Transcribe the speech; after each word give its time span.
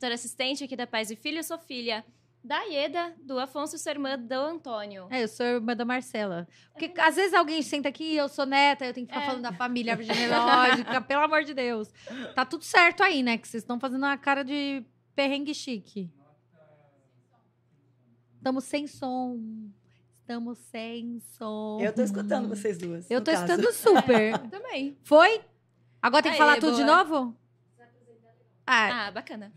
editora 0.00 0.14
assistente 0.14 0.64
aqui 0.64 0.74
da 0.74 0.86
Paz 0.86 1.10
e 1.10 1.16
Filho. 1.16 1.38
Eu 1.40 1.44
sou 1.44 1.58
filha 1.58 2.02
da 2.42 2.58
Ieda, 2.62 3.14
do 3.22 3.38
Afonso, 3.38 3.76
sua 3.76 3.92
irmã 3.92 4.18
do 4.18 4.32
Antônio. 4.32 5.06
É, 5.10 5.22
eu 5.22 5.28
sou 5.28 5.44
irmã 5.44 5.76
da 5.76 5.84
Marcela. 5.84 6.48
Porque 6.72 6.98
às 6.98 7.16
vezes 7.16 7.34
alguém 7.34 7.60
senta 7.60 7.90
aqui, 7.90 8.16
eu 8.16 8.26
sou 8.26 8.46
neta, 8.46 8.86
eu 8.86 8.94
tenho 8.94 9.06
que 9.06 9.12
ficar 9.12 9.24
É. 9.24 9.26
falando 9.28 9.42
da 9.42 9.52
família 9.52 9.94
genealógica, 10.02 11.00
pelo 11.02 11.22
amor 11.22 11.44
de 11.44 11.52
Deus. 11.52 11.92
Tá 12.34 12.46
tudo 12.46 12.64
certo 12.64 13.02
aí, 13.02 13.22
né? 13.22 13.36
Que 13.36 13.46
vocês 13.46 13.62
estão 13.62 13.78
fazendo 13.78 14.02
uma 14.04 14.16
cara 14.16 14.42
de 14.42 14.82
perrengue 15.14 15.52
chique. 15.54 16.10
Estamos 18.38 18.64
sem 18.64 18.86
som. 18.86 19.38
Estamos 20.14 20.56
sem 20.58 21.20
som. 21.36 21.78
Eu 21.78 21.92
tô 21.94 22.00
escutando 22.02 22.48
vocês 22.48 22.78
duas. 22.78 23.10
Eu 23.10 23.20
tô 23.22 23.30
caso. 23.32 23.44
escutando 23.44 23.70
super. 23.74 24.38
Também. 24.48 24.96
Foi? 25.02 25.42
Agora 26.00 26.22
tem 26.22 26.32
que 26.32 26.38
Aê, 26.38 26.46
falar 26.46 26.58
tudo 26.58 26.74
de 26.76 26.84
boa. 26.84 27.04
novo? 27.04 27.36
Ah, 28.66 29.08
Ah, 29.08 29.10
bacana. 29.10 29.52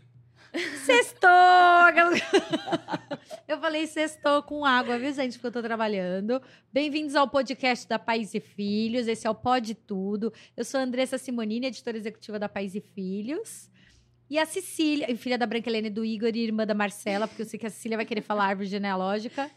Sextou! 0.54 1.30
Eu 3.48 3.58
falei 3.58 3.86
sextou 3.88 4.42
com 4.42 4.64
água, 4.64 4.98
viu, 4.98 5.12
gente? 5.12 5.32
Porque 5.32 5.48
eu 5.48 5.52
tô 5.52 5.62
trabalhando. 5.62 6.40
Bem-vindos 6.72 7.16
ao 7.16 7.28
podcast 7.28 7.88
da 7.88 7.98
Pais 7.98 8.34
e 8.34 8.40
Filhos. 8.40 9.08
Esse 9.08 9.26
é 9.26 9.30
o 9.30 9.34
Pode 9.34 9.74
Tudo. 9.74 10.32
Eu 10.56 10.64
sou 10.64 10.78
a 10.78 10.84
Andressa 10.84 11.18
Simonini, 11.18 11.66
editora 11.66 11.96
executiva 11.96 12.38
da 12.38 12.48
Pais 12.48 12.74
e 12.74 12.80
Filhos. 12.80 13.68
E 14.30 14.38
a 14.38 14.46
Cecília, 14.46 15.14
filha 15.16 15.36
da 15.36 15.44
Branca 15.44 15.68
Helene 15.68 15.90
do 15.90 16.04
Igor 16.04 16.30
e 16.34 16.40
irmã 16.40 16.64
da 16.64 16.74
Marcela, 16.74 17.26
porque 17.26 17.42
eu 17.42 17.46
sei 17.46 17.58
que 17.58 17.66
a 17.66 17.70
Cecília 17.70 17.96
vai 17.96 18.06
querer 18.06 18.22
falar 18.22 18.46
árvore 18.46 18.68
genealógica. 18.68 19.50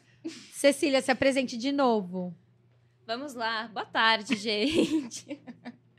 Cecília, 0.52 1.02
se 1.02 1.12
apresente 1.12 1.58
de 1.58 1.72
novo. 1.72 2.36
Vamos 3.06 3.36
lá. 3.36 3.68
Boa 3.68 3.86
tarde, 3.86 4.36
gente. 4.36 5.40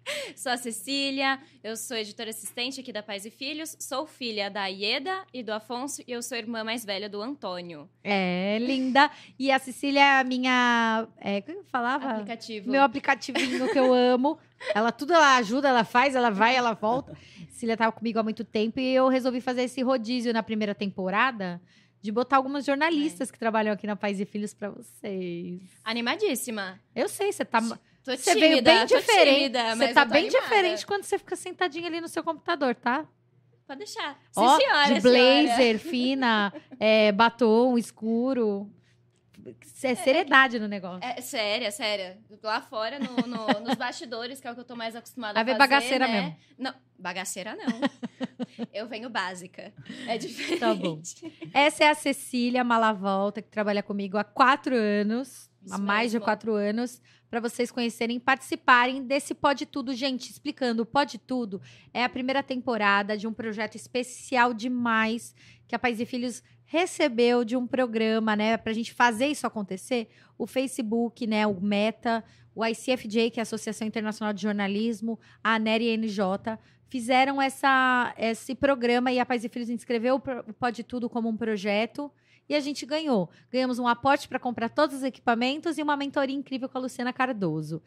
Sou 0.36 0.52
a 0.52 0.56
Cecília, 0.56 1.38
eu 1.62 1.76
sou 1.76 1.96
editora 1.96 2.30
assistente 2.30 2.80
aqui 2.80 2.92
da 2.92 3.02
Pais 3.02 3.24
e 3.24 3.30
Filhos, 3.30 3.76
sou 3.78 4.06
filha 4.06 4.50
da 4.50 4.66
Ieda 4.66 5.24
e 5.32 5.42
do 5.42 5.52
Afonso 5.52 6.02
e 6.06 6.12
eu 6.12 6.22
sou 6.22 6.36
irmã 6.36 6.64
mais 6.64 6.84
velha 6.84 7.08
do 7.08 7.20
Antônio. 7.20 7.88
É, 8.02 8.58
linda. 8.60 9.10
E 9.38 9.50
a 9.50 9.58
Cecília 9.58 10.00
é 10.00 10.20
a 10.20 10.24
minha. 10.24 11.06
É, 11.18 11.40
como 11.40 11.58
eu 11.58 11.64
falava? 11.64 12.10
Aplicativo. 12.10 12.70
Meu 12.70 12.82
aplicativinho 12.82 13.70
que 13.70 13.78
eu 13.78 13.92
amo. 13.92 14.38
Ela 14.74 14.90
tudo 14.90 15.12
ela 15.12 15.36
ajuda, 15.36 15.68
ela 15.68 15.84
faz, 15.84 16.14
ela 16.14 16.30
vai, 16.30 16.56
ela 16.56 16.72
volta. 16.72 17.16
Cecília 17.50 17.76
tava 17.76 17.92
comigo 17.92 18.18
há 18.18 18.22
muito 18.22 18.44
tempo 18.44 18.80
e 18.80 18.94
eu 18.94 19.08
resolvi 19.08 19.40
fazer 19.40 19.62
esse 19.62 19.82
rodízio 19.82 20.32
na 20.32 20.42
primeira 20.42 20.74
temporada 20.74 21.60
de 22.00 22.12
botar 22.12 22.36
algumas 22.36 22.64
jornalistas 22.64 23.30
que 23.30 23.38
trabalham 23.38 23.72
aqui 23.72 23.86
na 23.86 23.96
Pais 23.96 24.20
e 24.20 24.24
Filhos 24.24 24.54
pra 24.54 24.70
vocês. 24.70 25.60
Animadíssima. 25.84 26.80
Eu 26.94 27.08
sei, 27.08 27.32
você 27.32 27.44
tá 27.44 27.60
Tô 28.04 28.16
você 28.16 28.34
tímida, 28.34 28.48
veio 28.48 28.62
bem 28.62 28.86
diferente. 28.86 29.36
tímida, 29.36 29.76
você 29.76 29.88
tá 29.92 30.04
bem 30.04 30.22
animada. 30.28 30.42
diferente 30.44 30.86
quando 30.86 31.04
você 31.04 31.18
fica 31.18 31.36
sentadinha 31.36 31.86
ali 31.86 32.00
no 32.00 32.08
seu 32.08 32.22
computador, 32.24 32.74
tá? 32.74 33.06
Pode 33.66 33.78
deixar. 33.80 34.14
Sim, 34.32 34.40
Ó, 34.40 34.56
senhora, 34.56 34.94
de 34.94 35.00
senhora. 35.02 35.42
blazer, 35.46 35.78
fina, 35.78 36.52
é, 36.80 37.12
batom 37.12 37.76
escuro. 37.76 38.72
É 39.82 39.94
seriedade 39.94 40.58
no 40.58 40.66
negócio. 40.68 41.00
É 41.06 41.20
séria, 41.20 41.70
séria. 41.70 42.18
Lá 42.42 42.60
fora, 42.60 42.98
no, 42.98 43.26
no- 43.26 43.60
nos 43.60 43.76
bastidores, 43.76 44.40
que 44.40 44.46
é 44.48 44.50
o 44.50 44.54
que 44.54 44.60
eu 44.60 44.64
tô 44.64 44.74
mais 44.74 44.96
acostumada 44.96 45.34
Vai 45.34 45.42
a 45.42 45.44
ver 45.44 45.52
fazer, 45.52 45.58
bagaceira 45.58 46.08
né? 46.08 46.20
mesmo. 46.22 46.36
Não, 46.58 46.74
bagaceira 46.98 47.56
não. 47.56 47.80
eu 48.72 48.86
venho 48.88 49.08
básica. 49.08 49.72
É 50.06 50.18
diferente. 50.18 50.60
Tá 50.60 50.74
bom. 50.74 51.00
Essa 51.54 51.84
é 51.84 51.88
a 51.90 51.94
Cecília 51.94 52.64
Malavolta, 52.64 53.40
que 53.40 53.48
trabalha 53.48 53.82
comigo 53.82 54.18
há 54.18 54.24
quatro 54.24 54.74
anos, 54.74 55.50
Isso 55.64 55.74
há 55.74 55.78
mais 55.78 56.10
de 56.10 56.16
mesmo. 56.16 56.24
quatro 56.24 56.54
anos, 56.54 57.00
para 57.30 57.40
vocês 57.40 57.70
conhecerem 57.70 58.16
e 58.16 58.20
participarem 58.20 59.02
desse 59.02 59.34
Pode 59.34 59.66
Tudo. 59.66 59.94
Gente, 59.94 60.30
explicando, 60.30 60.82
o 60.82 60.86
Pode 60.86 61.18
Tudo 61.18 61.60
é 61.92 62.02
a 62.04 62.08
primeira 62.08 62.42
temporada 62.42 63.16
de 63.16 63.26
um 63.26 63.32
projeto 63.32 63.74
especial 63.74 64.54
demais 64.54 65.34
que 65.66 65.74
a 65.74 65.78
Pais 65.78 66.00
e 66.00 66.06
Filhos 66.06 66.42
recebeu 66.64 67.44
de 67.44 67.56
um 67.56 67.66
programa, 67.66 68.36
né, 68.36 68.56
pra 68.56 68.72
gente 68.72 68.92
fazer 68.92 69.26
isso 69.26 69.46
acontecer. 69.46 70.08
O 70.36 70.46
Facebook, 70.46 71.26
né, 71.26 71.46
o 71.46 71.60
Meta, 71.60 72.22
o 72.54 72.64
ICFJ, 72.64 73.30
que 73.30 73.40
é 73.40 73.42
a 73.42 73.44
Associação 73.44 73.86
Internacional 73.86 74.32
de 74.32 74.42
Jornalismo, 74.42 75.18
a 75.42 75.54
ANER 75.54 75.80
e 75.82 75.92
a 75.92 75.96
NJ, 75.96 76.58
fizeram 76.88 77.40
essa, 77.40 78.14
esse 78.18 78.54
programa 78.54 79.12
e 79.12 79.18
a 79.18 79.26
Pais 79.26 79.44
e 79.44 79.48
Filhos 79.48 79.70
inscreveu 79.70 80.16
o 80.16 80.52
Pode 80.54 80.82
Tudo 80.82 81.08
como 81.08 81.28
um 81.28 81.36
projeto 81.36 82.10
e 82.48 82.54
a 82.54 82.60
gente 82.60 82.86
ganhou. 82.86 83.28
Ganhamos 83.50 83.78
um 83.78 83.86
aporte 83.86 84.28
para 84.28 84.38
comprar 84.38 84.68
todos 84.68 84.96
os 84.96 85.02
equipamentos 85.02 85.78
e 85.78 85.82
uma 85.82 85.96
mentoria 85.96 86.34
incrível 86.34 86.68
com 86.68 86.78
a 86.78 86.80
Luciana 86.80 87.12
Cardoso. 87.12 87.82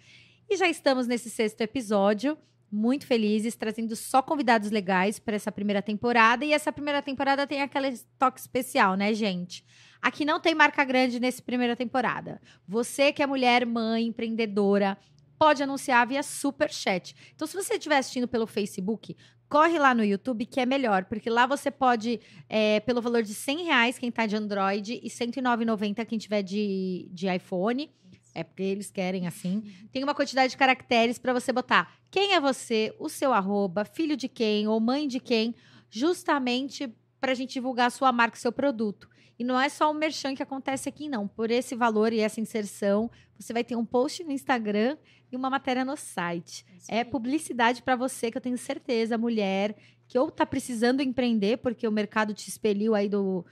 E 0.49 0.57
já 0.57 0.67
estamos 0.67 1.07
nesse 1.07 1.29
sexto 1.29 1.61
episódio, 1.61 2.37
muito 2.71 3.05
felizes, 3.05 3.55
trazendo 3.55 3.95
só 3.95 4.21
convidados 4.21 4.71
legais 4.71 5.19
para 5.19 5.35
essa 5.35 5.51
primeira 5.51 5.81
temporada. 5.81 6.45
E 6.45 6.53
essa 6.53 6.71
primeira 6.71 7.01
temporada 7.01 7.45
tem 7.45 7.61
aquele 7.61 7.97
toque 8.17 8.39
especial, 8.39 8.95
né, 8.95 9.13
gente? 9.13 9.65
Aqui 10.01 10.23
não 10.25 10.39
tem 10.39 10.55
marca 10.55 10.83
grande 10.83 11.19
nessa 11.19 11.41
primeira 11.41 11.75
temporada. 11.75 12.41
Você 12.67 13.11
que 13.11 13.21
é 13.21 13.27
mulher, 13.27 13.65
mãe, 13.65 14.07
empreendedora, 14.07 14.97
pode 15.37 15.61
anunciar 15.61 16.07
via 16.07 16.23
Superchat. 16.23 17.15
Então, 17.35 17.47
se 17.47 17.55
você 17.55 17.73
estiver 17.73 17.97
assistindo 17.97 18.27
pelo 18.27 18.47
Facebook, 18.47 19.15
corre 19.51 19.77
lá 19.77 19.93
no 19.93 20.01
YouTube, 20.01 20.45
que 20.45 20.61
é 20.61 20.65
melhor, 20.65 21.03
porque 21.03 21.29
lá 21.29 21.45
você 21.45 21.69
pode, 21.69 22.21
é, 22.47 22.79
pelo 22.79 23.01
valor 23.01 23.21
de 23.21 23.33
100 23.33 23.65
reais, 23.65 23.99
quem 23.99 24.09
tá 24.09 24.25
de 24.25 24.37
Android, 24.37 24.93
e 24.93 25.09
R$ 25.09 25.09
109,90 25.09 26.05
quem 26.05 26.17
tiver 26.17 26.41
de, 26.41 27.09
de 27.11 27.27
iPhone. 27.27 27.91
É 28.33 28.45
porque 28.45 28.63
eles 28.63 28.89
querem 28.89 29.27
assim. 29.27 29.61
Tem 29.91 30.05
uma 30.05 30.15
quantidade 30.15 30.51
de 30.51 30.57
caracteres 30.57 31.19
para 31.19 31.33
você 31.33 31.51
botar 31.51 31.93
quem 32.09 32.33
é 32.33 32.39
você, 32.39 32.95
o 32.97 33.09
seu 33.09 33.33
arroba, 33.33 33.83
filho 33.83 34.15
de 34.15 34.29
quem 34.29 34.69
ou 34.69 34.79
mãe 34.79 35.05
de 35.05 35.19
quem, 35.19 35.53
justamente 35.89 36.89
para 37.19 37.33
a 37.33 37.35
gente 37.35 37.51
divulgar 37.51 37.87
a 37.87 37.89
sua 37.89 38.09
marca, 38.13 38.37
o 38.37 38.39
seu 38.39 38.53
produto. 38.53 39.09
E 39.37 39.43
não 39.43 39.59
é 39.59 39.67
só 39.67 39.91
o 39.91 39.93
merchan 39.93 40.33
que 40.33 40.41
acontece 40.41 40.87
aqui, 40.87 41.09
não. 41.09 41.27
Por 41.27 41.51
esse 41.51 41.75
valor 41.75 42.13
e 42.13 42.21
essa 42.21 42.39
inserção, 42.39 43.11
você 43.37 43.51
vai 43.51 43.65
ter 43.65 43.75
um 43.75 43.83
post 43.83 44.23
no 44.23 44.31
Instagram 44.31 44.95
e 45.31 45.35
uma 45.35 45.49
matéria 45.49 45.85
no 45.85 45.95
site. 45.95 46.65
É 46.87 47.03
publicidade 47.03 47.81
para 47.81 47.95
você, 47.95 48.29
que 48.29 48.37
eu 48.37 48.41
tenho 48.41 48.57
certeza, 48.57 49.17
mulher, 49.17 49.75
que 50.07 50.19
ou 50.19 50.29
tá 50.29 50.45
precisando 50.45 51.01
empreender, 51.01 51.57
porque 51.57 51.87
o 51.87 51.91
mercado 51.91 52.33
te 52.33 52.49
expeliu 52.49 52.93
aí 52.93 53.07
do. 53.07 53.45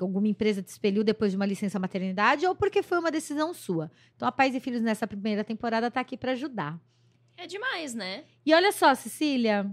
Alguma 0.00 0.26
empresa 0.26 0.60
te 0.60 0.68
expeliu 0.68 1.04
depois 1.04 1.30
de 1.30 1.36
uma 1.36 1.46
licença 1.46 1.78
maternidade, 1.78 2.44
ou 2.46 2.54
porque 2.54 2.82
foi 2.82 2.98
uma 2.98 3.10
decisão 3.10 3.54
sua. 3.54 3.90
Então, 4.16 4.26
a 4.26 4.32
Pais 4.32 4.54
e 4.54 4.60
Filhos, 4.60 4.80
nessa 4.80 5.06
primeira 5.06 5.44
temporada, 5.44 5.90
tá 5.90 6.00
aqui 6.00 6.16
para 6.16 6.32
ajudar. 6.32 6.80
É 7.36 7.46
demais, 7.46 7.94
né? 7.94 8.24
E 8.44 8.52
olha 8.52 8.72
só, 8.72 8.92
Cecília, 8.96 9.70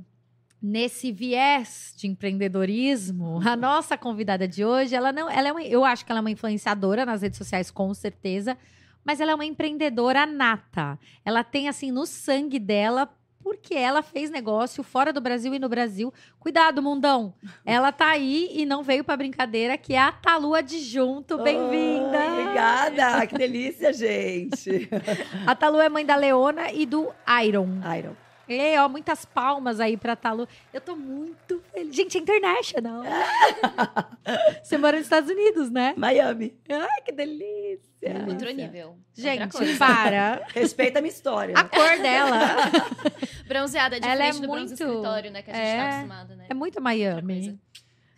nesse 0.62 1.12
viés 1.12 1.94
de 1.98 2.07
empreendedorismo, 2.07 3.40
a 3.48 3.56
nossa 3.56 3.98
convidada 3.98 4.48
de 4.48 4.63
hoje, 4.63 4.96
ela 4.96 5.12
não, 5.12 5.30
ela 5.30 5.50
é 5.50 5.52
uma, 5.52 5.63
eu 5.63 5.84
acho 5.84 6.06
que 6.06 6.12
ela 6.12 6.19
é 6.19 6.22
uma 6.22 6.31
influenciadora 6.31 7.06
nas 7.06 7.22
redes 7.22 7.38
sociais, 7.38 7.72
com 7.72 7.94
certeza, 7.94 8.57
mas 9.06 9.22
ela 9.22 9.31
é 9.31 9.36
uma 9.36 9.46
empreendedora 9.46 10.25
nata. 10.25 11.00
Ela 11.24 11.44
tem 11.44 11.69
assim 11.69 11.92
no 11.92 12.06
sangue 12.06 12.60
dela 12.60 13.07
porque 13.46 13.75
ela 13.75 14.02
fez 14.02 14.31
negócio 14.31 14.81
fora 14.81 15.13
do 15.13 15.22
Brasil 15.22 15.54
e 15.54 15.60
no 15.60 15.69
Brasil. 15.69 16.12
Cuidado, 16.40 16.81
mundão. 16.81 17.31
Ela 17.63 17.92
tá 17.92 18.07
aí 18.07 18.50
e 18.52 18.66
não 18.66 18.81
veio 18.81 19.04
pra 19.04 19.16
brincadeira, 19.16 19.78
que 19.78 19.94
é 19.94 20.00
a 20.00 20.12
Talu 20.12 20.56
Adjunto. 20.56 21.38
Bem-vinda. 21.38 22.18
Oi, 22.18 22.42
Obrigada, 22.42 23.28
que 23.28 23.38
delícia, 23.38 23.94
gente. 23.94 24.90
A 25.46 25.54
Talu 25.54 25.80
é 25.80 25.88
mãe 25.88 26.04
da 26.04 26.16
Leona 26.16 26.72
e 26.72 26.88
do 26.88 27.13
Iron. 27.44 27.68
Iron. 27.96 28.25
É, 28.47 28.80
ó, 28.81 28.88
muitas 28.88 29.25
palmas 29.25 29.80
aí 29.80 29.97
pra 29.97 30.15
Talu. 30.15 30.47
Eu 30.74 30.80
tô 30.80 30.95
muito 30.95 31.62
feliz. 31.74 31.95
Gente, 31.95 32.18
é 32.18 32.21
international. 32.21 33.03
Você 34.63 34.77
mora 34.77 34.97
nos 34.97 35.06
Estados 35.06 35.30
Unidos, 35.30 35.69
né? 35.69 35.94
Miami. 35.97 36.56
Ai, 36.69 37.01
que 37.03 37.12
delícia. 37.12 38.25
Outro 38.27 38.51
nível. 38.51 38.97
Gente, 39.15 39.77
para. 39.77 40.44
Respeita 40.53 41.00
a 41.00 41.01
minha 41.01 41.12
história. 41.12 41.56
A 41.57 41.63
cor 41.63 41.97
dela 42.00 42.39
Bronzeada 43.47 44.00
de 44.00 44.07
Ela 44.07 44.25
é 44.25 44.31
do 44.31 44.42
bronze 44.42 44.59
muito- 44.59 44.74
escritório, 44.74 45.31
né? 45.31 45.42
Que 45.42 45.51
a 45.51 45.53
gente 45.56 45.65
é, 45.65 45.77
tá 45.77 45.89
acostumado, 45.89 46.36
né? 46.36 46.45
é 46.50 46.53
muito 46.53 46.81
Miami. 46.81 47.59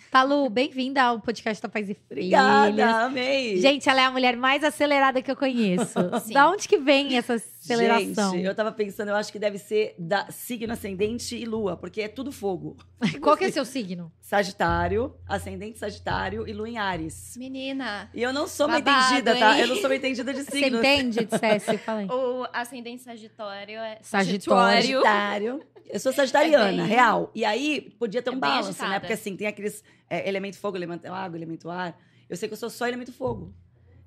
Talu, 0.10 0.50
bem-vinda 0.50 1.04
ao 1.04 1.20
podcast 1.20 1.62
da 1.62 1.68
Paz 1.68 1.90
e 1.90 1.94
Filhos. 1.94 2.06
Obrigada, 2.10 3.06
amei. 3.06 3.58
Gente, 3.58 3.90
ela 3.90 4.02
é 4.02 4.06
a 4.06 4.12
mulher 4.12 4.38
mais 4.38 4.64
acelerada 4.64 5.22
que 5.22 5.30
eu 5.30 5.36
conheço. 5.36 6.00
Sim. 6.26 6.34
Da 6.34 6.50
onde 6.50 6.66
que 6.68 6.78
vem 6.78 7.18
essa 7.18 7.38
aceleração? 7.74 8.32
Gente, 8.34 8.46
eu 8.46 8.56
tava 8.56 8.72
pensando, 8.72 9.10
eu 9.10 9.16
acho 9.16 9.32
que 9.32 9.40
deve 9.40 9.58
ser 9.58 9.96
da 10.00 10.30
signo 10.32 10.74
ascendente 10.74 11.36
e 11.36 11.46
lua, 11.46 11.76
porque 11.78 12.02
é 12.02 12.08
tudo 12.08 12.32
fogo. 12.32 12.76
Qual 13.22 13.36
que 13.38 13.46
é 13.46 13.52
seu 13.52 13.66
signo? 13.66 14.12
Sagitário, 14.22 15.16
ascendente 15.28 15.80
Sagitário 15.80 16.48
e 16.48 16.54
lua 16.54 16.70
em 16.70 16.78
Ares. 16.78 17.36
Menina, 17.38 18.10
E 18.14 18.22
eu 18.22 18.32
não 18.34 18.48
sou 18.48 18.68
uma 18.68 18.80
Babado, 18.80 19.06
entendida, 19.08 19.36
tá? 19.38 19.54
hein? 19.56 19.62
Eu 19.62 19.68
não 19.68 19.76
sou 19.78 19.86
uma 19.90 19.96
entendida 19.96 20.34
de 20.34 20.44
Você 20.44 20.52
signos. 20.52 20.80
entende, 20.80 21.26
dissesse? 21.30 21.78
Fala 21.80 22.00
aí. 22.00 22.08
o 22.08 22.48
ascendente 22.54 23.04
sagitário 23.04 23.80
é... 23.80 24.00
Sagitário. 24.02 24.82
Sagitário. 25.02 25.64
Eu 25.86 26.00
sou 26.00 26.12
sagitariana, 26.12 26.70
É 26.70 26.76
bem- 26.76 26.86
real. 26.86 27.32
E 27.34 27.46
aí, 27.46 27.96
podia 27.98 28.22
ter 28.22 28.30
É 28.30 28.34
um 28.34 28.36
bem 28.40 28.50
balance, 28.50 28.70
agitada. 28.70 28.90
né? 28.92 29.00
Porque 29.00 29.14
assim, 29.14 29.36
tem 29.38 29.48
aqueles 29.48 29.84
é, 30.10 30.28
elemento 30.28 30.58
fogo, 30.60 30.76
elemento 30.76 31.08
água, 31.12 31.38
elemento 31.38 31.70
ar. 31.70 31.98
Eu 32.30 32.36
sei 32.36 32.50
que 32.50 32.54
eu 32.54 32.58
sou 32.58 32.70
só 32.70 32.86
elemento 32.88 33.14
fogo. 33.14 33.54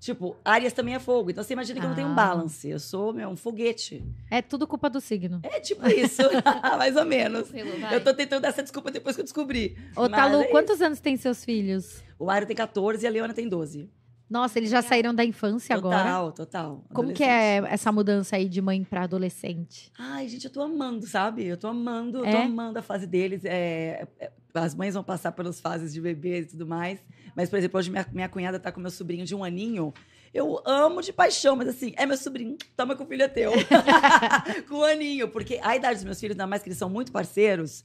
Tipo, 0.01 0.35
Áries 0.43 0.73
também 0.73 0.95
é 0.95 0.99
fogo. 0.99 1.31
Então 1.31 1.45
você 1.45 1.53
imagina 1.53 1.79
que 1.79 1.85
eu 1.85 1.89
não 1.91 1.95
tenho 1.95 2.09
um 2.09 2.13
Ah. 2.13 2.15
balance. 2.15 2.67
Eu 2.67 2.79
sou, 2.81 3.13
meu, 3.13 3.29
um 3.29 3.37
foguete. 3.37 4.03
É 4.31 4.41
tudo 4.41 4.67
culpa 4.67 4.89
do 4.89 4.99
signo. 5.01 5.41
É 5.43 5.61
tipo 5.61 5.87
isso, 5.87 6.23
mais 6.79 6.97
ou 6.97 7.05
menos. 7.05 7.49
Eu 7.93 8.03
tô 8.03 8.15
tentando 8.15 8.41
dar 8.43 8.49
essa 8.49 8.63
desculpa 8.63 8.91
depois 8.91 9.15
que 9.15 9.21
eu 9.21 9.25
descobri. 9.25 9.77
Ô, 9.95 10.03
Mas 10.09 10.13
Talu, 10.13 10.41
é 10.41 10.45
quantos 10.47 10.81
anos 10.81 11.01
tem 11.01 11.19
seus 11.19 11.45
filhos? 11.45 12.03
O 12.19 12.31
Airo 12.31 12.47
tem 12.47 12.57
14 12.57 13.05
e 13.05 13.07
a 13.07 13.11
Leona 13.11 13.35
tem 13.35 13.47
12. 13.47 13.91
Nossa, 14.31 14.61
eles 14.61 14.71
já 14.71 14.81
saíram 14.81 15.13
da 15.13 15.25
infância 15.25 15.75
agora. 15.75 15.99
Total, 15.99 16.33
total. 16.33 16.85
Como 16.95 17.13
que 17.13 17.25
é 17.25 17.57
essa 17.69 17.91
mudança 17.91 18.37
aí 18.37 18.49
de 18.49 18.63
mãe 18.63 18.85
pra 18.85 19.03
adolescente? 19.03 19.91
Ai, 19.99 20.29
gente, 20.29 20.45
eu 20.45 20.53
tô 20.53 20.63
amando, 20.63 21.05
sabe? 21.05 21.45
Eu 21.45 21.57
tô 21.57 21.67
amando, 21.67 22.19
eu 22.19 22.23
tô 22.23 22.29
É? 22.29 22.45
amando 22.45 22.79
a 22.79 22.83
fase 22.83 23.09
deles. 23.09 23.45
É, 23.45 24.07
é, 24.21 24.31
as 24.55 24.73
mães 24.75 24.95
vão 24.95 25.03
passar 25.03 25.33
pelas 25.33 25.61
fases 25.61 25.93
de 25.93 26.01
bebês 26.01 26.47
e 26.47 26.49
tudo 26.51 26.65
mais. 26.67 27.03
Mas, 27.35 27.51
por 27.51 27.59
exemplo, 27.59 27.79
hoje 27.79 27.91
minha, 27.91 28.07
minha 28.13 28.29
cunhada 28.29 28.61
tá 28.61 28.71
com 28.71 28.81
meu 28.81 28.91
sobrinho 28.91 29.25
de 29.27 29.35
um 29.35 29.43
aninho. 29.43 29.93
Eu 30.33 30.63
amo 30.65 31.03
de 31.03 31.13
paixão, 31.13 31.57
mas 31.57 31.67
assim, 31.67 31.93
é 31.97 32.07
meu 32.07 32.17
sobrinho, 32.17 32.57
toma 32.77 32.95
que 32.95 33.03
o 33.03 33.07
filho 33.07 33.25
é 33.25 33.29
teu. 33.29 33.51
com 34.69 34.77
um 34.77 34.85
aninho. 34.85 35.27
Porque 35.29 35.59
a 35.61 35.75
idade 35.75 35.97
dos 35.97 36.05
meus 36.05 36.21
filhos, 36.21 36.35
ainda 36.35 36.47
mais 36.47 36.63
que 36.63 36.69
eles 36.69 36.79
são 36.79 36.89
muito 36.89 37.11
parceiros, 37.11 37.85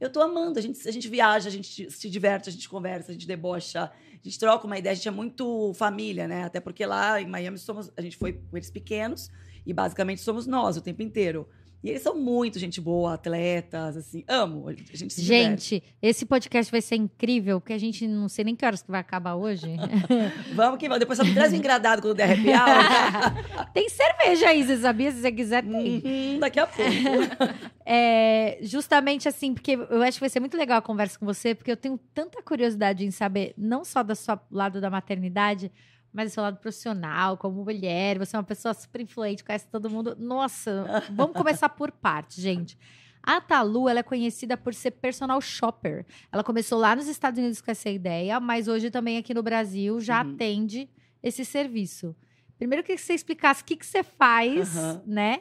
eu 0.00 0.10
tô 0.10 0.20
amando. 0.20 0.58
A 0.58 0.62
gente, 0.62 0.86
a 0.86 0.90
gente 0.90 1.08
viaja, 1.08 1.48
a 1.48 1.52
gente 1.52 1.90
se 1.90 2.10
diverte, 2.10 2.48
a 2.48 2.52
gente 2.52 2.68
conversa, 2.68 3.10
a 3.10 3.14
gente 3.14 3.26
debocha, 3.26 3.84
a 3.84 4.20
gente 4.22 4.38
troca 4.38 4.66
uma 4.66 4.78
ideia. 4.78 4.92
A 4.92 4.94
gente 4.94 5.08
é 5.08 5.10
muito 5.10 5.72
família, 5.74 6.28
né? 6.28 6.44
Até 6.44 6.60
porque 6.60 6.84
lá 6.84 7.20
em 7.20 7.26
Miami 7.26 7.58
somos, 7.58 7.90
a 7.96 8.02
gente 8.02 8.16
foi 8.16 8.34
com 8.34 8.56
eles 8.56 8.70
pequenos 8.70 9.30
e 9.64 9.72
basicamente 9.72 10.20
somos 10.20 10.46
nós 10.46 10.76
o 10.76 10.80
tempo 10.80 11.02
inteiro. 11.02 11.48
E 11.82 11.90
eles 11.90 12.02
são 12.02 12.16
muito 12.16 12.58
gente 12.58 12.80
boa, 12.80 13.14
atletas, 13.14 13.96
assim, 13.96 14.24
amo. 14.26 14.68
A 14.68 14.72
gente. 14.72 15.20
Gente, 15.20 15.82
esse 16.02 16.26
podcast 16.26 16.70
vai 16.70 16.80
ser 16.80 16.96
incrível, 16.96 17.60
porque 17.60 17.72
a 17.72 17.78
gente 17.78 18.08
não 18.08 18.28
sei 18.28 18.44
nem 18.44 18.56
que 18.56 18.64
horas 18.64 18.82
que 18.82 18.90
vai 18.90 19.00
acabar 19.00 19.34
hoje. 19.34 19.76
Vamos 20.54 20.78
que 20.78 20.88
vamos. 20.88 20.98
Depois 20.98 21.16
só 21.18 21.24
me 21.24 21.32
traz 21.34 21.52
um 21.52 21.56
engradado 21.56 22.02
quando 22.02 22.16
der 22.16 22.32
happy 22.32 22.48
hour. 22.48 23.70
tem 23.72 23.88
cerveja 23.88 24.48
aí, 24.48 24.64
você 24.64 24.78
sabia? 24.78 25.12
Se 25.12 25.20
você 25.20 25.32
quiser, 25.32 25.62
tem. 25.62 26.02
Uhum, 26.04 26.40
daqui 26.40 26.60
a 26.60 26.66
pouco. 26.66 26.90
É, 27.88 28.58
justamente 28.62 29.28
assim, 29.28 29.54
porque 29.54 29.74
eu 29.74 30.02
acho 30.02 30.14
que 30.16 30.20
vai 30.20 30.28
ser 30.28 30.40
muito 30.40 30.56
legal 30.56 30.78
a 30.78 30.82
conversa 30.82 31.16
com 31.16 31.24
você, 31.24 31.54
porque 31.54 31.70
eu 31.70 31.76
tenho 31.76 31.96
tanta 32.12 32.42
curiosidade 32.42 33.06
em 33.06 33.12
saber, 33.12 33.54
não 33.56 33.84
só 33.84 34.02
do 34.02 34.12
seu 34.16 34.36
lado 34.50 34.80
da 34.80 34.90
maternidade, 34.90 35.70
mas 36.16 36.30
do 36.30 36.34
seu 36.34 36.42
lado 36.42 36.56
profissional, 36.58 37.36
como 37.36 37.62
mulher. 37.62 38.18
Você 38.18 38.34
é 38.34 38.38
uma 38.38 38.44
pessoa 38.44 38.72
super 38.72 39.02
influente, 39.02 39.44
conhece 39.44 39.66
todo 39.68 39.90
mundo. 39.90 40.16
Nossa, 40.18 41.04
vamos 41.14 41.36
começar 41.36 41.68
por 41.68 41.92
parte, 41.92 42.40
gente. 42.40 42.78
A 43.22 43.40
Talu, 43.40 43.88
ela 43.88 44.00
é 44.00 44.02
conhecida 44.02 44.56
por 44.56 44.72
ser 44.72 44.92
personal 44.92 45.40
shopper. 45.40 46.06
Ela 46.32 46.42
começou 46.42 46.78
lá 46.78 46.96
nos 46.96 47.06
Estados 47.06 47.38
Unidos 47.38 47.60
com 47.60 47.70
essa 47.70 47.90
ideia, 47.90 48.40
mas 48.40 48.66
hoje 48.66 48.90
também 48.90 49.18
aqui 49.18 49.34
no 49.34 49.42
Brasil 49.42 50.00
já 50.00 50.22
Uhum. 50.24 50.32
atende 50.34 50.88
esse 51.22 51.44
serviço. 51.44 52.16
Primeiro, 52.56 52.82
que 52.82 52.96
você 52.96 53.12
explicasse 53.12 53.62
o 53.62 53.64
que, 53.66 53.76
que 53.76 53.84
você 53.84 54.02
faz, 54.02 54.74
Aham. 54.76 55.02
né? 55.06 55.40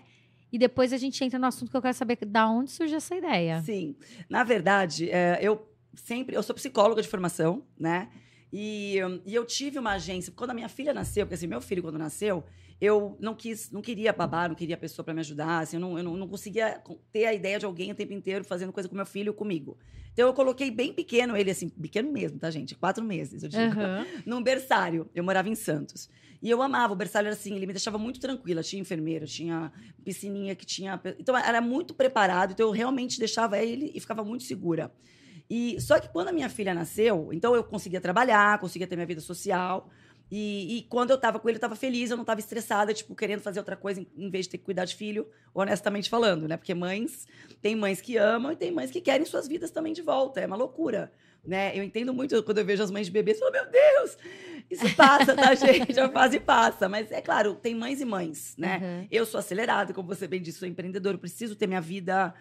E 0.51 0.57
depois 0.57 0.91
a 0.91 0.97
gente 0.97 1.23
entra 1.23 1.39
no 1.39 1.45
assunto 1.45 1.69
que 1.71 1.77
eu 1.77 1.81
quero 1.81 1.93
saber 1.93 2.17
da 2.25 2.49
onde 2.49 2.71
surgiu 2.71 2.97
essa 2.97 3.15
ideia. 3.15 3.61
Sim. 3.61 3.95
Na 4.29 4.43
verdade, 4.43 5.09
é, 5.09 5.37
eu 5.41 5.65
sempre. 5.93 6.35
Eu 6.35 6.43
sou 6.43 6.53
psicóloga 6.55 7.01
de 7.01 7.07
formação, 7.07 7.63
né? 7.79 8.09
E, 8.51 8.97
e 9.25 9.35
eu 9.35 9.45
tive 9.45 9.77
uma 9.79 9.93
agência. 9.93 10.31
Quando 10.35 10.51
a 10.51 10.53
minha 10.53 10.69
filha 10.69 10.93
nasceu, 10.93 11.25
porque 11.25 11.35
assim, 11.35 11.47
meu 11.47 11.59
filho, 11.61 11.81
quando 11.81 11.97
nasceu, 11.97 12.43
eu 12.79 13.17
não 13.19 13.33
quis, 13.35 13.71
não 13.71 13.81
queria 13.81 14.13
babar, 14.13 14.47
não 14.49 14.55
queria 14.55 14.77
pessoa 14.77 15.03
para 15.03 15.13
me 15.13 15.19
ajudar. 15.19 15.59
Assim, 15.59 15.77
eu, 15.77 15.81
não, 15.81 15.97
eu 15.97 16.03
não, 16.03 16.15
não 16.17 16.27
conseguia 16.27 16.79
co- 16.79 16.99
ter 17.11 17.25
a 17.25 17.33
ideia 17.33 17.59
de 17.59 17.65
alguém 17.65 17.91
o 17.91 17.95
tempo 17.95 18.13
inteiro 18.13 18.43
fazendo 18.45 18.71
coisa 18.71 18.87
com 18.87 18.95
meu 18.95 19.05
filho 19.05 19.33
comigo. 19.33 19.77
Então 20.13 20.27
eu 20.27 20.33
coloquei 20.33 20.71
bem 20.71 20.93
pequeno 20.93 21.35
ele, 21.35 21.51
assim, 21.51 21.67
pequeno 21.67 22.09
mesmo, 22.11 22.39
tá, 22.39 22.49
gente? 22.49 22.73
Quatro 22.75 23.03
meses, 23.03 23.43
eu 23.43 23.49
digo. 23.49 23.61
Aham. 23.79 24.05
num 24.25 24.41
berçário. 24.41 25.09
Eu 25.13 25.23
morava 25.23 25.49
em 25.49 25.55
Santos. 25.55 26.09
E 26.41 26.49
eu 26.49 26.61
amava, 26.61 26.93
o 26.93 26.95
berçário 26.95 27.27
era 27.27 27.35
assim, 27.35 27.55
ele 27.55 27.65
me 27.65 27.73
deixava 27.73 27.97
muito 27.97 28.19
tranquila. 28.19 28.61
Tinha 28.63 28.81
enfermeira, 28.81 29.25
tinha 29.25 29.71
piscininha 30.03 30.55
que 30.55 30.65
tinha. 30.65 31.01
Então 31.19 31.35
era 31.35 31.59
muito 31.59 31.93
preparado, 31.93 32.51
então 32.51 32.67
eu 32.67 32.71
realmente 32.71 33.19
deixava 33.19 33.57
ele 33.61 33.91
e 33.93 33.99
ficava 33.99 34.23
muito 34.23 34.43
segura. 34.43 34.91
E 35.49 35.79
só 35.79 35.99
que 35.99 36.09
quando 36.09 36.29
a 36.29 36.31
minha 36.31 36.49
filha 36.49 36.73
nasceu, 36.73 37.29
então 37.31 37.55
eu 37.55 37.63
conseguia 37.63 38.01
trabalhar, 38.01 38.59
conseguia 38.59 38.87
ter 38.87 38.95
minha 38.95 39.05
vida 39.05 39.21
social. 39.21 39.89
E, 40.31 40.77
e 40.77 40.81
quando 40.83 41.11
eu 41.11 41.19
tava 41.19 41.39
com 41.39 41.47
ele, 41.47 41.57
eu 41.57 41.61
tava 41.61 41.75
feliz, 41.75 42.09
eu 42.09 42.17
não 42.17 42.25
tava 42.25 42.39
estressada, 42.39 42.93
tipo, 42.93 43.15
querendo 43.15 43.41
fazer 43.41 43.59
outra 43.59 43.75
coisa 43.75 44.01
em, 44.01 44.07
em 44.17 44.29
vez 44.29 44.45
de 44.45 44.51
ter 44.51 44.57
que 44.57 44.63
cuidar 44.63 44.85
de 44.85 44.95
filho, 44.95 45.27
honestamente 45.53 46.09
falando, 46.09 46.47
né? 46.47 46.57
Porque 46.57 46.73
mães, 46.73 47.27
tem 47.61 47.75
mães 47.75 48.01
que 48.01 48.17
amam 48.17 48.51
e 48.51 48.55
tem 48.55 48.71
mães 48.71 48.89
que 48.89 48.99
querem 48.99 49.25
suas 49.25 49.47
vidas 49.47 49.69
também 49.69 49.93
de 49.93 50.01
volta. 50.01 50.39
É 50.41 50.47
uma 50.47 50.55
loucura, 50.55 51.11
né? 51.45 51.77
Eu 51.77 51.83
entendo 51.83 52.11
muito 52.11 52.41
quando 52.41 52.57
eu 52.57 52.65
vejo 52.65 52.81
as 52.81 52.89
mães 52.89 53.05
de 53.05 53.13
bebês, 53.13 53.39
eu 53.39 53.51
falo, 53.51 53.53
meu 53.53 53.71
Deus, 53.71 54.17
isso 54.69 54.95
passa, 54.95 55.35
tá, 55.35 55.53
gente? 55.55 55.99
A 55.99 56.09
fase 56.09 56.39
passa. 56.39 56.89
Mas 56.89 57.11
é 57.11 57.21
claro, 57.21 57.53
tem 57.53 57.75
mães 57.75 58.01
e 58.01 58.05
mães, 58.05 58.55
né? 58.57 58.79
Uhum. 58.81 59.07
Eu 59.11 59.27
sou 59.27 59.39
acelerada, 59.39 59.93
como 59.93 60.07
você 60.07 60.27
bem 60.27 60.41
disse, 60.41 60.57
sou 60.57 60.67
empreendedora, 60.67 61.15
eu 61.15 61.19
preciso 61.19 61.55
ter 61.55 61.67
minha 61.67 61.81
vida 61.81 62.33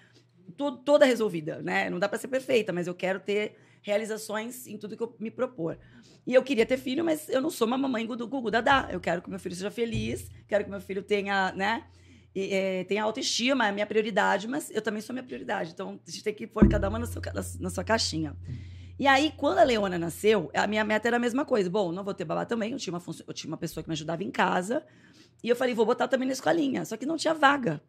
to- 0.56 0.78
toda 0.78 1.04
resolvida, 1.04 1.60
né? 1.62 1.88
Não 1.90 1.98
dá 1.98 2.08
para 2.08 2.18
ser 2.18 2.28
perfeita, 2.28 2.72
mas 2.72 2.86
eu 2.86 2.94
quero 2.94 3.20
ter 3.20 3.56
realizações 3.82 4.66
em 4.66 4.78
tudo 4.78 4.96
que 4.96 5.02
eu 5.02 5.14
me 5.18 5.30
propor. 5.30 5.78
E 6.26 6.32
eu 6.34 6.42
queria 6.42 6.64
ter 6.64 6.78
filho, 6.78 7.04
mas 7.04 7.28
eu 7.28 7.40
não 7.40 7.50
sou 7.50 7.66
uma 7.66 7.76
mamãe 7.76 8.06
do 8.06 8.26
Gugu 8.26 8.50
Dadá. 8.50 8.88
Eu 8.90 9.00
quero 9.00 9.20
que 9.20 9.28
meu 9.28 9.38
filho 9.38 9.54
seja 9.54 9.70
feliz, 9.70 10.30
quero 10.48 10.64
que 10.64 10.70
meu 10.70 10.80
filho 10.80 11.02
tenha, 11.02 11.52
né? 11.52 11.84
e, 12.34 12.52
é, 12.52 12.84
tenha 12.84 13.04
autoestima, 13.04 13.68
é 13.68 13.72
minha 13.72 13.86
prioridade, 13.86 14.48
mas 14.48 14.68
eu 14.70 14.82
também 14.82 15.00
sou 15.00 15.12
minha 15.14 15.22
prioridade. 15.22 15.70
Então, 15.72 16.00
a 16.06 16.10
gente 16.10 16.24
tem 16.24 16.34
que 16.34 16.46
pôr 16.46 16.68
cada 16.68 16.88
uma 16.88 16.98
na 16.98 17.06
sua, 17.06 17.22
na 17.60 17.70
sua 17.70 17.84
caixinha. 17.84 18.34
E 18.98 19.06
aí, 19.06 19.32
quando 19.36 19.58
a 19.58 19.62
Leona 19.64 19.98
nasceu, 19.98 20.50
a 20.54 20.66
minha 20.66 20.84
meta 20.84 21.06
era 21.08 21.16
a 21.16 21.20
mesma 21.20 21.44
coisa. 21.44 21.70
Bom, 21.70 21.92
não 21.92 22.02
vou 22.02 22.14
ter 22.14 22.24
babá 22.24 22.44
também, 22.44 22.72
eu 22.72 22.78
tinha 22.78 22.92
uma, 22.92 23.02
eu 23.26 23.34
tinha 23.34 23.50
uma 23.50 23.56
pessoa 23.56 23.82
que 23.82 23.88
me 23.88 23.92
ajudava 23.92 24.24
em 24.24 24.30
casa. 24.30 24.84
E 25.42 25.48
eu 25.48 25.54
falei, 25.54 25.74
vou 25.74 25.86
botar 25.86 26.08
também 26.08 26.26
na 26.26 26.32
escolinha. 26.32 26.84
Só 26.84 26.96
que 26.96 27.06
não 27.06 27.16
tinha 27.16 27.34
vaga. 27.34 27.80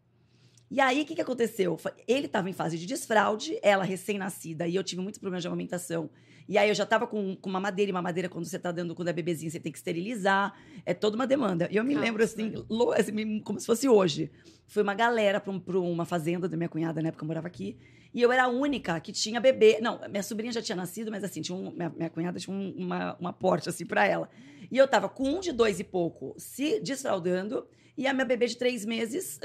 E 0.69 0.79
aí, 0.81 1.01
o 1.01 1.05
que, 1.05 1.15
que 1.15 1.21
aconteceu? 1.21 1.77
Ele 2.07 2.25
estava 2.25 2.49
em 2.49 2.53
fase 2.53 2.77
de 2.77 2.85
desfraude, 2.85 3.57
ela 3.61 3.83
recém-nascida, 3.83 4.67
e 4.67 4.75
eu 4.75 4.83
tive 4.83 5.01
muito 5.01 5.19
problema 5.19 5.39
de 5.39 5.47
amamentação. 5.47 6.09
E 6.49 6.57
aí, 6.57 6.69
eu 6.69 6.75
já 6.75 6.83
estava 6.83 7.05
com, 7.07 7.35
com 7.35 7.49
uma 7.49 7.59
madeira, 7.59 7.89
e 7.89 7.93
uma 7.93 8.01
madeira, 8.01 8.27
quando 8.29 8.45
você 8.45 8.57
está 8.57 8.71
dando, 8.71 8.95
quando 8.95 9.07
é 9.07 9.13
bebezinho, 9.13 9.51
você 9.51 9.59
tem 9.59 9.71
que 9.71 9.77
esterilizar. 9.77 10.53
É 10.85 10.93
toda 10.93 11.15
uma 11.15 11.27
demanda. 11.27 11.67
E 11.71 11.75
eu 11.77 11.83
me 11.83 11.93
Nossa. 11.93 12.05
lembro, 12.05 12.23
assim, 12.23 12.53
assim, 12.97 13.39
como 13.41 13.59
se 13.59 13.65
fosse 13.65 13.87
hoje. 13.87 14.31
Foi 14.67 14.81
uma 14.81 14.95
galera 14.95 15.39
para 15.39 15.77
uma 15.79 16.05
fazenda 16.05 16.47
da 16.49 16.57
minha 16.57 16.69
cunhada, 16.69 17.01
na 17.01 17.09
época 17.09 17.23
eu 17.23 17.27
morava 17.27 17.47
aqui. 17.47 17.77
E 18.13 18.21
eu 18.21 18.31
era 18.31 18.45
a 18.45 18.47
única 18.47 18.99
que 18.99 19.11
tinha 19.11 19.39
bebê. 19.39 19.79
Não, 19.81 19.99
minha 20.09 20.23
sobrinha 20.23 20.51
já 20.51 20.61
tinha 20.61 20.75
nascido, 20.75 21.11
mas 21.11 21.23
assim, 21.23 21.41
tinha 21.41 21.55
um- 21.55 21.71
minha, 21.71 21.89
minha 21.89 22.09
cunhada 22.09 22.39
tinha 22.39 22.55
um- 22.55 22.73
uma, 22.77 23.15
uma 23.19 23.33
porte, 23.33 23.67
assim, 23.69 23.85
para 23.85 24.07
ela. 24.07 24.29
E 24.71 24.77
eu 24.77 24.87
tava 24.87 25.07
com 25.09 25.29
um 25.29 25.39
de 25.39 25.51
dois 25.51 25.79
e 25.79 25.83
pouco 25.83 26.33
se 26.37 26.79
desfraudando. 26.79 27.67
E 27.97 28.07
a 28.07 28.13
minha 28.13 28.25
bebê 28.25 28.45
de 28.47 28.57
três 28.57 28.83
meses 28.85 29.39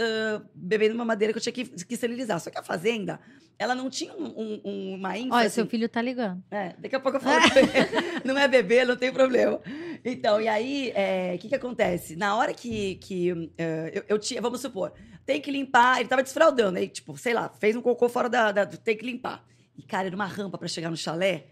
bebendo 0.55 0.95
uma 0.95 1.05
madeira 1.05 1.33
que 1.33 1.39
eu 1.39 1.43
tinha 1.43 1.53
que, 1.53 1.65
que 1.65 1.95
esterilizar. 1.95 2.41
Só 2.41 2.51
que 2.51 2.59
a 2.59 2.63
fazenda, 2.63 3.21
ela 3.59 3.75
não 3.77 3.89
tinha 3.89 4.13
um- 4.13 4.27
um- 4.27 4.61
um- 4.65 4.95
uma 4.95 5.17
ênfase. 5.17 5.33
Olha, 5.33 5.51
seu 5.51 5.67
filho 5.67 5.89
tá 5.89 6.03
ligando. 6.03 6.43
É, 6.51 6.75
daqui 6.79 6.97
a 6.97 7.01
pouco 7.01 7.19
eu 7.19 7.21
falo. 7.21 7.43
que 7.43 7.51
não 8.27 8.37
é 8.37 8.49
bebê, 8.49 8.85
não 8.85 8.97
tem 8.97 9.13
problema. 9.13 9.61
Então, 10.05 10.41
e 10.41 10.49
aí, 10.49 10.93
o 11.35 11.39
que 11.39 11.49
que 11.49 11.55
acontece? 11.55 12.17
Na 12.17 12.37
hora 12.37 12.53
que, 12.53 12.97
que 12.97 13.51
eh, 13.57 13.93
eu, 13.95 14.05
eu 14.09 14.19
tinha, 14.19 14.41
vamos 14.41 14.61
supor, 14.61 14.93
tem 15.25 15.41
que 15.41 15.51
limpar, 15.51 16.01
ele 16.01 16.09
tava 16.09 16.23
desfraudando, 16.23 16.79
aí, 16.79 16.89
tipo, 16.89 17.17
sei 17.17 17.35
lá, 17.35 17.49
fez 17.51 17.77
um 17.77 17.83
cocô 17.83 18.09
fora 18.09 18.29
da, 18.29 18.51
da- 18.51 18.67
tem 18.67 18.97
que 18.97 19.05
limpar. 19.07 19.45
E, 19.79 19.83
cara, 19.83 20.09
era 20.09 20.17
uma 20.17 20.27
rampa 20.27 20.59
pra 20.59 20.67
chegar 20.67 20.91
no 20.91 20.97
chalé. 20.97 21.45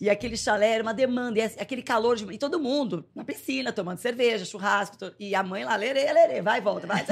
E 0.00 0.10
aquele 0.10 0.36
chalé 0.36 0.72
era 0.72 0.82
uma 0.82 0.92
demanda, 0.92 1.38
e 1.38 1.42
aquele 1.42 1.82
calor 1.82 2.16
de. 2.16 2.30
E 2.32 2.36
todo 2.38 2.60
mundo 2.60 3.04
na 3.14 3.24
piscina, 3.24 3.72
tomando 3.72 3.98
cerveja, 3.98 4.44
churrasco, 4.44 4.98
to- 4.98 5.14
e 5.18 5.34
a 5.34 5.42
mãe 5.42 5.64
lá, 5.64 5.74
lerê, 5.76 6.12
lerê, 6.12 6.42
vai, 6.42 6.60
volta, 6.60 6.86
vai. 6.86 7.04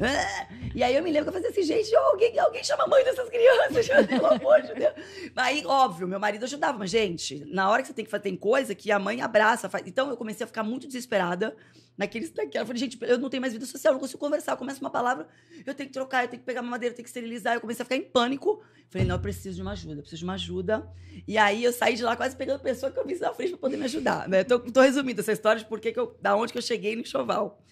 Ah, 0.00 0.46
E 0.74 0.84
aí 0.84 0.94
eu 0.94 1.02
me 1.02 1.10
lembro 1.10 1.32
que 1.32 1.36
eu 1.36 1.42
fazia 1.42 1.50
assim, 1.50 1.62
gente, 1.64 1.94
alguém, 1.96 2.38
alguém 2.38 2.62
chama 2.62 2.84
a 2.84 2.86
mãe 2.86 3.02
dessas 3.02 3.28
crianças, 3.28 3.88
pelo 4.06 4.26
amor 4.26 4.62
de 4.62 4.74
Deus. 4.74 4.94
Aí, 5.34 5.64
óbvio, 5.66 6.06
meu 6.06 6.20
marido 6.20 6.44
ajudava, 6.44 6.78
mas, 6.78 6.90
gente, 6.90 7.44
na 7.46 7.68
hora 7.68 7.82
que 7.82 7.88
você 7.88 7.94
tem 7.94 8.04
que 8.04 8.10
fazer, 8.10 8.22
tem 8.22 8.36
coisa 8.36 8.74
que 8.74 8.92
a 8.92 8.98
mãe 8.98 9.20
abraça, 9.20 9.68
faz. 9.68 9.84
Então 9.86 10.08
eu 10.08 10.16
comecei 10.16 10.44
a 10.44 10.46
ficar 10.46 10.62
muito 10.62 10.86
desesperada 10.86 11.56
naqueles 12.00 12.30
daquela. 12.30 12.62
Eu 12.62 12.66
falei, 12.66 12.80
gente, 12.80 12.98
eu 13.02 13.18
não 13.18 13.28
tenho 13.28 13.42
mais 13.42 13.52
vida 13.52 13.66
social, 13.66 13.92
não 13.92 14.00
consigo 14.00 14.18
conversar. 14.18 14.52
Eu 14.52 14.56
começo 14.56 14.80
uma 14.80 14.88
palavra, 14.88 15.28
eu 15.66 15.74
tenho 15.74 15.86
que 15.86 15.92
trocar, 15.92 16.24
eu 16.24 16.28
tenho 16.28 16.40
que 16.40 16.46
pegar 16.46 16.62
uma 16.62 16.70
madeira, 16.70 16.94
eu 16.94 16.96
tenho 16.96 17.04
que 17.04 17.10
esterilizar. 17.10 17.54
Eu 17.54 17.60
comecei 17.60 17.82
a 17.82 17.84
ficar 17.84 17.96
em 17.96 18.02
pânico. 18.02 18.62
Falei, 18.88 19.06
não, 19.06 19.16
eu 19.16 19.20
preciso 19.20 19.56
de 19.56 19.62
uma 19.62 19.72
ajuda, 19.72 19.92
eu 19.92 20.00
preciso 20.00 20.20
de 20.20 20.24
uma 20.24 20.32
ajuda. 20.32 20.90
E 21.28 21.36
aí 21.36 21.62
eu 21.62 21.72
saí 21.72 21.94
de 21.94 22.02
lá 22.02 22.16
quase 22.16 22.34
pegando 22.34 22.56
a 22.56 22.60
pessoa 22.60 22.90
que 22.90 22.98
eu 22.98 23.06
vi 23.06 23.18
na 23.18 23.34
frente 23.34 23.50
para 23.50 23.58
poder 23.58 23.76
me 23.76 23.84
ajudar. 23.84 24.26
Né? 24.28 24.42
Tô, 24.42 24.58
tô 24.58 24.80
resumindo 24.80 25.20
essa 25.20 25.32
história 25.32 25.60
de 25.60 25.68
por 25.68 25.78
que 25.78 25.92
eu, 25.94 26.16
da 26.22 26.34
onde 26.34 26.52
que 26.52 26.58
eu 26.58 26.62
cheguei 26.62 26.96
no 26.96 27.02
enxoval. 27.02 27.62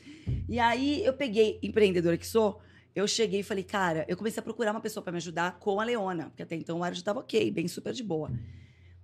E 0.47 0.61
aí 0.61 1.03
eu 1.05 1.15
peguei, 1.15 1.59
empreendedora 1.63 2.19
que 2.19 2.27
sou, 2.27 2.61
eu 2.95 3.09
cheguei 3.09 3.41
e 3.41 3.43
falei, 3.43 3.65
cara, 3.65 4.05
eu 4.09 4.17
comecei 4.17 4.41
a 4.41 4.45
procurar 4.45 4.73
uma 4.73 4.81
pessoa 4.81 5.03
para 5.03 5.11
me 5.13 5.17
ajudar 5.17 5.59
com 5.59 5.81
a 5.81 5.85
Leona, 5.85 6.27
porque 6.27 6.43
até 6.43 6.55
então 6.55 6.81
o 6.81 6.85
área 6.85 6.95
já 6.95 7.01
estava 7.01 7.21
ok, 7.21 7.51
bem 7.51 7.67
super 7.67 7.95
de 7.95 8.03
boa. 8.03 8.31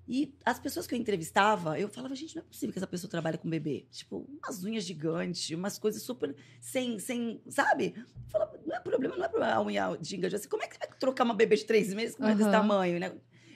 E 0.06 0.34
as 0.44 0.58
pessoas 0.58 0.86
que 0.86 0.94
eu 0.94 0.98
entrevistava, 0.98 1.78
eu 1.78 1.88
falava, 1.88 2.14
gente, 2.14 2.36
não 2.36 2.42
é 2.42 2.46
possível 2.46 2.72
que 2.72 2.78
essa 2.78 2.86
pessoa 2.86 3.10
trabalhe 3.10 3.38
com 3.38 3.48
bebê. 3.48 3.86
Tipo, 3.90 4.28
umas 4.42 4.62
unhas 4.62 4.84
gigantes, 4.84 5.50
umas 5.50 5.78
coisas 5.78 6.02
super. 6.02 6.34
sem. 6.60 6.98
sem 6.98 7.40
sabe? 7.48 7.94
Eu 7.96 8.30
falava, 8.30 8.58
não 8.66 8.76
é 8.76 8.80
problema, 8.80 9.16
não 9.16 9.24
é 9.24 9.28
problema 9.28 9.54
a 9.54 9.62
unha 9.62 9.98
gigante. 10.02 10.36
Assim, 10.36 10.48
como 10.48 10.62
é 10.62 10.66
que 10.66 10.74
você 10.74 10.86
vai 10.86 10.88
trocar 10.98 11.24
uma 11.24 11.34
bebê 11.34 11.56
de 11.56 11.64
três 11.64 11.92
meses 11.94 12.16
com 12.16 12.22
uma 12.22 12.34
desse 12.34 12.50
tamanho, 12.50 13.00
né? 13.00 13.12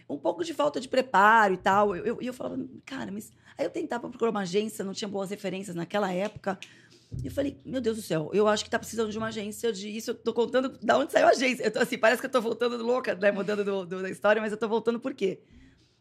Um 0.09 0.17
pouco 0.17 0.43
de 0.43 0.55
falta 0.55 0.81
de 0.81 0.89
preparo 0.89 1.53
e 1.53 1.59
tal. 1.59 1.95
E 1.95 1.99
eu, 1.99 2.07
eu, 2.07 2.19
eu 2.23 2.33
falava, 2.33 2.59
cara, 2.87 3.13
mas 3.13 3.31
Aí 3.59 3.67
eu 3.67 3.71
tentava 3.71 4.09
procurar 4.09 4.31
uma 4.31 4.43
agência, 4.43 4.85
não 4.85 4.93
tinha 4.93 5.09
boas 5.09 5.31
referências 5.31 5.75
naquela 5.75 6.13
época. 6.13 6.57
E 7.21 7.27
eu 7.27 7.33
falei, 7.33 7.59
meu 7.65 7.81
Deus 7.81 7.97
do 7.97 8.03
céu, 8.03 8.31
eu 8.33 8.47
acho 8.47 8.63
que 8.63 8.71
tá 8.71 8.79
precisando 8.79 9.11
de 9.11 9.19
uma 9.19 9.29
agência 9.29 9.73
de 9.73 9.89
isso. 9.89 10.13
Eu 10.13 10.15
tô 10.15 10.33
contando 10.33 10.79
da 10.81 10.97
onde 10.97 11.11
saiu 11.11 11.27
a 11.27 11.31
agência. 11.31 11.65
Eu 11.65 11.73
tô, 11.73 11.81
assim, 11.81 11.99
parece 11.99 12.23
que 12.23 12.27
eu 12.27 12.31
tô 12.31 12.41
voltando 12.41 12.81
louca, 12.81 13.17
né? 13.17 13.33
Mudando 13.33 13.65
do, 13.65 13.85
do, 13.85 14.03
da 14.03 14.09
história, 14.09 14.41
mas 14.41 14.53
eu 14.53 14.59
tô 14.59 14.69
voltando 14.69 15.01
por 15.01 15.13
quê? 15.13 15.41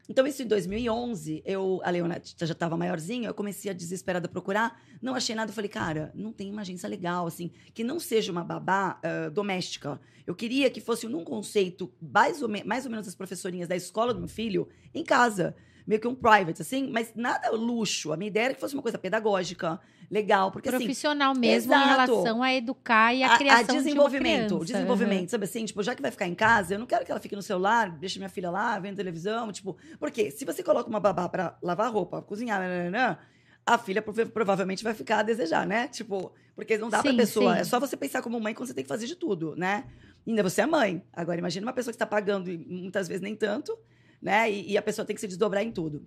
Então, 0.09 0.25
isso 0.25 0.41
em 0.41 0.47
2011, 0.47 1.43
eu, 1.45 1.81
a 1.83 1.89
Leona 1.89 2.21
já 2.23 2.45
estava 2.45 2.77
maiorzinha, 2.77 3.27
eu 3.27 3.33
comecei 3.33 3.69
a 3.69 3.73
desesperada 3.73 4.27
procurar, 4.27 4.81
não 5.01 5.15
achei 5.15 5.35
nada, 5.35 5.51
falei, 5.51 5.69
cara, 5.69 6.11
não 6.15 6.31
tem 6.31 6.49
uma 6.49 6.61
agência 6.61 6.87
legal, 6.87 7.27
assim, 7.27 7.51
que 7.73 7.83
não 7.83 7.99
seja 7.99 8.31
uma 8.31 8.43
babá 8.43 8.99
uh, 9.03 9.29
doméstica. 9.31 9.99
Eu 10.25 10.33
queria 10.33 10.69
que 10.69 10.79
fosse 10.79 11.07
num 11.07 11.23
conceito 11.23 11.91
mais 12.01 12.41
ou, 12.41 12.49
mais 12.65 12.85
ou 12.85 12.91
menos 12.91 13.05
das 13.05 13.15
professorinhas 13.15 13.67
da 13.67 13.75
escola 13.75 14.13
do 14.13 14.19
meu 14.19 14.29
filho, 14.29 14.67
em 14.93 15.03
casa 15.03 15.55
meio 15.87 16.01
que 16.01 16.07
um 16.07 16.13
private, 16.13 16.61
assim, 16.61 16.89
mas 16.91 17.13
nada 17.15 17.49
luxo. 17.51 18.11
A 18.11 18.17
minha 18.17 18.27
ideia 18.27 18.45
era 18.45 18.53
que 18.53 18.59
fosse 18.59 18.73
uma 18.73 18.83
coisa 18.83 18.97
pedagógica, 18.97 19.79
legal, 20.11 20.51
porque 20.51 20.67
assim, 20.67 20.79
Profissional 20.79 21.33
mesmo 21.33 21.73
exato. 21.73 21.85
em 21.85 21.89
relação 21.89 22.43
a 22.43 22.53
educar 22.53 23.13
e 23.13 23.23
a, 23.23 23.33
a 23.33 23.37
criação 23.37 23.75
a 23.75 23.77
desenvolvimento, 23.79 24.47
de 24.47 24.53
uma 24.53 24.65
desenvolvimento, 24.65 25.21
uhum. 25.21 25.29
sabe 25.29 25.45
assim, 25.45 25.65
tipo, 25.65 25.81
já 25.81 25.95
que 25.95 26.01
vai 26.01 26.11
ficar 26.11 26.27
em 26.27 26.35
casa, 26.35 26.75
eu 26.75 26.79
não 26.79 26.85
quero 26.85 27.05
que 27.05 27.11
ela 27.11 27.19
fique 27.19 27.35
no 27.35 27.41
celular, 27.41 27.89
deixe 27.89 28.19
minha 28.19 28.29
filha 28.29 28.51
lá, 28.51 28.77
vendo 28.79 28.97
televisão, 28.97 29.51
tipo, 29.51 29.77
porque 29.97 30.29
se 30.29 30.43
você 30.43 30.61
coloca 30.61 30.89
uma 30.89 30.99
babá 30.99 31.29
para 31.29 31.57
lavar 31.63 31.91
roupa, 31.91 32.21
cozinhar, 32.21 32.59
nananã, 32.59 33.17
a 33.65 33.77
filha 33.77 34.01
provavelmente 34.01 34.83
vai 34.83 34.93
ficar 34.93 35.19
a 35.19 35.23
desejar, 35.23 35.67
né? 35.67 35.89
Tipo, 35.89 36.33
porque 36.55 36.77
não 36.77 36.89
dá 36.89 37.01
sim, 37.01 37.09
pra 37.09 37.17
pessoa. 37.17 37.53
Sim. 37.55 37.59
É 37.59 37.63
só 37.65 37.79
você 37.79 37.97
pensar 37.97 38.21
como 38.21 38.39
mãe 38.39 38.53
quando 38.53 38.67
você 38.67 38.73
tem 38.73 38.83
que 38.83 38.87
fazer 38.87 39.07
de 39.07 39.15
tudo, 39.15 39.55
né? 39.57 39.83
Ainda 40.25 40.41
você 40.41 40.61
é 40.61 40.65
mãe. 40.65 41.03
Agora, 41.11 41.37
imagina 41.37 41.65
uma 41.65 41.73
pessoa 41.73 41.91
que 41.91 41.95
está 41.95 42.05
pagando, 42.05 42.49
e 42.49 42.57
muitas 42.57 43.09
vezes 43.09 43.21
nem 43.21 43.35
tanto, 43.35 43.77
né? 44.21 44.51
E, 44.51 44.71
e, 44.71 44.77
a 44.77 44.81
pessoa 44.81 45.05
tem 45.05 45.15
que 45.15 45.21
se 45.21 45.27
desdobrar 45.27 45.63
em 45.63 45.71
tudo. 45.71 46.05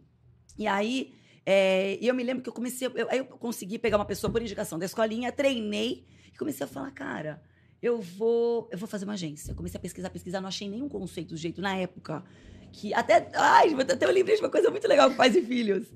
E 0.58 0.66
aí, 0.66 1.14
é, 1.46 1.98
eu 2.00 2.14
me 2.14 2.22
lembro 2.22 2.42
que 2.42 2.48
eu 2.48 2.52
comecei. 2.52 2.88
Eu, 2.94 3.08
aí 3.10 3.18
eu 3.18 3.24
consegui 3.24 3.78
pegar 3.78 3.96
uma 3.96 4.04
pessoa 4.04 4.30
por 4.30 4.42
indicação 4.42 4.78
da 4.78 4.86
escolinha, 4.86 5.32
treinei 5.32 6.04
e 6.32 6.36
comecei 6.36 6.64
a 6.64 6.68
falar, 6.68 6.90
cara, 6.90 7.42
eu 7.82 8.00
vou, 8.00 8.68
eu 8.70 8.78
vou 8.78 8.88
fazer 8.88 9.04
uma 9.04 9.14
agência. 9.14 9.52
Eu 9.52 9.56
comecei 9.56 9.78
a 9.78 9.80
pesquisar, 9.80 10.10
pesquisar, 10.10 10.40
não 10.40 10.48
achei 10.48 10.68
nenhum 10.68 10.88
conceito 10.88 11.30
do 11.30 11.36
jeito 11.36 11.62
na 11.62 11.76
época. 11.76 12.22
Que 12.72 12.92
até. 12.94 13.28
Ai, 13.34 13.74
até 13.74 14.04
eu 14.04 14.12
lembrei 14.12 14.36
de 14.36 14.42
uma 14.42 14.50
coisa 14.50 14.70
muito 14.70 14.86
legal 14.86 15.10
com 15.10 15.16
pais 15.16 15.34
e 15.34 15.42
filhos. 15.42 15.86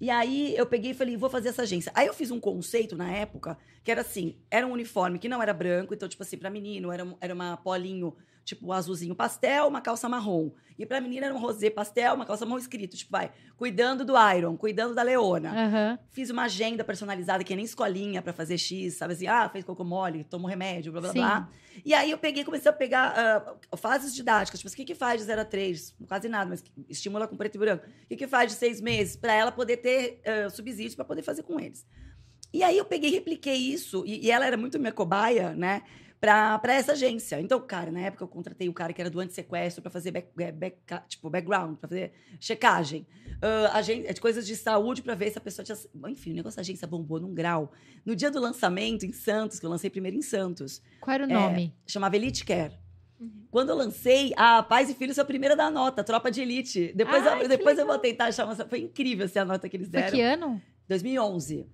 E 0.00 0.10
aí 0.10 0.54
eu 0.56 0.66
peguei 0.66 0.90
e 0.90 0.94
falei, 0.94 1.16
vou 1.16 1.30
fazer 1.30 1.48
essa 1.48 1.62
agência. 1.62 1.90
Aí 1.94 2.06
eu 2.06 2.14
fiz 2.14 2.30
um 2.30 2.40
conceito 2.40 2.96
na 2.96 3.10
época, 3.10 3.56
que 3.82 3.90
era 3.90 4.00
assim, 4.00 4.36
era 4.50 4.66
um 4.66 4.72
uniforme 4.72 5.18
que 5.18 5.28
não 5.28 5.42
era 5.42 5.54
branco, 5.54 5.94
então, 5.94 6.08
tipo 6.08 6.22
assim, 6.22 6.36
para 6.36 6.50
menino, 6.50 6.90
era, 6.90 7.06
era 7.20 7.32
uma 7.32 7.56
polinho 7.56 8.14
tipo, 8.44 8.72
azulzinho 8.72 9.14
pastel, 9.14 9.68
uma 9.68 9.80
calça 9.80 10.08
marrom. 10.08 10.50
E 10.78 10.84
pra 10.84 11.00
menina 11.00 11.26
era 11.26 11.34
um 11.34 11.38
rosé 11.38 11.70
pastel, 11.70 12.14
uma 12.14 12.26
calça 12.26 12.44
marrom 12.44 12.58
escrito, 12.58 12.96
tipo, 12.96 13.10
vai, 13.10 13.30
cuidando 13.56 14.04
do 14.04 14.14
Iron, 14.36 14.56
cuidando 14.56 14.94
da 14.94 15.02
Leona. 15.02 15.50
Uhum. 15.50 15.98
Fiz 16.10 16.30
uma 16.30 16.44
agenda 16.44 16.84
personalizada, 16.84 17.44
que 17.44 17.52
é 17.52 17.56
nem 17.56 17.64
escolinha 17.64 18.20
para 18.20 18.32
fazer 18.32 18.58
X, 18.58 18.94
sabe 18.94 19.14
assim, 19.14 19.26
ah, 19.26 19.48
fez 19.48 19.64
cocô 19.64 19.84
mole, 19.84 20.24
tomou 20.24 20.48
remédio, 20.48 20.92
blá, 20.92 21.00
blá, 21.00 21.12
Sim. 21.12 21.18
blá. 21.18 21.48
E 21.84 21.94
aí 21.94 22.10
eu 22.10 22.18
peguei 22.18 22.44
comecei 22.44 22.70
a 22.70 22.72
pegar 22.72 23.58
uh, 23.72 23.76
fases 23.76 24.14
didáticas, 24.14 24.60
tipo, 24.60 24.72
o 24.72 24.76
que 24.76 24.84
que 24.84 24.94
faz 24.94 25.20
de 25.20 25.26
0 25.26 25.40
a 25.40 25.44
3? 25.44 25.96
Quase 26.06 26.28
nada, 26.28 26.50
mas 26.50 26.62
estimula 26.88 27.26
com 27.26 27.36
preto 27.36 27.54
e 27.54 27.58
branco. 27.58 27.86
O 27.86 28.08
que 28.08 28.16
que 28.16 28.26
faz 28.26 28.52
de 28.52 28.58
seis 28.58 28.80
meses? 28.80 29.14
para 29.24 29.32
ela 29.32 29.50
poder 29.50 29.78
ter 29.78 30.20
uh, 30.20 30.50
subsídios 30.50 30.94
para 30.94 31.04
poder 31.04 31.22
fazer 31.22 31.42
com 31.42 31.58
eles. 31.58 31.86
E 32.52 32.62
aí 32.62 32.78
eu 32.78 32.84
peguei 32.84 33.10
e 33.10 33.14
repliquei 33.14 33.56
isso, 33.56 34.04
e, 34.06 34.26
e 34.26 34.30
ela 34.30 34.46
era 34.46 34.56
muito 34.56 34.78
minha 34.78 34.92
cobaia, 34.92 35.54
né? 35.54 35.82
Para 36.60 36.74
essa 36.74 36.92
agência. 36.92 37.40
Então, 37.40 37.60
cara, 37.60 37.90
na 37.90 38.00
época 38.00 38.24
eu 38.24 38.28
contratei 38.28 38.68
o 38.68 38.72
cara 38.72 38.92
que 38.92 39.00
era 39.00 39.10
do 39.10 39.20
antissequestro 39.20 39.82
para 39.82 39.90
fazer 39.90 40.10
back, 40.10 40.28
é, 40.38 40.52
back, 40.52 40.78
tipo, 41.08 41.28
background, 41.28 41.76
para 41.76 41.88
fazer 41.88 42.12
checagem. 42.40 43.06
Uh, 43.36 43.68
agência, 43.72 44.14
coisas 44.20 44.46
de 44.46 44.56
saúde 44.56 45.02
para 45.02 45.14
ver 45.14 45.30
se 45.30 45.38
a 45.38 45.40
pessoa 45.40 45.64
tinha. 45.64 45.76
Enfim, 46.08 46.32
o 46.32 46.34
negócio 46.34 46.56
da 46.56 46.62
agência 46.62 46.86
bombou 46.86 47.20
num 47.20 47.34
grau. 47.34 47.72
No 48.04 48.16
dia 48.16 48.30
do 48.30 48.40
lançamento, 48.40 49.04
em 49.04 49.12
Santos, 49.12 49.60
que 49.60 49.66
eu 49.66 49.70
lancei 49.70 49.90
primeiro 49.90 50.16
em 50.16 50.22
Santos. 50.22 50.80
Qual 51.00 51.14
era 51.14 51.24
o 51.24 51.28
nome? 51.28 51.74
É, 51.86 51.90
chamava 51.90 52.16
Elite 52.16 52.44
Care. 52.44 52.72
Uhum. 53.20 53.46
Quando 53.50 53.68
eu 53.70 53.76
lancei, 53.76 54.32
a 54.36 54.62
Pais 54.62 54.90
e 54.90 54.94
Filhos 54.94 55.14
foi 55.14 55.22
a 55.22 55.26
primeira 55.26 55.54
da 55.54 55.70
nota, 55.70 56.02
Tropa 56.02 56.30
de 56.30 56.40
Elite. 56.40 56.92
Depois, 56.94 57.26
Ai, 57.26 57.44
eu, 57.44 57.48
depois 57.48 57.78
eu 57.78 57.86
vou 57.86 57.98
tentar 57.98 58.26
achar 58.26 58.44
uma. 58.44 58.54
Foi 58.54 58.80
incrível 58.80 59.26
assim, 59.26 59.38
a 59.38 59.44
nota 59.44 59.68
que 59.68 59.76
eles 59.76 59.88
deram. 59.88 60.08
Foi 60.08 60.18
que 60.18 60.22
ano? 60.22 60.60
2011. 60.88 61.66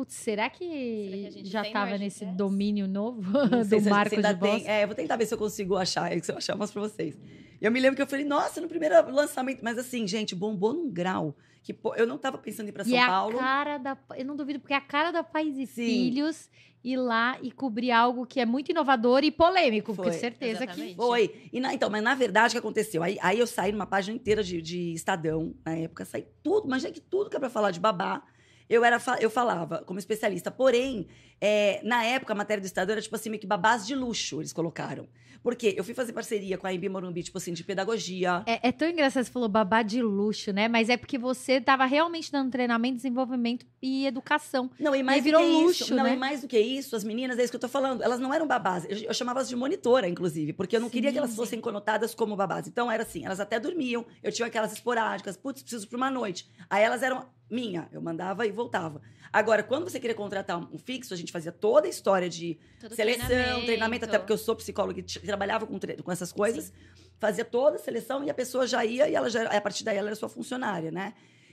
Putz, 0.00 0.14
será 0.14 0.48
que, 0.48 1.28
será 1.30 1.42
que 1.42 1.44
já 1.44 1.60
estava 1.60 1.98
nesse 1.98 2.24
domínio 2.24 2.88
novo 2.88 3.20
do 3.46 3.64
se 3.64 3.80
Marco 3.90 4.16
de 4.16 4.34
tem. 4.36 4.66
É, 4.66 4.86
vou 4.86 4.96
tentar 4.96 5.16
ver 5.16 5.26
se 5.26 5.34
eu 5.34 5.36
consigo 5.36 5.76
achar, 5.76 6.10
se 6.22 6.32
eu 6.32 6.38
achar 6.38 6.56
umas 6.56 6.70
para 6.70 6.80
vocês. 6.80 7.20
Eu 7.60 7.70
me 7.70 7.78
lembro 7.78 7.96
que 7.96 8.00
eu 8.00 8.06
falei, 8.06 8.24
nossa, 8.24 8.62
no 8.62 8.68
primeiro 8.68 8.94
lançamento, 9.12 9.60
mas 9.62 9.76
assim, 9.76 10.06
gente, 10.06 10.34
bombou 10.34 10.72
num 10.72 10.90
grau 10.90 11.36
que 11.62 11.74
pô, 11.74 11.94
eu 11.96 12.06
não 12.06 12.16
estava 12.16 12.38
pensando 12.38 12.68
em 12.68 12.70
ir 12.70 12.72
para 12.72 12.84
São 12.84 12.94
e 12.94 13.06
Paulo. 13.06 13.36
A 13.36 13.42
cara 13.42 13.76
da, 13.76 13.98
eu 14.16 14.24
não 14.24 14.36
duvido 14.36 14.58
porque 14.58 14.72
é 14.72 14.76
a 14.78 14.80
cara 14.80 15.10
da 15.10 15.22
Pais 15.22 15.58
e 15.58 15.66
Sim. 15.66 15.84
Filhos 15.84 16.48
ir 16.82 16.96
lá 16.96 17.36
e 17.42 17.52
cobrir 17.52 17.90
algo 17.90 18.24
que 18.24 18.40
é 18.40 18.46
muito 18.46 18.70
inovador 18.70 19.22
e 19.22 19.30
polêmico, 19.30 19.92
Foi. 19.92 20.02
porque 20.02 20.18
certeza 20.18 20.64
Exatamente. 20.64 20.92
que 20.92 20.96
foi. 20.96 21.50
E 21.52 21.60
na, 21.60 21.74
então, 21.74 21.90
mas 21.90 22.02
na 22.02 22.14
verdade 22.14 22.52
o 22.52 22.52
que 22.52 22.58
aconteceu? 22.58 23.02
Aí, 23.02 23.18
aí 23.20 23.38
eu 23.38 23.46
saí 23.46 23.70
numa 23.70 23.86
página 23.86 24.16
inteira 24.16 24.42
de, 24.42 24.62
de 24.62 24.94
Estadão 24.94 25.54
na 25.62 25.74
época, 25.74 26.06
saí 26.06 26.26
tudo, 26.42 26.66
mas 26.66 26.82
já 26.82 26.90
que 26.90 27.02
tudo 27.02 27.28
que 27.28 27.36
é 27.36 27.38
para 27.38 27.50
falar 27.50 27.70
de 27.70 27.78
babá 27.78 28.24
eu, 28.70 28.84
era, 28.84 28.98
eu 29.20 29.28
falava 29.28 29.82
como 29.84 29.98
especialista. 29.98 30.50
Porém, 30.50 31.08
é, 31.40 31.80
na 31.82 32.04
época, 32.04 32.32
a 32.32 32.36
matéria 32.36 32.60
do 32.60 32.66
Estado 32.66 32.92
era 32.92 33.00
tipo 33.00 33.16
assim, 33.16 33.30
meio 33.30 33.40
que 33.40 33.46
babás 33.46 33.86
de 33.86 33.94
luxo, 33.94 34.40
eles 34.40 34.52
colocaram. 34.52 35.08
Porque 35.42 35.74
eu 35.76 35.82
fui 35.82 35.94
fazer 35.94 36.12
parceria 36.12 36.58
com 36.58 36.66
a 36.66 36.74
Embi 36.74 36.88
Morumbi, 36.88 37.22
tipo 37.22 37.38
assim, 37.38 37.54
de 37.54 37.64
pedagogia. 37.64 38.42
É, 38.46 38.68
é, 38.68 38.72
tão 38.72 38.88
engraçado 38.88 39.24
você 39.24 39.30
falou 39.30 39.48
babá 39.48 39.82
de 39.82 40.02
luxo, 40.02 40.52
né? 40.52 40.68
Mas 40.68 40.90
é 40.90 40.98
porque 40.98 41.16
você 41.16 41.52
estava 41.52 41.86
realmente 41.86 42.30
dando 42.30 42.50
treinamento, 42.50 42.96
desenvolvimento 42.96 43.64
e 43.80 44.06
educação. 44.06 44.70
Não, 44.78 44.94
e 44.94 45.02
mais 45.02 45.18
e 45.18 45.22
virou 45.22 45.40
do 45.40 45.46
que 45.46 45.52
luxo, 45.52 45.84
isso, 45.84 45.94
né? 45.94 46.02
Não, 46.02 46.12
e 46.12 46.16
mais 46.16 46.42
do 46.42 46.48
que 46.48 46.58
isso, 46.58 46.94
as 46.94 47.02
meninas, 47.02 47.38
é 47.38 47.42
isso 47.42 47.50
que 47.50 47.56
eu 47.56 47.60
tô 47.60 47.68
falando, 47.68 48.02
elas 48.02 48.20
não 48.20 48.34
eram 48.34 48.46
babás. 48.46 48.84
Eu, 48.84 48.98
eu 48.98 49.14
chamava 49.14 49.38
elas 49.38 49.48
de 49.48 49.56
monitora, 49.56 50.06
inclusive, 50.06 50.52
porque 50.52 50.76
eu 50.76 50.80
não 50.80 50.88
sim, 50.88 50.92
queria 50.92 51.10
que 51.10 51.16
elas 51.16 51.34
fossem 51.34 51.58
conotadas 51.58 52.14
como 52.14 52.36
babás. 52.36 52.68
Então 52.68 52.92
era 52.92 53.02
assim, 53.02 53.24
elas 53.24 53.40
até 53.40 53.58
dormiam, 53.58 54.04
eu 54.22 54.30
tinha 54.30 54.46
aquelas 54.46 54.72
esporádicas, 54.74 55.38
putz, 55.38 55.62
preciso 55.62 55.88
para 55.88 55.96
uma 55.96 56.10
noite. 56.10 56.50
Aí 56.68 56.82
elas 56.82 57.02
eram 57.02 57.26
minha, 57.50 57.88
eu 57.90 58.00
mandava 58.00 58.46
e 58.46 58.52
voltava. 58.52 59.00
Agora, 59.32 59.62
quando 59.62 59.88
você 59.88 60.00
queria 60.00 60.14
contratar 60.14 60.58
um 60.72 60.78
fixo, 60.78 61.14
a 61.14 61.16
gente 61.16 61.29
fazia 61.32 61.52
toda 61.52 61.86
a 61.86 61.90
história 61.90 62.28
de 62.28 62.58
Todo 62.80 62.94
seleção, 62.94 63.26
treinamento. 63.26 63.66
treinamento. 63.66 64.04
até 64.04 64.18
porque 64.18 64.32
eu 64.32 64.38
sou 64.38 64.56
psicóloga 64.56 65.00
e 65.00 65.02
trabalhava 65.02 65.66
com, 65.66 65.78
com 65.78 66.12
essas 66.12 66.32
coisas. 66.32 66.64
Sim. 66.66 66.72
Fazia 67.18 67.44
toda 67.44 67.76
a 67.76 67.78
seleção 67.78 68.24
e 68.24 68.30
a 68.30 68.34
pessoa 68.34 68.66
já 68.66 68.84
ia 68.84 69.08
e 69.08 69.14
ela 69.14 69.28
já, 69.28 69.44
a 69.44 69.60
partir 69.60 69.84
daí 69.84 69.96
ela 69.96 70.08
era 70.08 70.16
sua 70.16 70.28
funcionária, 70.28 70.90
né? 70.90 71.12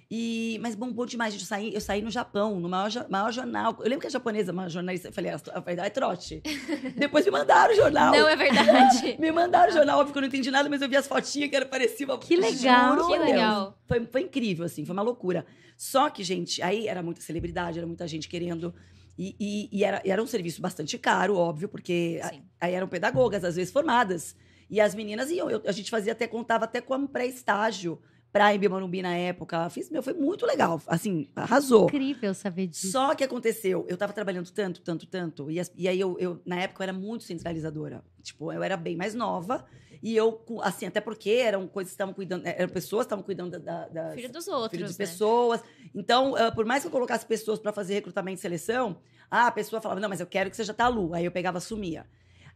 E, 0.10 0.58
mas 0.62 0.74
bombou 0.74 1.06
demais. 1.06 1.34
Eu 1.34 1.40
saí, 1.42 1.74
eu 1.74 1.82
saí 1.82 2.02
no 2.02 2.10
Japão, 2.10 2.60
no 2.60 2.70
maior, 2.70 2.90
maior 3.10 3.32
jornal. 3.32 3.76
Eu 3.80 3.84
lembro 3.84 4.00
que 4.00 4.08
a 4.08 4.10
japonesa, 4.10 4.54
uma 4.54 4.70
jornalista, 4.70 5.10
eu 5.10 5.12
falei, 5.12 5.32
a 5.32 5.60
verdade 5.60 5.88
é 5.88 5.90
trote. 5.90 6.42
Depois 6.96 7.26
me 7.26 7.32
mandaram 7.32 7.74
o 7.74 7.76
jornal. 7.76 8.14
Não 8.14 8.28
é 8.28 8.36
verdade. 8.36 9.18
me 9.20 9.32
mandaram 9.32 9.70
o 9.70 9.76
jornal, 9.76 10.00
óbvio 10.00 10.14
que 10.14 10.18
eu 10.18 10.22
não 10.22 10.28
entendi 10.30 10.50
nada, 10.50 10.70
mas 10.70 10.82
eu 10.82 10.88
vi 10.88 10.96
as 10.96 11.08
fotinhas 11.08 11.50
que 11.50 11.56
era 11.56 11.66
parecia 11.66 12.06
uma. 12.06 12.18
Que 12.18 12.38
legal, 12.38 12.96
Juro, 12.96 13.08
que 13.08 13.18
legal. 13.20 13.78
Foi, 13.86 14.06
foi 14.06 14.22
incrível, 14.22 14.66
assim, 14.66 14.86
foi 14.86 14.94
uma 14.94 15.04
loucura. 15.04 15.46
Só 15.76 16.10
que, 16.10 16.24
gente, 16.24 16.62
aí 16.62 16.88
era 16.88 17.04
muita 17.04 17.20
celebridade, 17.22 17.78
era 17.78 17.86
muita 17.86 18.08
gente 18.08 18.30
querendo. 18.30 18.74
E, 19.18 19.36
e, 19.40 19.70
e 19.72 19.84
era, 19.84 20.02
era 20.06 20.22
um 20.22 20.28
serviço 20.28 20.62
bastante 20.62 20.98
caro, 20.98 21.36
óbvio, 21.36 21.68
porque 21.68 22.20
a, 22.22 22.32
aí 22.66 22.74
eram 22.74 22.88
pedagogas, 22.88 23.44
às 23.44 23.56
vezes 23.56 23.72
formadas. 23.74 24.36
E 24.70 24.80
as 24.80 24.94
meninas 24.94 25.32
iam. 25.32 25.50
Eu, 25.50 25.62
a 25.66 25.72
gente 25.72 25.90
fazia 25.90 26.12
até, 26.12 26.28
contava 26.28 26.66
até 26.66 26.82
como 26.82 27.08
pré-estágio 27.08 28.00
pra 28.32 28.54
Embi 28.54 28.68
Morumbi 28.70 29.02
na 29.02 29.16
época. 29.16 29.70
Fiz, 29.70 29.90
meu, 29.90 30.04
foi 30.04 30.14
muito 30.14 30.46
legal. 30.46 30.82
Assim, 30.88 31.28
arrasou. 31.36 31.86
Incrível 31.86 32.34
saber 32.34 32.68
disso. 32.68 32.92
Só 32.92 33.16
que 33.16 33.24
aconteceu, 33.24 33.86
eu 33.88 33.98
tava 33.98 34.14
trabalhando 34.14 34.50
tanto, 34.52 34.82
tanto, 34.82 35.06
tanto. 35.06 35.52
E, 35.52 35.62
e 35.76 35.88
aí, 35.88 36.00
eu, 36.00 36.18
eu, 36.20 36.42
na 36.46 36.60
época, 36.62 36.82
eu 36.82 36.86
era 36.86 36.94
muito 36.94 37.24
centralizadora. 37.24 38.04
Tipo, 38.22 38.52
eu 38.52 38.62
era 38.64 38.78
bem 38.78 38.96
mais 38.96 39.14
nova. 39.14 39.66
E 40.02 40.16
eu, 40.16 40.44
assim, 40.62 40.86
até 40.86 41.02
porque 41.02 41.32
eram 41.32 41.68
coisas 41.68 41.92
que 41.92 41.96
estavam 41.96 42.14
cuidando, 42.14 42.46
é, 42.46 42.56
eram 42.60 42.70
pessoas 42.70 43.04
que 43.04 43.08
estavam 43.08 43.24
cuidando 43.24 43.60
da, 43.60 43.88
da 43.88 44.12
filho 44.12 44.32
dos 44.32 44.48
outros, 44.48 44.72
filho 44.72 44.86
de 44.86 44.92
né? 44.92 44.98
pessoas. 44.98 45.62
Então, 45.96 46.34
uh, 46.34 46.54
por 46.54 46.66
mais 46.66 46.84
que 46.84 46.88
eu 46.88 46.92
colocasse 46.92 47.26
pessoas 47.26 47.60
para 47.60 47.74
fazer 47.74 47.96
recrutamento 47.96 48.38
e 48.38 48.42
seleção, 48.42 48.98
a 49.30 49.50
pessoa 49.52 49.82
falava: 49.82 50.00
"Não, 50.00 50.10
mas 50.10 50.20
eu 50.20 50.28
quero 50.28 50.50
que 50.50 50.56
seja 50.56 50.74
Talu". 50.74 51.14
Aí 51.14 51.26
eu 51.26 51.32
pegava, 51.32 51.60
sumia. 51.60 52.06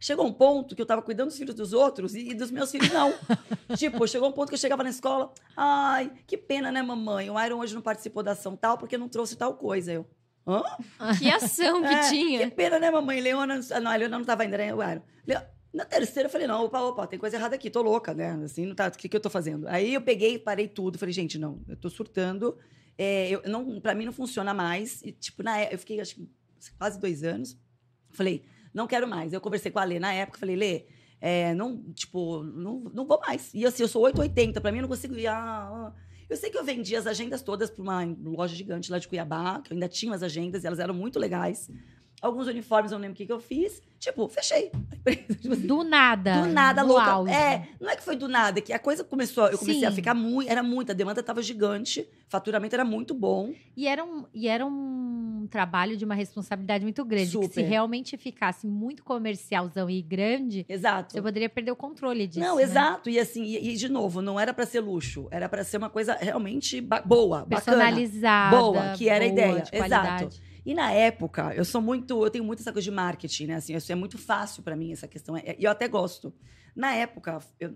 Chegou 0.02 0.26
um 0.26 0.32
ponto 0.32 0.74
que 0.74 0.82
eu 0.82 0.86
tava 0.86 1.00
cuidando 1.00 1.28
dos 1.28 1.38
filhos 1.38 1.54
dos 1.54 1.72
outros 1.72 2.16
e, 2.16 2.30
e 2.30 2.34
dos 2.34 2.50
meus 2.50 2.72
filhos 2.72 2.92
não. 2.92 3.14
tipo, 3.78 4.04
chegou 4.08 4.28
um 4.28 4.32
ponto 4.32 4.48
que 4.48 4.56
eu 4.56 4.58
chegava 4.58 4.82
na 4.82 4.90
escola, 4.90 5.32
ai, 5.56 6.10
que 6.26 6.36
pena, 6.36 6.72
né, 6.72 6.82
mamãe? 6.82 7.30
O 7.30 7.40
Iron 7.40 7.60
hoje 7.60 7.72
não 7.72 7.80
participou 7.80 8.20
da 8.20 8.32
ação 8.32 8.56
tal 8.56 8.76
porque 8.76 8.98
não 8.98 9.08
trouxe 9.08 9.36
tal 9.36 9.54
coisa. 9.54 9.92
Eu, 9.92 10.04
hã? 10.44 10.64
Que 11.20 11.30
ação 11.30 11.82
que 11.82 11.94
é, 11.94 12.10
tinha. 12.10 12.50
Que 12.50 12.56
pena, 12.56 12.80
né, 12.80 12.90
mamãe? 12.90 13.20
Leona, 13.20 13.60
não, 13.80 13.90
a 13.92 13.94
Leona 13.94 14.18
não 14.18 14.24
tava 14.24 14.42
ainda, 14.42 14.58
né, 14.58 14.74
o 14.74 14.82
Iron. 14.82 15.02
Na 15.72 15.84
terceira, 15.84 16.26
eu 16.26 16.32
falei, 16.32 16.48
não, 16.48 16.64
opa, 16.64 16.80
opa, 16.80 17.06
tem 17.06 17.16
coisa 17.16 17.36
errada 17.36 17.54
aqui, 17.54 17.70
tô 17.70 17.80
louca, 17.80 18.12
né? 18.12 18.32
Assim, 18.44 18.66
não 18.66 18.74
tá, 18.74 18.88
o 18.88 18.90
que, 18.90 19.08
que 19.08 19.16
eu 19.16 19.20
tô 19.20 19.30
fazendo? 19.30 19.68
Aí 19.68 19.94
eu 19.94 20.02
peguei, 20.02 20.36
parei 20.36 20.66
tudo, 20.66 20.98
falei, 20.98 21.12
gente, 21.12 21.38
não, 21.38 21.62
eu 21.68 21.76
tô 21.76 21.88
surtando, 21.88 22.58
é, 22.98 23.30
eu, 23.30 23.42
não, 23.46 23.80
pra 23.80 23.94
mim 23.94 24.04
não 24.04 24.12
funciona 24.12 24.52
mais. 24.52 25.00
E, 25.04 25.12
tipo, 25.12 25.44
na, 25.44 25.62
eu 25.62 25.78
fiquei, 25.78 26.00
acho 26.00 26.16
que 26.16 26.28
quase 26.76 26.98
dois 26.98 27.22
anos, 27.22 27.56
falei, 28.10 28.44
não 28.72 28.86
quero 28.86 29.06
mais. 29.06 29.32
Eu 29.32 29.40
conversei 29.40 29.70
com 29.70 29.78
a 29.78 29.84
Lê 29.84 29.98
na 29.98 30.12
época, 30.12 30.38
falei, 30.38 30.56
Lê, 30.56 30.86
é, 31.20 31.54
não, 31.54 31.82
tipo, 31.92 32.42
não, 32.42 32.80
não 32.92 33.06
vou 33.06 33.20
mais. 33.20 33.52
E 33.54 33.64
assim, 33.64 33.82
eu 33.82 33.88
sou 33.88 34.02
880, 34.02 34.60
pra 34.60 34.72
mim 34.72 34.78
eu 34.78 34.82
não 34.82 34.88
consigo 34.88 35.14
ir, 35.14 35.26
ah, 35.26 35.36
ah. 35.36 35.92
Eu 36.28 36.36
sei 36.36 36.50
que 36.50 36.56
eu 36.56 36.64
vendi 36.64 36.96
as 36.96 37.06
agendas 37.06 37.42
todas 37.42 37.70
para 37.70 37.82
uma 37.82 38.02
loja 38.24 38.56
gigante 38.56 38.90
lá 38.90 38.98
de 38.98 39.06
Cuiabá, 39.06 39.60
que 39.60 39.72
eu 39.72 39.74
ainda 39.74 39.88
tinha 39.88 40.14
as 40.14 40.22
agendas, 40.22 40.64
e 40.64 40.66
elas 40.66 40.78
eram 40.78 40.94
muito 40.94 41.18
legais. 41.18 41.70
Alguns 42.22 42.46
uniformes, 42.46 42.92
eu 42.92 42.98
não 42.98 43.02
lembro 43.02 43.14
o 43.14 43.16
que, 43.16 43.26
que 43.26 43.32
eu 43.32 43.40
fiz. 43.40 43.82
Tipo, 43.98 44.28
fechei. 44.28 44.70
a 44.72 44.94
empresa. 44.94 45.34
Tipo 45.42 45.54
assim, 45.54 45.66
Do 45.66 45.82
nada. 45.84 46.40
do 46.42 46.46
nada, 46.48 46.82
no 46.82 46.88
louca. 46.88 47.04
auge. 47.10 47.32
É, 47.32 47.68
não 47.80 47.90
é 47.90 47.96
que 47.96 48.02
foi 48.02 48.16
do 48.16 48.26
nada, 48.28 48.60
que 48.60 48.72
a 48.72 48.78
coisa 48.78 49.04
começou. 49.04 49.46
Eu 49.48 49.58
comecei 49.58 49.84
a 49.84 49.90
Sim. 49.90 49.96
ficar 49.96 50.14
muito. 50.14 50.48
Era 50.50 50.62
muita, 50.62 50.92
a 50.92 50.94
demanda 50.94 51.20
estava 51.20 51.42
gigante, 51.42 52.08
faturamento 52.28 52.74
era 52.74 52.84
muito 52.84 53.12
bom. 53.14 53.52
E 53.76 53.86
era, 53.86 54.04
um, 54.04 54.24
e 54.34 54.48
era 54.48 54.64
um 54.66 55.46
trabalho 55.50 55.96
de 55.96 56.04
uma 56.04 56.14
responsabilidade 56.14 56.84
muito 56.84 57.04
grande. 57.04 57.26
Que 57.38 57.42
se 57.46 57.48
Super. 57.48 57.62
realmente 57.68 58.16
ficasse 58.16 58.66
muito 58.66 59.02
comercialzão 59.04 59.88
e 59.90 60.00
grande, 60.02 60.64
Exato. 60.68 61.12
você 61.12 61.22
poderia 61.22 61.48
perder 61.48 61.70
o 61.72 61.76
controle 61.76 62.26
disso. 62.26 62.40
Não, 62.40 62.56
né? 62.56 62.62
exato. 62.62 63.08
E 63.10 63.18
assim, 63.18 63.42
e, 63.44 63.70
e, 63.72 63.76
de 63.76 63.88
novo, 63.88 64.20
não 64.22 64.38
era 64.38 64.52
para 64.54 64.66
ser 64.66 64.80
luxo, 64.80 65.28
era 65.30 65.48
para 65.48 65.62
ser 65.64 65.76
uma 65.76 65.90
coisa 65.90 66.14
realmente 66.20 66.80
ba- 66.80 67.02
boa, 67.02 67.44
bacana. 67.44 67.84
Personalizada. 67.84 68.56
Boa, 68.56 68.92
que 68.96 69.08
era 69.08 69.24
a 69.24 69.28
ideia. 69.28 69.60
de 69.62 69.76
Exato. 69.76 70.51
E 70.64 70.74
na 70.74 70.92
época, 70.92 71.52
eu 71.54 71.64
sou 71.64 71.80
muito, 71.82 72.24
eu 72.24 72.30
tenho 72.30 72.44
muito 72.44 72.60
essa 72.60 72.72
coisa 72.72 72.84
de 72.84 72.90
marketing, 72.90 73.46
né? 73.46 73.54
Assim, 73.56 73.74
isso 73.74 73.90
é 73.90 73.94
muito 73.94 74.16
fácil 74.18 74.62
para 74.62 74.76
mim 74.76 74.92
essa 74.92 75.08
questão. 75.08 75.36
E 75.36 75.56
eu 75.58 75.70
até 75.70 75.88
gosto. 75.88 76.32
Na 76.74 76.92
época, 76.94 77.38
eu 77.60 77.74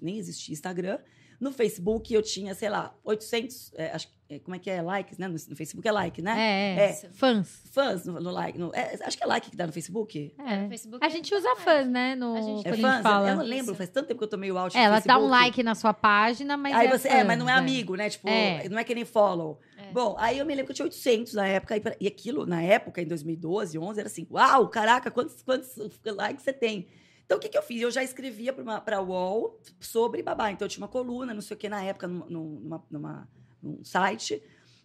nem 0.00 0.18
existia 0.18 0.52
Instagram. 0.52 0.98
No 1.40 1.52
Facebook 1.52 2.14
eu 2.14 2.22
tinha, 2.22 2.54
sei 2.54 2.68
lá, 2.68 2.94
800, 3.02 3.72
é, 3.74 3.90
acho, 3.90 4.06
é, 4.30 4.38
como 4.38 4.54
é 4.54 4.60
que 4.60 4.70
é 4.70 4.80
likes, 4.80 5.18
né? 5.18 5.26
No, 5.26 5.34
no 5.34 5.56
Facebook 5.56 5.86
é 5.88 5.90
like, 5.90 6.22
né? 6.22 6.34
É, 6.38 6.80
é. 6.84 6.90
É. 6.90 6.92
Fãs. 7.10 7.62
Fãs 7.72 8.06
no, 8.06 8.20
no 8.20 8.30
like, 8.30 8.56
no- 8.56 8.70
é, 8.72 8.96
acho 9.04 9.18
que 9.18 9.24
é 9.24 9.26
like 9.26 9.50
que 9.50 9.56
dá 9.56 9.66
no 9.66 9.72
Facebook. 9.72 10.32
No 10.38 10.46
É. 10.46 10.68
Facebook 10.68 11.04
A 11.04 11.08
é 11.08 11.10
gente 11.10 11.34
usa 11.34 11.48
mais. 11.48 11.58
fãs, 11.64 11.88
né? 11.88 12.14
No, 12.14 12.36
A 12.36 12.40
gente- 12.42 12.60
É 12.68 12.70
quando 12.70 12.84
a 12.84 12.88
fãs? 12.88 12.94
gente 12.94 13.02
fala. 13.02 13.28
Eu 13.30 13.36
não 13.38 13.44
lembro, 13.44 13.74
faz 13.74 13.90
tanto 13.90 14.06
tempo 14.06 14.18
que 14.18 14.24
eu 14.24 14.28
tomei 14.28 14.52
o 14.52 14.56
out 14.56 14.76
É, 14.78 14.82
ela 14.84 15.00
dá 15.00 15.18
um 15.18 15.26
like 15.26 15.60
na 15.64 15.74
sua 15.74 15.92
página, 15.92 16.56
mas 16.56 16.76
aí 16.76 16.86
é 16.86 16.96
você, 16.96 17.08
é, 17.08 17.24
mas 17.24 17.36
fãs, 17.36 17.38
não 17.40 17.48
é 17.50 17.54
amigo, 17.54 17.96
né? 17.96 18.08
Tipo, 18.08 18.28
É. 18.28 18.68
não 18.68 18.78
é 18.78 18.84
que 18.84 18.94
nem 18.94 19.04
follow. 19.04 19.60
É. 19.92 19.94
Bom, 19.94 20.16
aí 20.18 20.38
eu 20.38 20.46
me 20.46 20.54
lembro 20.54 20.66
que 20.66 20.72
eu 20.72 20.76
tinha 20.76 20.86
800 20.86 21.34
na 21.34 21.46
época, 21.46 21.74
e 22.00 22.06
aquilo, 22.06 22.46
na 22.46 22.62
época, 22.62 23.00
em 23.00 23.06
2012, 23.06 23.78
11, 23.78 24.00
era 24.00 24.08
assim, 24.08 24.26
uau, 24.30 24.68
caraca, 24.68 25.10
quantos, 25.10 25.42
quantos 25.42 25.76
likes 26.04 26.42
você 26.44 26.52
tem? 26.52 26.88
Então, 27.24 27.38
o 27.38 27.40
que, 27.40 27.48
que 27.48 27.56
eu 27.56 27.62
fiz? 27.62 27.80
Eu 27.80 27.90
já 27.90 28.02
escrevia 28.02 28.52
para 28.52 28.80
pra 28.80 29.00
UOL 29.00 29.58
sobre 29.80 30.22
babá. 30.22 30.50
Então, 30.50 30.66
eu 30.66 30.68
tinha 30.70 30.82
uma 30.82 30.88
coluna, 30.88 31.32
não 31.32 31.40
sei 31.40 31.56
o 31.56 31.58
que, 31.58 31.68
na 31.68 31.82
época, 31.82 32.06
numa, 32.06 32.26
numa, 32.28 32.84
numa- 32.90 33.28
num 33.62 33.84
site. 33.84 34.42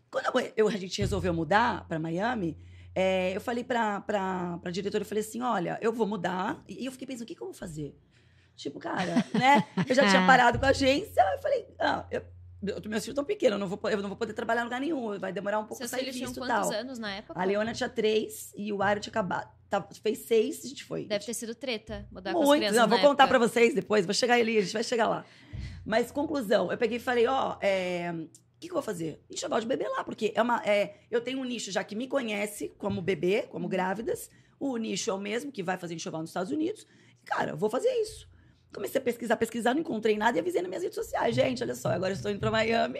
Quando 0.09 0.25
eu, 0.27 0.53
eu- 0.55 0.67
a 0.67 0.71
gente 0.77 0.99
resolveu 1.01 1.33
mudar 1.33 1.85
para 1.87 1.99
Miami, 1.99 2.57
é, 2.95 3.35
eu 3.35 3.41
falei 3.41 3.63
pra, 3.63 3.99
pra, 4.01 4.57
pra 4.59 4.71
diretora, 4.71 5.01
eu 5.01 5.05
falei 5.07 5.23
assim, 5.23 5.41
olha, 5.41 5.77
eu 5.81 5.91
vou 5.91 6.07
mudar. 6.07 6.63
E 6.69 6.85
eu 6.85 6.91
fiquei 6.91 7.05
pensando, 7.07 7.23
o 7.23 7.25
que, 7.25 7.35
que 7.35 7.41
eu 7.41 7.47
vou 7.47 7.53
fazer? 7.53 7.97
Tipo, 8.55 8.79
cara, 8.79 9.15
né? 9.33 9.67
Eu 9.87 9.93
já 9.93 10.07
tinha 10.07 10.21
parado 10.27 10.57
com 10.57 10.65
a 10.65 10.69
agência, 10.69 11.21
eu 11.33 11.39
falei, 11.41 11.67
ah, 11.79 12.05
eu- 12.09 12.23
meus 12.61 12.79
filhos 12.83 13.07
estão 13.09 13.23
pequenos, 13.23 13.53
eu 13.53 13.59
não, 13.59 13.67
vou, 13.67 13.79
eu 13.89 14.01
não 14.01 14.09
vou 14.09 14.17
poder 14.17 14.33
trabalhar 14.33 14.61
em 14.61 14.63
lugar 14.65 14.81
nenhum, 14.81 15.19
vai 15.19 15.31
demorar 15.31 15.59
um 15.59 15.63
pouco 15.65 15.77
Seus 15.77 15.89
pra 15.89 15.99
sair 15.99 16.11
filhos 16.11 16.17
tinham 16.17 16.31
e 16.45 16.49
quantos 16.49 16.69
tal. 16.69 16.79
anos 16.79 16.97
na 16.99 17.15
época? 17.15 17.39
A 17.39 17.43
Leona 17.43 17.73
tinha 17.73 17.87
três 17.89 18.51
e 18.55 18.71
o 18.73 18.81
Airo 18.81 18.99
tinha 18.99 19.11
acabado. 19.11 19.49
Tava- 19.69 19.87
fez 20.01 20.19
seis, 20.19 20.63
a 20.65 20.67
gente 20.67 20.83
foi. 20.85 21.05
Deve 21.05 21.25
ter 21.25 21.33
sido 21.33 21.53
treta 21.53 22.07
mudar 22.11 22.31
com 22.33 22.39
as 22.41 22.45
Muito. 22.45 22.59
crianças 22.61 22.77
Não, 22.81 22.87
vou 22.87 22.97
na 22.97 23.03
contar 23.03 23.23
época. 23.25 23.37
pra 23.39 23.47
vocês 23.47 23.73
depois, 23.75 24.05
vou 24.05 24.13
chegar 24.15 24.35
ali, 24.35 24.57
a 24.57 24.61
gente 24.61 24.73
vai 24.73 24.83
chegar 24.83 25.07
lá. 25.07 25.25
Mas, 25.85 26.09
conclusão, 26.11 26.71
eu 26.71 26.77
peguei 26.77 26.97
e 26.97 26.99
falei, 27.01 27.27
ó, 27.27 27.57
é, 27.61 28.11
o 28.13 28.27
que, 28.59 28.67
que 28.67 28.69
eu 28.69 28.73
vou 28.75 28.81
fazer? 28.81 29.21
Enxoval 29.29 29.59
de 29.59 29.67
bebê 29.67 29.87
lá, 29.89 30.03
porque 30.03 30.31
é 30.35 30.41
uma, 30.41 30.61
é, 30.65 30.95
eu 31.11 31.21
tenho 31.21 31.39
um 31.39 31.43
nicho 31.43 31.71
já 31.71 31.83
que 31.83 31.95
me 31.95 32.07
conhece 32.07 32.69
como 32.77 33.01
bebê, 33.01 33.41
Uhum. 33.41 33.47
como 33.49 33.67
grávidas. 33.67 34.29
O 34.59 34.75
nicho 34.77 35.09
é 35.09 35.13
o 35.13 35.19
mesmo, 35.19 35.51
que 35.51 35.61
vai 35.61 35.77
fazer 35.77 35.93
enxoval 35.95 36.21
nos 36.21 36.29
Estados 36.31 36.51
Unidos. 36.51 36.85
E, 37.21 37.25
cara, 37.25 37.51
eu 37.51 37.57
vou 37.57 37.69
fazer 37.69 37.89
isso. 38.01 38.27
Comecei 38.73 38.99
a 38.99 39.03
pesquisar, 39.03 39.37
pesquisar, 39.37 39.73
não 39.73 39.81
encontrei 39.81 40.17
nada 40.17 40.37
e 40.37 40.41
avisei 40.41 40.61
nas 40.61 40.69
minhas 40.69 40.83
redes 40.83 40.95
sociais. 40.95 41.33
Gente, 41.33 41.63
olha 41.63 41.73
só, 41.73 41.89
agora 41.89 42.13
estou 42.13 42.29
indo 42.29 42.39
para 42.39 42.51
Miami. 42.51 42.99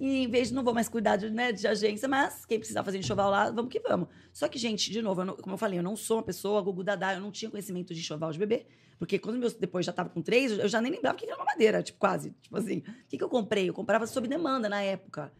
E 0.00 0.24
em 0.24 0.28
vez 0.28 0.48
de 0.48 0.54
não 0.54 0.64
vou 0.64 0.72
mais 0.74 0.88
cuidar 0.88 1.16
de, 1.16 1.30
né, 1.30 1.52
de 1.52 1.66
agência, 1.66 2.08
mas 2.08 2.44
quem 2.46 2.58
precisar 2.58 2.82
fazer 2.82 2.98
enxoval 2.98 3.30
lá, 3.30 3.50
vamos 3.50 3.70
que 3.70 3.78
vamos. 3.80 4.08
Só 4.32 4.48
que, 4.48 4.58
gente, 4.58 4.90
de 4.90 5.02
novo, 5.02 5.20
eu 5.20 5.24
não- 5.26 5.36
como 5.36 5.54
eu 5.54 5.58
falei, 5.58 5.78
eu 5.78 5.82
não 5.82 5.94
sou 5.94 6.16
uma 6.16 6.22
pessoa, 6.22 6.60
Gugu 6.62 6.82
Dadá, 6.82 7.14
eu 7.14 7.20
não 7.20 7.30
tinha 7.30 7.50
conhecimento 7.50 7.92
de 7.94 8.00
enxoval 8.00 8.32
de 8.32 8.38
bebê. 8.38 8.66
Porque 8.98 9.18
quando 9.18 9.38
meus, 9.38 9.52
depois 9.54 9.84
já 9.84 9.92
tava 9.92 10.08
com 10.08 10.22
três, 10.22 10.52
eu 10.52 10.68
já 10.68 10.80
nem 10.80 10.90
lembrava 10.90 11.14
o 11.16 11.18
que 11.18 11.26
era 11.26 11.36
uma 11.36 11.44
madeira, 11.44 11.82
tipo, 11.82 11.98
quase. 11.98 12.30
Tipo 12.40 12.56
assim, 12.56 12.78
o 12.78 13.08
que, 13.08 13.18
que 13.18 13.24
eu 13.24 13.28
comprei? 13.28 13.68
Eu 13.68 13.74
comprava 13.74 14.06
sob 14.06 14.26
demanda 14.26 14.68
na 14.68 14.82
época. 14.82 15.32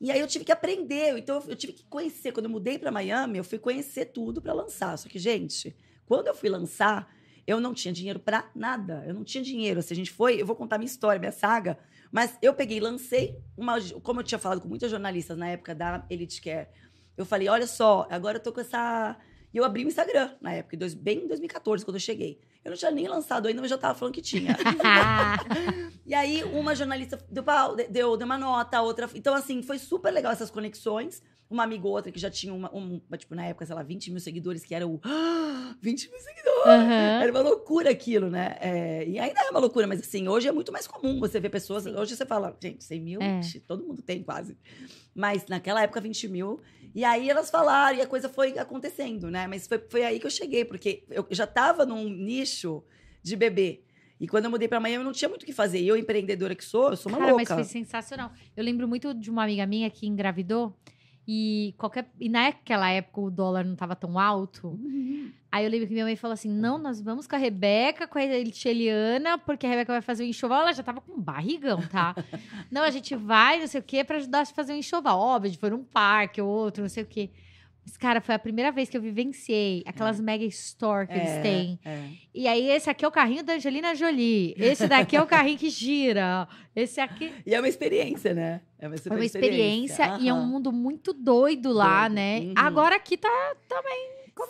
E 0.00 0.10
aí 0.10 0.18
eu 0.18 0.26
tive 0.26 0.44
que 0.44 0.52
aprender, 0.52 1.16
então 1.18 1.42
eu 1.46 1.56
tive 1.56 1.72
que 1.72 1.84
conhecer. 1.84 2.32
Quando 2.32 2.46
eu 2.46 2.50
mudei 2.50 2.78
para 2.78 2.90
Miami, 2.90 3.38
eu 3.38 3.44
fui 3.44 3.58
conhecer 3.58 4.06
tudo 4.06 4.40
para 4.40 4.52
lançar. 4.52 4.96
Só 4.96 5.08
que, 5.08 5.18
gente, 5.18 5.76
quando 6.06 6.26
eu 6.28 6.34
fui 6.34 6.48
lançar, 6.48 7.08
eu 7.46 7.60
não 7.60 7.74
tinha 7.74 7.92
dinheiro 7.92 8.18
para 8.18 8.50
nada. 8.54 9.04
Eu 9.06 9.14
não 9.14 9.24
tinha 9.24 9.42
dinheiro. 9.42 9.82
Se 9.82 9.92
a 9.92 9.96
gente 9.96 10.10
foi, 10.10 10.40
eu 10.40 10.46
vou 10.46 10.56
contar 10.56 10.78
minha 10.78 10.86
história, 10.86 11.18
minha 11.18 11.32
saga. 11.32 11.78
Mas 12.10 12.38
eu 12.40 12.54
peguei, 12.54 12.80
lancei 12.80 13.38
uma. 13.56 13.80
Como 14.02 14.20
eu 14.20 14.24
tinha 14.24 14.38
falado 14.38 14.60
com 14.60 14.68
muitas 14.68 14.90
jornalistas 14.90 15.36
na 15.36 15.48
época 15.48 15.74
da 15.74 16.04
Elite 16.08 16.40
Care, 16.40 16.68
eu 17.16 17.24
falei: 17.24 17.48
olha 17.48 17.66
só, 17.66 18.06
agora 18.10 18.38
eu 18.38 18.42
tô 18.42 18.52
com 18.52 18.60
essa. 18.60 19.16
E 19.52 19.56
eu 19.56 19.64
abri 19.64 19.84
o 19.84 19.88
Instagram 19.88 20.30
na 20.40 20.52
época, 20.52 20.76
bem 20.96 21.24
em 21.24 21.28
2014, 21.28 21.84
quando 21.84 21.96
eu 21.96 22.00
cheguei. 22.00 22.40
Eu 22.64 22.70
não 22.70 22.78
tinha 22.78 22.90
nem 22.90 23.06
lançado 23.06 23.46
ainda, 23.46 23.60
mas 23.60 23.70
já 23.70 23.76
tava 23.76 23.96
falando 23.96 24.14
que 24.14 24.22
tinha. 24.22 24.56
E 26.06 26.14
aí, 26.14 26.44
uma 26.44 26.74
jornalista 26.74 27.18
deu, 27.30 27.42
deu, 27.88 28.16
deu 28.16 28.26
uma 28.26 28.36
nota, 28.36 28.76
a 28.76 28.82
outra. 28.82 29.08
Então, 29.14 29.32
assim, 29.32 29.62
foi 29.62 29.78
super 29.78 30.12
legal 30.12 30.30
essas 30.32 30.50
conexões. 30.50 31.22
Uma 31.54 31.62
amiga 31.62 31.86
ou 31.86 31.92
outra 31.92 32.10
que 32.10 32.18
já 32.18 32.28
tinha 32.28 32.52
uma, 32.52 32.68
um, 32.74 33.00
tipo, 33.16 33.32
na 33.32 33.46
época, 33.46 33.64
sei 33.64 33.76
lá, 33.76 33.82
20 33.84 34.10
mil 34.10 34.18
seguidores, 34.18 34.64
que 34.64 34.74
era 34.74 34.84
o. 34.88 35.00
20 35.80 36.10
mil 36.10 36.18
seguidores! 36.18 36.66
Aham. 36.66 37.22
Era 37.22 37.30
uma 37.30 37.40
loucura 37.42 37.90
aquilo, 37.90 38.28
né? 38.28 38.56
É, 38.60 39.06
e 39.08 39.20
ainda 39.20 39.40
é 39.40 39.50
uma 39.50 39.60
loucura, 39.60 39.86
mas 39.86 40.00
assim, 40.00 40.26
hoje 40.26 40.48
é 40.48 40.52
muito 40.52 40.72
mais 40.72 40.88
comum 40.88 41.20
você 41.20 41.38
ver 41.38 41.50
pessoas. 41.50 41.84
Sim. 41.84 41.94
Hoje 41.94 42.16
você 42.16 42.26
fala, 42.26 42.56
gente, 42.60 42.82
100 42.82 43.00
mil, 43.00 43.22
É. 43.22 43.40
todo 43.68 43.84
mundo 43.86 44.02
tem 44.02 44.20
quase. 44.24 44.56
Mas 45.14 45.46
naquela 45.46 45.80
época, 45.80 46.00
20 46.00 46.26
mil. 46.26 46.60
E 46.92 47.04
aí 47.04 47.30
elas 47.30 47.50
falaram, 47.50 47.98
e 47.98 48.00
a 48.00 48.06
coisa 48.08 48.28
foi 48.28 48.58
acontecendo, 48.58 49.30
né? 49.30 49.46
Mas 49.46 49.68
foi, 49.68 49.78
foi 49.88 50.02
aí 50.02 50.18
que 50.18 50.26
eu 50.26 50.30
cheguei, 50.30 50.64
porque 50.64 51.04
eu 51.08 51.24
já 51.30 51.46
tava 51.46 51.86
num 51.86 52.08
nicho 52.08 52.82
de 53.22 53.36
bebê. 53.36 53.82
E 54.18 54.26
quando 54.26 54.46
eu 54.46 54.50
mudei 54.50 54.66
pra 54.66 54.80
Miami, 54.80 55.02
eu 55.02 55.04
não 55.04 55.12
tinha 55.12 55.28
muito 55.28 55.42
o 55.42 55.46
que 55.46 55.52
fazer. 55.52 55.80
E 55.80 55.86
eu, 55.86 55.96
empreendedora 55.96 56.54
que 56.56 56.64
sou, 56.64 56.90
eu 56.90 56.96
sou 56.96 57.12
uma 57.12 57.18
Cara, 57.18 57.30
mas 57.34 57.48
louca. 57.48 57.54
foi 57.54 57.64
sensacional. 57.64 58.32
Eu 58.56 58.64
lembro 58.64 58.88
muito 58.88 59.12
de 59.14 59.30
uma 59.30 59.44
amiga 59.44 59.66
minha 59.66 59.88
que 59.90 60.06
engravidou 60.06 60.74
e 61.26 61.74
qualquer 61.78 62.10
e 62.20 62.28
naquela 62.28 62.90
época 62.90 63.20
o 63.20 63.30
dólar 63.30 63.64
não 63.64 63.74
tava 63.74 63.96
tão 63.96 64.18
alto. 64.18 64.68
Uhum. 64.68 65.30
Aí 65.50 65.64
eu 65.64 65.70
lembro 65.70 65.86
que 65.86 65.92
minha 65.92 66.04
mãe 66.04 66.16
falou 66.16 66.34
assim: 66.34 66.50
"Não, 66.50 66.76
nós 66.78 67.00
vamos 67.00 67.26
com 67.26 67.34
a 67.36 67.38
Rebeca, 67.38 68.06
com 68.06 68.18
a 68.18 68.24
Eliana, 68.24 69.38
porque 69.38 69.66
a 69.66 69.70
Rebeca 69.70 69.92
vai 69.92 70.02
fazer 70.02 70.24
o 70.24 70.26
enxoval, 70.26 70.62
ela 70.62 70.72
já 70.72 70.82
tava 70.82 71.00
com 71.00 71.12
um 71.12 71.20
barrigão, 71.20 71.80
tá? 71.82 72.14
não, 72.70 72.82
a 72.82 72.90
gente 72.90 73.14
vai, 73.14 73.60
não 73.60 73.66
sei 73.66 73.80
o 73.80 73.84
quê, 73.84 74.04
pra 74.04 74.16
ajudar 74.18 74.40
a 74.40 74.46
fazer 74.46 74.72
o 74.74 74.76
enxoval. 74.76 75.18
Óbvio, 75.18 75.48
a 75.48 75.50
gente 75.52 75.60
foi 75.60 75.70
num 75.70 75.84
parque 75.84 76.40
ou 76.40 76.48
outro, 76.48 76.82
não 76.82 76.88
sei 76.88 77.04
o 77.04 77.06
quê. 77.06 77.30
Mas, 77.86 77.96
cara, 77.98 78.20
foi 78.20 78.34
a 78.34 78.38
primeira 78.38 78.72
vez 78.72 78.88
que 78.88 78.96
eu 78.96 79.00
vivenciei 79.00 79.82
aquelas 79.86 80.18
mega 80.18 80.44
store 80.46 81.06
que 81.06 81.12
eles 81.12 81.28
É, 81.28 81.42
têm. 81.42 81.78
é. 81.84 82.08
E 82.34 82.48
aí, 82.48 82.70
esse 82.70 82.88
aqui 82.88 83.04
é 83.04 83.08
o 83.08 83.10
carrinho 83.10 83.44
da 83.44 83.54
Angelina 83.54 83.94
Jolie. 83.94 84.54
Esse 84.56 84.88
daqui 84.88 85.16
é 85.16 85.22
o 85.22 85.26
carrinho 85.26 85.58
que 85.58 85.68
gira. 85.68 86.48
Esse 86.74 86.98
aqui. 87.00 87.32
E 87.46 87.54
é 87.54 87.60
uma 87.60 87.68
experiência, 87.68 88.32
né? 88.32 88.62
É 88.78 88.88
uma, 88.88 88.96
uma 89.10 89.24
experiência 89.24 90.18
e 90.20 90.28
é 90.28 90.34
um 90.34 90.46
mundo 90.46 90.72
muito 90.72 91.12
doido 91.12 91.72
lá, 91.72 92.08
Doido. 92.08 92.14
né? 92.14 92.40
Uhum. 92.40 92.54
Agora 92.56 92.96
aqui 92.96 93.16
tá. 93.16 93.54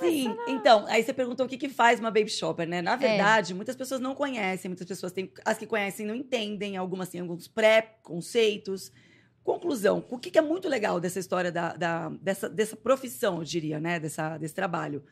Sim, 0.01 0.35
então, 0.49 0.87
aí 0.89 1.03
você 1.03 1.13
perguntou 1.13 1.45
o 1.45 1.49
que, 1.49 1.59
que 1.59 1.69
faz 1.69 2.01
uma 2.01 2.11
baby 2.11 2.31
shopper, 2.31 2.67
né? 2.67 2.79
É. 2.79 2.83
Na 2.83 2.97
verdade, 2.97 3.53
muitas 3.53 3.77
pessoas 3.77 4.01
não 4.01 4.15
conhecem, 4.15 4.69
muitas 4.71 4.87
pessoas 4.87 5.13
têm. 5.13 5.31
As 5.45 5.59
que 5.59 5.67
conhecem 5.67 6.07
não 6.07 6.15
entendem, 6.15 6.77
algumas 6.77 7.09
têm 7.11 7.21
alguns 7.21 7.47
pré-conceitos. 7.49 8.91
Conclusão, 9.45 10.03
o 10.09 10.19
que, 10.19 10.37
é 10.39 10.41
muito 10.41 10.69
legal 10.71 10.99
dessa 10.99 11.21
história 11.21 11.53
da, 11.53 11.75
da- 11.77 12.09
dessa, 12.09 12.49
dessa 12.49 12.75
profissão, 12.75 13.37
eu 13.39 13.45
diria, 13.45 13.79
né? 13.79 14.01
Dessa, 14.01 14.39
desse 14.39 14.55
trabalho. 14.55 15.05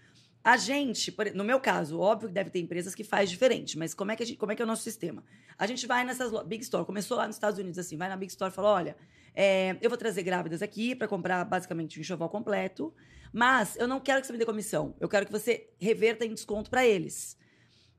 A 0.43 0.57
gente, 0.57 1.15
no 1.35 1.45
meu 1.45 1.61
caso, 1.61 2.01
óbvio 2.01 2.29
que 2.29 2.35
deve 2.35 2.49
ter 2.49 2.59
empresas 2.59 2.95
que 2.95 3.05
faz 3.05 3.31
diferente, 3.31 3.79
mas 3.79 3.93
como 3.93 4.11
é 4.11 4.17
que, 4.17 4.25
gente- 4.25 4.39
como 4.39 4.51
é, 4.51 4.57
que 4.57 4.63
é 4.63 4.65
o 4.65 4.67
nosso 4.67 4.83
sistema? 4.83 5.23
A 5.59 5.67
gente 5.67 5.87
vai 5.87 6.03
nessas 6.03 6.33
Big 6.45 6.63
Store, 6.63 6.85
começou 6.87 7.19
lá 7.19 7.27
nos 7.27 7.37
Estados 7.37 7.59
Unidos 7.61 7.79
assim, 7.79 7.97
vai 7.99 8.09
na 8.09 8.17
Big 8.17 8.33
Store 8.33 8.51
e 8.51 8.55
fala: 8.55 8.71
olha, 8.71 8.97
é, 9.35 9.77
eu 9.83 9.91
vou 9.91 9.99
trazer 9.99 10.23
grávidas 10.23 10.63
aqui 10.63 10.95
para 10.95 11.07
comprar 11.07 11.45
basicamente 11.45 11.99
um 11.99 12.01
enxoval 12.01 12.31
completo, 12.31 12.93
mas 13.35 13.77
eu 13.77 13.87
não 13.87 14.01
quero 14.01 14.23
que 14.23 14.27
você 14.27 14.33
me 14.33 14.39
dê 14.39 14.47
comissão, 14.47 14.97
eu 14.99 15.11
quero 15.11 15.27
que 15.27 15.33
você 15.33 15.69
reverta 15.79 16.25
em 16.25 16.33
desconto 16.33 16.71
para 16.71 16.87
eles. 16.87 17.37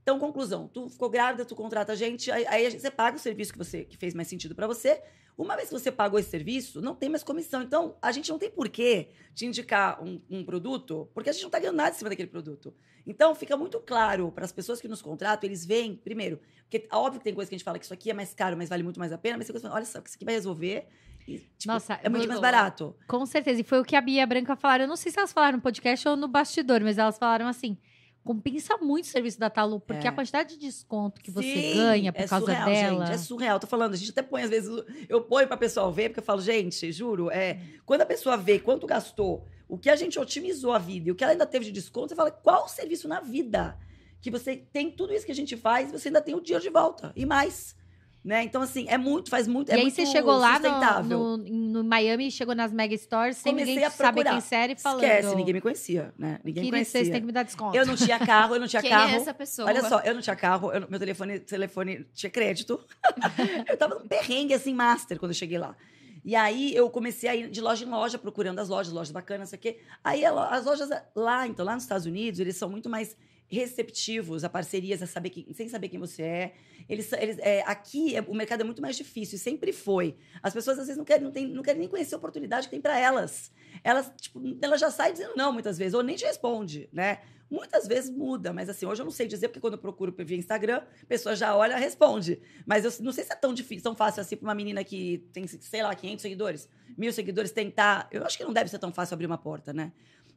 Então, 0.02 0.19
conclusão, 0.19 0.67
tu 0.67 0.89
ficou 0.89 1.10
grávida, 1.12 1.46
tu 1.46 1.56
contrata 1.56 1.93
a 1.93 1.96
gente, 1.96 2.30
aí, 2.32 2.46
aí 2.48 2.72
você 2.72 2.89
paga 2.91 3.17
o 3.17 3.19
serviço 3.19 3.54
que 3.54 3.58
você 3.58 3.86
que 3.86 3.98
fez 3.98 4.15
mais 4.15 4.28
sentido 4.28 4.56
para 4.56 4.65
você. 4.67 5.02
Uma 5.38 5.56
vez 5.56 5.69
que 5.69 5.74
você 5.74 5.91
pagou 5.91 6.19
esse 6.19 6.30
serviço, 6.30 6.82
não 6.82 6.93
tem 6.93 7.10
mais 7.10 7.24
comissão. 7.24 7.62
Então, 7.62 7.96
a 8.02 8.12
gente 8.12 8.30
não 8.30 8.38
tem 8.38 8.50
por 8.50 8.69
que 8.69 9.10
te 9.34 9.46
indicar 9.46 10.04
um, 10.04 10.22
um 10.30 10.43
produto, 10.46 11.10
porque 11.13 11.30
a 11.30 11.34
gente 11.34 11.41
não 11.41 11.48
está 11.48 11.60
ganhando 11.60 11.78
nada 11.78 11.89
em 11.89 11.93
cima 11.93 12.10
daquele 12.10 12.30
produto. 12.30 12.74
Então, 13.06 13.34
fica 13.34 13.58
muito 13.58 13.80
claro 13.80 14.32
para 14.32 14.46
as 14.46 14.52
pessoas 14.52 14.80
que 14.80 14.88
nos 14.88 15.02
contratam, 15.02 15.50
eles 15.50 15.65
veem, 15.65 15.96
primeiro, 15.96 16.39
porque 16.69 16.88
óbvio 16.91 17.19
que 17.19 17.24
tem 17.24 17.34
coisa 17.34 17.50
que 17.50 17.56
a 17.56 17.58
gente 17.58 17.65
fala 17.65 17.78
que 17.78 17.86
isso 17.86 17.93
aqui 17.93 18.10
é 18.10 18.13
mais 18.13 18.34
caro, 18.34 18.58
mas 18.58 18.69
vale 18.69 18.84
muito 18.84 19.00
mais 19.00 19.12
a 19.12 19.17
pena, 19.17 19.38
mas 19.38 19.48
tem 19.48 19.54
coisa 19.54 19.67
que 19.67 19.76
olha 19.76 19.86
só, 19.86 20.02
que 20.02 20.10
isso 20.10 20.17
aqui 20.17 20.26
vai 20.26 20.34
resolver. 20.34 20.88
E, 21.28 21.38
tipo, 21.58 21.67
Nossa, 21.67 22.00
é 22.02 22.10
muito 22.10 22.28
mais 22.28 22.39
barato. 22.39 22.96
Com 23.08 23.26
certeza. 23.26 23.62
E 23.62 23.63
foi 23.63 23.80
o 23.80 23.86
que 23.86 23.96
a 23.96 24.02
Bia 24.02 24.26
Branca 24.26 24.56
falaram. 24.56 24.86
Eu 24.86 24.88
não 24.88 24.96
sei 24.96 25.12
se 25.12 25.19
elas 25.19 25.32
falaram 25.32 25.58
no 25.58 25.62
podcast 25.62 26.08
ou 26.08 26.15
no 26.15 26.28
bastidor, 26.28 26.82
mas 26.82 26.98
elas 26.98 27.17
falaram 27.17 27.48
assim: 27.48 27.78
compensa 28.24 28.78
muito 28.78 29.06
o 29.06 29.08
serviço 29.08 29.40
da 29.40 29.50
Talu, 29.50 29.80
porque 29.80 30.08
É. 30.08 30.10
a 30.10 30.14
quantidade 30.14 30.56
de 30.58 30.66
desconto 30.66 31.22
que 31.22 31.30
você 31.30 31.44
Sim, 31.44 31.76
ganha 31.76 32.14
por 32.14 32.22
é 32.22 32.28
causa 32.28 32.46
surreal, 32.46 32.70
dela. 32.70 33.06
Gente, 33.06 33.16
é 33.16 33.18
surreal. 33.18 33.60
Tô 33.60 33.68
falando, 33.68 33.94
a 33.94 33.98
gente 33.98 34.12
até 34.12 34.22
põe, 34.22 34.44
às 34.44 34.50
vezes, 34.50 34.70
eu 35.10 35.22
ponho 35.22 35.48
pra 35.48 35.58
pessoal 35.58 35.92
ver, 35.92 36.10
porque 36.10 36.20
eu 36.20 36.24
falo, 36.24 36.42
gente, 36.42 36.92
juro, 36.92 37.30
é, 37.30 37.60
quando 37.86 38.02
a 38.02 38.06
pessoa 38.06 38.38
vê 38.38 38.60
quanto 38.60 38.88
gastou, 38.88 39.46
o 39.68 39.78
que 39.78 39.90
a 39.90 39.96
gente 39.96 40.18
otimizou 40.20 40.72
a 40.72 40.80
vida 40.80 41.10
e 41.10 41.12
o 41.12 41.16
que 41.16 41.24
ela 41.24 41.34
ainda 41.34 41.46
teve 41.46 41.66
de 41.66 41.72
desconto, 41.72 42.10
você 42.10 42.16
fala, 42.16 42.32
qual 42.32 42.66
o 42.66 42.70
serviço 42.70 43.08
na 43.08 43.20
vida 43.20 43.78
que 44.22 44.32
você 44.32 44.56
tem 44.56 44.90
tudo 44.90 45.14
isso 45.14 45.26
que 45.26 45.32
a 45.32 45.36
gente 45.36 45.58
faz 45.58 45.90
e 45.90 45.92
você 45.92 46.08
ainda 46.08 46.22
tem 46.22 46.34
o 46.34 46.40
dinheiro 46.40 46.64
de 46.64 46.70
volta 46.70 47.12
e 47.16 47.26
mais. 47.26 47.76
Né? 48.24 48.44
Então, 48.44 48.62
assim, 48.62 48.86
é 48.88 48.98
muito, 48.98 49.30
faz 49.30 49.50
muito. 49.50 49.70
e 49.70 49.74
é 49.74 49.76
aí 49.76 49.82
muito 49.82 49.96
você 49.96 50.06
chegou 50.06 50.38
lá 50.38 50.58
no, 51.04 51.04
no, 51.04 51.38
no 51.38 51.84
Miami, 51.84 52.32
chegou 52.32 52.56
nas 52.56 52.72
mega 52.72 52.96
stores, 52.96 53.36
sem 53.36 53.52
Comecei 53.52 53.76
ninguém 53.76 53.90
saber 53.90 54.24
quem 54.24 54.42
era 54.52 54.72
e 54.72 54.76
falando. 54.80 55.04
Esquece, 55.04 55.36
ninguém 55.36 55.54
me 55.54 55.60
conhecia, 55.60 56.14
né? 56.18 56.40
Ninguém 56.42 56.64
Queria 56.64 56.80
que 56.80 56.86
vocês 56.86 56.92
conhecia. 56.94 57.12
têm 57.12 57.22
que 57.22 57.28
me 57.28 57.34
dar 57.34 57.44
desconto. 57.44 57.76
Eu 57.76 57.86
não 57.86 57.96
tinha 57.98 58.18
carro, 58.20 58.56
eu 58.56 58.62
não 58.62 58.68
tinha 58.68 58.82
Quem 58.82 58.92
carro. 58.92 59.12
é 59.12 59.16
essa 59.16 59.34
pessoa? 59.34 59.68
Olha 59.68 59.82
só, 59.82 60.00
eu 60.00 60.14
não 60.14 60.22
tinha 60.22 60.38
carro, 60.38 60.72
eu 60.72 60.88
meu 60.90 61.00
telefone, 61.00 61.40
telefone 61.40 62.06
tinha 62.14 62.30
crédito. 62.30 62.80
eu 63.68 63.76
tava 63.76 63.96
num 63.96 64.08
perrengue, 64.08 64.54
assim, 64.54 64.74
master, 64.74 65.20
quando 65.20 65.32
eu 65.32 65.36
cheguei 65.36 65.58
lá. 65.58 65.76
E 66.24 66.34
aí 66.34 66.74
eu 66.74 66.90
comecei 66.90 67.30
a 67.30 67.36
ir 67.36 67.50
de 67.50 67.60
loja 67.60 67.84
em 67.84 67.90
loja, 67.90 68.18
procurando 68.18 68.60
as 68.60 68.70
lojas, 68.70 68.94
lojas 68.94 69.12
bacanas, 69.12 69.42
não 69.42 69.48
sei 69.48 69.60
o 69.60 69.62
quê. 69.62 69.80
Aí 70.02 70.24
as 70.24 70.64
lojas 70.64 70.90
lá, 71.14 71.46
então, 71.46 71.66
lá 71.66 71.74
nos 71.74 71.84
Estados 71.84 72.06
Unidos, 72.06 72.40
eles 72.40 72.56
são 72.56 72.70
muito 72.70 72.90
mais 72.90 73.18
receptivos 73.54 74.44
a 74.44 74.50
parcerias, 74.50 75.02
a 75.02 75.08
saber 75.08 75.30
quem, 75.30 75.54
sem 75.54 75.68
saber 75.70 75.89
quem 75.89 76.00
você 76.00 76.22
é. 76.24 76.54
Eles, 76.88 77.12
eles, 77.13 77.38
é, 77.39 77.62
aqui 77.66 78.16
é- 78.16 78.22
o 78.22 78.34
mercado 78.34 78.62
é 78.62 78.63
muito 78.63 78.82
mais 78.82 78.96
difícil, 78.96 79.38
sempre 79.38 79.72
foi. 79.72 80.16
As 80.42 80.54
pessoas 80.54 80.80
às 80.80 80.86
vezes 80.86 80.98
não 80.98 81.06
querem, 81.06 81.24
não, 81.24 81.32
tem, 81.32 81.48
não 81.48 81.63
querem 81.63 81.80
nem 81.80 81.89
conhecer 81.89 82.16
a 82.16 82.18
oportunidade 82.18 82.68
que 82.68 82.72
tem 82.72 82.82
para 82.82 83.00
elas. 83.00 83.52
Elas, 83.84 84.12
tipo, 84.20 84.42
ela 84.62 84.78
já 84.78 84.92
sai 84.92 85.12
dizendo 85.12 85.34
não 85.36 85.52
muitas 85.54 85.78
vezes, 85.78 85.94
ou 85.94 86.04
nem 86.04 86.16
te 86.16 86.26
responde, 86.26 86.89
né? 86.92 87.20
Muitas 87.50 87.88
vezes 87.88 88.10
muda, 88.10 88.52
mas 88.52 88.68
assim, 88.68 88.86
hoje 88.86 89.02
eu 89.02 89.06
não 89.06 89.12
sei 89.12 89.28
dizer, 89.28 89.50
porque 89.50 89.60
quando 89.60 89.74
eu 89.74 89.80
procuro 89.80 90.16
via 90.26 90.36
Instagram, 90.38 90.78
a 91.04 91.06
pessoa 91.06 91.36
já 91.36 91.56
olha 91.56 91.78
e 91.78 91.80
responde. 91.80 92.42
Mas 92.66 92.84
eu 92.84 93.04
não 93.04 93.12
sei 93.12 93.24
se 93.24 93.32
é 93.32 93.36
tão 93.36 93.54
difícil, 93.54 93.84
tão 93.84 93.96
fácil 93.96 94.22
assim 94.22 94.36
pra 94.36 94.48
uma 94.48 94.56
menina 94.56 94.84
que 94.84 95.28
tem, 95.32 95.46
sei 95.46 95.84
lá, 95.84 95.94
500 95.94 96.22
seguidores, 96.24 96.68
mil 96.98 97.13
seguidores 97.13 97.52
tentar. 97.52 98.08
Eu 98.12 98.26
acho 98.26 98.38
que 98.38 98.44
não 98.44 98.54
deve 98.54 98.72
ser 98.72 98.80
tão 98.80 98.92
fácil 98.92 99.13
abrir 99.13 99.28
uma 99.28 99.38
porta, 99.38 99.72
né? 99.72 99.92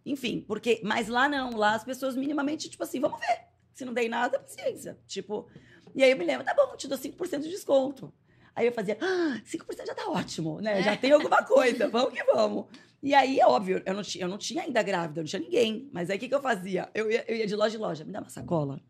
Enfim, 0.07 0.41
porque. 0.47 0.81
Mas 0.85 1.09
lá 1.09 1.29
não, 1.29 1.57
lá 1.57 1.75
as 1.75 1.83
pessoas 1.83 2.17
minimamente, 2.17 2.71
tipo 2.71 2.83
assim, 2.83 3.01
vamos 3.01 3.19
ver. 3.19 3.41
Se 3.75 3.85
não 3.85 3.93
dei 3.93 4.09
nada, 4.09 4.39
paciência. 4.39 4.97
Tipo. 5.07 5.49
E 5.95 6.05
aí 6.05 6.13
eu 6.13 6.17
me 6.17 6.25
lembro, 6.25 6.45
tá 6.45 6.55
bom, 6.55 6.77
te 6.77 6.87
dou 6.87 6.97
5% 6.97 7.41
de 7.41 7.49
desconto. 7.49 8.13
Aí 8.55 8.67
eu 8.67 8.73
fazia, 8.73 8.97
ah, 9.01 9.41
5% 9.45 9.87
já 9.87 9.95
tá 9.95 10.09
ótimo, 10.09 10.61
né? 10.61 10.83
Já 10.83 10.97
tem 10.97 11.13
alguma 11.13 11.43
coisa, 11.45 11.89
vamos 11.89 12.15
que 12.15 12.25
vamos. 12.25 12.67
E 13.03 13.15
aí, 13.15 13.39
é 13.39 13.47
óbvio, 13.47 13.83
eu 13.85 13.95
não, 13.95 14.03
tinha, 14.03 14.25
eu 14.25 14.29
não 14.29 14.39
tinha 14.39 14.63
ainda 14.63 14.83
grávida, 14.83 15.21
eu 15.21 15.23
não 15.25 15.29
tinha 15.29 15.41
ninguém. 15.41 15.91
Mas 15.93 16.09
aí 16.09 16.17
o 16.17 16.21
que, 16.21 16.29
que 16.29 16.35
eu 16.35 16.41
fazia? 16.41 16.89
Eu 16.95 17.11
ia, 17.11 17.25
eu 17.29 17.37
ia 17.37 17.47
de 17.47 17.55
loja 17.55 17.77
em 17.77 17.81
loja, 17.81 18.05
me 18.05 18.13
dá 18.13 18.21
uma 18.21 18.31
sacola. 18.31 18.81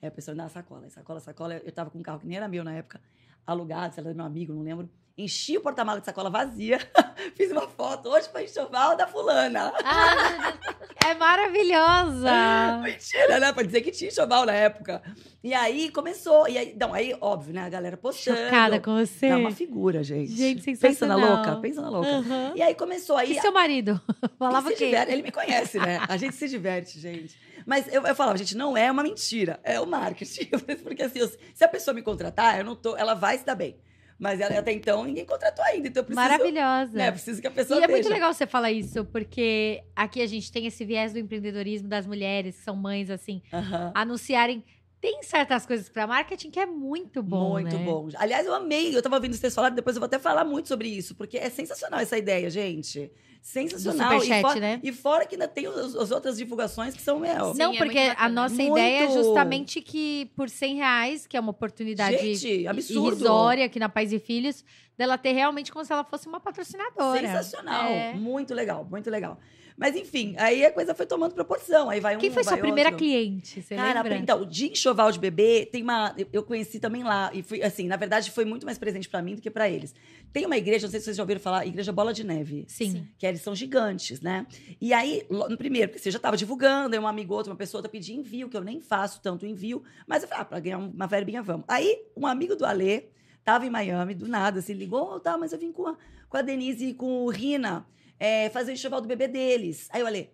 Aí 0.00 0.08
a 0.08 0.10
pessoa 0.10 0.34
me 0.34 0.38
dá 0.38 0.44
uma 0.44 0.50
sacola, 0.50 0.88
sacola, 0.88 1.20
sacola. 1.20 1.54
Eu 1.56 1.72
tava 1.72 1.90
com 1.90 1.98
um 1.98 2.02
carro 2.02 2.20
que 2.20 2.26
nem 2.26 2.36
era 2.36 2.48
meu 2.48 2.64
na 2.64 2.72
época, 2.74 3.00
alugado, 3.46 3.94
sei 3.94 4.02
lá, 4.02 4.14
meu 4.14 4.24
amigo, 4.24 4.54
não 4.54 4.62
lembro. 4.62 4.90
Enchi 5.16 5.58
o 5.58 5.60
porta-malas 5.60 6.00
de 6.00 6.06
sacola 6.06 6.30
vazia, 6.30 6.78
fiz 7.36 7.50
uma 7.52 7.68
foto 7.68 8.08
hoje 8.08 8.28
pra 8.30 8.42
enxoval 8.42 8.96
da 8.96 9.06
fulana. 9.06 9.72
Ah, 9.84 10.54
É 11.04 11.14
maravilhosa! 11.14 12.30
Mentira, 12.82 13.38
né? 13.40 13.52
Pra 13.52 13.62
dizer 13.62 13.80
que 13.82 13.90
tinha 13.90 14.08
enxoval 14.08 14.46
na 14.46 14.52
época. 14.52 15.02
E 15.42 15.52
aí 15.52 15.90
começou. 15.90 16.48
E 16.48 16.56
aí, 16.56 16.76
não, 16.78 16.94
aí, 16.94 17.14
óbvio, 17.20 17.52
né? 17.52 17.62
A 17.62 17.68
galera 17.68 17.96
postando. 17.96 18.38
Chocada 18.38 18.80
com 18.80 18.96
você. 18.96 19.26
É 19.26 19.36
uma 19.36 19.50
figura, 19.50 20.02
gente. 20.02 20.32
Gente, 20.32 20.62
Pensa 20.62 21.06
na 21.06 21.16
sensacional. 21.16 21.20
louca, 21.36 21.56
pensa 21.56 21.82
na 21.82 21.90
louca. 21.90 22.08
Aham. 22.08 22.52
E 22.54 22.62
aí 22.62 22.74
começou 22.74 23.16
aí. 23.16 23.36
E 23.36 23.40
seu 23.40 23.52
marido? 23.52 24.00
Falava 24.38 24.70
se 24.70 24.76
diverte, 24.76 25.12
ele 25.12 25.22
me 25.22 25.32
conhece, 25.32 25.78
né? 25.78 26.00
A 26.08 26.16
gente 26.16 26.36
se 26.36 26.48
diverte, 26.48 26.98
gente. 27.00 27.36
Mas 27.66 27.92
eu, 27.92 28.06
eu 28.06 28.14
falava, 28.14 28.38
gente, 28.38 28.56
não 28.56 28.76
é 28.76 28.90
uma 28.90 29.02
mentira, 29.02 29.58
é 29.64 29.78
o 29.80 29.86
marketing. 29.86 30.46
Porque 30.82 31.02
assim, 31.02 31.18
eu- 31.18 31.28
se 31.52 31.64
a 31.64 31.68
pessoa 31.68 31.92
me 31.94 32.02
contratar, 32.02 32.58
eu 32.58 32.64
não 32.64 32.74
tô, 32.76 32.96
ela 32.96 33.14
vai 33.14 33.36
se 33.36 33.44
dar 33.44 33.54
bem. 33.56 33.76
Mas 34.22 34.40
ela, 34.40 34.56
até 34.56 34.70
então 34.70 35.04
ninguém 35.04 35.24
contratou 35.24 35.64
ainda, 35.64 35.88
então 35.88 36.00
eu 36.00 36.04
preciso. 36.04 36.28
Maravilhosa. 36.28 36.96
Né, 36.96 37.10
preciso 37.10 37.40
que 37.40 37.46
a 37.48 37.50
pessoa 37.50 37.80
E 37.80 37.82
é 37.82 37.88
muito 37.88 38.08
legal 38.08 38.32
você 38.32 38.46
falar 38.46 38.70
isso, 38.70 39.04
porque 39.04 39.82
aqui 39.96 40.22
a 40.22 40.26
gente 40.28 40.52
tem 40.52 40.64
esse 40.64 40.84
viés 40.84 41.12
do 41.12 41.18
empreendedorismo 41.18 41.88
das 41.88 42.06
mulheres, 42.06 42.56
que 42.56 42.62
são 42.62 42.76
mães, 42.76 43.10
assim, 43.10 43.42
Aham. 43.52 43.90
anunciarem. 43.92 44.64
Tem 45.00 45.24
certas 45.24 45.66
coisas 45.66 45.88
para 45.88 46.06
marketing 46.06 46.52
que 46.52 46.60
é 46.60 46.66
muito 46.66 47.20
bom. 47.20 47.54
muito 47.54 47.76
né? 47.76 47.84
bom. 47.84 48.08
Aliás, 48.14 48.46
eu 48.46 48.54
amei. 48.54 48.96
Eu 48.96 49.02
tava 49.02 49.16
ouvindo 49.16 49.34
vocês 49.34 49.52
falar, 49.52 49.70
depois 49.70 49.96
eu 49.96 50.00
vou 50.00 50.06
até 50.06 50.20
falar 50.20 50.44
muito 50.44 50.68
sobre 50.68 50.86
isso, 50.86 51.16
porque 51.16 51.36
é 51.36 51.50
sensacional 51.50 51.98
essa 51.98 52.16
ideia, 52.16 52.48
gente. 52.48 53.10
Sensacional. 53.42 54.12
superchat, 54.12 54.38
e, 54.38 54.42
fora, 54.42 54.60
né? 54.60 54.80
e 54.84 54.92
fora 54.92 55.26
que 55.26 55.34
ainda 55.34 55.48
tem 55.48 55.66
os- 55.66 55.96
as 55.96 56.10
outras 56.12 56.36
divulgações 56.38 56.94
que 56.94 57.02
são. 57.02 57.18
Sim, 57.20 57.58
Não, 57.58 57.72
é 57.74 57.76
porque 57.76 58.04
muito 58.06 58.16
a 58.20 58.28
nossa 58.28 58.54
Muito. 58.54 58.78
ideia 58.78 59.04
é 59.04 59.10
justamente 59.10 59.80
que 59.82 60.30
por 60.36 60.48
100 60.48 60.76
reais, 60.76 61.26
que 61.26 61.36
é 61.36 61.40
uma 61.40 61.50
oportunidade 61.50 62.16
Gente, 62.36 62.66
absurdo. 62.68 63.08
irrisória 63.16 63.64
aqui 63.66 63.80
na 63.80 63.88
Pais 63.88 64.12
e 64.12 64.18
Filhos, 64.20 64.64
dela 64.96 65.18
ter 65.18 65.32
realmente 65.32 65.72
como 65.72 65.84
se 65.84 65.92
ela 65.92 66.04
fosse 66.04 66.28
uma 66.28 66.38
patrocinadora. 66.38 67.20
Sensacional. 67.20 67.90
É. 67.90 68.14
Muito 68.14 68.54
legal, 68.54 68.84
muito 68.88 69.10
legal. 69.10 69.38
Mas 69.76 69.96
enfim, 69.96 70.34
aí 70.38 70.64
a 70.64 70.70
coisa 70.72 70.94
foi 70.94 71.06
tomando 71.06 71.34
proporção. 71.34 71.88
Aí 71.90 72.00
vai 72.00 72.16
um, 72.16 72.20
Quem 72.20 72.30
foi 72.30 72.42
sua 72.44 72.52
vai 72.52 72.60
primeira 72.60 72.90
outro. 72.90 72.98
cliente? 73.04 73.62
Você 73.62 73.74
Cara, 73.74 74.02
lembra? 74.02 74.18
então, 74.18 74.44
de 74.44 74.70
enxoval 74.70 75.10
de 75.10 75.18
bebê, 75.18 75.66
tem 75.70 75.82
uma. 75.82 76.14
eu- 76.32 76.42
conheci 76.42 76.78
também 76.78 77.02
lá. 77.02 77.30
E 77.32 77.42
fui, 77.42 77.62
assim, 77.62 77.86
na 77.88 77.96
verdade, 77.96 78.30
foi 78.30 78.44
muito 78.44 78.66
mais 78.66 78.78
presente 78.78 79.08
pra 79.08 79.22
mim 79.22 79.34
do 79.34 79.40
que 79.40 79.50
pra 79.50 79.68
eles. 79.68 79.94
Tem 80.32 80.46
uma 80.46 80.56
igreja, 80.56 80.86
não 80.86 80.90
sei 80.90 81.00
se 81.00 81.04
vocês 81.04 81.16
já 81.16 81.22
ouviram 81.22 81.40
falar, 81.40 81.66
Igreja 81.66 81.92
Bola 81.92 82.12
de 82.12 82.24
Neve. 82.24 82.64
Sim. 82.68 83.06
Que 83.18 83.26
eles 83.26 83.40
são 83.42 83.54
gigantes, 83.54 84.20
né? 84.20 84.46
E 84.80 84.92
aí, 84.92 85.26
no 85.30 85.56
primeiro, 85.58 85.88
porque 85.88 86.02
você 86.02 86.10
já 86.10 86.18
tava 86.18 86.36
divulgando, 86.36 86.94
aí 86.94 87.00
um 87.00 87.06
amigo, 87.06 87.34
outro, 87.34 87.50
uma 87.52 87.56
pessoa 87.58 87.78
outra 87.80 87.90
pedia 87.90 88.14
envio, 88.16 88.48
que 88.48 88.56
eu 88.56 88.62
nem 88.62 88.80
faço 88.80 89.20
tanto 89.20 89.44
envio, 89.46 89.82
mas 90.06 90.22
eu 90.22 90.28
falei, 90.28 90.42
ah, 90.42 90.44
pra 90.46 90.60
ganhar 90.60 90.78
uma 90.78 91.06
verbinha, 91.06 91.42
vamos. 91.42 91.64
Aí, 91.68 92.02
um 92.16 92.26
amigo 92.26 92.56
do 92.56 92.64
Alê 92.64 93.04
tava 93.44 93.66
em 93.66 93.70
Miami, 93.70 94.14
do 94.14 94.26
nada, 94.28 94.62
se 94.62 94.72
ligou, 94.72 95.14
oh, 95.16 95.20
tá, 95.20 95.36
mas 95.36 95.52
eu 95.52 95.58
vim 95.58 95.70
com 95.72 95.86
a, 95.86 95.96
com 96.28 96.36
a 96.36 96.42
Denise 96.42 96.86
e 96.86 96.94
com 96.94 97.24
o 97.24 97.28
Rina 97.28 97.84
é, 98.22 98.48
fazer 98.50 98.70
o 98.70 98.74
enxoval 98.74 99.00
do 99.00 99.08
bebê 99.08 99.26
deles. 99.26 99.88
Aí 99.90 100.00
eu 100.00 100.06
Alê, 100.06 100.28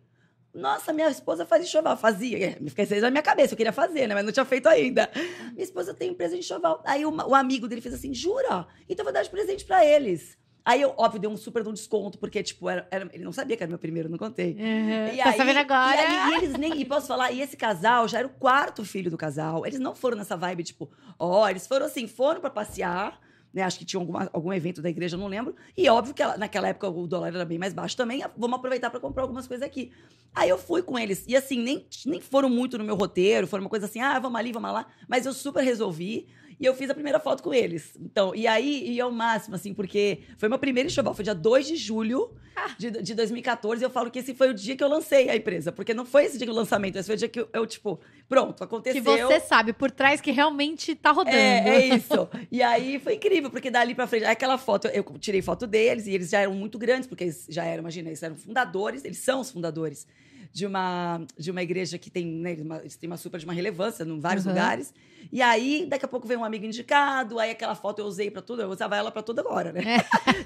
nossa, 0.55 0.93
minha 0.93 1.09
esposa 1.09 1.47
faz 1.47 1.63
enxoval. 1.65 1.97
Fazia. 1.97 2.39
É, 2.51 2.51
Fiquei 2.69 2.85
isso 2.85 3.01
na 3.01 3.11
minha 3.11 3.23
cabeça, 3.23 3.53
eu 3.55 3.57
queria 3.57 3.73
fazer, 3.73 4.07
né? 4.07 4.15
Mas 4.15 4.25
não 4.25 4.33
tinha 4.33 4.45
feito 4.45 4.69
ainda. 4.69 5.09
Minha 5.53 5.63
esposa 5.65 5.95
tem 5.95 6.11
empresa 6.11 6.35
de 6.35 6.41
enxoval. 6.41 6.83
Aí 6.85 7.05
o, 7.07 7.11
o 7.11 7.35
amigo 7.35 7.67
dele 7.69 7.81
fez 7.81 7.95
assim: 7.95 8.13
jura? 8.13 8.67
Então 8.89 9.03
eu 9.03 9.05
vou 9.05 9.13
dar 9.13 9.23
de 9.23 9.31
presente 9.31 9.65
pra 9.65 9.85
eles. 9.85 10.37
Aí 10.65 10.83
eu, 10.83 10.93
óbvio, 10.99 11.19
dei 11.19 11.31
um 11.31 11.37
super 11.37 11.63
de 11.63 11.69
um 11.71 11.73
desconto, 11.73 12.19
porque, 12.19 12.43
tipo, 12.43 12.69
era, 12.69 12.87
era- 12.91 13.09
ele 13.15 13.25
não 13.25 13.33
sabia 13.33 13.57
que 13.57 13.63
era 13.63 13.71
meu 13.71 13.79
primeiro, 13.79 14.07
não 14.11 14.19
contei. 14.19 14.53
Uhum. 14.53 15.15
E 15.15 15.17
tá 15.17 15.31
aí- 15.31 15.37
sabendo 15.39 15.59
agora? 15.61 15.97
E, 15.97 16.05
aí- 16.05 16.31
e 16.33 16.35
eles 16.37 16.53
nem. 16.59 16.79
E 16.79 16.85
posso 16.85 17.07
falar, 17.07 17.33
e 17.33 17.41
esse 17.41 17.57
casal 17.57 18.07
já 18.07 18.19
era 18.19 18.27
o 18.27 18.31
quarto 18.31 18.85
filho 18.85 19.11
do 19.11 19.17
casal. 19.17 19.65
Eles 19.67 19.79
não 19.81 19.95
foram 19.95 20.19
nessa 20.19 20.37
vibe, 20.37 20.65
tipo, 20.65 20.91
ó, 21.19 21.49
eles 21.49 21.67
foram 21.67 21.87
assim, 21.87 22.07
foram 22.07 22.41
pra 22.41 22.51
passear. 22.51 23.19
Né, 23.53 23.63
acho 23.63 23.79
que 23.79 23.85
tinha 23.85 23.99
alguma- 23.99 24.29
algum 24.33 24.53
evento 24.53 24.83
da 24.83 24.91
igreja, 24.91 25.17
não 25.17 25.27
lembro. 25.27 25.57
E 25.77 25.89
óbvio 25.89 26.13
que 26.15 26.23
ela- 26.23 26.37
naquela 26.37 26.69
época 26.69 26.89
o 26.89 27.07
dólar 27.07 27.29
era 27.35 27.45
bem 27.47 27.59
mais 27.59 27.73
baixo 27.73 27.97
também. 27.97 28.23
ah, 28.23 28.31
Vamos 28.37 28.59
aproveitar 28.59 28.91
para 28.91 29.01
comprar 29.01 29.23
algumas 29.23 29.47
coisas 29.49 29.67
aqui. 29.67 29.91
Aí 30.35 30.49
eu 30.51 30.59
fui 30.59 30.83
com 30.83 30.99
eles. 30.99 31.25
E 31.27 31.35
assim, 31.35 31.59
nem, 31.63 31.87
nem 32.05 32.21
foram 32.21 32.51
muito 32.51 32.77
no 32.77 32.85
meu 32.85 32.95
roteiro, 32.95 33.47
foram 33.47 33.65
uma 33.65 33.71
coisa 33.71 33.87
assim, 33.87 34.01
ah, 34.01 34.19
vamos 34.19 34.39
ali, 34.39 34.53
vamos 34.53 34.71
lá. 34.71 34.87
Mas 35.09 35.25
eu 35.25 35.33
super 35.33 35.65
resolvi. 35.65 36.29
E 36.61 36.67
eu 36.67 36.75
fiz 36.75 36.91
a 36.91 36.95
primeira 36.95 37.21
foto 37.21 37.43
com 37.43 37.55
eles. 37.55 37.97
Então, 38.01 38.35
e 38.35 38.47
aí 38.47 38.91
ia 38.91 39.05
ao 39.05 39.13
máximo, 39.13 39.55
assim, 39.55 39.73
porque 39.73 40.21
foi 40.37 40.49
meu 40.49 40.59
primeiro 40.59 40.89
enxoval, 40.89 41.15
foi 41.15 41.25
dia 41.25 41.35
2 41.35 41.69
de 41.69 41.77
julho 41.77 42.35
de, 42.77 42.91
de 42.91 43.15
2014. 43.15 43.83
E 43.83 43.87
eu 43.87 43.91
falo 43.91 44.11
que 44.11 44.19
esse 44.19 44.35
foi 44.35 44.51
o 44.51 44.55
dia 44.55 44.77
que 44.77 44.83
eu 44.83 44.89
lancei 44.89 45.29
a 45.29 45.37
empresa. 45.37 45.71
Porque 45.71 45.95
não 45.95 46.05
foi 46.05 46.25
esse 46.25 46.37
dia 46.37 46.47
do 46.47 46.53
lançamento, 46.53 46.97
esse 46.97 47.07
foi 47.07 47.15
o 47.15 47.19
dia 47.19 47.29
que 47.29 47.41
eu, 47.41 47.49
eu, 47.53 47.67
tipo, 47.67 48.01
pronto, 48.29 48.57
Que 48.57 48.65
aconteceu. 48.65 49.03
você 49.03 49.41
sabe 49.41 49.73
por 49.73 49.91
trás 49.91 50.21
que 50.21 50.33
realmente 50.33 50.95
tá 50.97 51.13
rodando. 51.13 51.37
É, 51.37 51.69
é 51.69 51.87
isso. 51.95 52.29
E 52.51 52.63
aí 52.63 52.99
foi 52.99 53.15
incrível, 53.15 53.51
porque 53.51 53.71
dali 53.71 53.95
pra 53.95 54.07
frente, 54.07 54.25
aquela 54.25 54.59
foto, 54.59 54.89
eu 54.89 55.05
tirei 55.19 55.43
foto 55.43 55.67
deles 55.67 56.07
e 56.07 56.13
eles 56.13 56.31
já 56.31 56.41
eram 56.41 56.55
muito 56.55 56.79
grandes, 56.79 57.07
porque 57.07 57.25
eles 57.25 57.47
já 57.49 57.65
eram, 57.65 57.83
imagina, 57.83 58.09
eles 58.09 58.23
eram 58.23 58.37
fundadores, 58.37 59.05
eles 59.05 59.19
são 59.19 59.41
os 59.41 59.51
fundadores 59.51 60.07
de 60.53 60.67
uma, 60.67 61.21
de 61.39 61.51
uma 61.51 61.63
igreja 61.63 61.99
que 61.99 62.11
tem, 62.11 62.27
né, 62.27 62.57
uma, 62.61 62.79
têm 62.81 63.09
uma 63.09 63.17
super 63.17 63.39
de 63.39 63.45
uma 63.45 63.53
relevância 63.53 64.03
em 64.05 64.19
vários 64.21 64.45
Uhum. 64.45 64.53
lugares. 64.53 64.93
E 65.31 65.43
aí, 65.43 65.87
daqui 65.89 66.05
a 66.05 66.09
pouco 66.09 66.27
veio 66.27 66.41
um 66.41 66.45
amigo 66.45 66.65
indicado, 66.65 67.39
aí 67.39 67.51
aquela 67.51 67.75
foto 67.75 68.01
eu 68.01 68.07
usei 68.07 68.31
pra 68.31 68.41
tudo, 68.43 68.63
eu 68.63 68.71
usava 68.71 68.97
ela 68.97 69.11
pra 69.11 69.23
tudo 69.23 69.41
agora, 69.41 69.73
né? 69.73 69.83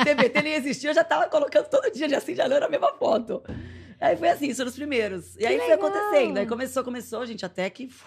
TBT 0.04 0.42
nem 0.42 0.54
existia, 0.54 0.90
eu 0.90 0.94
já 0.94 1.04
tava 1.04 1.28
colocando 1.28 1.68
todo 1.68 1.90
dia 1.92 2.08
de 2.08 2.14
assim, 2.14 2.32
de 2.32 2.38
janeiro 2.38 2.64
a 2.64 2.68
mesma 2.68 2.92
foto. 2.94 3.42
Aí 4.00 4.16
foi 4.16 4.28
assim, 4.30 4.48
isso 4.48 4.64
nos 4.64 4.74
primeiros. 4.74 5.36
E 5.36 5.46
aí 5.46 5.58
foi 5.58 5.72
acontecendo. 5.72 6.36
Aí 6.38 6.46
começou, 6.46 6.82
começou, 6.82 7.24
gente, 7.24 7.46
até 7.46 7.70
que 7.70 7.84
uf, 7.86 8.02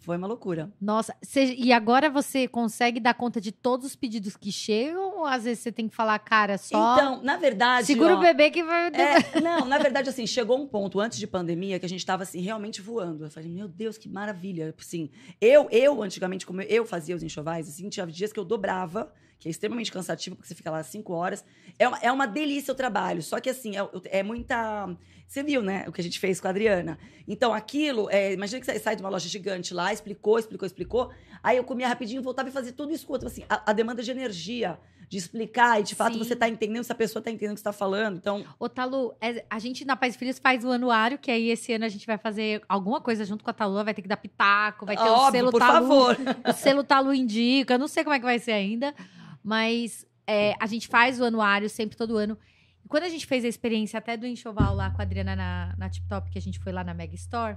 foi 0.00 0.16
uma 0.16 0.26
loucura. 0.26 0.70
Nossa, 0.80 1.14
cê- 1.22 1.54
e 1.56 1.72
agora 1.72 2.08
você 2.10 2.46
consegue 2.48 2.98
dar 3.00 3.14
conta 3.14 3.40
de 3.40 3.52
todos 3.52 3.86
os 3.86 3.96
pedidos 3.96 4.36
que 4.36 4.50
chegam? 4.52 5.18
Ou 5.18 5.24
às 5.26 5.44
vezes 5.44 5.60
você 5.62 5.72
tem 5.72 5.88
que 5.88 5.94
falar, 5.94 6.18
cara, 6.18 6.58
só 6.58 6.94
Então, 6.94 7.22
na 7.22 7.36
verdade. 7.36 7.86
segura 7.86 8.14
ó, 8.14 8.18
o 8.18 8.20
bebê 8.20 8.50
que 8.50 8.62
vai. 8.62 8.88
É, 8.88 9.40
não, 9.40 9.64
na 9.64 9.78
verdade, 9.78 10.08
assim, 10.08 10.26
chegou 10.26 10.58
um 10.60 10.66
ponto 10.66 11.00
antes 11.00 11.18
de 11.18 11.26
pandemia 11.26 11.78
que 11.78 11.86
a 11.86 11.88
gente 11.88 12.04
tava, 12.04 12.22
assim, 12.22 12.40
realmente 12.40 12.80
voando. 12.80 13.24
Eu 13.24 13.30
falei, 13.30 13.48
meu 13.50 13.68
Deus, 13.68 13.96
que 13.98 14.08
maravilha. 14.08 14.74
Assim, 14.78 15.10
eu, 15.40 15.68
eu 15.70 16.02
antigamente, 16.02 16.46
como 16.46 16.62
eu 16.62 16.84
fazia 16.84 17.14
os 17.16 17.22
enxovais, 17.22 17.68
assim, 17.68 17.88
tinha 17.88 18.06
dias 18.06 18.32
que 18.32 18.38
eu 18.40 18.44
dobrava, 18.44 19.12
que 19.38 19.48
é 19.48 19.50
extremamente 19.50 19.90
cansativo, 19.90 20.36
porque 20.36 20.48
você 20.48 20.54
fica 20.54 20.70
lá 20.70 20.82
cinco 20.84 21.12
horas. 21.12 21.44
É 21.78 21.88
uma, 21.88 21.98
é 21.98 22.12
uma 22.12 22.26
delícia 22.26 22.70
o 22.72 22.76
trabalho, 22.76 23.22
só 23.22 23.40
que 23.40 23.50
assim, 23.50 23.76
é, 23.76 23.88
é 24.04 24.22
muita. 24.22 24.88
Você 25.32 25.42
viu, 25.42 25.62
né, 25.62 25.86
o 25.88 25.92
que 25.92 25.98
a 25.98 26.04
gente 26.04 26.18
fez 26.20 26.38
com 26.38 26.46
a 26.46 26.50
Adriana. 26.50 26.98
Então, 27.26 27.54
aquilo, 27.54 28.06
é, 28.10 28.34
imagina 28.34 28.60
que 28.60 28.66
você 28.66 28.78
sai 28.78 28.94
de 28.94 29.02
uma 29.02 29.08
loja 29.08 29.26
gigante 29.30 29.72
lá, 29.72 29.90
explicou, 29.90 30.38
explicou, 30.38 30.66
explicou. 30.66 31.10
Aí 31.42 31.56
eu 31.56 31.64
comia 31.64 31.88
rapidinho, 31.88 32.20
voltava 32.20 32.50
e 32.50 32.52
fazia 32.52 32.70
tudo 32.70 32.92
isso 32.92 33.06
com 33.06 33.14
outro. 33.14 33.28
Assim, 33.28 33.42
a, 33.48 33.70
a 33.70 33.72
demanda 33.72 34.02
de 34.02 34.10
energia 34.10 34.78
de 35.08 35.16
explicar 35.16 35.80
e 35.80 35.84
de 35.84 35.94
fato 35.94 36.12
Sim. 36.12 36.18
você 36.18 36.36
tá 36.36 36.50
entendendo 36.50 36.84
se 36.84 36.92
a 36.92 36.94
pessoa 36.94 37.22
tá 37.22 37.30
entendendo 37.30 37.52
o 37.52 37.54
que 37.54 37.60
você 37.60 37.64
tá 37.64 37.72
falando. 37.72 38.18
Então, 38.18 38.44
Ô, 38.58 38.68
Talu, 38.68 39.14
é- 39.22 39.42
a 39.48 39.58
gente 39.58 39.86
na 39.86 39.96
Paz 39.96 40.14
e 40.14 40.18
Filhos 40.18 40.38
faz 40.38 40.66
o 40.66 40.70
anuário, 40.70 41.16
que 41.18 41.30
aí 41.30 41.48
esse 41.48 41.72
ano 41.72 41.86
a 41.86 41.88
gente 41.88 42.06
vai 42.06 42.18
fazer 42.18 42.60
alguma 42.68 43.00
coisa 43.00 43.24
junto 43.24 43.42
com 43.42 43.48
a 43.48 43.54
Talu, 43.54 43.82
vai 43.82 43.94
ter 43.94 44.02
que 44.02 44.08
dar 44.08 44.18
pitaco, 44.18 44.84
vai 44.84 44.98
ter 44.98 45.02
o 45.02 45.12
óbvio, 45.14 45.32
selo 45.32 45.50
por 45.50 45.60
Talu. 45.60 45.88
favor. 45.88 46.16
O 46.46 46.52
selo 46.52 46.84
Talu 46.84 47.14
indica, 47.14 47.72
eu 47.72 47.78
não 47.78 47.88
sei 47.88 48.04
como 48.04 48.14
é 48.14 48.18
que 48.18 48.24
vai 48.26 48.38
ser 48.38 48.52
ainda, 48.52 48.94
mas 49.42 50.04
é, 50.26 50.54
a 50.60 50.66
gente 50.66 50.88
faz 50.88 51.18
o 51.18 51.24
anuário 51.24 51.70
sempre 51.70 51.96
todo 51.96 52.18
ano. 52.18 52.36
E 52.84 52.88
quando 52.88 53.04
a 53.04 53.08
gente 53.08 53.26
fez 53.26 53.44
a 53.44 53.48
experiência 53.48 53.98
até 53.98 54.16
do 54.16 54.26
enxoval 54.26 54.74
lá 54.74 54.90
com 54.90 55.00
a 55.00 55.04
Adriana 55.04 55.36
na, 55.36 55.74
na 55.78 55.88
Tip 55.88 56.06
Top, 56.08 56.30
que 56.30 56.38
a 56.38 56.42
gente 56.42 56.58
foi 56.58 56.72
lá 56.72 56.82
na 56.82 56.92
Mega 56.94 57.14
Store, 57.14 57.56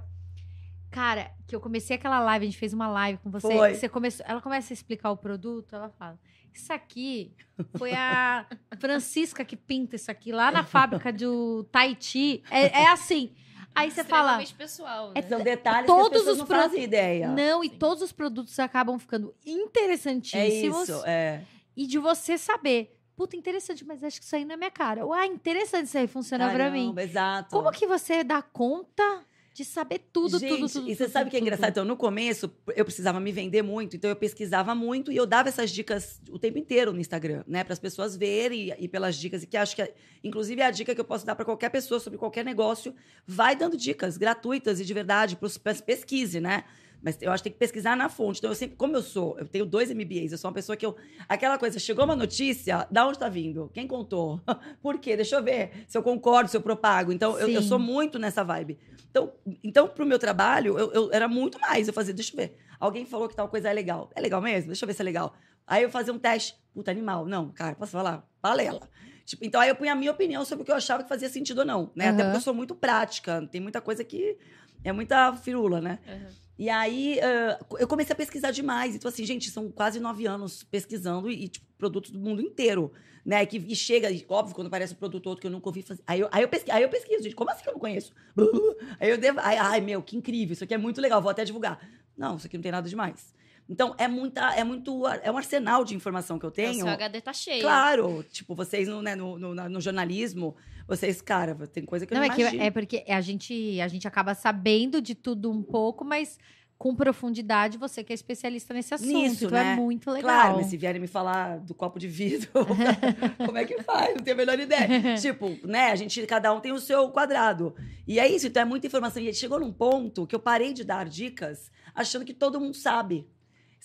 cara, 0.90 1.30
que 1.46 1.54
eu 1.54 1.60
comecei 1.60 1.96
aquela 1.96 2.20
live, 2.20 2.44
a 2.46 2.48
gente 2.48 2.58
fez 2.58 2.72
uma 2.72 2.88
live 2.88 3.18
com 3.22 3.30
você, 3.30 3.48
Foi. 3.52 3.74
você 3.74 3.88
começou, 3.88 4.24
ela 4.28 4.40
começa 4.40 4.72
a 4.72 4.74
explicar 4.74 5.10
o 5.10 5.16
produto, 5.16 5.74
ela 5.74 5.90
fala: 5.90 6.18
Isso 6.54 6.72
aqui 6.72 7.34
foi 7.76 7.92
a 7.92 8.46
Francisca 8.78 9.44
que 9.44 9.56
pinta 9.56 9.96
isso 9.96 10.10
aqui 10.10 10.32
lá 10.32 10.50
na 10.50 10.62
fábrica 10.64 11.12
do 11.12 11.64
Tahiti. 11.64 12.42
É, 12.50 12.82
é 12.82 12.88
assim. 12.88 13.34
Aí 13.74 13.90
você 13.90 14.02
fala. 14.04 14.42
Extremamente 14.42 14.54
pessoal, 14.54 15.12
É 15.14 15.20
né? 15.20 15.28
São 15.28 15.42
detalhes 15.42 15.86
Todos 15.86 16.08
que 16.08 16.16
as 16.16 16.20
pessoas 16.22 16.32
os 16.34 16.38
não 16.38 16.46
fazem 16.46 16.82
ideia. 16.82 17.28
Não, 17.28 17.62
e 17.62 17.68
Sim. 17.68 17.76
todos 17.76 18.02
os 18.02 18.10
produtos 18.10 18.58
acabam 18.58 18.98
ficando 18.98 19.34
É 19.44 19.50
interessantíssimos. 19.50 20.88
isso, 20.88 21.02
é. 21.04 21.42
E 21.76 21.86
de 21.86 21.98
você 21.98 22.38
saber, 22.38 22.95
puta, 23.16 23.34
interessante, 23.34 23.84
mas 23.84 24.04
acho 24.04 24.20
que 24.20 24.26
isso 24.26 24.36
aí 24.36 24.44
não 24.44 24.54
é 24.54 24.56
minha 24.56 24.70
cara. 24.70 25.06
Ué, 25.06 25.26
interessante 25.26 25.86
isso 25.86 25.98
aí, 25.98 26.06
funciona 26.06 26.50
pra 26.52 26.70
mim. 26.70 26.94
Exato. 26.98 27.50
Como 27.50 27.72
que 27.72 27.86
você 27.86 28.22
dá 28.22 28.42
conta 28.42 29.24
de 29.54 29.64
saber 29.64 30.00
tudo, 30.12 30.38
Gente, 30.38 30.50
tudo, 30.50 30.68
tudo? 30.68 30.90
E 30.90 30.94
você 30.94 31.04
tudo, 31.04 31.12
sabe 31.14 31.28
o 31.28 31.30
que 31.30 31.36
é 31.36 31.40
tudo? 31.40 31.46
engraçado? 31.46 31.70
Então, 31.70 31.84
no 31.86 31.96
começo, 31.96 32.52
eu 32.74 32.84
precisava 32.84 33.18
me 33.18 33.32
vender 33.32 33.62
muito, 33.62 33.96
então 33.96 34.10
eu 34.10 34.14
pesquisava 34.14 34.74
muito 34.74 35.10
e 35.10 35.16
eu 35.16 35.24
dava 35.24 35.48
essas 35.48 35.70
dicas 35.70 36.20
o 36.30 36.38
tempo 36.38 36.58
inteiro 36.58 36.92
no 36.92 37.00
Instagram, 37.00 37.42
né? 37.46 37.64
Para 37.64 37.72
as 37.72 37.78
pessoas 37.78 38.14
verem 38.14 38.68
e, 38.68 38.84
e 38.84 38.86
pelas 38.86 39.16
dicas, 39.16 39.42
e 39.42 39.46
que 39.46 39.56
acho 39.56 39.74
que, 39.74 39.94
inclusive, 40.22 40.60
é 40.60 40.66
a 40.66 40.70
dica 40.70 40.94
que 40.94 41.00
eu 41.00 41.06
posso 41.06 41.24
dar 41.24 41.34
para 41.34 41.46
qualquer 41.46 41.70
pessoa 41.70 41.98
sobre 41.98 42.18
qualquer 42.18 42.44
negócio. 42.44 42.94
Vai 43.26 43.56
dando 43.56 43.78
dicas 43.78 44.18
gratuitas 44.18 44.78
e 44.78 44.84
de 44.84 44.92
verdade, 44.92 45.36
para 45.36 45.74
pesquise, 45.74 46.38
né? 46.38 46.64
Mas 47.06 47.22
eu 47.22 47.30
acho 47.30 47.40
que 47.40 47.50
tem 47.50 47.52
que 47.52 47.58
pesquisar 47.60 47.96
na 47.96 48.08
fonte. 48.08 48.38
Então, 48.38 48.50
eu 48.50 48.54
sempre, 48.56 48.74
como 48.74 48.96
eu 48.96 49.00
sou, 49.00 49.38
eu 49.38 49.46
tenho 49.46 49.64
dois 49.64 49.92
MBAs, 49.92 50.32
eu 50.32 50.38
sou 50.38 50.48
uma 50.48 50.54
pessoa 50.54 50.76
que 50.76 50.84
eu. 50.84 50.96
Aquela 51.28 51.56
coisa, 51.56 51.78
chegou 51.78 52.04
uma 52.04 52.16
notícia, 52.16 52.84
da 52.90 53.06
onde 53.06 53.16
tá 53.16 53.28
vindo? 53.28 53.70
Quem 53.72 53.86
contou? 53.86 54.40
Por 54.82 54.98
quê? 54.98 55.14
Deixa 55.14 55.36
eu 55.36 55.42
ver 55.44 55.84
se 55.86 55.96
eu 55.96 56.02
concordo, 56.02 56.50
se 56.50 56.56
eu 56.56 56.60
propago. 56.60 57.12
Então, 57.12 57.38
eu, 57.38 57.48
eu 57.48 57.62
sou 57.62 57.78
muito 57.78 58.18
nessa 58.18 58.42
vibe. 58.42 58.76
Então, 59.08 59.32
então 59.62 59.86
pro 59.86 60.04
meu 60.04 60.18
trabalho, 60.18 60.76
eu, 60.76 60.92
eu 60.92 61.12
era 61.12 61.28
muito 61.28 61.60
mais. 61.60 61.86
Eu 61.86 61.94
fazia, 61.94 62.12
deixa 62.12 62.32
eu 62.32 62.38
ver. 62.38 62.56
Alguém 62.80 63.06
falou 63.06 63.28
que 63.28 63.36
tal 63.36 63.48
coisa 63.48 63.70
é 63.70 63.72
legal. 63.72 64.10
É 64.12 64.20
legal 64.20 64.42
mesmo? 64.42 64.66
Deixa 64.66 64.84
eu 64.84 64.88
ver 64.88 64.94
se 64.94 65.00
é 65.00 65.04
legal. 65.04 65.32
Aí 65.64 65.84
eu 65.84 65.90
fazia 65.90 66.12
um 66.12 66.18
teste. 66.18 66.56
Puta, 66.74 66.90
animal. 66.90 67.24
Não, 67.24 67.52
cara, 67.52 67.76
posso 67.76 67.92
falar? 67.92 68.28
Balela. 68.42 68.80
Tipo, 69.24 69.44
então 69.44 69.60
aí 69.60 69.68
eu 69.68 69.76
punha 69.76 69.92
a 69.92 69.96
minha 69.96 70.10
opinião 70.10 70.44
sobre 70.44 70.62
o 70.62 70.64
que 70.64 70.72
eu 70.72 70.76
achava 70.76 71.04
que 71.04 71.08
fazia 71.08 71.28
sentido 71.28 71.58
ou 71.58 71.64
não, 71.64 71.92
né? 71.94 72.08
Até 72.08 72.22
Aham. 72.22 72.24
porque 72.24 72.36
eu 72.38 72.42
sou 72.42 72.54
muito 72.54 72.74
prática. 72.74 73.46
Tem 73.46 73.60
muita 73.60 73.80
coisa 73.80 74.02
que 74.02 74.36
é 74.82 74.90
muita 74.90 75.32
firula, 75.36 75.80
né? 75.80 76.00
Uhum. 76.08 76.45
E 76.58 76.70
aí, 76.70 77.20
ah, 77.20 77.58
eu 77.78 77.86
comecei 77.86 78.12
a 78.12 78.16
pesquisar 78.16 78.50
demais. 78.50 78.94
Então, 78.94 79.08
assim, 79.08 79.24
gente, 79.24 79.50
são 79.50 79.70
quase 79.70 80.00
nove 80.00 80.26
anos 80.26 80.62
pesquisando 80.62 81.30
e, 81.30 81.48
tipo, 81.48 81.66
produtos 81.76 82.10
do 82.10 82.18
mundo 82.18 82.40
inteiro, 82.40 82.90
né? 83.24 83.44
Que, 83.44 83.58
e 83.58 83.76
chega, 83.76 84.10
e, 84.10 84.24
óbvio, 84.28 84.54
quando 84.54 84.68
aparece 84.68 84.94
um 84.94 84.96
produto 84.96 85.26
outro 85.26 85.40
que 85.42 85.46
eu 85.46 85.50
nunca 85.50 85.68
ouvi 85.68 85.82
fazer. 85.82 86.02
Aí 86.06 86.20
eu, 86.20 86.28
aí 86.32 86.42
eu, 86.42 86.48
pesqui, 86.48 86.70
aí 86.70 86.82
eu 86.82 86.88
pesquiso, 86.88 87.22
gente, 87.22 87.34
como 87.34 87.50
assim 87.50 87.62
que 87.62 87.68
eu 87.68 87.74
não 87.74 87.80
conheço? 87.80 88.12
Aí 88.98 89.10
eu 89.10 89.18
devo. 89.18 89.38
Ai, 89.42 89.56
ai, 89.58 89.80
meu, 89.80 90.02
que 90.02 90.16
incrível, 90.16 90.54
isso 90.54 90.64
aqui 90.64 90.72
é 90.72 90.78
muito 90.78 91.00
legal, 91.00 91.20
vou 91.20 91.30
até 91.30 91.44
divulgar. 91.44 91.78
Não, 92.16 92.36
isso 92.36 92.46
aqui 92.46 92.56
não 92.56 92.62
tem 92.62 92.72
nada 92.72 92.88
demais. 92.88 93.34
Então, 93.68 93.94
é 93.98 94.06
muita, 94.06 94.54
é 94.54 94.62
muito. 94.62 95.06
É 95.22 95.30
um 95.30 95.36
arsenal 95.36 95.84
de 95.84 95.94
informação 95.94 96.38
que 96.38 96.46
eu 96.46 96.50
O 96.50 96.52
tenho. 96.52 96.74
seu 96.84 96.88
HD 96.88 97.20
tá 97.20 97.32
cheio. 97.32 97.62
Claro, 97.62 98.24
tipo, 98.30 98.54
vocês 98.54 98.88
no, 98.88 99.02
né, 99.02 99.14
no, 99.16 99.36
no, 99.38 99.54
no 99.54 99.80
jornalismo, 99.80 100.54
vocês, 100.86 101.20
cara, 101.20 101.54
tem 101.66 101.84
coisa 101.84 102.06
que 102.06 102.12
eu 102.12 102.16
Não, 102.16 102.26
não, 102.26 102.32
é 102.32 102.34
que 102.34 102.42
imagino. 102.42 102.62
é 102.62 102.70
porque 102.70 103.04
a 103.08 103.20
gente, 103.20 103.80
a 103.80 103.88
gente 103.88 104.06
acaba 104.06 104.34
sabendo 104.34 105.00
de 105.00 105.14
tudo 105.14 105.50
um 105.50 105.62
pouco, 105.62 106.04
mas 106.04 106.38
com 106.78 106.94
profundidade 106.94 107.78
você 107.78 108.04
que 108.04 108.12
é 108.12 108.14
especialista 108.14 108.74
nesse 108.74 108.94
assunto. 108.94 109.10
Nisso, 109.10 109.46
então 109.46 109.58
é 109.58 109.64
né? 109.64 109.76
muito 109.76 110.10
legal. 110.10 110.30
Claro, 110.30 110.56
mas 110.56 110.66
se 110.66 110.76
vierem 110.76 111.00
me 111.00 111.06
falar 111.06 111.58
do 111.58 111.74
copo 111.74 111.98
de 111.98 112.06
vidro, 112.06 112.50
como 113.44 113.56
é 113.56 113.64
que 113.64 113.82
faz? 113.82 114.14
Não 114.14 114.22
tenho 114.22 114.36
a 114.36 114.38
menor 114.38 114.58
ideia. 114.58 115.16
tipo, 115.20 115.56
né? 115.66 115.90
A 115.90 115.96
gente, 115.96 116.24
cada 116.26 116.52
um 116.52 116.60
tem 116.60 116.72
o 116.72 116.78
seu 116.78 117.10
quadrado. 117.10 117.74
E 118.06 118.20
é 118.20 118.28
isso, 118.28 118.46
então 118.46 118.62
é 118.62 118.66
muita 118.66 118.86
informação. 118.86 119.22
E 119.22 119.32
chegou 119.32 119.58
num 119.58 119.72
ponto 119.72 120.26
que 120.26 120.34
eu 120.34 120.40
parei 120.40 120.72
de 120.72 120.84
dar 120.84 121.08
dicas 121.08 121.70
achando 121.94 122.24
que 122.24 122.34
todo 122.34 122.60
mundo 122.60 122.76
sabe. 122.76 123.26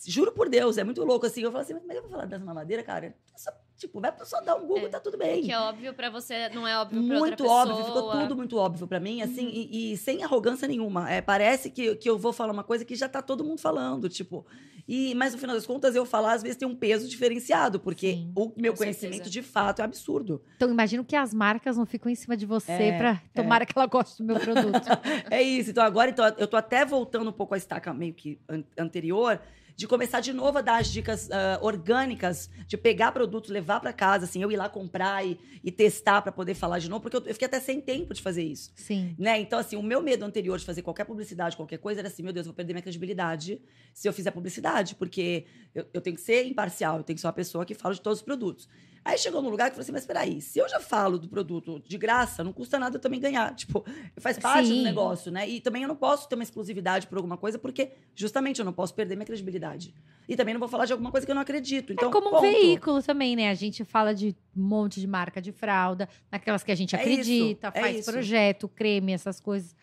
Juro 0.06 0.32
por 0.32 0.50
Deus, 0.50 0.78
é 0.78 0.84
muito 0.84 1.04
louco 1.04 1.26
assim. 1.26 1.42
Eu 1.42 1.52
falo 1.52 1.64
assim, 1.64 1.76
mas 1.88 1.96
eu 1.96 2.02
vou 2.02 2.12
falar 2.12 2.26
dessa 2.26 2.44
mamadeira, 2.44 2.84
cara? 2.84 3.16
Só, 3.36 3.52
tipo, 3.82 4.00
vai 4.00 4.13
só 4.24 4.39
dar 4.41 4.56
um 4.56 4.67
Google, 4.67 4.86
É, 4.86 4.89
tá 4.89 5.00
tudo 5.00 5.17
bem. 5.17 5.41
Que 5.44 5.52
é 5.52 5.60
óbvio 5.60 5.94
pra 5.94 6.10
você, 6.10 6.50
não 6.50 6.67
é 6.67 6.78
óbvio 6.78 7.02
pra 7.04 7.15
outra 7.15 7.20
Muito 7.20 7.44
pessoa. 7.44 7.62
óbvio, 7.62 7.86
ficou 7.86 8.12
tudo 8.12 8.36
muito 8.36 8.58
óbvio 8.58 8.88
pra 8.88 9.00
mim, 9.00 9.22
assim, 9.22 9.46
Uhum. 9.46 9.52
e, 9.54 9.94
e 9.94 9.98
sem 9.98 10.24
arrogância 10.24 10.67
nenhuma. 10.67 11.10
É, 11.12 11.20
parece 11.22 11.70
que, 11.72 11.96
que 11.96 12.10
eu 12.10 12.17
vou 12.17 12.32
falar 12.32 12.54
uma 12.54 12.63
coisa 12.63 12.86
que 12.86 12.96
já 12.96 13.10
tá 13.10 13.22
todo 13.22 13.44
mundo 13.44 13.60
falando, 13.60 14.08
tipo. 14.08 14.46
E, 14.88 15.13
mas 15.15 15.34
no 15.34 15.39
final 15.39 15.56
das 15.56 15.65
contas, 15.65 15.96
eu 15.96 16.06
falar, 16.06 16.34
às 16.34 16.41
vezes, 16.44 16.58
tem 16.58 16.67
um 16.67 16.76
peso 16.76 17.08
diferenciado, 17.08 17.80
porque 17.80 18.13
Sim, 18.13 18.32
o 18.36 18.52
meu 18.58 18.74
conhecimento, 18.74 19.24
certeza. 19.26 19.30
de 19.30 19.41
fato, 19.41 19.80
é 19.82 19.86
absurdo. 19.86 20.41
Então 20.56 20.70
imagino 20.70 21.04
que 21.06 21.15
as 21.15 21.34
marcas 21.34 21.78
não 21.78 21.86
ficam 21.86 22.12
em 22.12 22.15
cima 22.15 22.36
de 22.38 22.46
você 22.46 22.72
É, 22.72 22.98
pra 22.98 23.22
tomara 23.34 23.65
que 23.65 23.74
ela 23.76 23.86
goste 23.88 24.17
do 24.22 24.26
meu 24.26 24.39
produto. 24.39 24.82
É 25.32 25.41
isso. 25.41 25.70
Então, 25.72 25.84
agora 25.84 26.10
então, 26.10 26.26
eu 26.38 26.48
tô 26.48 26.58
até 26.58 26.84
voltando 26.84 27.30
um 27.30 27.34
pouco 27.34 27.54
à 27.54 27.58
estaca 27.58 27.94
meio 27.94 28.13
que 28.13 28.39
an- 28.50 28.63
anterior, 28.78 29.39
de 29.75 29.88
começar 29.88 30.19
de 30.19 30.34
novo 30.34 30.57
a 30.57 30.62
dar 30.62 30.79
as 30.79 30.91
dicas 30.91 31.29
ah, 31.31 31.60
orgânicas, 31.62 32.49
de 32.67 32.77
pegar 32.77 33.12
produtos, 33.12 33.49
levar 33.49 33.79
pra 33.79 33.93
casa, 33.93 34.25
assim, 34.25 34.41
eu 34.41 34.51
ir 34.51 34.57
lá 34.57 34.69
comprar 34.69 35.25
e, 35.25 35.39
e 35.63 35.71
testar 35.71 36.21
pra 36.21 36.31
poder 36.31 36.53
falar 36.53 36.79
de 36.79 36.89
novo, 36.89 37.01
porque 37.01 37.17
eu, 37.17 37.23
eu 37.25 37.34
fiquei 37.34 37.47
até 37.47 37.60
sem 37.60 37.81
tempo 37.81 38.13
de 38.13 38.21
fazer 38.21 38.43
isso. 38.43 38.71
Sim. 38.75 39.15
Né? 39.17 39.39
Então, 39.39 39.60
assim, 39.60 39.75
o 39.75 39.84
meu 39.84 40.01
medo 40.01 40.23
anterior 40.23 40.57
de 40.57 40.65
fazer 40.65 40.81
qualquer 40.81 41.05
publicidade, 41.05 41.55
qualquer 41.55 41.77
coisa, 41.77 42.01
era 42.01 42.07
assim, 42.07 42.23
meu 42.23 42.34
Deus, 42.34 42.45
eu 42.45 42.51
vou 42.51 42.55
perder 42.55 42.73
minha 42.73 42.84
credibilidade 42.84 43.62
se 43.93 44.07
eu 44.07 44.13
fizer 44.13 44.31
publicidade, 44.31 44.95
porque 44.95 45.45
eu, 45.73 45.86
eu 45.93 46.01
tenho 46.01 46.15
que 46.15 46.21
ser 46.21 46.45
imparcial, 46.45 46.97
eu 46.97 47.03
tenho 47.03 47.15
que 47.15 47.21
ser 47.21 47.27
uma 47.27 47.34
pessoa 47.34 47.65
que 47.65 47.73
fala 47.73 47.93
de 47.93 48.01
todos 48.01 48.19
os 48.19 48.25
produtos. 48.25 48.67
Aí 49.04 49.18
chegou 49.18 49.42
num 49.42 49.50
lugar 49.50 49.66
que 49.66 49.72
eu 49.72 49.76
falei 49.76 49.84
assim, 49.84 49.92
mas 49.92 50.06
peraí, 50.06 50.40
se 50.42 50.60
eu 50.60 50.70
já 50.70 50.80
falo 50.80 51.18
do 51.18 51.28
produto 51.28 51.82
de 51.84 51.98
graça, 51.98 52.44
não 52.44 52.54
custa 52.54 52.78
nada 52.78 52.98
eu 52.98 53.02
também 53.02 53.20
ganhar. 53.20 53.54
Tipo, 53.56 53.84
faz 54.18 54.38
parte 54.38 54.68
Sim. 54.68 54.78
do 54.78 54.84
negócio, 54.84 55.32
né? 55.32 55.50
E 55.50 55.60
também 55.60 55.82
eu 55.82 55.88
não 55.88 55.96
posso 55.96 56.30
ter 56.30 56.36
uma 56.36 56.44
exclusividade 56.44 57.08
por 57.08 57.18
alguma 57.18 57.36
coisa, 57.36 57.58
porque 57.58 57.92
justamente 58.16 58.60
eu 58.60 58.66
não 58.66 58.72
posso 58.74 58.94
perder 58.94 59.16
minha 59.16 59.26
credibilidade. 59.26 59.92
E 60.30 60.36
também 60.36 60.54
não 60.54 60.60
vou 60.60 60.70
falar 60.70 60.86
de 60.86 60.92
alguma 60.94 61.10
coisa 61.10 61.26
que 61.26 61.32
eu 61.32 61.36
não 61.36 61.42
acredito. 61.42 61.92
Então, 61.92 62.10
é 62.10 62.12
como 62.12 62.28
um 62.28 62.32
ponto. 62.32 62.42
veículo 62.44 63.02
também, 63.02 63.36
né? 63.36 63.50
A 63.50 63.56
gente 63.56 63.84
fala 63.84 64.14
de 64.14 64.36
um 64.56 64.62
monte 64.62 65.00
de 65.00 65.08
marca 65.08 65.42
de 65.42 65.52
fralda, 65.52 66.08
naquelas 66.32 66.64
que 66.64 66.72
a 66.72 66.76
gente 66.76 66.96
É 66.96 67.00
acredita, 67.00 67.68
isso, 67.70 67.78
é 67.78 67.82
faz 67.82 67.98
isso. 68.02 68.12
projeto, 68.12 68.68
creme, 68.70 69.14
essas 69.14 69.40
coisas. 69.40 69.76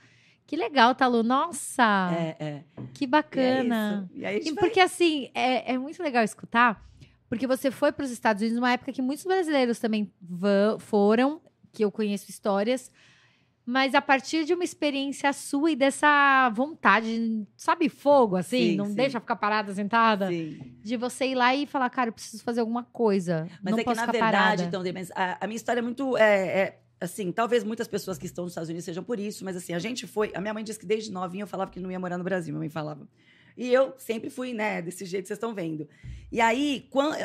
Que 0.47 0.57
legal, 0.57 0.95
Talu. 0.95 1.25
Nossa, 1.25 2.11
É, 2.17 2.37
é. 2.39 2.63
que 2.95 3.05
E 3.05 3.07
é 3.07 3.09
bacana. 3.09 4.09
isso. 4.13 4.21
E 4.21 4.25
aí 4.25 4.39
E 4.45 4.53
vai- 4.53 4.55
porque 4.55 4.79
assim, 4.81 5.29
é, 5.35 5.73
é 5.75 5.77
muito 5.77 6.01
legal 6.03 6.23
escutar, 6.23 6.83
porque 7.29 7.47
você 7.47 7.71
foi 7.71 7.93
para 7.93 8.05
os 8.05 8.11
Estados 8.11 8.43
Unidos 8.43 8.57
numa 8.57 8.73
época 8.73 8.93
que 8.93 9.03
muitos 9.03 9.25
brasileiros 9.25 9.79
também 9.79 10.13
foram, 10.81 11.41
que 11.73 11.85
eu 11.85 11.91
conheço 11.93 12.31
histórias, 12.31 12.91
mas 13.71 13.95
a 13.95 14.01
partir 14.01 14.47
de 14.47 14.55
uma 14.55 14.65
experiência 14.65 15.31
sua 15.31 15.71
e 15.73 15.77
dessa 15.77 16.49
vontade, 16.55 17.47
sabe, 17.55 17.91
fogo, 17.91 18.37
assim, 18.37 18.71
Sim, 18.71 18.77
não 18.77 18.87
sim. 18.87 18.95
deixa 18.95 19.21
ficar 19.21 19.37
parada, 19.37 19.75
sentada, 19.75 20.29
Sim. 20.29 20.75
de 20.81 20.97
você 20.97 21.27
ir 21.27 21.35
lá 21.35 21.55
e 21.55 21.67
falar, 21.67 21.91
cara, 21.91 22.09
eu 22.09 22.15
preciso 22.15 22.43
fazer 22.43 22.61
alguma 22.61 22.83
coisa, 22.83 23.47
Mas 23.63 23.73
não 23.73 23.79
é 23.79 23.83
que, 23.83 23.85
posso 23.85 24.01
na 24.01 24.07
ficar 24.07 24.13
verdade, 24.13 24.63
parada. 24.63 24.63
então, 24.63 25.13
a, 25.15 25.45
a 25.45 25.47
minha 25.47 25.57
história 25.57 25.81
é 25.81 25.83
muito. 25.83 26.17
É, 26.17 26.47
é, 26.61 26.81
assim, 26.99 27.31
talvez 27.31 27.63
muitas 27.63 27.87
pessoas 27.87 28.17
que 28.17 28.25
estão 28.25 28.45
nos 28.45 28.53
Estados 28.53 28.71
Unidos 28.71 28.87
sejam 28.87 29.05
por 29.05 29.21
isso, 29.21 29.45
mas 29.45 29.55
assim, 29.55 29.75
a 29.75 29.79
gente 29.79 30.07
foi. 30.07 30.33
A 30.35 30.41
minha 30.41 30.55
mãe 30.55 30.65
disse 30.65 30.79
que 30.79 30.87
desde 30.87 31.13
novinha 31.13 31.43
eu 31.43 31.47
falava 31.47 31.71
que 31.71 31.79
não 31.79 31.91
ia 31.91 32.01
morar 32.01 32.17
no 32.17 32.25
Brasil, 32.25 32.55
minha 32.55 32.61
mãe 32.61 32.71
falava. 32.71 33.07
E 33.59 33.73
eu 33.75 33.93
sempre 33.99 34.31
fui, 34.31 34.53
né, 34.55 34.81
desse 34.81 35.05
jeito 35.05 35.25
que 35.25 35.29
vocês 35.29 35.37
estão 35.37 35.53
vendo. 35.53 35.89
E 36.31 36.41
aí, 36.41 36.87
quando, 36.91 37.17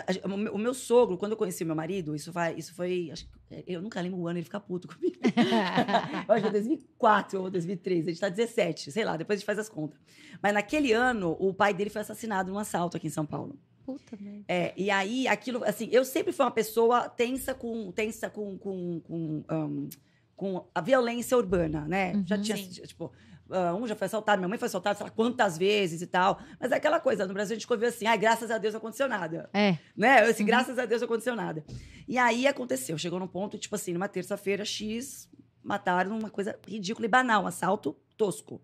o 0.52 0.58
meu- 0.58 0.74
sogro, 0.74 1.15
quando 1.15 1.34
eu 1.34 1.38
conheci 1.38 1.63
meu 1.63 1.76
marido, 1.76 2.15
isso, 2.15 2.32
vai, 2.32 2.56
isso 2.56 2.74
foi. 2.74 3.10
acho 3.12 3.26
que- 3.28 3.63
eu 3.67 3.80
nunca 3.84 4.02
lembro 4.02 4.17
o 4.19 4.28
ano, 4.28 4.39
ele 4.39 4.43
fica 4.46 4.60
puto 4.60 4.88
comigo. 4.88 5.15
eu 6.28 6.34
acho 6.34 6.41
que 6.41 6.48
é 6.48 6.52
2004 6.52 7.39
ou 7.39 7.52
2013, 7.52 8.10
a 8.10 8.12
gente 8.12 8.19
tá 8.19 8.30
17, 8.30 8.91
sei 8.91 9.06
lá, 9.06 9.15
depois 9.15 9.38
a 9.38 9.39
gente 9.39 9.46
faz 9.46 9.60
as 9.60 9.69
contas. 9.69 10.00
Mas 10.41 10.54
naquele 10.56 10.91
ano, 10.91 11.38
o 11.39 11.54
pai 11.54 11.72
dele 11.72 11.91
foi 11.91 12.02
assassinado 12.02 12.52
num 12.52 12.58
assalto 12.58 12.98
aqui 12.98 13.06
em 13.08 13.12
São 13.12 13.26
Paulo. 13.28 13.56
Puta 13.86 14.17
merda. 14.19 14.46
É, 14.48 14.74
e 14.76 14.89
aí, 14.89 15.28
aquilo, 15.28 15.63
assim, 15.65 15.88
eu 15.91 16.04
sempre 16.04 16.32
fui 16.34 16.43
uma 16.46 16.52
pessoa 16.52 17.08
tensa 17.10 17.54
com, 17.54 17.91
tensa 17.91 18.28
com, 18.30 18.58
com, 18.58 19.00
com, 19.02 19.43
ahn, 19.48 19.88
com 20.36 20.65
a 20.74 20.82
violência 20.82 21.38
urbana, 21.38 21.86
né? 21.88 22.13
Uhum. 22.15 22.24
Já 22.26 22.38
tinha, 22.41 22.58
Sim. 22.58 22.69
tipo, 22.88 23.12
ah, 23.50 23.76
um 23.76 23.88
já 23.88 23.96
foi 23.96 24.06
assaltado, 24.06 24.40
minha 24.40 24.48
mãe 24.50 24.58
foi 24.58 24.68
assaltada, 24.68 24.98
sei 24.98 25.06
lá 25.06 25.12
quantas 25.12 25.58
vezes 25.58 26.02
e 26.02 26.08
tal. 26.08 26.40
Mas 26.60 26.72
é 26.72 26.76
aquela 26.76 27.00
coisa, 27.00 27.26
no 27.28 27.34
Brasil 27.34 27.56
a 27.56 27.60
gente 27.60 27.72
ouviu 27.72 27.88
assim, 27.90 28.06
ai, 28.06 28.18
graças 28.18 28.50
a 28.52 28.58
Deus 28.58 28.74
não 28.74 28.80
aconteceu 28.80 29.08
nada. 29.08 29.50
É. 29.54 29.78
Né? 29.96 30.20
Assim, 30.22 30.44
Uhum. 30.44 30.48
graças 30.48 30.78
a 30.80 30.86
Deus 30.86 31.02
não 31.02 31.06
aconteceu 31.06 31.36
nada. 31.36 31.64
E 32.08 32.18
aí 32.18 32.48
aconteceu, 32.48 32.98
chegou 32.98 33.20
num 33.20 33.28
ponto, 33.28 33.58
tipo 33.58 33.76
assim, 33.76 33.94
numa 33.94 34.08
terça-feira 34.08 34.64
X, 34.66 35.30
mataram 35.64 36.18
uma 36.18 36.30
coisa 36.30 36.58
ridícula 36.68 37.06
e 37.06 37.10
banal, 37.10 37.44
um 37.44 37.48
assalto 37.48 37.96
tosco. 38.18 38.62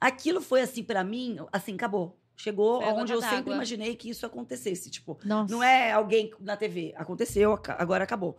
Aquilo 0.00 0.40
foi 0.40 0.62
assim 0.62 0.82
pra 0.82 1.04
mim, 1.04 1.38
assim, 1.52 1.74
acabou. 1.74 2.18
Chegou 2.34 2.80
Foi 2.82 2.92
onde 2.94 3.12
eu 3.12 3.20
sempre 3.20 3.52
imaginei 3.52 3.94
que 3.94 4.08
isso 4.10 4.26
acontecesse, 4.26 4.90
tipo, 4.90 5.18
Nossa. 5.24 5.52
não 5.52 5.62
é 5.62 5.92
alguém 5.92 6.32
na 6.40 6.56
TV. 6.56 6.92
Aconteceu, 6.96 7.56
agora 7.78 8.02
acabou. 8.02 8.36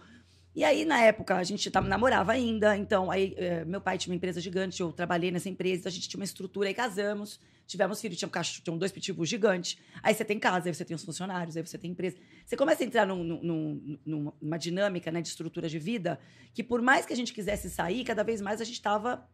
E 0.56 0.64
aí, 0.64 0.86
na 0.86 1.02
época, 1.02 1.36
a 1.36 1.44
gente 1.44 1.72
namorava 1.84 2.32
ainda. 2.32 2.78
Então, 2.78 3.10
aí, 3.10 3.34
eh, 3.38 3.66
meu 3.66 3.82
pai 3.82 3.98
tinha 3.98 4.12
uma 4.12 4.16
empresa 4.18 4.40
gigante, 4.40 4.82
eu 4.82 4.92
trabalhei 4.92 5.32
nessa 5.32 5.50
empresa, 5.50 5.90
a 5.90 5.92
gente 5.92 6.08
tinha 6.08 6.20
uma 6.20 6.26
estrutura, 6.26 6.68
aí 6.68 6.74
casamos, 6.76 7.40
tivemos 7.66 8.00
filhos, 8.00 8.18
tinha 8.20 8.28
um 8.28 8.32
cachorro, 8.32 8.64
tinham 8.64 8.78
dois 8.78 8.92
pitbulls 8.92 9.28
gigantes. 9.30 9.78
Aí 10.04 10.14
você 10.14 10.24
tem 10.24 10.38
casa, 10.40 10.70
aí 10.70 10.74
você 10.74 10.86
tem 10.86 10.94
os 10.96 11.04
funcionários, 11.04 11.58
aí 11.58 11.66
você 11.66 11.78
tem 11.78 11.90
empresa. 11.92 12.18
Você 12.46 12.56
começa 12.56 12.84
a 12.84 12.86
entrar 12.86 13.08
num- 13.08 13.24
num- 13.24 13.42
num- 13.42 14.00
num- 14.06 14.34
numa 14.40 14.58
dinâmica 14.60 15.12
né, 15.12 15.22
de 15.22 15.28
estrutura 15.30 15.68
de 15.68 15.80
vida 15.80 16.20
que, 16.54 16.62
por 16.64 16.82
mais 16.84 17.04
que 17.06 17.14
a 17.14 17.16
gente 17.16 17.34
quisesse 17.34 17.68
sair, 17.70 18.04
cada 18.04 18.24
vez 18.24 18.40
mais 18.40 18.62
a 18.62 18.64
gente 18.64 18.76
estava 18.76 19.28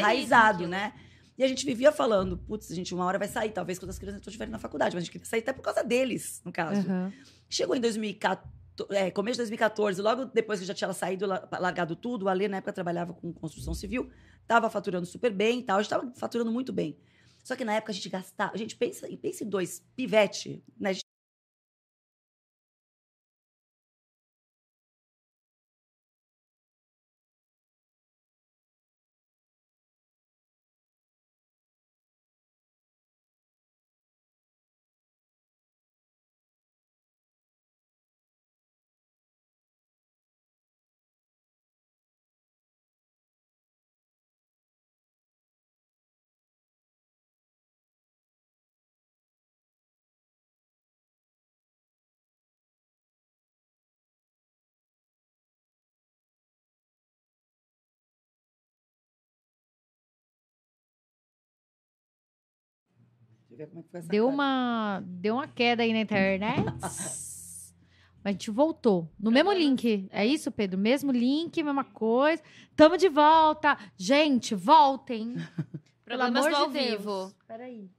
enraizado, 0.00 0.66
né? 0.68 0.92
E 1.38 1.44
a 1.44 1.48
gente 1.48 1.64
vivia 1.64 1.92
falando, 1.92 2.36
putz, 2.36 2.70
a 2.70 2.74
gente 2.74 2.92
uma 2.92 3.04
hora 3.04 3.16
vai 3.18 3.28
sair, 3.28 3.52
talvez 3.52 3.78
quando 3.78 3.90
as 3.90 3.98
crianças 3.98 4.20
estiverem 4.26 4.50
na 4.52 4.58
faculdade, 4.58 4.94
mas 4.94 5.02
a 5.02 5.04
gente 5.04 5.12
queria 5.12 5.24
sair 5.26 5.38
até 5.40 5.52
por 5.52 5.62
causa 5.62 5.82
deles, 5.84 6.42
no 6.44 6.52
caso. 6.52 6.80
Aham. 6.80 7.12
Chegou 7.48 7.76
em 7.76 7.80
2014, 7.80 8.57
é, 8.90 9.10
começo 9.10 9.34
de 9.34 9.38
2014, 9.38 10.00
logo 10.02 10.24
depois 10.26 10.60
que 10.60 10.66
já 10.66 10.74
tinha 10.74 10.92
saído, 10.92 11.26
la- 11.26 11.48
largado 11.58 11.96
tudo, 11.96 12.26
o 12.26 12.28
Alê, 12.28 12.48
na 12.48 12.58
época, 12.58 12.72
trabalhava 12.72 13.12
com 13.14 13.32
construção 13.32 13.74
civil, 13.74 14.10
estava 14.42 14.68
faturando 14.70 15.06
super 15.06 15.32
bem 15.32 15.60
e 15.60 15.62
tal, 15.62 15.78
a 15.78 15.82
gente 15.82 15.88
ver 63.58 63.68
como 63.68 63.80
é 63.80 63.82
que 63.82 63.90
foi 63.90 64.00
essa 64.00 64.08
Deu 64.08 64.24
cara. 64.24 64.34
uma, 64.34 65.02
deu 65.04 65.34
uma 65.34 65.48
queda 65.48 65.82
aí 65.82 65.92
na 65.92 66.00
internet. 66.00 66.64
Mas 66.80 67.74
a 68.24 68.30
gente 68.30 68.50
voltou. 68.50 69.10
No 69.18 69.30
mesmo 69.30 69.52
link. 69.52 70.08
É 70.10 70.24
isso, 70.24 70.50
Pedro? 70.50 70.78
Mesmo 70.78 71.10
link, 71.12 71.62
mesma 71.62 71.84
coisa. 71.84 72.42
Tamo 72.76 72.96
de 72.96 73.08
volta. 73.08 73.76
Gente, 73.96 74.54
voltem. 74.54 75.34
Pelo 76.04 76.20
Problemas 76.20 76.46
amor 76.46 76.50
do 76.50 76.56
ao 76.56 76.66
de 76.68 76.72
Deus. 76.72 76.90
vivo. 76.90 77.34
Peraí. 77.46 77.90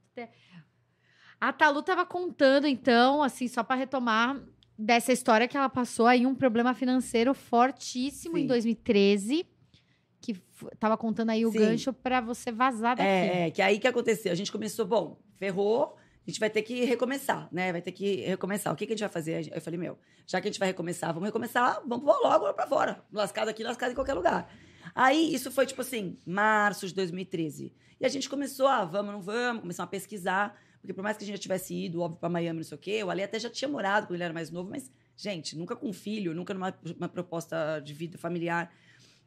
A 1.40 1.52
Talu 1.54 1.82
tava 1.82 2.04
contando, 2.04 2.66
então, 2.66 3.22
assim, 3.22 3.48
só 3.48 3.62
pra 3.62 3.74
retomar 3.74 4.38
dessa 4.76 5.10
história 5.10 5.48
que 5.48 5.56
ela 5.56 5.70
passou 5.70 6.06
aí, 6.06 6.26
um 6.26 6.34
problema 6.34 6.74
financeiro 6.74 7.32
fortíssimo 7.32 8.36
em 8.36 8.42
Sim. 8.42 8.46
2013. 8.48 9.46
Que 10.20 10.34
tava 10.78 10.98
contando 10.98 11.30
aí 11.30 11.46
o 11.46 11.50
Sim. 11.52 11.58
gancho 11.58 11.92
pra 11.94 12.20
você 12.20 12.52
vazar 12.52 12.94
daqui. 12.96 13.08
É, 13.08 13.46
é, 13.46 13.50
que 13.50 13.62
aí 13.62 13.78
que 13.78 13.88
aconteceu? 13.88 14.30
A 14.32 14.34
gente 14.34 14.52
começou, 14.52 14.84
bom, 14.84 15.18
ferrou, 15.40 15.96
a 16.24 16.30
gente 16.30 16.38
vai 16.38 16.50
ter 16.50 16.62
que 16.62 16.84
recomeçar, 16.84 17.48
né? 17.50 17.72
Vai 17.72 17.80
ter 17.80 17.92
que 17.92 18.16
recomeçar. 18.16 18.72
O 18.72 18.76
que, 18.76 18.86
que 18.86 18.92
a 18.92 18.96
gente 18.96 19.00
vai 19.00 19.08
fazer? 19.08 19.50
Eu 19.52 19.60
falei, 19.60 19.80
meu, 19.80 19.98
já 20.26 20.38
que 20.40 20.46
a 20.46 20.50
gente 20.50 20.60
vai 20.60 20.68
recomeçar, 20.68 21.12
vamos 21.14 21.26
recomeçar, 21.26 21.80
vamos 21.86 22.04
logo 22.04 22.52
pra 22.52 22.66
fora. 22.66 23.02
Lascado 23.10 23.48
aqui, 23.48 23.64
lascado 23.64 23.92
em 23.92 23.94
qualquer 23.94 24.14
lugar. 24.14 24.52
Aí, 24.94 25.34
isso 25.34 25.50
foi, 25.50 25.64
tipo 25.66 25.80
assim, 25.80 26.18
março 26.26 26.86
de 26.86 26.94
2013. 26.94 27.72
E 27.98 28.04
a 28.04 28.08
gente 28.08 28.28
começou, 28.28 28.66
ah, 28.68 28.84
vamos, 28.84 29.12
não 29.12 29.22
vamos, 29.22 29.62
começamos 29.62 29.88
a 29.88 29.90
pesquisar. 29.90 30.60
Porque 30.80 30.92
por 30.92 31.02
mais 31.02 31.16
que 31.16 31.24
a 31.24 31.26
gente 31.26 31.36
já 31.36 31.42
tivesse 31.42 31.74
ido, 31.74 32.00
óbvio, 32.00 32.20
pra 32.20 32.28
Miami, 32.28 32.58
não 32.58 32.64
sei 32.64 32.76
o 32.76 32.80
quê, 32.80 33.02
o 33.02 33.10
Ali 33.10 33.22
até 33.22 33.38
já 33.38 33.50
tinha 33.50 33.68
morado 33.68 34.06
quando 34.06 34.14
ele 34.16 34.24
era 34.24 34.32
mais 34.32 34.50
novo, 34.50 34.70
mas, 34.70 34.90
gente, 35.16 35.56
nunca 35.56 35.74
com 35.74 35.92
filho, 35.92 36.34
nunca 36.34 36.54
numa 36.54 36.74
uma 36.98 37.08
proposta 37.08 37.80
de 37.80 37.92
vida 37.94 38.18
familiar. 38.18 38.72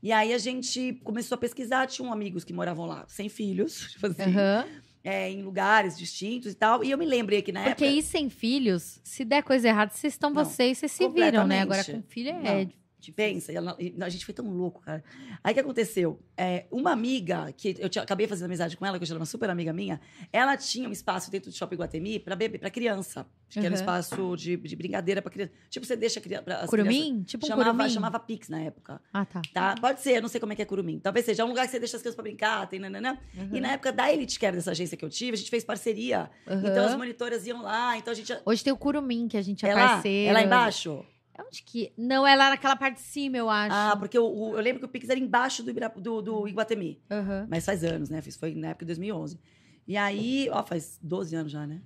E 0.02 0.12
aí 0.12 0.34
a 0.34 0.38
gente 0.38 0.94
começou 1.04 1.36
a 1.36 1.40
pesquisar, 1.40 1.88
tinham 1.88 2.12
amigos 2.12 2.44
que 2.44 2.54
moravam 2.54 2.86
lá 2.86 3.06
sem 3.08 3.30
filhos, 3.30 3.90
tipo 3.94 4.08
assim, 4.08 4.24
Aham. 4.24 4.66
É, 5.04 5.30
em 5.30 5.42
lugares 5.42 5.98
distintos 5.98 6.52
e 6.52 6.56
tal. 6.56 6.84
E 6.84 6.92
eu 6.92 6.98
me 6.98 7.06
lembrei 7.06 7.42
que 7.42 7.52
na 7.52 7.64
Porque 7.64 7.84
época. 7.86 8.00
ir 8.00 8.02
sem 8.04 8.30
filhos, 8.30 9.00
se 9.04 9.26
der 9.26 9.44
coisa 9.44 9.68
errada, 9.68 9.92
vocês 9.94 10.14
estão 10.14 10.30
Não, 10.30 10.44
vocês, 10.44 10.78
vocês 10.78 10.92
se 10.92 11.08
viram, 11.10 11.46
né? 11.46 11.62
Agora 11.62 11.84
com 11.84 12.02
filho 12.04 12.30
é 12.30 12.34
Não. 12.66 12.83
Pensa, 13.12 13.52
e 13.52 13.56
ela- 13.56 13.76
e 13.80 13.94
a 14.02 14.10
gente 14.10 14.26
foi 14.26 14.34
tão 14.34 14.48
louco, 14.50 14.82
cara. 14.82 15.04
Aí 15.44 15.52
o 15.52 15.54
que 15.54 15.60
aconteceu? 15.60 16.20
É, 16.38 16.66
uma 16.72 16.92
amiga, 16.92 17.52
que 17.56 17.76
eu 17.80 17.90
tinha- 17.90 18.04
acabei 18.04 18.28
fazendo 18.28 18.46
amizade 18.46 18.76
com 18.78 18.86
ela, 18.86 18.98
que 18.98 19.04
hoje 19.04 19.12
ela 19.12 19.20
é 19.20 19.22
uma 19.22 19.26
super 19.26 19.50
amiga 19.50 19.72
minha, 19.74 20.00
ela 20.32 20.56
tinha 20.58 20.88
um 20.88 20.92
espaço 20.92 21.30
dentro 21.30 21.52
do 21.52 21.56
Shopping 21.56 21.76
Guatemi 21.76 22.20
pra 22.20 22.36
bebê, 22.36 22.58
pra 22.58 22.70
criança. 22.70 23.26
Que 23.50 23.60
era 23.60 23.68
um 23.68 23.70
Uhum. 23.70 23.76
espaço 23.76 24.36
de, 24.36 24.58
de 24.58 24.76
brincadeira 24.76 25.22
pra 25.22 25.30
criança. 25.30 25.52
Tipo, 25.70 25.86
você 25.86 25.96
deixa 25.96 26.20
a 26.20 26.24
criança. 26.24 26.42
as 26.42 26.48
crianças- 26.48 26.70
Curumim? 26.72 27.22
Tipo 27.24 27.46
um 27.46 27.48
chamava, 27.50 27.70
curumim? 27.72 27.90
chamava 27.94 28.20
Pix 28.20 28.50
na 28.50 28.60
época. 28.62 29.00
Ah, 29.14 29.26
tá. 29.26 29.42
Tá? 29.54 29.76
Pode 29.80 30.02
ser, 30.02 30.14
eu 30.18 30.22
não 30.24 30.28
sei 30.30 30.40
como 30.40 30.54
é 30.54 30.56
que 30.56 30.64
é 30.64 30.66
Curumim. 30.66 30.98
Talvez 30.98 31.24
seja 31.24 31.46
um 31.46 31.50
lugar 31.50 31.66
que 31.66 31.72
você 31.72 31.78
deixa 31.78 31.96
as 31.96 32.02
crianças 32.02 32.16
pra 32.16 32.24
brincar, 32.24 32.68
tem 32.68 32.80
nananã. 32.80 33.16
E 33.52 33.60
na 33.62 33.74
época 33.74 33.92
da 33.92 34.12
Elite 34.12 34.40
Care, 34.40 34.56
dessa 34.56 34.72
agência 34.72 34.98
que 34.98 35.06
eu 35.06 35.10
tive, 35.10 35.34
a 35.34 35.38
gente 35.38 35.52
fez 35.52 35.64
parceria. 35.64 36.32
Aham. 36.48 36.68
Então 36.68 36.84
as 36.86 36.96
monitoras 36.96 37.46
iam 37.46 37.62
lá, 37.62 37.96
então 37.96 38.12
a 38.12 38.16
gente. 38.16 38.36
Hoje 38.44 38.64
tem 38.64 38.74
o 38.74 38.78
curumim, 38.78 39.28
que 39.28 39.38
a 39.38 39.42
gente 39.44 39.64
é, 39.64 39.70
É 39.70 39.76
lá? 39.76 39.88
parceiro. 39.90 40.30
É 40.32 40.34
lá 40.34 40.42
embaixo? 40.42 41.06
É 41.36 41.42
onde 41.42 41.64
que... 41.64 41.92
Não, 41.98 42.26
é 42.28 42.36
lá 42.36 42.50
naquela 42.52 42.76
parte 42.76 42.96
de 42.96 43.02
cima, 43.02 43.38
eu 43.38 43.50
acho. 43.50 43.76
Ah, 43.76 43.96
porque 43.98 44.18
o- 44.20 44.54
eu 44.56 44.62
lembro 44.62 44.80
que 44.80 44.86
o 44.86 44.90
Pix 44.90 45.10
era 45.10 45.20
embaixo 45.20 45.64
do, 45.64 45.70
Ibira- 45.72 45.90
do, 45.98 46.22
do 46.22 46.48
Iguatemi. 46.48 47.02
Aham. 47.10 47.48
Mas 47.50 47.66
faz 47.66 47.84
anos, 47.84 48.10
né? 48.10 48.22
Fiz- 48.22 48.36
Foi 48.38 48.54
na 48.54 48.70
época 48.70 48.86
de 48.86 48.90
2011. 48.90 49.40
E 49.88 49.98
aí, 49.98 50.48
ó, 50.52 50.64
faz 50.64 51.00
12 51.02 51.36
anos 51.36 51.52
já, 51.52 51.66
né? 51.66 51.82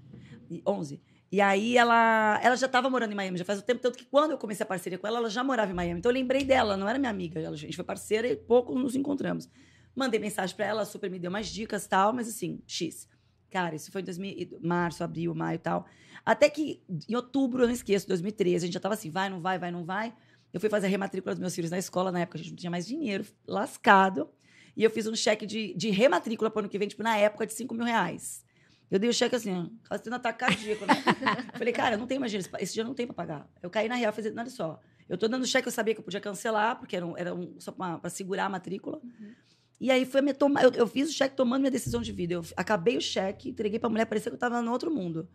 E 0.51 0.61
11. 0.67 1.01
E 1.31 1.41
aí 1.41 1.77
ela, 1.77 2.39
ela 2.43 2.55
já 2.55 2.67
estava 2.67 2.89
morando 2.89 3.11
em 3.11 3.15
Miami, 3.15 3.37
já 3.37 3.43
faz 3.45 3.59
o 3.59 3.61
tempo, 3.61 3.81
tanto 3.81 3.97
que 3.97 4.05
quando 4.05 4.31
eu 4.31 4.37
comecei 4.37 4.63
a 4.63 4.67
parceria 4.67 4.97
com 4.97 5.05
ela, 5.07 5.17
ela 5.17 5.29
já 5.29 5.43
morava 5.43 5.71
em 5.71 5.75
Miami. 5.75 5.99
Então 5.99 6.09
eu 6.09 6.13
lembrei 6.13 6.43
dela, 6.43 6.77
não 6.77 6.87
era 6.87 6.97
minha 6.99 7.09
amiga. 7.09 7.39
Ela- 7.39 7.53
a 7.53 7.57
gente 7.57 7.75
foi 7.75 7.83
parceira 7.85 8.27
e 8.27 8.35
pouco 8.35 8.77
nos 8.77 8.95
encontramos. 8.95 9.49
Mandei 9.95 10.19
mensagem 10.19 10.55
pra 10.55 10.65
ela, 10.65 10.85
super 10.85 11.09
me 11.09 11.17
deu 11.19 11.31
mais 11.31 11.47
dicas 11.47 11.85
e 11.85 11.89
tal, 11.89 12.13
mas 12.13 12.27
assim, 12.29 12.61
X. 12.67 13.09
Cara, 13.49 13.75
isso 13.75 13.91
foi 13.91 14.01
em 14.01 14.05
2000, 14.05 14.29
e- 14.31 14.57
março, 14.61 15.03
abril, 15.03 15.33
maio 15.33 15.55
e 15.55 15.59
tal. 15.59 15.85
Até 16.27 16.49
que 16.49 16.81
em 17.07 17.15
outubro, 17.15 17.63
eu 17.63 17.67
não 17.67 17.73
esqueço, 17.73 18.05
2013, 18.05 18.65
a 18.65 18.67
gente 18.67 18.73
já 18.73 18.81
tava 18.81 18.95
assim, 18.95 19.09
vai, 19.09 19.29
não 19.29 19.39
vai, 19.39 19.57
vai, 19.57 19.71
não 19.71 19.85
vai. 19.85 20.13
Eu 20.53 20.59
fui 20.59 20.69
fazer 20.69 20.87
a 20.87 20.89
rematrícula 20.89 21.33
dos 21.33 21.39
meus 21.39 21.55
filhos 21.55 21.71
na 21.71 21.77
escola, 21.77 22.11
na 22.11 22.19
época 22.19 22.37
a 22.37 22.41
gente 22.41 22.49
não 22.49 22.57
tinha 22.57 22.69
mais 22.69 22.85
dinheiro, 22.85 23.25
lascado. 23.47 24.29
E 24.75 24.83
eu 24.83 24.89
fiz 24.91 25.07
um 25.07 25.15
cheque 25.15 25.45
de, 25.45 25.73
de 25.73 25.89
rematrícula 25.89 26.49
para 26.51 26.59
o 26.59 26.61
ano 26.63 26.69
que 26.69 26.77
vem, 26.77 26.87
tipo, 26.89 27.01
na 27.01 27.15
época, 27.15 27.47
de 27.47 27.53
5 27.53 27.73
mil 27.73 27.85
reais. 27.85 28.43
Eu 28.91 28.99
dei 28.99 29.09
o 29.09 29.13
cheque 29.13 29.35
assim, 29.37 29.71
quase 29.87 30.03
tendo 30.03 30.17
ataque 30.17 30.39
cardíaco, 30.39 30.85
né? 30.85 30.95
Falei, 31.57 31.71
cara, 31.73 31.95
eu 31.95 31.99
não 31.99 32.07
tenho 32.07 32.19
mais 32.19 32.29
dinheiro, 32.31 32.49
esse- 32.59 32.73
dia 32.73 32.83
não 32.83 32.93
tem 32.93 33.05
para 33.07 33.13
pagar. 33.15 33.49
Eu 33.61 33.69
caí 33.69 33.87
na 33.87 33.95
real 33.95 34.11
falei, 34.11 34.33
olha 34.37 34.49
só, 34.49 34.79
eu 35.07 35.17
tô 35.17 35.27
dando 35.29 35.45
cheque, 35.45 35.67
eu 35.67 35.71
sabia 35.71 35.93
que 35.93 36.01
eu 36.01 36.03
podia 36.03 36.19
cancelar, 36.19 36.77
porque 36.77 36.95
era, 36.97 37.05
um, 37.05 37.17
era 37.17 37.33
um, 37.33 37.55
só 37.57 37.71
para 37.71 38.09
segurar 38.09 38.45
a 38.45 38.49
matrícula. 38.49 39.01
E 39.79 39.89
aí 39.91 40.05
foi 40.05 40.21
me 40.21 40.33
tomar. 40.33 40.63
Eu, 40.63 40.71
eu 40.71 40.87
fiz 40.87 41.09
o 41.09 41.13
cheque 41.13 41.35
tomando 41.37 41.61
minha 41.61 41.71
decisão 41.71 42.01
de 42.01 42.11
vida. 42.11 42.33
Eu 42.33 42.43
acabei 42.57 42.97
o 42.97 43.01
cheque, 43.01 43.49
entreguei 43.49 43.79
pra 43.79 43.89
mulher, 43.89 44.05
parecia 44.05 44.29
que 44.29 44.35
eu 44.35 44.39
tava 44.39 44.61
no 44.61 44.71
outro 44.73 44.91
mundo. 44.93 45.29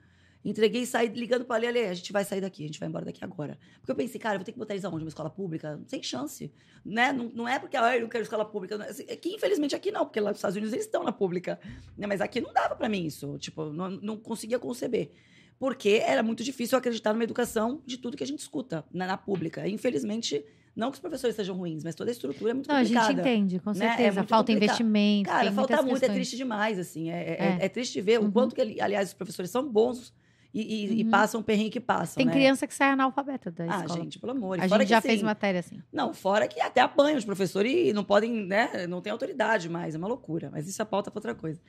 Entreguei 0.44 0.82
e 0.82 0.86
saí 0.86 1.08
ligando 1.08 1.44
pra 1.44 1.54
Ale, 1.56 1.66
a 1.68 1.94
gente 1.94 2.12
vai 2.12 2.24
sair 2.24 2.40
daqui, 2.40 2.64
a 2.64 2.66
gente 2.66 2.80
vai 2.80 2.88
embora 2.88 3.04
daqui 3.04 3.24
agora. 3.24 3.56
Porque 3.78 3.92
eu 3.92 3.94
pensei, 3.96 4.20
cara, 4.20 4.34
eu 4.34 4.38
vou 4.40 4.44
ter 4.44 4.50
que 4.52 4.58
botar 4.58 4.74
eles 4.74 4.84
aonde? 4.84 5.04
Uma 5.04 5.08
escola 5.08 5.30
pública? 5.30 5.80
Sem 5.86 6.02
chance. 6.02 6.52
Né? 6.84 7.12
Não, 7.12 7.30
não 7.32 7.46
é 7.48 7.58
porque 7.60 7.76
ah, 7.76 7.96
eu 7.96 8.02
não 8.02 8.08
quero 8.08 8.22
escola 8.24 8.44
pública. 8.44 8.76
não- 8.76 8.84
assim, 8.86 9.04
É 9.06 9.14
que, 9.14 9.28
infelizmente, 9.28 9.76
aqui 9.76 9.92
não, 9.92 10.04
porque 10.04 10.18
lá 10.18 10.30
nos 10.30 10.38
Estados 10.38 10.56
Unidos 10.56 10.72
eles 10.72 10.84
estão 10.86 11.04
na 11.04 11.12
pública. 11.12 11.60
Né? 11.96 12.06
Mas 12.08 12.20
aqui 12.20 12.40
não 12.40 12.52
dava 12.52 12.74
pra 12.74 12.88
mim 12.88 13.04
isso. 13.06 13.38
Tipo, 13.38 13.66
não, 13.72 13.88
não 13.90 14.16
conseguia 14.16 14.58
conceber. 14.58 15.12
Porque 15.58 16.02
era 16.04 16.24
muito 16.24 16.42
difícil 16.42 16.74
eu 16.74 16.80
acreditar 16.80 17.12
numa 17.12 17.22
educação 17.22 17.80
de 17.86 17.96
tudo 17.96 18.16
que 18.16 18.24
a 18.24 18.26
gente 18.26 18.40
escuta 18.40 18.84
na, 18.92 19.06
na 19.06 19.16
pública. 19.16 19.68
Infelizmente, 19.68 20.44
não 20.74 20.90
que 20.90 20.94
os 20.96 21.00
professores 21.00 21.36
sejam 21.36 21.54
ruins, 21.56 21.84
mas 21.84 21.94
toda 21.94 22.10
a 22.10 22.12
estrutura 22.12 22.50
é 22.50 22.54
muito 22.54 22.66
Não, 22.68 22.74
a 22.74 22.82
gente 22.82 22.98
complicada. 22.98 23.28
entende, 23.30 23.60
com 23.60 23.70
né? 23.70 23.76
É 23.76 23.88
certeza. 23.90 24.24
Falta 24.24 24.50
complicado. 24.52 24.64
investimento. 24.64 25.30
Cara, 25.30 25.52
falta 25.52 25.76
muito, 25.82 25.88
é 25.88 26.00
questões. 26.00 26.14
triste 26.16 26.36
demais, 26.36 26.80
assim. 26.80 27.10
É, 27.10 27.14
é, 27.14 27.36
É. 27.60 27.66
é 27.66 27.68
triste 27.68 28.00
ver 28.00 28.18
Uhum. 28.18 28.26
o 28.26 28.32
quanto 28.32 28.56
que, 28.56 28.60
ali- 28.60 28.80
aliás, 28.80 29.08
os 29.10 29.14
professores 29.14 29.52
são 29.52 29.68
bons 29.70 30.12
e, 30.54 30.60
e- 30.60 31.00
e 31.00 31.04
Uhum. 31.04 31.10
passam 31.10 31.40
o 31.40 31.44
perrengue 31.44 31.70
que 31.70 31.80
passam, 31.80 32.16
Tem 32.16 32.26
né? 32.26 32.32
criança 32.32 32.66
que 32.66 32.74
sai 32.74 32.90
analfabeta 32.90 33.50
da 33.50 33.64
Ah, 33.64 33.80
escola. 33.84 34.00
gente, 34.00 34.18
pelo 34.18 34.32
amor. 34.32 34.58
E 34.58 34.60
a 34.62 34.68
fora 34.68 34.80
gente 34.80 34.88
que, 34.88 34.94
já 34.94 35.00
fez 35.00 35.14
assim, 35.14 35.24
matéria 35.24 35.60
assim. 35.60 35.82
Não, 35.92 36.12
fora 36.12 36.46
que 36.46 36.60
até 36.60 36.80
apanham 36.80 37.16
os 37.18 37.24
professores 37.24 37.72
e 37.72 37.92
não 37.92 38.04
podem, 38.04 38.46
né? 38.46 38.86
Não 38.86 39.00
tem 39.00 39.10
autoridade 39.12 39.68
mais, 39.68 39.94
é 39.94 39.98
uma 39.98 40.08
loucura. 40.08 40.50
Mas 40.52 40.68
isso 40.68 40.80
é 40.82 40.84
pauta 40.84 41.10
pra 41.10 41.18
outra 41.18 41.34
coisa. 41.34 41.60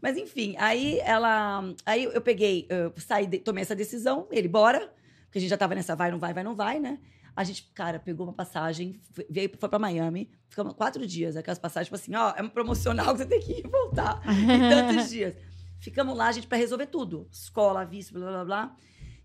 Mas 0.00 0.16
enfim, 0.16 0.54
aí 0.58 0.98
ela. 1.00 1.62
Aí 1.84 2.04
eu 2.04 2.20
peguei, 2.20 2.66
eu 2.68 2.92
saí, 2.96 3.26
tomei 3.40 3.62
essa 3.62 3.74
decisão, 3.76 4.26
ele, 4.30 4.48
bora. 4.48 4.92
Porque 5.26 5.38
a 5.38 5.40
gente 5.40 5.50
já 5.50 5.56
tava 5.56 5.74
nessa 5.74 5.94
vai, 5.94 6.10
não 6.10 6.18
vai, 6.18 6.32
vai, 6.34 6.42
não 6.42 6.54
vai, 6.56 6.80
né? 6.80 6.98
A 7.36 7.44
gente, 7.44 7.70
cara, 7.74 7.98
pegou 8.00 8.26
uma 8.26 8.32
passagem, 8.32 8.98
foi- 9.12 9.24
veio, 9.30 9.50
foi 9.58 9.68
pra 9.68 9.78
Miami, 9.78 10.28
ficamos 10.48 10.74
quatro 10.74 11.06
dias, 11.06 11.36
aquelas 11.36 11.58
passagens, 11.60 11.86
tipo 11.86 11.94
assim, 11.94 12.14
ó, 12.16 12.34
é 12.36 12.40
uma 12.42 12.50
promocional 12.50 13.12
que 13.12 13.18
você 13.18 13.26
tem 13.26 13.40
que 13.40 13.52
ir 13.52 13.64
e 13.64 13.68
voltar 13.68 14.20
em 14.26 14.68
tantos 14.68 15.08
dias. 15.08 15.34
Ficamos 15.80 16.16
lá, 16.16 16.30
gente, 16.30 16.46
pra 16.46 16.58
resolver 16.58 16.86
tudo. 16.86 17.26
Escola, 17.32 17.84
visto, 17.84 18.12
blá, 18.12 18.28
blá, 18.30 18.44
blá. 18.44 18.76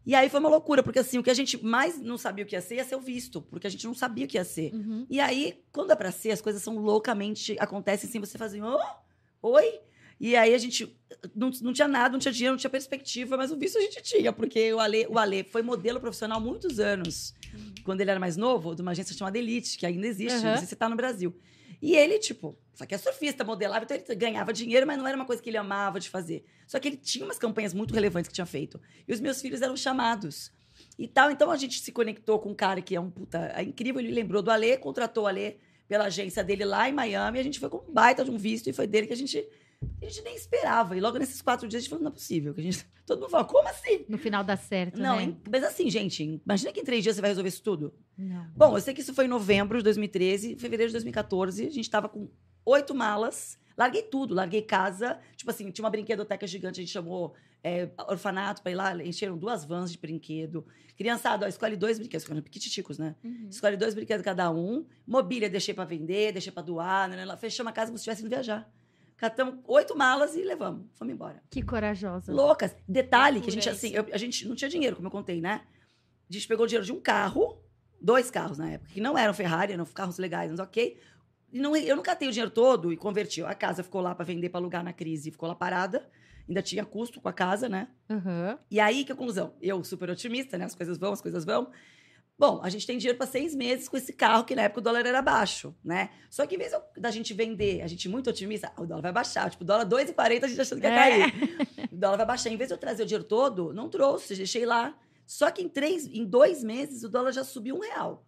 E 0.06 0.14
aí 0.14 0.30
foi 0.30 0.40
uma 0.40 0.50
loucura, 0.50 0.84
porque 0.84 1.00
assim, 1.00 1.18
o 1.18 1.24
que 1.24 1.32
a 1.32 1.34
gente 1.34 1.64
mais 1.64 2.00
não 2.00 2.18
sabia 2.18 2.46
o 2.46 2.48
que 2.48 2.56
ia 2.56 2.62
ser, 2.62 2.76
ia 2.76 2.84
ser 2.86 2.96
o 2.96 3.00
visto, 3.02 3.42
porque 3.42 3.66
a 3.66 3.70
gente 3.70 3.86
não 3.88 3.94
sabia 3.96 4.26
o 4.26 4.28
que 4.28 4.38
ia 4.38 4.44
ser. 4.44 4.72
Uhum. 4.74 5.06
E 5.10 5.20
aí, 5.20 5.64
quando 5.72 5.92
é 5.92 5.96
pra 5.96 6.12
ser, 6.12 6.32
as 6.32 6.42
coisas 6.42 6.62
são 6.62 6.78
loucamente. 6.78 7.56
Acontecem 7.60 8.10
sem 8.10 8.22
você 8.22 8.38
fazer. 8.38 8.62
Oh, 8.64 8.80
oi? 9.42 9.80
E 10.20 10.36
aí 10.36 10.54
a 10.54 10.58
gente. 10.58 10.96
Não, 11.36 11.50
não 11.62 11.74
tinha 11.74 11.88
nada, 11.88 12.10
não 12.14 12.20
tinha 12.20 12.32
dinheiro, 12.32 12.54
não 12.54 12.60
tinha 12.60 12.70
perspectiva, 12.70 13.36
mas 13.36 13.52
o 13.52 13.58
visto 13.58 13.78
a 13.78 13.82
gente 13.82 14.02
tinha, 14.04 14.32
porque 14.32 14.72
o 14.74 14.80
Ale, 14.80 15.08
o 15.10 15.18
Ale 15.18 15.44
foi 15.44 15.62
modelo 15.64 16.00
profissional 16.00 16.40
muitos 16.40 16.80
anos. 16.80 17.34
Quando 17.84 18.00
ele 18.02 18.12
era 18.12 18.20
mais 18.20 18.38
novo, 18.38 18.76
de 18.76 18.82
uma 18.82 18.92
agência 18.92 19.16
chamada 19.16 19.38
Elite, 19.38 19.78
que 19.78 19.86
ainda 19.86 20.06
existe, 20.08 20.38
Uhum. 20.38 20.52
não 20.52 20.58
sei 20.58 20.68
se 20.68 20.76
tá 20.76 20.88
no 20.88 20.96
Brasil. 20.96 21.36
E 21.82 21.96
ele, 21.96 22.20
tipo, 22.20 22.58
só 22.76 22.86
que 22.86 22.94
é 22.94 22.98
surfista, 22.98 23.44
modelava, 23.44 23.86
então 23.86 23.98
ele 23.98 24.16
ganhava 24.16 24.54
dinheiro, 24.54 24.86
mas 24.86 24.98
não 24.98 25.08
era 25.08 25.16
uma 25.16 25.26
coisa 25.26 25.42
que 25.42 25.50
ele 25.50 25.58
amava 25.58 26.00
de 26.00 26.10
fazer. 26.10 26.46
Só 26.68 26.78
que 26.80 26.90
ele 26.90 26.98
tinha 26.98 27.26
umas 27.26 27.40
campanhas 27.40 27.74
muito 27.74 27.94
relevantes 27.94 28.28
que 28.28 28.34
tinha 28.36 28.46
feito. 28.46 28.80
E 29.08 29.14
os 29.14 29.20
meus 29.20 29.42
filhos 29.42 29.62
eram 29.62 29.76
chamados. 29.78 30.52
E 31.00 31.08
tal, 31.08 31.32
então 31.32 31.50
a 31.50 31.58
gente 31.58 31.80
se 31.80 31.92
conectou 31.92 32.38
com 32.38 32.50
um 32.52 32.56
cara 32.56 32.82
que 32.82 32.96
é 32.96 33.00
um 33.00 33.10
puta 33.10 33.52
é 33.56 33.64
incrível, 33.64 34.02
ele 34.02 34.12
lembrou 34.14 34.42
do 34.42 34.52
Alê, 34.52 34.78
contratou 34.78 35.24
o 35.24 35.28
Alê 35.28 35.56
pela 35.88 36.06
agência 36.06 36.44
dele 36.44 36.66
lá 36.66 36.90
em 36.90 36.92
Miami, 36.94 37.40
a 37.40 37.44
gente 37.44 37.60
foi 37.60 37.70
com 37.70 37.78
um 37.78 37.94
baita 37.94 38.26
de 38.26 38.32
um 38.32 38.38
visto, 38.38 38.70
e 38.70 38.74
foi 38.74 38.88
dele 38.88 39.06
que 39.08 39.14
a 39.14 39.16
gente, 39.16 39.38
a 40.02 40.06
gente 40.06 40.22
nem 40.24 40.36
esperava. 40.36 40.98
E 40.98 41.00
logo 41.00 41.18
nesses 41.18 41.42
quatro 41.42 41.68
dias 41.68 41.80
a 41.80 41.82
gente 41.84 41.90
falou, 41.90 42.04
não 42.04 42.12
é 42.12 42.14
possível. 42.14 42.54
Que 42.54 42.60
a 42.60 42.64
gente, 42.64 42.86
todo 43.06 43.22
mundo 43.22 43.30
falou, 43.30 43.46
como 43.48 43.68
assim? 43.70 44.04
No 44.10 44.18
final 44.18 44.44
dá 44.44 44.58
certo, 44.58 45.00
Não, 45.00 45.16
né? 45.18 45.24
em- 45.24 45.38
mas 45.50 45.64
assim, 45.64 45.90
gente, 45.90 46.42
imagina 46.46 46.74
que 46.74 46.80
em 46.82 46.84
três 46.84 47.04
dias 47.04 47.16
você 47.16 47.22
vai 47.22 47.30
resolver 47.30 47.50
isso 47.50 47.64
tudo. 47.64 47.94
Não. 48.18 48.48
Bom, 48.56 48.76
eu 48.76 48.82
sei 48.82 48.94
que 48.94 49.02
isso 49.02 49.14
foi 49.14 49.26
em 49.26 49.30
novembro 49.30 49.78
de 49.78 49.84
2013, 49.84 50.56
fevereiro 50.58 50.90
de 50.90 50.94
2014, 50.94 51.68
a 51.68 51.72
gente 51.72 51.90
tava 51.90 52.10
com 52.10 52.28
oito 52.66 52.94
malas, 52.96 53.58
larguei 53.78 54.02
tudo, 54.04 54.34
larguei 54.34 54.62
casa, 54.62 55.20
tipo 55.36 55.50
assim, 55.52 55.70
tinha 55.72 55.84
uma 55.86 55.90
brinquedoteca 55.92 56.48
gigante, 56.48 56.80
a 56.80 56.84
gente 56.84 56.92
chamou 56.92 57.34
é, 57.64 57.90
orfanato 58.08 58.62
pra 58.62 58.72
ir 58.72 58.76
lá, 58.76 58.96
encheram 59.04 59.38
duas 59.38 59.66
vans 59.66 59.92
de 59.92 59.98
brinquedo. 59.98 60.66
Criançada, 60.98 61.46
ó, 61.46 61.50
escolhe 61.50 61.76
dois 61.76 61.98
brinquedos, 62.00 62.24
ficaram 62.24 62.42
piquiticos, 62.42 62.98
né? 62.98 63.16
Uhum. 63.24 63.48
Escolhe 63.50 63.76
dois 63.76 63.94
brinquedos 63.94 64.24
cada 64.24 64.50
um, 64.52 64.86
mobília 65.06 65.50
deixei 65.50 65.74
pra 65.74 65.84
vender, 65.84 66.32
deixei 66.32 66.52
pra 66.54 66.62
doar, 66.64 67.10
né? 67.10 67.26
Lá 67.26 67.36
Fechamos 67.36 67.70
a 67.72 67.74
casa 67.74 67.88
como 67.92 67.98
se 67.98 68.02
estivesse 68.04 68.22
indo 68.22 68.30
viajar. 68.30 68.72
Catamos 69.18 69.60
oito 69.68 69.98
malas 69.98 70.36
e 70.36 70.44
levamos, 70.44 70.88
fomos 70.94 71.14
embora. 71.14 71.42
Que 71.50 71.62
corajosa. 71.62 72.32
Loucas. 72.34 72.76
Detalhe 72.88 73.40
que 73.42 73.50
a 73.50 73.52
gente, 73.52 73.70
assim, 73.70 73.94
eu- 73.94 74.06
a 74.12 74.18
gente 74.18 74.48
não 74.48 74.56
tinha 74.56 74.70
dinheiro, 74.70 74.96
como 74.98 75.08
eu 75.08 75.12
contei, 75.12 75.40
né? 75.42 75.62
A 76.30 76.34
gente 76.34 76.48
pegou 76.48 76.66
o 76.66 76.68
dinheiro 76.68 76.86
de 76.86 76.92
um 76.92 77.00
carro, 77.00 77.62
dois 78.02 78.30
carros 78.30 78.58
na 78.58 78.72
época, 78.72 78.92
que 78.92 79.00
não 79.02 79.18
eram 79.18 79.34
Ferrari, 79.34 79.74
eram 79.74 79.86
carros 79.86 80.18
legais, 80.18 80.52
mas 80.52 80.60
ok. 80.60 81.00
Não, 81.62 81.76
eu 81.76 81.96
nunca 81.96 82.16
tenho 82.16 82.30
o 82.30 82.34
dinheiro 82.34 82.52
todo 82.52 82.92
e 82.92 82.98
converti. 82.98 83.42
A 83.44 83.54
casa 83.56 83.84
ficou 83.84 84.02
lá 84.02 84.14
para 84.14 84.26
vender, 84.26 84.50
para 84.50 84.60
alugar 84.60 84.84
na 84.84 84.94
crise, 84.94 85.32
ficou 85.32 85.48
lá 85.50 85.56
parada. 85.56 86.08
Ainda 86.48 86.62
tinha 86.62 86.86
custo 86.86 87.20
com 87.20 87.28
a 87.30 87.34
casa, 87.34 87.68
né? 87.68 87.88
Aham. 88.10 88.60
E 88.70 88.80
aí, 88.80 89.04
que 89.04 89.12
a 89.12 89.16
conclusão? 89.16 89.56
Eu, 89.62 89.84
super 89.84 90.10
otimista, 90.10 90.58
né? 90.58 90.66
As 90.66 90.76
coisas 90.76 90.98
vão, 90.98 91.12
as 91.14 91.22
coisas 91.22 91.44
vão. 91.44 91.72
Bom, 92.38 92.60
a 92.62 92.70
gente 92.70 92.86
tem 92.86 92.98
dinheiro 92.98 93.18
para 93.18 93.26
seis 93.26 93.56
meses 93.56 93.88
com 93.88 93.96
esse 93.96 94.12
carro, 94.12 94.44
que 94.44 94.54
na 94.56 94.64
época 94.64 94.82
o 94.82 94.84
dólar 94.84 95.06
era 95.06 95.22
baixo, 95.22 95.74
né? 95.84 96.10
Só 96.30 96.46
que 96.46 96.56
em 96.56 96.58
vez 96.58 96.74
da 96.98 97.10
gente 97.10 97.34
vender, 97.34 97.82
a 97.82 97.88
gente 97.88 98.10
muito 98.10 98.30
otimista, 98.30 98.72
ah, 98.76 98.82
o 98.82 98.86
dólar 98.86 99.02
vai 99.04 99.12
baixar. 99.14 99.50
Tipo, 99.50 99.64
o 99.64 99.66
dólar 99.68 99.86
2,40 99.86 100.44
a 100.44 100.48
gente 100.48 100.60
achando 100.62 100.82
que 100.82 100.86
ia 100.88 100.94
É. 100.94 101.32
cair. 101.32 101.34
O 101.92 101.98
dólar 101.98 102.18
vai 102.18 102.26
baixar. 102.26 102.50
Em 102.50 102.58
vez 102.58 102.68
de 102.68 102.74
eu 102.74 102.78
trazer 102.78 103.04
o 103.04 103.06
dinheiro 103.06 103.24
todo, 103.24 103.72
não 103.74 103.88
trouxe, 103.88 104.36
deixei 104.36 104.66
lá. 104.66 104.94
Só 105.26 105.50
que 105.50 105.62
em, 105.64 105.70
três, 105.70 106.06
em 106.08 106.26
dois 106.26 106.62
meses 106.62 107.04
o 107.04 107.10
dólar 107.10 107.32
já 107.32 107.44
subiu 107.46 107.78
um 107.78 107.80
real. 107.80 108.26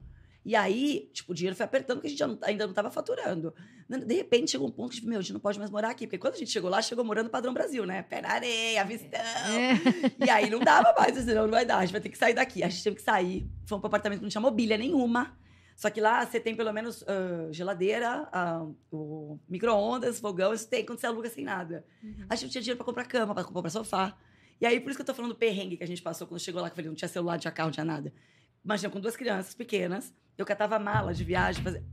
E 0.47 0.55
aí, 0.55 1.09
tipo, 1.11 1.33
o 1.33 1.35
dinheiro 1.35 1.57
foi 1.57 1.65
apertando, 1.65 1.97
porque 1.97 2.07
a 2.07 2.09
gente 2.09 2.21
não- 2.25 2.39
ainda 2.41 2.63
não 2.63 2.71
estava 2.71 2.89
faturando. 2.89 3.53
De 3.89 4.13
repente 4.15 4.51
chegou 4.51 4.65
um 4.65 4.71
ponto 4.71 4.95
que, 4.95 5.05
meu, 5.05 5.19
a 5.19 5.21
gente 5.21 5.33
não 5.33 5.41
pode 5.41 5.59
mais 5.59 5.69
morar 5.69 5.89
aqui. 5.89 6.07
Porque 6.07 6.17
quando 6.17 6.35
a 6.35 6.37
gente 6.37 6.49
chegou 6.51 6.69
lá, 6.69 6.81
chegou 6.81 7.03
morando 7.03 7.29
padrão 7.29 7.53
Brasil, 7.53 7.85
né? 7.85 8.01
Pé 8.03 8.21
na 8.21 8.29
areia, 8.29 8.81
vistão. 8.85 9.19
É. 9.19 9.73
E 10.25 10.29
aí 10.29 10.49
não 10.49 10.59
dava 10.59 10.93
mais, 10.97 11.17
senão 11.17 11.43
não 11.43 11.51
vai 11.51 11.65
dar, 11.65 11.79
a 11.79 11.81
gente 11.81 11.91
vai 11.91 11.99
ter 11.99 12.07
que 12.07 12.17
sair 12.17 12.33
daqui. 12.33 12.63
A 12.63 12.69
gente 12.69 12.81
teve 12.81 12.95
que 12.95 13.01
sair. 13.01 13.45
Fomos 13.65 13.81
para 13.81 13.87
apartamento 13.89 14.19
que 14.19 14.23
não 14.23 14.29
tinha 14.29 14.39
mobília 14.39 14.77
nenhuma. 14.77 15.37
Só 15.75 15.89
que 15.89 15.99
lá 15.99 16.25
você 16.25 16.39
tem 16.39 16.55
pelo 16.55 16.71
menos 16.71 17.03
ah, 17.05 17.49
geladeira, 17.51 18.29
ah, 18.31 18.65
o 18.89 19.37
micro-ondas, 19.49 20.17
fogão, 20.21 20.53
isso 20.53 20.67
tem 20.69 20.85
quando 20.85 20.99
você 20.99 21.07
aluga 21.07 21.29
sem 21.29 21.43
nada. 21.43 21.85
A 22.29 22.35
gente 22.35 22.45
não 22.45 22.51
tinha 22.51 22.61
dinheiro 22.61 22.77
para 22.77 22.85
comprar 22.85 23.03
cama, 23.03 23.35
para 23.35 23.43
comprar 23.43 23.69
sofá. 23.69 24.17
E 24.61 24.65
aí, 24.65 24.79
por 24.79 24.89
isso 24.89 24.97
que 24.97 25.01
eu 25.01 25.05
tô 25.05 25.13
falando 25.13 25.33
do 25.33 25.37
perrengue 25.37 25.75
que 25.75 25.83
a 25.83 25.87
gente 25.87 26.01
passou 26.01 26.25
quando 26.25 26.39
chegou 26.39 26.61
lá, 26.61 26.69
que 26.69 26.71
eu 26.71 26.75
falei, 26.77 26.89
não 26.89 26.95
tinha 26.95 27.09
celular, 27.09 27.33
não 27.33 27.39
tinha 27.39 27.51
carro, 27.51 27.67
não 27.67 27.73
tinha 27.73 27.85
nada. 27.85 28.13
Imagina, 28.63 28.89
com 28.89 28.99
duas 28.99 29.15
crianças 29.15 29.53
pequenas, 29.53 30.13
eu 30.37 30.45
catava 30.45 30.77
mala 30.79 31.13
de 31.13 31.23
viagem, 31.23 31.63
fazer 31.63 31.83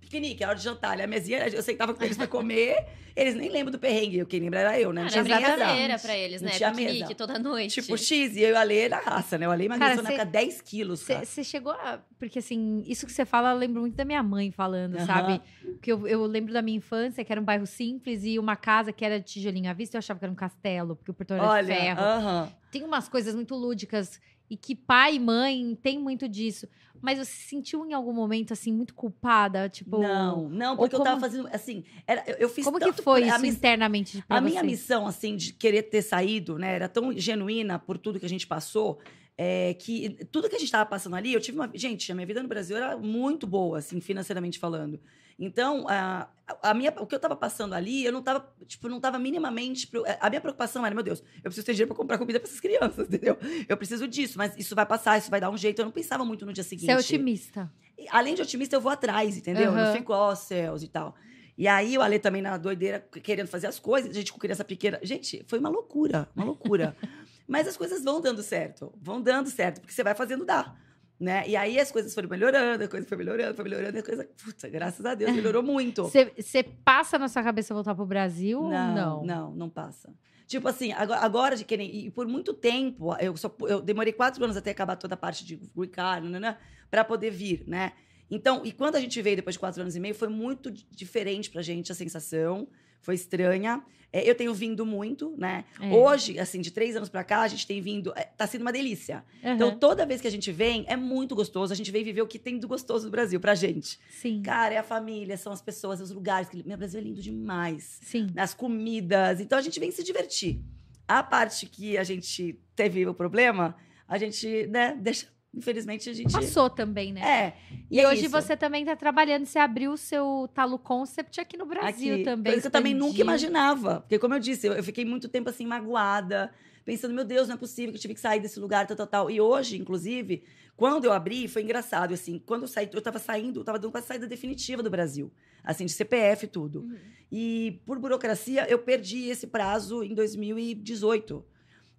piquenique, 0.00 0.44
a 0.44 0.48
hora 0.48 0.58
de 0.58 0.64
jantar. 0.64 0.92
Ali, 0.92 1.02
a 1.02 1.06
mesinha, 1.06 1.48
eu 1.48 1.62
sentava 1.62 1.94
com 1.94 2.04
eles 2.04 2.16
pra 2.18 2.26
comer, 2.26 2.84
eles 3.16 3.34
nem 3.34 3.48
lembram 3.50 3.72
do 3.72 3.78
perrengue, 3.78 4.24
quem 4.26 4.40
lembra 4.40 4.60
era 4.60 4.78
eu, 4.80 4.92
né? 4.92 5.00
Não 5.02 5.08
Era 5.08 5.22
tinha 5.24 5.24
mesa. 5.40 5.56
brincadeira 5.56 5.98
pra 5.98 6.16
eles, 6.16 6.42
Não 6.42 6.48
né? 6.50 6.54
tinha 6.56 6.70
Piquenique 6.70 7.00
mesa. 7.02 7.14
toda 7.14 7.38
noite. 7.38 7.80
Tipo, 7.80 7.96
X, 7.96 8.36
e 8.36 8.42
eu 8.42 8.50
e 8.50 8.54
Ale 8.54 8.88
na 8.90 8.98
raça, 8.98 9.38
né? 9.38 9.48
O 9.48 9.50
Ale 9.50 9.64
emagreceu 9.64 9.96
Cara, 9.96 10.02
na 10.02 10.10
época 10.12 10.24
10 10.26 10.60
quilos, 10.60 11.02
cara. 11.02 11.24
Você 11.24 11.42
chegou 11.42 11.72
a. 11.72 11.98
Porque, 12.18 12.38
assim, 12.38 12.84
isso 12.86 13.06
que 13.06 13.12
você 13.12 13.24
fala, 13.24 13.50
eu 13.52 13.56
lembro 13.56 13.80
muito 13.80 13.96
da 13.96 14.04
minha 14.04 14.22
mãe 14.22 14.50
falando, 14.50 14.96
Aham. 14.96 15.06
sabe? 15.06 15.42
Porque 15.62 15.90
eu, 15.90 16.06
eu 16.06 16.24
lembro 16.26 16.52
da 16.52 16.60
minha 16.62 16.76
infância, 16.76 17.24
que 17.24 17.32
era 17.32 17.40
um 17.40 17.44
bairro 17.44 17.66
simples 17.66 18.22
e 18.24 18.38
uma 18.38 18.54
casa 18.54 18.92
que 18.92 19.04
era 19.04 19.18
de 19.18 19.24
tijolinho 19.26 19.70
à 19.70 19.72
vista, 19.72 19.96
eu 19.96 19.98
achava 19.98 20.18
que 20.18 20.24
era 20.26 20.32
um 20.32 20.36
castelo, 20.36 20.94
porque 20.94 21.10
o 21.10 21.14
portão 21.14 21.36
era 21.38 21.46
de 21.46 21.52
Olha, 21.52 21.66
ferro. 21.74 22.00
aham. 22.02 22.52
Tem 22.70 22.84
umas 22.84 23.08
coisas 23.08 23.34
muito 23.34 23.54
lúdicas 23.54 24.20
e 24.52 24.56
que 24.56 24.74
pai 24.76 25.14
e 25.14 25.18
mãe 25.18 25.74
tem 25.82 25.98
muito 25.98 26.28
disso. 26.28 26.68
Mas 27.00 27.18
você 27.18 27.24
se 27.32 27.48
sentiu 27.48 27.86
em 27.86 27.94
algum 27.94 28.12
momento, 28.12 28.52
assim, 28.52 28.70
muito 28.70 28.94
culpada? 28.94 29.66
Tipo. 29.68 29.98
Não, 29.98 30.46
não, 30.50 30.76
porque 30.76 30.94
eu 30.94 30.98
como- 30.98 31.10
tava 31.10 31.20
fazendo, 31.20 31.48
assim, 31.50 31.82
era, 32.06 32.22
eu, 32.26 32.34
eu 32.36 32.48
fiz 32.50 32.62
Como 32.64 32.78
que 32.78 32.92
foi 32.92 33.26
isso 33.26 33.40
miss- 33.40 33.56
internamente 33.56 34.22
A 34.28 34.40
minha 34.42 34.62
missão, 34.62 35.06
assim, 35.06 35.34
de 35.36 35.54
querer 35.54 35.84
ter 35.84 36.02
saído, 36.02 36.58
né, 36.58 36.74
era 36.74 36.88
tão 36.88 37.16
genuína 37.16 37.78
por 37.78 37.96
tudo 37.96 38.20
que 38.20 38.26
a 38.26 38.28
gente 38.28 38.46
passou, 38.46 39.00
é, 39.38 39.72
que 39.74 40.10
tudo 40.30 40.48
que 40.50 40.54
a 40.54 40.58
gente 40.58 40.70
tava 40.70 40.84
passando 40.84 41.16
ali, 41.16 41.32
eu 41.32 41.40
tive 41.40 41.58
uma. 41.58 41.70
Gente, 41.74 42.12
a 42.12 42.14
minha 42.14 42.26
vida 42.26 42.42
no 42.42 42.48
Brasil 42.48 42.76
era 42.76 42.96
muito 42.98 43.46
boa, 43.46 43.78
assim, 43.78 44.00
financeiramente 44.00 44.58
falando. 44.58 45.00
Então, 45.44 45.86
a, 45.88 46.28
a 46.62 46.72
minha, 46.72 46.94
o 47.00 47.04
que 47.04 47.12
eu 47.16 47.18
tava 47.18 47.34
passando 47.34 47.74
ali, 47.74 48.04
eu 48.04 48.12
não 48.12 48.22
tava, 48.22 48.48
tipo, 48.64 48.88
não 48.88 49.00
tava 49.00 49.18
minimamente. 49.18 49.90
A 50.20 50.30
minha 50.30 50.40
preocupação 50.40 50.86
era, 50.86 50.94
meu 50.94 51.02
Deus, 51.02 51.20
eu 51.38 51.42
preciso 51.42 51.66
ter 51.66 51.72
dinheiro 51.72 51.88
pra 51.88 51.96
comprar 51.96 52.16
comida 52.16 52.38
pra 52.38 52.48
essas 52.48 52.60
crianças, 52.60 53.08
entendeu? 53.10 53.36
Eu 53.68 53.76
preciso 53.76 54.06
disso, 54.06 54.38
mas 54.38 54.56
isso 54.56 54.72
vai 54.76 54.86
passar, 54.86 55.18
isso 55.18 55.30
vai 55.30 55.40
dar 55.40 55.50
um 55.50 55.56
jeito. 55.56 55.80
Eu 55.80 55.86
não 55.86 55.90
pensava 55.90 56.24
muito 56.24 56.46
no 56.46 56.52
dia 56.52 56.62
seguinte. 56.62 56.86
Você 56.86 56.92
é 56.92 56.96
otimista. 56.96 57.68
Além 58.10 58.36
de 58.36 58.42
otimista, 58.42 58.76
eu 58.76 58.80
vou 58.80 58.92
atrás, 58.92 59.36
entendeu? 59.36 59.64
Eu 59.64 59.72
Aham. 59.72 59.84
não 59.84 59.92
fico, 59.92 60.12
ó 60.12 60.32
céus 60.36 60.84
e 60.84 60.88
tal. 60.88 61.12
E 61.58 61.66
aí, 61.66 61.98
o 61.98 62.02
Ale 62.02 62.20
também 62.20 62.40
na 62.40 62.56
doideira, 62.56 63.00
querendo 63.20 63.48
fazer 63.48 63.66
as 63.66 63.80
coisas, 63.80 64.12
a 64.12 64.14
gente 64.14 64.32
com 64.32 64.38
criança 64.38 64.64
pequena. 64.64 65.00
Gente, 65.02 65.44
foi 65.48 65.58
uma 65.58 65.68
loucura, 65.68 66.28
uma 66.36 66.44
loucura. 66.44 66.96
Mas 67.48 67.66
as 67.66 67.76
coisas 67.76 68.04
vão 68.04 68.20
dando 68.20 68.44
certo, 68.44 68.92
vão 68.96 69.20
dando 69.20 69.50
certo, 69.50 69.80
porque 69.80 69.92
você 69.92 70.04
vai 70.04 70.14
fazendo 70.14 70.44
dar. 70.44 70.80
Né? 71.22 71.44
E 71.48 71.54
aí 71.54 71.78
as 71.78 71.92
coisas 71.92 72.12
foram 72.12 72.28
melhorando, 72.28 72.82
a 72.82 72.88
coisa 72.88 73.06
foi 73.06 73.16
melhorando, 73.16 73.54
foi 73.54 73.62
melhorando, 73.62 73.96
a 73.96 74.02
coisa, 74.02 74.28
puta, 74.44 74.68
graças 74.68 75.06
a 75.06 75.14
Deus, 75.14 75.32
melhorou 75.32 75.62
muito. 75.62 76.02
Você 76.02 76.64
passa 76.64 77.16
na 77.16 77.28
sua 77.28 77.44
cabeça 77.44 77.72
voltar 77.72 77.94
pro 77.94 78.04
Brasil 78.04 78.60
ou 78.60 78.68
Não, 78.68 78.92
não? 78.92 79.24
não, 79.24 79.54
não 79.54 79.70
passa. 79.70 80.12
Tipo 80.48 80.66
assim, 80.66 80.90
agora, 80.90 81.20
agora 81.20 81.54
de 81.56 81.64
querer. 81.64 81.84
E 81.84 82.10
por 82.10 82.26
muito 82.26 82.52
tempo, 82.52 83.14
eu, 83.20 83.36
só, 83.36 83.54
eu 83.68 83.80
demorei 83.80 84.12
quatro 84.12 84.42
anos 84.42 84.56
até 84.56 84.72
acabar 84.72 84.96
toda 84.96 85.14
a 85.14 85.16
parte 85.16 85.44
de 85.46 85.54
green 85.76 85.88
card, 85.88 86.28
né, 86.28 86.58
para 86.90 87.04
poder 87.04 87.30
vir, 87.30 87.62
né? 87.68 87.92
Então, 88.28 88.62
e 88.64 88.72
quando 88.72 88.96
a 88.96 89.00
gente 89.00 89.22
veio 89.22 89.36
depois 89.36 89.54
de 89.54 89.60
quatro 89.60 89.80
anos 89.80 89.94
e 89.94 90.00
meio, 90.00 90.16
foi 90.16 90.26
muito 90.28 90.72
di- 90.72 90.84
diferente 90.90 91.50
pra 91.50 91.62
gente 91.62 91.92
a 91.92 91.94
sensação. 91.94 92.66
Foi 93.02 93.14
estranha. 93.14 93.82
É, 94.14 94.28
eu 94.28 94.34
tenho 94.34 94.52
vindo 94.52 94.84
muito, 94.84 95.34
né? 95.38 95.64
É. 95.80 95.90
Hoje, 95.90 96.38
assim, 96.38 96.60
de 96.60 96.70
três 96.70 96.94
anos 96.94 97.08
pra 97.08 97.24
cá, 97.24 97.40
a 97.40 97.48
gente 97.48 97.66
tem 97.66 97.80
vindo. 97.80 98.12
é, 98.14 98.24
tá 98.24 98.46
sendo 98.46 98.60
uma 98.60 98.70
delícia. 98.72 99.24
Aham. 99.42 99.54
Então, 99.54 99.78
toda 99.78 100.04
vez 100.04 100.20
que 100.20 100.28
a 100.28 100.30
gente 100.30 100.52
vem, 100.52 100.84
é 100.86 100.96
muito 100.96 101.34
gostoso. 101.34 101.72
A 101.72 101.76
gente 101.76 101.90
vem 101.90 102.04
viver 102.04 102.20
o 102.20 102.26
que 102.26 102.38
tem 102.38 102.58
do 102.58 102.68
gostoso 102.68 103.06
do 103.06 103.10
Brasil 103.10 103.40
pra 103.40 103.54
gente. 103.54 103.98
Sim. 104.10 104.42
Cara, 104.42 104.74
é 104.74 104.76
a 104.76 104.82
família, 104.82 105.36
são 105.38 105.50
as 105.50 105.62
pessoas, 105.62 105.98
os 106.00 106.10
lugares. 106.10 106.48
que- 106.50 106.62
Meu 106.66 106.76
Brasil 106.76 107.00
é 107.00 107.02
lindo 107.02 107.22
demais 107.22 108.00
Sim. 108.02 108.26
nas 108.34 108.52
comidas. 108.52 109.40
Então 109.40 109.58
a 109.58 109.62
gente 109.62 109.80
vem 109.80 109.90
se 109.90 110.04
divertir. 110.04 110.60
A 111.08 111.22
parte 111.22 111.64
que 111.66 111.96
a 111.96 112.04
gente 112.04 112.60
teve 112.76 113.06
o 113.06 113.14
problema, 113.14 113.74
a 114.06 114.18
gente, 114.18 114.66
né, 114.66 114.94
deixa 115.00 115.26
infelizmente, 115.54 116.08
a 116.08 116.12
gente. 116.12 116.32
Passou 116.32 116.70
também, 116.70 117.12
né? 117.12 117.20
É. 117.20 117.56
E, 117.90 118.00
é 118.00 118.08
hoje 118.08 118.22
isso. 118.22 118.30
você 118.30 118.56
também 118.56 118.84
tá 118.84 118.96
trabalhando, 118.96 119.44
você 119.44 119.58
abriu 119.58 119.92
o 119.92 119.96
seu 119.96 120.48
Talo 120.54 120.78
Concept 120.78 121.40
aqui 121.40 121.56
no 121.56 121.66
Brasil 121.66 122.14
Aqui. 122.14 122.24
também. 122.24 122.52
Coisa 122.52 122.62
que 122.62 122.66
eu 122.68 122.80
também 122.80 122.94
nunca 122.94 123.20
imaginava. 123.20 124.00
Porque, 124.00 124.18
como 124.18 124.34
eu 124.34 124.40
disse, 124.40 124.66
eu, 124.66 124.72
eu 124.72 124.82
fiquei 124.82 125.04
muito 125.04 125.28
tempo 125.28 125.50
assim, 125.50 125.66
magoada, 125.66 126.52
pensando, 126.84 127.14
meu 127.14 127.24
Deus, 127.24 127.48
não 127.48 127.54
é 127.54 127.58
possível 127.58 127.92
que 127.92 127.96
eu 127.98 128.00
tive 128.00 128.14
que 128.14 128.20
sair 128.20 128.40
desse 128.40 128.58
lugar, 128.58 128.86
tal, 128.86 128.96
tal, 128.96 129.06
tal. 129.06 129.30
E 129.30 129.40
hoje, 129.40 129.78
inclusive, 129.78 130.42
quando 130.76 131.04
eu 131.04 131.12
abri, 131.12 131.46
foi 131.46 131.62
engraçado, 131.62 132.14
assim, 132.14 132.42
quando 132.44 132.62
eu 132.62 132.68
saí, 132.68 132.88
eu 132.92 133.02
tava 133.02 133.18
saindo, 133.18 133.60
eu 133.60 133.64
tava 133.64 133.78
dando 133.78 133.92
pra 133.92 134.02
saída 134.02 134.26
definitiva 134.26 134.82
do 134.82 134.90
Brasil. 134.90 135.30
Assim, 135.62 135.86
de 135.86 135.92
CPF 135.92 136.46
e 136.46 136.48
tudo. 136.48 136.80
Uhum. 136.80 136.96
E 137.30 137.80
por 137.86 137.98
burocracia, 137.98 138.66
eu 138.68 138.78
perdi 138.78 139.28
esse 139.28 139.46
prazo 139.46 140.02
em 140.02 140.14
2018. 140.14 141.44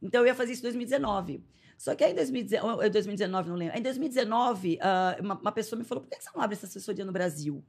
Então 0.01 0.21
eu 0.21 0.27
ia 0.27 0.35
fazer 0.35 0.51
isso 0.51 0.61
em 0.61 0.63
2019. 0.63 1.41
Só 1.83 1.93
que 1.95 2.01
aí 2.01 2.13
em 2.13 2.15
2019, 2.15 2.81
ou 2.85 2.89
2019 2.89 3.49
não 3.49 3.57
lembro. 3.57 3.77
Em 3.77 3.81
2019, 3.81 4.77
ah, 4.79 5.17
uma, 5.19 5.35
uma 5.35 5.51
pessoa 5.51 5.77
me 5.77 5.83
falou: 5.83 6.01
por 6.01 6.09
que 6.09 6.15
você 6.23 6.29
não 6.33 6.41
abre 6.41 6.55
essa 6.55 6.65
assessoria 6.65 7.03
no 7.03 7.11
Brasil? 7.11 7.61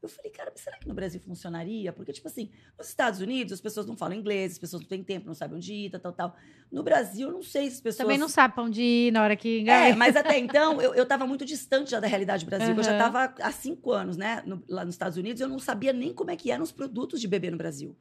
Eu 0.00 0.08
falei, 0.08 0.30
cara, 0.30 0.50
mas 0.50 0.62
será 0.62 0.78
que 0.78 0.88
no 0.88 0.94
Brasil 0.94 1.20
funcionaria? 1.20 1.92
Porque, 1.92 2.10
tipo 2.10 2.26
assim, 2.28 2.48
nos 2.78 2.88
Estados 2.88 3.20
Unidos 3.20 3.52
as 3.52 3.60
pessoas 3.60 3.84
não 3.84 3.94
falam 3.94 4.16
inglês, 4.16 4.52
as 4.52 4.58
pessoas 4.58 4.80
não 4.80 4.88
têm 4.88 5.04
tempo, 5.04 5.26
não 5.26 5.34
sabem 5.34 5.58
onde 5.58 5.70
ir, 5.74 5.90
tal, 5.90 6.00
tal, 6.00 6.12
tal. 6.14 6.36
No 6.72 6.82
Brasil, 6.82 7.28
eu 7.28 7.32
não 7.34 7.42
sei 7.42 7.68
se 7.68 7.74
as 7.76 7.80
pessoas. 7.82 8.06
Também 8.06 8.16
não 8.16 8.28
sabe 8.28 8.54
pra 8.54 8.62
onde 8.62 8.80
ir 8.80 9.12
na 9.12 9.22
hora 9.22 9.36
que 9.36 9.68
É, 9.68 9.94
mas 9.94 10.16
até 10.16 10.38
então 10.40 10.80
eu, 10.80 10.94
eu 10.94 11.04
tava 11.04 11.26
muito 11.26 11.44
distante 11.44 11.90
já 11.90 12.00
da 12.00 12.06
realidade 12.06 12.46
do 12.46 12.48
Brasil. 12.48 12.74
Eu 12.74 12.82
já 12.82 12.96
tava 12.96 13.34
há 13.38 13.52
cinco 13.52 13.92
anos, 13.92 14.16
né? 14.16 14.42
no- 14.46 14.62
lá 14.66 14.82
nos 14.82 14.94
Estados 14.94 15.18
Unidos, 15.18 15.42
eu 15.42 15.48
não 15.48 15.58
sabia 15.58 15.92
nem 15.92 16.14
como 16.14 16.30
é 16.30 16.36
que 16.36 16.50
eram 16.50 16.62
os 16.64 16.72
produtos 16.72 17.20
de 17.20 17.28
bebê 17.28 17.50
no 17.50 17.58
Brasil. 17.58 17.94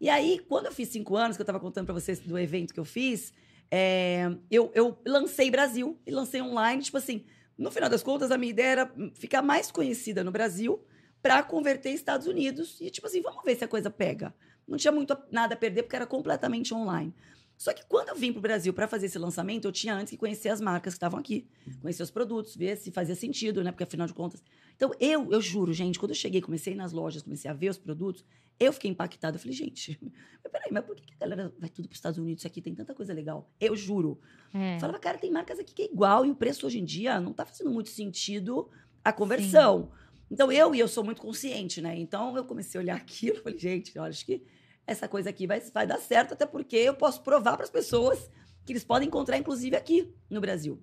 E 0.00 0.08
aí, 0.08 0.38
quando 0.48 0.66
eu 0.66 0.72
fiz 0.72 0.88
cinco 0.88 1.16
anos, 1.16 1.36
que 1.36 1.42
eu 1.42 1.46
tava 1.46 1.60
contando 1.60 1.84
pra 1.84 1.94
vocês 1.94 2.18
do 2.18 2.38
evento 2.38 2.72
que 2.72 2.80
eu 2.80 2.84
fiz, 2.84 3.34
é, 3.74 4.30
eu, 4.50 4.70
eu 4.74 4.98
lancei 5.06 5.50
Brasil 5.50 5.98
e 6.06 6.10
lancei 6.10 6.42
online, 6.42 6.82
tipo 6.82 6.98
assim. 6.98 7.24
No 7.56 7.70
final 7.70 7.88
das 7.88 8.02
contas, 8.02 8.30
a 8.30 8.36
minha 8.36 8.50
ideia 8.50 8.66
era 8.66 8.94
ficar 9.14 9.40
mais 9.40 9.70
conhecida 9.70 10.22
no 10.22 10.30
Brasil 10.30 10.84
para 11.22 11.42
converter 11.42 11.90
Estados 11.90 12.26
Unidos. 12.26 12.78
E, 12.82 12.90
tipo 12.90 13.06
assim, 13.06 13.22
vamos 13.22 13.42
ver 13.42 13.56
se 13.56 13.64
a 13.64 13.68
coisa 13.68 13.88
pega. 13.88 14.34
Não 14.68 14.76
tinha 14.76 14.92
muito 14.92 15.16
nada 15.30 15.54
a 15.54 15.56
perder, 15.56 15.84
porque 15.84 15.96
era 15.96 16.06
completamente 16.06 16.74
online. 16.74 17.14
Só 17.56 17.72
que 17.72 17.86
quando 17.86 18.10
eu 18.10 18.14
vim 18.14 18.30
para 18.30 18.40
o 18.40 18.42
Brasil 18.42 18.74
para 18.74 18.86
fazer 18.86 19.06
esse 19.06 19.18
lançamento, 19.18 19.66
eu 19.66 19.72
tinha 19.72 19.94
antes 19.94 20.10
que 20.10 20.16
conhecer 20.18 20.50
as 20.50 20.60
marcas 20.60 20.92
que 20.92 20.96
estavam 20.96 21.18
aqui, 21.18 21.48
conhecer 21.80 22.02
os 22.02 22.10
produtos, 22.10 22.54
ver 22.54 22.76
se 22.76 22.90
fazia 22.90 23.14
sentido, 23.14 23.64
né? 23.64 23.70
Porque 23.70 23.84
afinal 23.84 24.06
de 24.06 24.12
contas. 24.12 24.42
Então, 24.82 24.92
eu, 24.98 25.30
eu 25.30 25.40
juro, 25.40 25.72
gente, 25.72 25.96
quando 25.96 26.10
eu 26.10 26.16
cheguei, 26.16 26.40
comecei 26.40 26.74
nas 26.74 26.90
lojas, 26.90 27.22
comecei 27.22 27.48
a 27.48 27.54
ver 27.54 27.68
os 27.68 27.78
produtos, 27.78 28.24
eu 28.58 28.72
fiquei 28.72 28.90
impactada. 28.90 29.36
Eu 29.36 29.40
falei, 29.40 29.56
gente, 29.56 29.96
mas 30.42 30.50
peraí, 30.50 30.72
mas 30.72 30.84
por 30.84 30.96
que 30.96 31.14
a 31.14 31.18
galera 31.20 31.54
vai 31.56 31.68
tudo 31.68 31.86
para 31.86 31.92
os 31.92 31.98
Estados 31.98 32.18
Unidos? 32.18 32.40
Isso 32.40 32.48
aqui 32.48 32.60
tem 32.60 32.74
tanta 32.74 32.92
coisa 32.92 33.14
legal. 33.14 33.48
Eu 33.60 33.76
juro. 33.76 34.18
É. 34.52 34.74
Eu 34.74 34.80
falava, 34.80 34.98
cara, 34.98 35.18
tem 35.18 35.30
marcas 35.30 35.60
aqui 35.60 35.72
que 35.72 35.82
é 35.82 35.84
igual 35.84 36.26
e 36.26 36.32
o 36.32 36.34
preço 36.34 36.66
hoje 36.66 36.80
em 36.80 36.84
dia 36.84 37.20
não 37.20 37.32
tá 37.32 37.46
fazendo 37.46 37.70
muito 37.70 37.90
sentido 37.90 38.68
a 39.04 39.12
conversão. 39.12 39.92
Então 40.28 40.50
eu 40.50 40.74
e 40.74 40.80
eu 40.80 40.88
sou 40.88 41.04
muito 41.04 41.22
consciente, 41.22 41.80
né? 41.80 41.96
Então 41.96 42.36
eu 42.36 42.44
comecei 42.44 42.80
a 42.80 42.82
olhar 42.82 42.96
aquilo 42.98 43.36
e 43.36 43.40
falei, 43.40 43.58
gente, 43.60 43.96
olha, 43.96 44.10
acho 44.10 44.26
que 44.26 44.42
essa 44.84 45.06
coisa 45.06 45.30
aqui 45.30 45.46
vai, 45.46 45.60
vai 45.60 45.86
dar 45.86 46.00
certo, 46.00 46.32
até 46.32 46.44
porque 46.44 46.74
eu 46.74 46.94
posso 46.94 47.22
provar 47.22 47.54
para 47.54 47.62
as 47.62 47.70
pessoas 47.70 48.28
que 48.66 48.72
eles 48.72 48.82
podem 48.82 49.06
encontrar, 49.06 49.38
inclusive, 49.38 49.76
aqui 49.76 50.12
no 50.28 50.40
Brasil. 50.40 50.82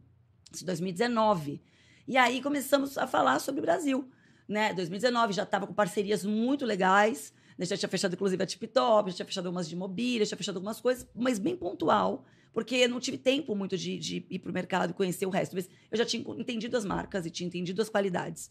Isso 0.53 0.63
em 0.63 0.67
2019. 0.67 1.61
E 2.09 2.17
aí 2.17 2.41
começamos 2.41 2.97
a 2.97 3.05
falar 3.05 3.37
sobre 3.37 3.59
o 3.59 3.61
Brasil. 3.61 4.09
Né? 4.47 4.73
2019 4.73 5.31
já 5.31 5.43
estava 5.43 5.67
com 5.67 5.75
parcerias 5.75 6.25
muito 6.25 6.65
legais. 6.65 7.31
né? 7.55 7.67
Já 7.67 7.77
tinha 7.77 7.87
fechado, 7.87 8.15
inclusive, 8.15 8.41
a 8.41 8.47
Tip 8.47 8.63
Top, 8.65 9.11
já 9.11 9.17
tinha 9.17 9.25
fechado 9.27 9.47
umas 9.47 9.69
de 9.69 9.75
mobília, 9.75 10.25
já 10.25 10.29
tinha 10.29 10.37
fechado 10.39 10.55
algumas 10.55 10.81
coisas, 10.81 11.07
mas 11.13 11.37
bem 11.37 11.55
pontual, 11.55 12.25
porque 12.51 12.77
eu 12.77 12.89
não 12.89 12.99
tive 12.99 13.19
tempo 13.19 13.53
muito 13.53 13.77
de, 13.77 13.99
de 13.99 14.25
ir 14.27 14.39
para 14.39 14.49
o 14.49 14.53
mercado 14.53 14.89
e 14.89 14.93
conhecer 14.95 15.27
o 15.27 15.29
resto. 15.29 15.55
Mas 15.55 15.69
eu 15.91 15.99
já 15.99 16.03
tinha 16.03 16.25
entendido 16.35 16.75
as 16.75 16.83
marcas 16.83 17.27
e 17.27 17.29
tinha 17.29 17.45
entendido 17.45 17.79
as 17.79 17.89
qualidades. 17.89 18.49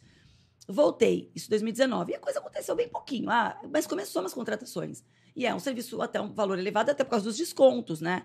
Voltei, 0.69 1.33
isso 1.35 1.47
em 1.47 1.51
2019. 1.51 2.13
E 2.13 2.15
a 2.15 2.21
coisa 2.21 2.39
aconteceu 2.39 2.77
bem 2.77 2.89
pouquinho. 2.89 3.29
Ah, 3.29 3.61
mas 3.73 3.89
começou 3.89 4.23
umas 4.23 4.35
contratações. 4.35 5.03
E 5.35 5.45
é 5.45 5.53
um 5.53 5.59
serviço 5.59 6.01
até 6.01 6.21
um 6.21 6.33
valor 6.33 6.61
elevado, 6.61 6.93
até 6.93 7.03
por 7.03 7.11
causa 7.11 7.25
dos 7.25 7.37
descontos, 7.37 8.01
né? 8.01 8.25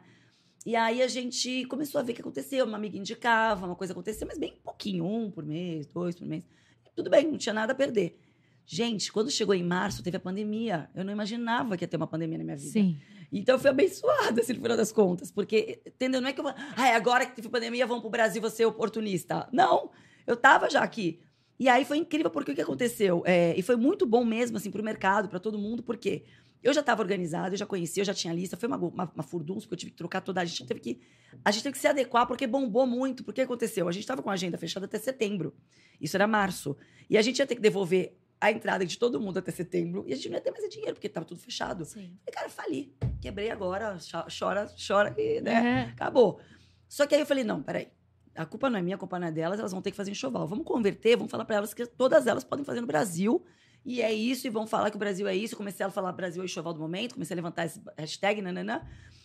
E 0.66 0.76
aí 0.76 1.02
a 1.02 1.08
gente 1.08 1.66
começou 1.66 2.00
a 2.00 2.04
ver 2.04 2.14
o 2.14 2.16
que 2.16 2.22
aconteceu. 2.22 2.66
Uma 2.66 2.78
amiga 2.78 2.98
indicava, 2.98 3.66
uma 3.66 3.76
coisa 3.76 3.94
acontecia, 3.94 4.26
mas 4.26 4.38
bem 4.38 4.58
pouquinho, 4.64 5.06
um 5.06 5.30
por 5.30 5.46
mês, 5.46 5.88
dois 5.88 6.16
por 6.16 6.26
mês. 6.26 6.48
Tudo 6.96 7.10
bem, 7.10 7.28
não 7.28 7.38
tinha 7.38 7.54
nada 7.54 7.74
a 7.74 7.76
perder. 7.76 8.20
Gente, 8.66 9.12
quando 9.12 9.30
chegou 9.30 9.54
em 9.54 9.64
março, 9.64 10.02
teve 10.02 10.16
a 10.16 10.20
pandemia. 10.20 10.90
Eu 10.96 11.04
não 11.04 11.12
imaginava 11.12 11.76
que 11.76 11.84
ia 11.84 11.88
ter 11.88 11.98
uma 11.98 12.08
pandemia 12.08 12.38
na 12.38 12.44
minha 12.44 12.56
vida. 12.56 12.72
Sim. 12.72 12.98
Então 13.32 13.56
eu 13.56 13.60
fui 13.60 13.70
abençoada, 13.70 14.42
assim, 14.42 14.54
no 14.54 14.62
final 14.62 14.78
das 14.78 14.92
contas. 14.92 15.32
Porque, 15.32 15.82
entendeu? 15.86 16.22
Não 16.22 16.30
é 16.30 16.34
que 16.34 16.40
eu. 16.40 16.48
Ah, 16.48 16.96
agora 16.96 17.26
que 17.26 17.36
teve 17.36 17.50
pandemia, 17.50 17.86
vamos 17.86 18.02
pro 18.02 18.10
Brasil, 18.10 18.42
você 18.42 18.64
é 18.64 18.68
oportunista. 18.68 19.50
Não, 19.52 19.92
eu 20.26 20.38
tava 20.38 20.70
já 20.70 20.82
aqui. 20.82 21.20
E 21.60 21.68
aí 21.68 21.86
foi 21.86 21.98
incrível, 21.98 22.32
porque 22.32 22.52
o 22.52 22.56
que 22.56 22.62
aconteceu? 22.62 23.22
É, 23.26 23.58
e 23.58 23.62
foi 23.62 23.76
muito 23.76 24.06
bom 24.06 24.26
mesmo, 24.26 24.58
assim, 24.58 24.72
pro 24.72 24.84
mercado, 24.84 25.30
para 25.30 25.40
todo 25.40 25.58
mundo, 25.58 25.84
porque 25.84 26.24
eu 26.64 26.74
já 26.74 26.80
estava 26.80 27.02
organizada, 27.02 27.54
eu 27.54 27.58
já 27.58 27.66
conhecia, 27.66 28.02
eu 28.02 28.06
já 28.06 28.14
tinha 28.14 28.34
lista. 28.34 28.56
Foi 28.58 28.68
uma, 28.68 28.78
uma, 28.78 29.12
uma 29.14 29.24
furdunça, 29.24 29.62
porque 29.62 29.74
eu 29.74 29.78
tive 29.78 29.92
que 29.92 29.98
trocar 29.98 30.22
toda. 30.22 30.42
A 30.42 30.46
gente 30.46 30.66
teve 30.66 30.80
que. 30.80 31.02
A 31.44 31.52
gente 31.52 31.64
teve 31.64 31.74
que 31.74 31.80
se 31.80 31.88
adequar, 31.88 32.26
porque 32.26 32.48
bombou 32.48 32.86
muito. 32.88 33.24
Porque 33.24 33.42
aconteceu? 33.42 33.88
A 33.88 33.92
gente 33.92 34.04
estava 34.04 34.22
com 34.22 34.30
a 34.30 34.34
agenda 34.34 34.58
fechada 34.58 34.86
até 34.86 34.98
setembro. 34.98 35.54
Isso 36.00 36.16
era 36.18 36.26
março. 36.28 36.76
E 37.10 37.18
a 37.18 37.22
gente 37.22 37.40
ia 37.40 37.46
ter 37.46 37.56
que 37.56 37.62
devolver 37.62 38.18
a 38.40 38.52
entrada 38.52 38.86
de 38.86 38.98
todo 38.98 39.20
mundo 39.22 39.40
até 39.40 39.52
setembro. 39.52 40.04
E 40.08 40.14
a 40.14 40.16
gente 40.16 40.30
não 40.30 40.36
ia 40.36 40.42
ter 40.42 40.52
mais 40.52 40.68
dinheiro, 40.70 40.94
porque 40.94 41.08
estava 41.08 41.26
tudo 41.26 41.40
fechado. 41.40 41.86
Sim. 41.86 42.18
Falei, 42.26 42.34
cara, 42.34 42.50
fali. 42.50 42.96
Quebrei 43.22 43.50
agora, 43.50 43.98
cho- 44.00 44.26
chora, 44.38 44.70
chora 44.88 45.14
e, 45.18 45.42
né? 45.42 45.86
Uhum. 45.86 45.92
Acabou. 45.92 46.40
Só 46.88 47.06
que 47.08 47.16
aí 47.16 47.22
eu 47.22 47.26
falei, 47.26 47.44
não, 47.44 47.62
peraí. 47.64 47.88
A 48.36 48.46
culpa 48.46 48.70
não 48.70 48.80
é 48.80 48.82
minha, 48.82 48.96
a 48.96 49.00
culpa 49.00 49.20
não 49.20 49.28
é 49.28 49.32
delas, 49.32 49.60
elas 49.60 49.72
vão 49.72 49.82
ter 49.82 49.92
que 49.92 49.98
fazer 49.98 50.10
enxoval. 50.12 50.48
Vamos 50.48 50.66
converter, 50.66 51.16
vamos 51.16 51.30
falar 51.32 51.46
para 51.46 51.58
elas 51.58 51.74
que 51.74 51.86
todas 51.86 52.26
elas 52.26 52.44
podem 52.44 52.66
fazer 52.66 52.82
no 52.82 52.88
Brasil. 52.88 53.44
E 53.86 54.02
é 54.02 54.14
isso, 54.14 54.48
e 54.48 54.50
vão 54.50 54.66
falar 54.66 54.90
que 54.90 54.96
o 54.96 55.00
Brasil 55.00 55.28
é 55.28 55.36
isso. 55.36 55.54
Eu 55.54 55.58
comecei 55.58 55.86
a 55.86 55.90
falar 55.90 56.12
Brasil 56.14 56.42
é 56.42 56.44
o 56.44 56.46
enxoval 56.46 56.74
do 56.74 56.80
momento, 56.80 57.16
comecei 57.16 57.34
a 57.34 57.38
levantar 57.38 57.66
esse 57.66 57.82
hashtag, 57.98 58.42
nananã. 58.42 58.82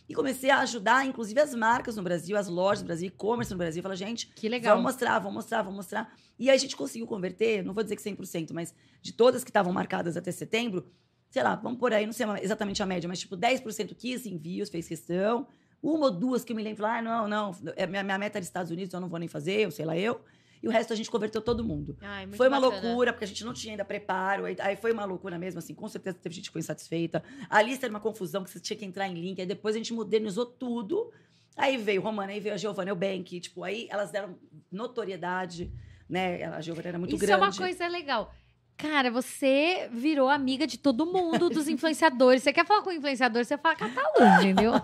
E 0.08 0.14
comecei 0.14 0.50
a 0.50 0.60
ajudar, 0.60 1.06
inclusive, 1.06 1.38
as 1.38 1.54
marcas 1.54 1.96
no 1.96 2.02
Brasil, 2.02 2.36
as 2.36 2.48
lojas 2.48 2.80
no 2.80 2.86
Brasil, 2.86 3.08
e-commerce 3.08 3.52
no 3.52 3.58
Brasil. 3.58 3.82
Falar, 3.82 3.94
gente, 3.94 4.28
Que 4.28 4.48
legal. 4.48 4.76
Vamos 4.76 4.92
mostrar, 4.92 5.18
vamos 5.18 5.34
mostrar, 5.34 5.62
vamos 5.62 5.76
mostrar. 5.76 6.12
E 6.38 6.48
aí 6.48 6.56
a 6.56 6.58
gente 6.58 6.74
conseguiu 6.74 7.06
converter, 7.06 7.62
não 7.62 7.74
vou 7.74 7.82
dizer 7.82 7.94
que 7.94 8.02
100%, 8.02 8.52
mas 8.52 8.74
de 9.02 9.12
todas 9.12 9.44
que 9.44 9.50
estavam 9.50 9.72
marcadas 9.72 10.16
até 10.16 10.32
setembro, 10.32 10.90
sei 11.30 11.42
lá, 11.42 11.54
vamos 11.56 11.78
por 11.78 11.92
aí, 11.92 12.06
não 12.06 12.12
sei 12.12 12.26
exatamente 12.40 12.82
a 12.82 12.86
média, 12.86 13.06
mas 13.06 13.18
tipo 13.18 13.36
10% 13.36 13.94
quis 13.94 14.24
envios, 14.24 14.70
fez 14.70 14.88
questão. 14.88 15.46
Uma 15.82 16.06
ou 16.06 16.10
duas 16.10 16.42
que 16.42 16.52
eu 16.52 16.56
me 16.56 16.62
lembro, 16.62 16.86
ah, 16.86 17.02
não, 17.02 17.28
não, 17.28 17.54
é, 17.76 17.86
minha, 17.86 18.02
minha 18.02 18.18
meta 18.18 18.38
era 18.38 18.42
Estados 18.44 18.70
Unidos, 18.70 18.92
eu 18.92 19.00
não 19.00 19.08
vou 19.08 19.18
nem 19.18 19.28
fazer, 19.28 19.66
ou 19.66 19.70
sei 19.70 19.84
lá 19.84 19.96
eu. 19.96 20.20
E 20.62 20.68
o 20.68 20.70
resto 20.70 20.92
a 20.92 20.96
gente 20.96 21.10
converteu 21.10 21.40
todo 21.40 21.64
mundo. 21.64 21.96
Ai, 22.00 22.26
Foi 22.32 22.48
uma 22.48 22.60
bacana. 22.60 22.82
loucura, 22.82 23.12
porque 23.12 23.24
a 23.24 23.28
gente 23.28 23.44
não 23.44 23.52
tinha 23.52 23.72
ainda 23.74 23.84
preparo. 23.84 24.44
Aí, 24.44 24.56
aí 24.60 24.76
foi 24.76 24.92
uma 24.92 25.04
loucura 25.04 25.38
mesmo, 25.38 25.58
assim. 25.58 25.74
Com 25.74 25.88
certeza 25.88 26.16
teve 26.20 26.34
gente 26.34 26.46
que 26.46 26.52
foi 26.52 26.60
insatisfeita. 26.60 27.22
A 27.48 27.62
lista 27.62 27.86
era 27.86 27.92
uma 27.92 28.00
confusão, 28.00 28.42
que 28.44 28.50
você 28.50 28.60
tinha 28.60 28.76
que 28.76 28.84
entrar 28.84 29.06
em 29.08 29.14
link. 29.14 29.40
Aí 29.40 29.46
depois 29.46 29.74
a 29.74 29.78
gente 29.78 29.92
modernizou 29.92 30.46
tudo. 30.46 31.12
Aí 31.56 31.76
veio 31.76 32.00
Romana, 32.00 32.32
aí 32.32 32.40
veio 32.40 32.54
a 32.54 32.58
Giovanna 32.58 32.90
Eubank. 32.90 33.40
Tipo, 33.40 33.64
aí 33.64 33.86
elas 33.90 34.10
deram 34.10 34.36
notoriedade, 34.70 35.70
né? 36.08 36.44
A 36.44 36.60
Giovanna 36.60 36.88
era 36.88 36.98
muito 36.98 37.14
Isso 37.14 37.24
grande. 37.24 37.42
é 37.42 37.44
uma 37.46 37.54
coisa 37.54 37.86
legal. 37.88 38.34
Cara, 38.78 39.10
você 39.10 39.88
virou 39.92 40.28
amiga 40.28 40.64
de 40.64 40.78
todo 40.78 41.04
mundo, 41.04 41.50
dos 41.50 41.66
influenciadores. 41.68 42.44
Você 42.44 42.52
quer 42.52 42.64
falar 42.64 42.80
com 42.82 42.90
o 42.90 42.92
influenciador, 42.92 43.44
você 43.44 43.58
fala 43.58 43.74
Catalã, 43.74 44.36
entendeu? 44.40 44.72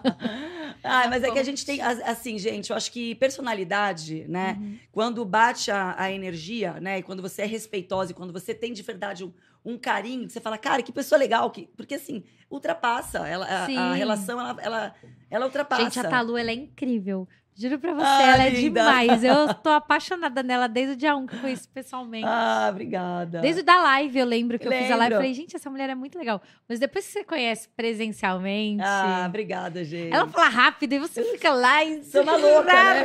Ah, 0.87 1.09
mas 1.09 1.23
é 1.23 1.31
que 1.31 1.39
a 1.39 1.43
gente 1.43 1.65
tem, 1.65 1.81
as- 1.81 2.01
assim, 2.03 2.39
gente, 2.39 2.69
eu 2.69 2.77
acho 2.77 2.93
que 2.93 3.15
personalidade, 3.15 4.27
né? 4.29 4.59
Uhum. 4.61 4.79
Quando 4.93 5.25
bate 5.25 5.71
a, 5.71 5.95
a 5.97 6.13
energia, 6.13 6.79
né? 6.79 6.99
E 6.99 7.03
quando 7.03 7.23
você 7.23 7.41
é 7.41 7.47
respeitosa 7.47 8.11
e 8.11 8.15
quando 8.15 8.35
você 8.35 8.53
tem 8.53 8.71
de 8.73 8.83
verdade 8.83 9.25
um, 9.25 9.33
um 9.65 9.79
carinho, 9.79 10.29
você 10.29 10.41
fala, 10.41 10.59
cara, 10.59 10.83
que 10.83 10.93
pessoa 10.93 11.19
legal. 11.19 11.51
Que... 11.51 11.71
Porque, 11.75 11.95
assim, 11.95 12.23
ultrapassa. 12.51 13.27
Ela, 13.27 13.47
a, 13.47 13.67
Sim. 13.67 13.79
a 13.79 13.95
relação, 13.95 14.39
ela, 14.39 14.57
ela, 14.61 14.95
ela 15.31 15.47
ultrapassa. 15.47 15.85
Gente, 15.85 16.01
a 16.01 16.11
Talu, 16.11 16.37
ela 16.37 16.51
é 16.51 16.55
incrível. 16.55 17.27
Juro 17.57 17.79
pra 17.79 17.95
você, 17.95 18.05
Ah, 18.05 18.33
ela 18.35 18.45
é 18.45 18.51
linda. 18.51 18.81
demais. 18.81 19.23
Eu 19.23 19.55
tô 19.55 19.71
apaixonada 19.71 20.43
nela 20.43 20.67
desde 20.67 20.95
o 20.95 20.97
dia 20.97 21.15
1 21.15 21.27
que 21.27 21.37
eu 21.37 21.41
conheci 21.41 21.69
pessoalmente. 21.69 22.27
Ah, 22.29 22.67
obrigada. 22.69 23.41
Desde 23.41 23.61
o 23.61 23.65
da 23.65 23.81
live, 23.81 24.19
eu 24.19 24.27
lembro 24.27 24.59
que 24.59 24.67
eu 24.67 24.73
fiz 24.73 24.91
a 24.91 24.97
live. 24.97 25.01
Lembro. 25.01 25.15
Eu 25.15 25.19
falei, 25.19 25.35
gente, 25.35 25.55
essa 25.55 25.71
mulher 25.71 25.89
é 25.89 25.95
muito 25.95 26.19
legal. 26.19 26.43
Mas 26.69 26.81
depois 26.81 27.07
que 27.07 27.13
você 27.13 27.23
conhece 27.23 27.69
presencialmente. 27.77 28.83
Ah, 28.85 29.25
obrigada, 29.29 29.85
gente. 29.85 30.13
ela 30.13 30.27
fala 30.27 30.49
rápido 30.49 30.95
e 30.95 30.99
você 30.99 31.23
fica 31.23 31.53
lá 31.53 31.85
e. 31.85 32.03
Sou 32.05 32.23
uma 32.23 32.37
louca, 32.37 32.73
né? 32.73 33.05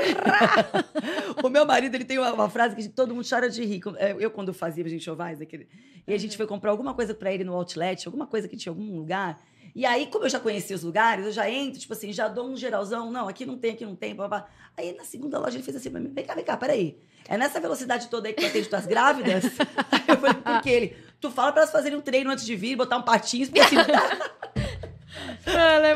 o 1.43 1.49
meu 1.49 1.65
marido, 1.65 1.93
ele 1.95 2.05
tem 2.05 2.17
uma, 2.17 2.33
uma 2.33 2.49
frase 2.49 2.75
que 2.75 2.89
todo 2.89 3.13
mundo 3.13 3.27
chora 3.29 3.49
de 3.49 3.63
rir. 3.63 3.81
É, 3.97 4.15
Eu, 4.17 4.31
quando 4.31 4.53
fazia 4.53 4.83
a 4.83 4.89
gente 4.89 5.09
ovais, 5.09 5.39
aquele, 5.41 5.67
e 6.07 6.13
a 6.13 6.17
gente 6.17 6.35
foi 6.35 6.47
comprar 6.47 6.71
alguma 6.71 6.93
coisa 6.95 7.13
pra 7.13 7.31
ele 7.31 7.43
no 7.43 7.53
outlet, 7.53 8.07
alguma 8.07 8.25
coisa 8.25 8.47
que 8.47 8.57
tinha 8.57 8.73
em 8.73 8.75
algum 8.75 8.95
lugar. 8.97 9.39
E 9.75 9.85
aí, 9.85 10.07
como 10.07 10.25
eu 10.25 10.29
já 10.29 10.39
conhecia 10.39 10.75
os 10.75 10.83
lugares, 10.83 11.25
eu 11.25 11.31
já 11.31 11.49
entro, 11.49 11.79
tipo 11.79 11.93
assim, 11.93 12.11
já 12.11 12.27
dou 12.27 12.47
um 12.47 12.55
geralzão. 12.55 13.11
Não, 13.11 13.27
aqui 13.27 13.45
não 13.45 13.57
tem, 13.57 13.71
aqui 13.71 13.85
não 13.85 13.95
tem. 13.95 14.15
Blá, 14.15 14.27
blá. 14.27 14.47
Aí, 14.77 14.95
na 14.95 15.03
segunda 15.03 15.39
loja, 15.39 15.57
ele 15.57 15.63
fez 15.63 15.77
assim 15.77 15.89
pra 15.89 15.99
mim, 15.99 16.11
vem 16.13 16.25
cá, 16.25 16.35
vem 16.35 16.43
cá, 16.43 16.57
peraí. 16.57 16.97
É 17.27 17.37
nessa 17.37 17.59
velocidade 17.59 18.07
toda 18.07 18.27
aí 18.27 18.33
que 18.33 18.41
tu 18.41 18.47
atende 18.47 18.69
tuas 18.69 18.85
grávidas? 18.85 19.43
aí 19.91 20.03
eu 20.07 20.17
falei, 20.17 20.33
por 20.35 20.61
que 20.61 20.69
ele? 20.69 20.97
Tu 21.19 21.29
fala 21.29 21.51
pra 21.51 21.61
elas 21.61 21.71
fazerem 21.71 21.97
um 21.97 22.01
treino 22.01 22.31
antes 22.31 22.45
de 22.45 22.55
vir, 22.55 22.75
botar 22.75 22.97
um 22.97 23.03
patins, 23.03 23.49
porque 23.49 23.59
assim, 23.59 23.75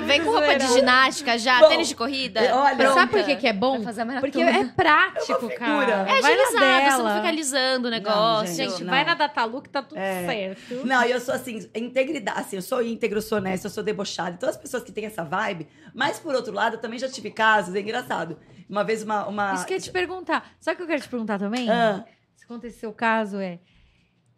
Vem 0.05 0.23
com 0.23 0.31
roupa 0.31 0.55
de 0.57 0.67
ginástica 0.73 1.37
já, 1.37 1.59
Bom, 1.59 1.69
tênis 1.69 1.87
de 1.87 1.95
corrida. 1.95 2.39
olha, 2.55 2.75
pronta 2.75 2.93
Sabe 2.93 3.11
por 3.11 3.23
que, 3.23 3.35
que 3.35 3.47
é 3.47 3.53
bom? 3.53 3.81
Fazer 3.83 4.01
a 4.01 4.05
Porque 4.19 4.43
maratona. 4.43 4.69
é 4.69 4.73
prático, 4.73 5.45
É 5.51 5.55
cara. 5.55 5.91
É 6.09 6.21
Vai 6.21 6.35
na 6.35 6.43
agilizado, 6.43 6.91
você 6.97 7.03
não 7.03 7.15
fica 7.17 7.27
alisando 7.27 7.87
o 7.87 7.91
negócio. 7.91 8.55
gente, 8.55 8.71
Gente, 8.71 8.83
Não. 8.83 8.89
vai 8.91 9.03
na 9.05 9.13
Datalu 9.13 9.61
que 9.61 9.69
tá 9.69 9.81
tudo 9.83 9.97
É. 9.97 10.25
certo. 10.25 10.85
Não, 10.85 11.03
e 11.05 11.11
eu 11.11 11.19
sou 11.19 11.33
assim, 11.33 11.69
integridade, 11.75 12.39
assim, 12.39 12.55
eu 12.55 12.61
sou 12.61 12.81
íntegro, 12.81 13.21
sou 13.21 13.37
honesta, 13.37 13.67
eu 13.67 13.71
sou 13.71 13.83
debochada. 13.83 14.31
Então 14.31 14.49
as 14.49 14.57
pessoas 14.57 14.83
que 14.83 14.91
têm 14.91 15.05
essa 15.05 15.23
vibe, 15.23 15.67
mas 15.93 16.19
por 16.19 16.33
outro 16.33 16.53
lado, 16.53 16.75
eu 16.77 16.81
também 16.81 16.97
já 16.97 17.07
tive 17.09 17.29
casos, 17.31 17.75
é 17.75 17.79
engraçado. 17.79 18.37
Uma 18.69 18.83
vez 18.83 19.03
uma. 19.03 19.27
uma... 19.27 19.53
Isso 19.53 19.65
que 19.65 19.73
eu 19.73 19.77
ia 19.77 19.81
te 19.81 19.91
perguntar. 19.91 20.51
Sabe 20.59 20.73
o 20.75 20.77
que 20.77 20.83
eu 20.83 20.87
quero 20.87 21.01
te 21.01 21.09
perguntar 21.09 21.37
também? 21.37 21.69
Ah, 21.69 22.03
Se 22.35 22.45
acontecer 22.45 22.87
o 22.87 22.93
caso, 22.93 23.37
é. 23.37 23.59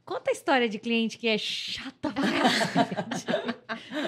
Conta 0.06 0.30
a 0.30 0.34
história 0.34 0.70
de 0.70 0.78
cliente 0.78 1.18
que 1.18 1.28
é 1.28 1.36
chata 1.36 2.12
pra 2.12 2.22
caralho. 2.22 3.56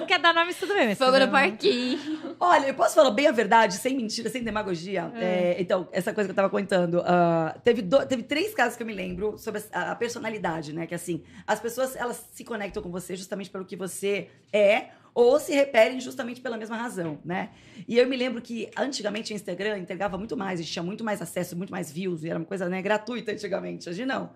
Não 0.00 0.06
quer 0.06 0.20
dar 0.20 0.32
nome, 0.32 0.54
tudo 0.54 0.72
bem. 0.72 0.94
Fogo 0.94 1.18
no 1.18 1.28
parquinho. 1.28 2.36
Olha, 2.38 2.66
eu 2.68 2.74
posso 2.74 2.94
falar 2.94 3.10
bem 3.10 3.26
a 3.26 3.32
verdade, 3.32 3.74
sem 3.74 3.96
mentira, 3.96 4.30
sem 4.30 4.44
demagogia. 4.44 5.10
É, 5.16 5.56
então, 5.58 5.88
essa 5.90 6.12
coisa 6.14 6.28
que 6.28 6.30
eu 6.30 6.36
tava 6.36 6.48
contando. 6.48 7.02
ah, 7.04 7.52
teve, 7.64 7.82
do- 7.82 8.06
teve 8.06 8.22
três 8.22 8.54
casos 8.54 8.76
que 8.76 8.82
eu 8.84 8.86
me 8.86 8.94
lembro 8.94 9.36
sobre 9.38 9.60
a, 9.72 9.90
a 9.90 9.96
personalidade, 9.96 10.72
né? 10.72 10.86
Que 10.86 10.94
assim, 10.94 11.24
as 11.44 11.58
pessoas 11.58 11.96
elas 11.96 12.24
se 12.32 12.44
conectam 12.44 12.80
com 12.80 12.90
você 12.92 13.16
justamente 13.16 13.50
pelo 13.50 13.64
que 13.64 13.74
você 13.74 14.28
é 14.52 14.90
ou 15.12 15.40
se 15.40 15.52
reperem 15.52 15.98
justamente 15.98 16.40
pela 16.40 16.56
mesma 16.56 16.76
razão, 16.76 17.18
né? 17.24 17.50
E 17.88 17.98
eu 17.98 18.06
me 18.06 18.16
lembro 18.16 18.40
que 18.40 18.70
antigamente 18.76 19.32
o 19.32 19.34
Instagram 19.34 19.78
entregava 19.78 20.16
muito 20.16 20.36
mais, 20.36 20.60
a 20.60 20.62
gente 20.62 20.72
tinha 20.72 20.82
muito 20.82 21.02
mais 21.02 21.20
acesso, 21.20 21.56
muito 21.56 21.70
mais 21.72 21.90
views, 21.90 22.22
e 22.22 22.30
era 22.30 22.38
uma 22.38 22.44
coisa 22.44 22.68
né, 22.68 22.80
gratuita 22.80 23.32
antigamente, 23.32 23.88
hoje 23.88 24.06
não. 24.06 24.30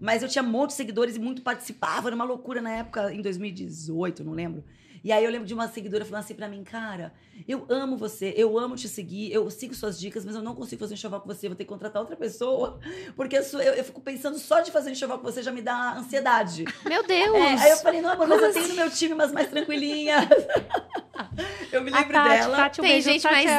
Mas 0.00 0.22
eu 0.22 0.28
tinha 0.28 0.42
um 0.42 0.48
monte 0.48 0.70
de 0.70 0.76
seguidores 0.76 1.16
e 1.16 1.18
muito 1.18 1.42
participava, 1.42 2.08
era 2.08 2.14
uma 2.14 2.24
loucura 2.24 2.62
na 2.62 2.70
época, 2.70 3.12
em 3.12 3.20
2018, 3.20 4.22
não 4.22 4.32
lembro. 4.32 4.62
E 5.02 5.12
aí 5.12 5.24
eu 5.24 5.30
lembro 5.30 5.46
de 5.46 5.54
uma 5.54 5.68
seguidora 5.68 6.04
falando 6.04 6.22
assim 6.24 6.34
pra 6.34 6.48
mim, 6.48 6.62
cara, 6.64 7.12
eu 7.46 7.64
amo 7.68 7.96
você, 7.96 8.34
eu 8.36 8.58
amo 8.58 8.74
te 8.76 8.88
seguir, 8.88 9.32
eu 9.32 9.48
sigo 9.50 9.74
suas 9.74 9.98
dicas, 9.98 10.24
mas 10.24 10.34
eu 10.34 10.42
não 10.42 10.54
consigo 10.54 10.80
fazer 10.80 10.94
um 10.94 10.96
enxoval 10.96 11.20
com 11.20 11.26
você, 11.28 11.48
vou 11.48 11.56
ter 11.56 11.64
que 11.64 11.68
contratar 11.70 12.00
outra 12.02 12.16
pessoa, 12.16 12.78
porque 13.16 13.36
eu, 13.38 13.42
sou- 13.44 13.60
eu- 13.62 13.74
eu 13.74 13.84
fico 13.84 14.00
pensando 14.00 14.38
só 14.38 14.60
de 14.60 14.70
fazer 14.70 14.90
um 14.90 14.92
enxoval 14.92 15.18
com 15.18 15.24
você 15.24 15.42
já 15.42 15.52
me 15.52 15.62
dá 15.62 15.94
ansiedade. 15.96 16.64
Meu 16.86 17.06
Deus. 17.06 17.36
É, 17.36 17.54
aí 17.54 17.70
eu 17.70 17.76
falei, 17.78 18.00
não, 18.00 18.10
amor, 18.10 18.26
mas 18.28 18.42
eu 18.42 18.52
tenho 18.52 18.68
no 18.68 18.74
meu 18.74 18.90
time 18.90 19.14
umas 19.14 19.32
mais 19.32 19.48
tranquilinhas. 19.48 20.24
eu 21.72 21.82
me 21.82 21.90
lembro 21.90 22.12
Tati, 22.12 22.28
dela. 22.28 22.56
Tati, 22.56 22.80
um 22.80 22.82
Tem 22.84 22.92
beijo, 22.92 23.10
gente 23.10 23.24
mais 23.24 23.46
é 23.50 23.58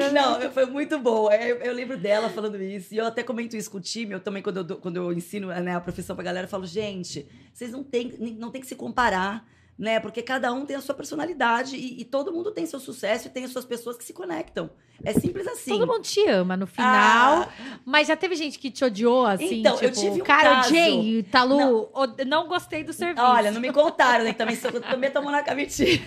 zen. 0.00 0.12
Não, 0.12 0.50
foi 0.52 0.66
muito 0.66 0.98
boa. 0.98 1.34
Eu, 1.36 1.56
eu 1.56 1.72
lembro 1.72 1.96
dela 1.96 2.28
falando 2.28 2.60
isso. 2.62 2.94
E 2.94 2.98
eu 2.98 3.06
até 3.06 3.22
comento 3.22 3.56
isso 3.56 3.70
com 3.70 3.78
o 3.78 3.80
time. 3.80 4.12
Eu 4.12 4.20
também, 4.20 4.42
quando 4.42 4.58
eu, 4.68 4.76
quando 4.78 4.96
eu 4.96 5.12
ensino 5.12 5.48
né, 5.48 5.74
a 5.76 5.80
profissão 5.80 6.14
pra 6.16 6.24
galera, 6.24 6.46
eu 6.46 6.50
falo, 6.50 6.66
gente, 6.66 7.26
vocês 7.52 7.70
não 7.72 7.82
têm, 7.82 8.12
não 8.38 8.50
tem 8.50 8.60
que 8.60 8.66
se 8.66 8.74
comparar. 8.74 9.46
Né? 9.76 9.98
Porque 9.98 10.22
cada 10.22 10.52
um 10.52 10.64
tem 10.64 10.76
a 10.76 10.80
sua 10.80 10.94
personalidade 10.94 11.74
e, 11.76 12.00
e 12.00 12.04
todo 12.04 12.32
mundo 12.32 12.52
tem 12.52 12.64
seu 12.64 12.78
sucesso 12.78 13.26
e 13.26 13.30
tem 13.30 13.44
as 13.44 13.50
suas 13.50 13.64
pessoas 13.64 13.96
que 13.96 14.04
se 14.04 14.12
conectam. 14.12 14.70
É 15.04 15.12
simples 15.12 15.44
assim. 15.48 15.72
Todo 15.72 15.84
mundo 15.88 16.02
te 16.02 16.24
ama 16.28 16.56
no 16.56 16.68
final. 16.68 17.42
Ah, 17.42 17.48
Mas 17.84 18.06
já 18.06 18.14
teve 18.16 18.36
gente 18.36 18.56
que 18.60 18.70
te 18.70 18.84
odiou, 18.84 19.26
assim? 19.26 19.58
Então, 19.58 19.74
eu 19.80 19.90
tipo, 19.90 20.00
tive 20.00 20.22
um 20.22 20.24
cara, 20.24 20.50
caso- 20.56 20.68
odiei, 20.68 21.22
Talu, 21.24 21.56
Não. 21.58 21.88
od- 21.92 22.24
não 22.24 22.46
gostei 22.46 22.84
do 22.84 22.92
serviço. 22.92 23.26
Olha, 23.26 23.50
não 23.50 23.60
me 23.60 23.72
contaram, 23.72 24.22
né? 24.24 24.32
Também, 24.32 24.54
sou, 24.54 24.70
também 24.80 25.10
tomou 25.10 25.32
na 25.32 25.42
mentira. 25.52 26.00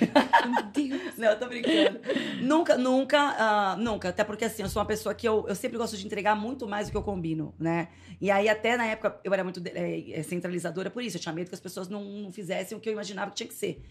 Meu 0.48 0.64
Deus. 0.64 1.18
Não, 1.18 1.28
eu 1.28 1.38
tô 1.38 1.48
brincando. 1.48 2.00
nunca, 2.42 2.78
nunca, 2.78 3.20
ah, 3.38 3.76
nunca. 3.78 4.08
Até 4.10 4.24
porque, 4.24 4.46
assim, 4.46 4.64
eu 4.64 4.70
sou 4.70 4.80
uma 4.82 4.88
pessoa 4.88 5.14
que 5.14 5.28
eu, 5.28 5.46
eu 5.50 5.56
sempre 5.56 5.78
gosto 5.78 5.98
de 5.98 6.06
entregar 6.06 6.36
muito 6.36 6.66
mais 6.66 6.88
do 6.88 6.92
que 6.92 6.98
eu 6.98 7.04
combino, 7.04 7.54
né? 7.60 7.90
E 8.20 8.32
aí, 8.32 8.50
até 8.50 8.76
na 8.76 8.86
época, 8.86 9.20
eu 9.24 9.32
era 9.34 9.44
muito 9.44 9.62
eh, 9.66 10.24
centralizadora 10.24 10.90
por 10.90 11.04
isso. 11.04 11.18
Eu 11.18 11.22
tinha 11.22 11.34
medo 11.34 11.50
que 11.50 11.56
as 11.56 11.62
pessoas 11.62 11.88
não, 11.88 12.04
não 12.04 12.32
fizessem 12.32 12.78
o 12.78 12.82
que 12.82 12.90
eu 12.90 12.94
imaginava 12.94 13.30
que 13.32 13.38
tinha 13.38 13.48
que 13.48 13.54
ser. 13.54 13.84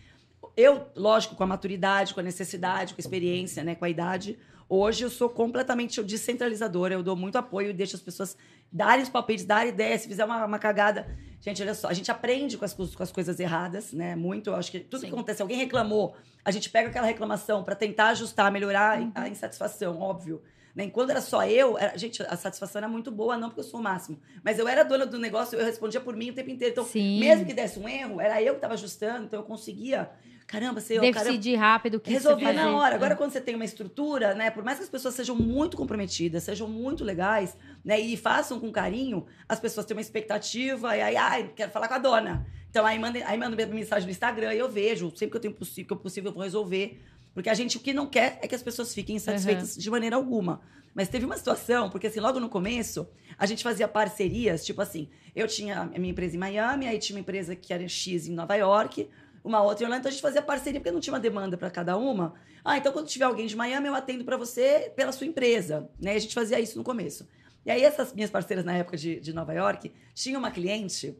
Eu, 0.56 0.86
lógico, 0.96 1.34
com 1.36 1.44
a 1.44 1.46
maturidade, 1.46 2.12
com 2.12 2.20
a 2.20 2.22
necessidade, 2.22 2.92
com 2.94 2.98
a 2.98 3.02
experiência, 3.02 3.62
né? 3.62 3.74
Com 3.74 3.84
a 3.84 3.88
idade. 3.88 4.38
Hoje 4.68 5.04
eu 5.04 5.10
sou 5.10 5.28
completamente 5.28 6.02
descentralizadora. 6.02 6.94
Eu 6.94 7.02
dou 7.02 7.14
muito 7.14 7.36
apoio 7.38 7.70
e 7.70 7.72
deixo 7.72 7.94
as 7.94 8.02
pessoas 8.02 8.36
darem 8.70 9.02
os 9.04 9.08
palpites, 9.08 9.44
darem 9.44 9.68
ideias. 9.72 10.00
Se 10.02 10.08
fizer 10.08 10.24
uma, 10.24 10.44
uma 10.44 10.58
cagada... 10.58 11.06
Gente, 11.40 11.62
olha 11.62 11.74
só. 11.74 11.86
A 11.88 11.92
gente 11.94 12.10
aprende 12.10 12.56
com 12.58 12.64
as, 12.64 12.74
co- 12.74 12.88
com 12.88 13.02
as 13.02 13.12
coisas 13.12 13.38
erradas, 13.38 13.92
né? 13.92 14.16
Muito. 14.16 14.50
Eu 14.50 14.56
acho 14.56 14.72
que 14.72 14.80
tudo 14.80 15.00
Sim. 15.02 15.06
que 15.08 15.12
acontece, 15.12 15.40
alguém 15.40 15.56
reclamou, 15.58 16.16
a 16.44 16.50
gente 16.50 16.68
pega 16.70 16.88
aquela 16.88 17.06
reclamação 17.06 17.62
para 17.62 17.76
tentar 17.76 18.08
ajustar, 18.08 18.50
melhorar 18.50 19.00
Uhum. 19.00 19.12
a 19.14 19.28
insatisfação, 19.28 20.00
óbvio. 20.00 20.42
Né? 20.76 20.84
Enquanto 20.84 21.08
era 21.08 21.22
só 21.22 21.42
eu, 21.46 21.78
era- 21.78 21.96
gente, 21.96 22.22
a 22.22 22.36
satisfação 22.36 22.80
era 22.80 22.86
muito 22.88 23.10
boa, 23.10 23.38
não 23.38 23.48
porque 23.48 23.60
eu 23.60 23.64
sou 23.64 23.80
o 23.80 23.82
máximo. 23.82 24.20
Mas 24.44 24.58
eu 24.58 24.68
era 24.68 24.84
dona 24.84 25.06
do 25.06 25.18
negócio, 25.18 25.58
eu 25.58 25.64
respondia 25.64 26.02
por 26.02 26.14
mim 26.14 26.28
o 26.28 26.34
tempo 26.34 26.50
inteiro. 26.50 26.72
Então, 26.72 26.84
Sim. 26.84 27.18
mesmo 27.18 27.46
que 27.46 27.54
desse 27.54 27.78
um 27.78 27.88
erro, 27.88 28.20
era 28.20 28.42
eu 28.42 28.52
que 28.52 28.58
estava 28.58 28.74
ajustando, 28.74 29.24
então 29.24 29.40
eu 29.40 29.44
conseguia. 29.46 30.10
Caramba, 30.46 30.80
você. 30.80 30.96
caramba, 30.96 31.24
Decidir 31.24 31.56
rápido 31.56 31.94
o 31.96 32.00
que 32.00 32.10
Resolver 32.10 32.52
na 32.52 32.76
hora. 32.76 32.94
É. 32.94 32.96
Agora, 32.96 33.16
quando 33.16 33.32
você 33.32 33.40
tem 33.40 33.54
uma 33.56 33.64
estrutura, 33.64 34.32
né? 34.34 34.50
Por 34.50 34.62
mais 34.62 34.76
que 34.78 34.84
as 34.84 34.90
pessoas 34.90 35.14
sejam 35.14 35.34
muito 35.34 35.76
comprometidas, 35.76 36.44
sejam 36.44 36.68
muito 36.68 37.02
legais, 37.02 37.56
né? 37.84 37.98
E 37.98 38.16
façam 38.16 38.60
com 38.60 38.70
carinho, 38.70 39.26
as 39.48 39.58
pessoas 39.58 39.86
têm 39.86 39.96
uma 39.96 40.00
expectativa, 40.02 40.96
e 40.96 41.00
aí, 41.00 41.16
ai, 41.16 41.52
quero 41.56 41.72
falar 41.72 41.88
com 41.88 41.94
a 41.94 41.98
dona. 41.98 42.46
Então, 42.70 42.84
aí 42.84 42.98
manda, 42.98 43.18
aí 43.26 43.38
manda 43.38 43.66
mensagem 43.66 44.04
no 44.06 44.10
Instagram 44.12 44.52
e 44.52 44.58
eu 44.58 44.68
vejo. 44.68 45.10
Sempre 45.16 45.30
que 45.30 45.36
eu 45.38 45.40
tenho 45.40 45.54
possível, 45.54 45.86
que 45.86 45.92
eu 45.94 45.96
possível, 45.96 46.28
eu 46.30 46.34
vou 46.34 46.42
resolver. 46.44 47.02
Porque 47.36 47.50
a 47.50 47.54
gente, 47.54 47.76
o 47.76 47.80
que 47.80 47.92
não 47.92 48.06
quer 48.06 48.38
é 48.40 48.48
que 48.48 48.54
as 48.54 48.62
pessoas 48.62 48.94
fiquem 48.94 49.16
insatisfeitas 49.16 49.76
de 49.76 49.90
maneira 49.90 50.16
alguma. 50.16 50.62
Mas 50.94 51.06
teve 51.06 51.26
uma 51.26 51.36
situação, 51.36 51.90
porque 51.90 52.06
assim, 52.06 52.18
logo 52.18 52.40
no 52.40 52.48
começo, 52.48 53.06
a 53.36 53.44
gente 53.44 53.62
fazia 53.62 53.86
parcerias, 53.86 54.64
tipo 54.64 54.80
assim, 54.80 55.10
eu 55.34 55.46
tinha 55.46 55.82
a 55.82 55.98
minha 55.98 56.12
empresa 56.12 56.34
em 56.34 56.38
Miami, 56.38 56.86
aí 56.86 56.98
tinha 56.98 57.14
uma 57.14 57.20
empresa 57.20 57.54
que 57.54 57.74
era 57.74 57.86
X 57.86 58.26
em 58.26 58.32
Nova 58.32 58.54
York, 58.54 59.10
uma 59.44 59.60
outra 59.60 59.84
em 59.84 59.86
Orlando, 59.86 60.00
então 60.00 60.08
a 60.08 60.12
gente 60.12 60.22
fazia 60.22 60.40
parceria, 60.40 60.80
porque 60.80 60.90
não 60.90 60.98
tinha 60.98 61.12
uma 61.12 61.20
demanda 61.20 61.58
para 61.58 61.70
cada 61.70 61.94
uma. 61.98 62.32
Ah, 62.64 62.78
então 62.78 62.90
quando 62.90 63.06
tiver 63.06 63.26
alguém 63.26 63.46
de 63.46 63.54
Miami, 63.54 63.86
eu 63.86 63.94
atendo 63.94 64.24
para 64.24 64.38
você 64.38 64.90
pela 64.96 65.12
sua 65.12 65.26
empresa. 65.26 65.90
Né? 66.00 66.14
E 66.14 66.16
a 66.16 66.18
gente 66.18 66.32
fazia 66.32 66.58
isso 66.58 66.78
no 66.78 66.82
começo. 66.82 67.28
E 67.66 67.70
aí 67.70 67.82
essas 67.82 68.14
minhas 68.14 68.30
parceiras 68.30 68.64
na 68.64 68.78
época 68.78 68.96
de, 68.96 69.20
de 69.20 69.34
Nova 69.34 69.52
York, 69.52 69.92
tinha 70.14 70.38
uma 70.38 70.50
cliente, 70.50 71.14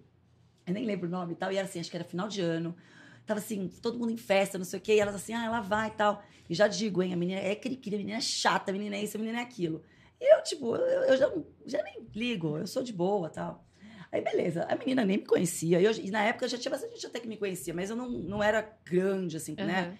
eu 0.67 0.73
nem 0.73 0.87
lembro 0.87 1.09
o 1.09 1.11
nome 1.11 1.35
e 1.35 1.37
tal, 1.37 1.53
e 1.53 1.59
era 1.59 1.69
assim, 1.69 1.79
acho 1.79 1.91
que 1.91 1.97
era 1.99 2.07
final 2.07 2.27
de 2.27 2.41
ano. 2.41 2.75
Tava 3.27 3.41
assim, 3.41 3.69
todo 3.83 3.99
mundo 3.99 4.13
em 4.13 4.17
festa, 4.17 4.57
não 4.57 4.65
sei 4.65 4.79
o 4.79 4.83
quê, 4.83 4.95
e 4.95 5.01
elas 5.01 5.15
assim, 5.15 5.35
ah, 5.35 5.45
ela 5.45 5.61
vai 5.61 5.89
e 5.89 5.93
tal. 5.93 6.23
E 6.49 6.55
já 6.55 6.69
digo, 6.69 7.03
hein, 7.03 7.13
a 7.13 7.17
menina 7.17 7.41
é 7.41 7.55
cri-cri, 7.57 7.97
a 7.97 7.99
menina 7.99 8.19
é 8.19 8.21
chata, 8.21 8.71
a 8.71 8.73
menina 8.73 8.95
é 8.97 9.03
isso, 9.03 9.17
a 9.17 9.21
menina 9.21 9.41
é 9.41 9.43
aquilo. 9.43 9.83
E 10.21 10.35
eu, 10.35 10.43
tipo, 10.45 10.77
eu, 10.77 11.03
eu 11.05 11.17
já, 11.17 11.33
já 11.67 11.83
nem 11.83 12.07
ligo, 12.15 12.57
eu 12.57 12.67
sou 12.67 12.83
de 12.83 12.93
boa 12.93 13.29
tal. 13.29 13.65
Aí, 14.13 14.21
beleza, 14.23 14.65
a 14.71 14.77
menina 14.77 15.05
nem 15.05 15.19
me 15.19 15.25
conhecia. 15.27 15.81
E, 15.81 15.85
eu- 15.85 15.91
e 15.93 16.11
na 16.11 16.23
época 16.23 16.47
já 16.47 16.57
tinha 16.57 16.71
bastante 16.71 16.95
gente 16.95 17.07
até 17.07 17.19
que 17.19 17.27
me 17.27 17.37
conhecia, 17.37 17.75
mas 17.75 17.91
eu 17.91 17.97
não, 17.97 18.09
não 18.09 18.43
era 18.43 18.63
grande, 18.85 19.37
assim, 19.37 19.55
né? 19.59 19.89
Uhum. 19.91 19.97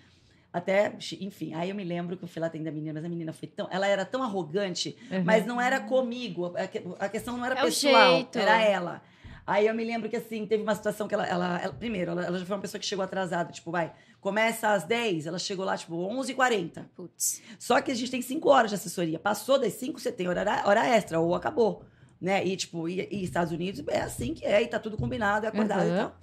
Até, 0.53 0.97
enfim, 1.21 1.53
aí 1.53 1.69
eu 1.69 1.75
me 1.75 1.85
lembro 1.85 2.17
que 2.17 2.25
eu 2.25 2.29
fui 2.29 2.41
lá 2.41 2.47
atender 2.47 2.71
a 2.71 2.73
menina, 2.73 2.95
mas 2.95 3.05
a 3.05 3.09
menina 3.11 3.33
foi 3.33 3.47
tão. 3.49 3.69
Ela 3.71 3.87
era 3.89 4.07
tão 4.07 4.23
arrogante, 4.23 4.97
Uhum. 5.11 5.23
mas 5.25 5.45
não 5.45 5.61
era 5.61 5.81
comigo. 5.81 6.55
A, 6.57 6.67
que- 6.67 6.83
a 6.99 7.09
questão 7.11 7.37
não 7.37 7.45
era 7.45 7.59
É 7.61 7.63
pessoal, 7.65 8.31
era 8.35 8.63
ela. 8.63 9.03
Aí 9.47 9.67
eu 9.69 9.75
me 9.75 9.85
lembro 9.85 10.09
que, 10.09 10.17
assim, 10.17 10.45
teve 10.45 10.63
uma 10.63 10.75
situação 10.75 11.07
que 11.07 11.15
ela. 11.15 11.25
ela, 11.27 11.61
ela- 11.63 11.73
primeiro, 11.73 12.11
ela, 12.11 12.25
ela 12.25 12.39
já 12.39 12.45
foi 12.45 12.57
uma 12.57 12.63
pessoa 12.63 12.81
que 12.81 12.87
chegou 12.87 13.05
atrasada, 13.05 13.53
tipo, 13.53 13.71
vai, 13.71 13.93
começa 14.21 14.71
às 14.73 14.83
10, 14.85 15.27
ela 15.27 15.39
chegou 15.39 15.65
lá, 15.65 15.77
tipo, 15.77 15.95
11h40. 15.95 16.85
Putz. 16.97 17.41
Só 17.59 17.81
que 17.81 17.93
a 17.93 17.95
gente 17.95 18.11
tem 18.11 18.21
5 18.21 18.49
horas 18.49 18.71
de 18.71 18.75
assessoria. 18.75 19.19
Passou 19.21 19.59
das 19.59 19.75
5, 19.75 20.01
você 20.01 20.11
tem 20.11 20.27
hora, 20.29 20.63
hora 20.67 20.87
extra, 20.89 21.21
ou 21.21 21.35
acabou. 21.35 21.85
Né? 22.21 22.45
E, 22.45 22.57
tipo, 22.57 22.89
e, 22.89 23.07
e 23.11 23.23
Estados 23.23 23.53
Unidos 23.53 23.85
é 23.89 24.01
assim 24.01 24.35
que 24.35 24.45
é, 24.45 24.63
e 24.63 24.67
tá 24.67 24.79
tudo 24.81 24.97
combinado, 24.97 25.47
é 25.47 25.49
acordado 25.51 25.87
Uhum. 25.87 25.95
e 25.95 25.99
tal. 25.99 26.17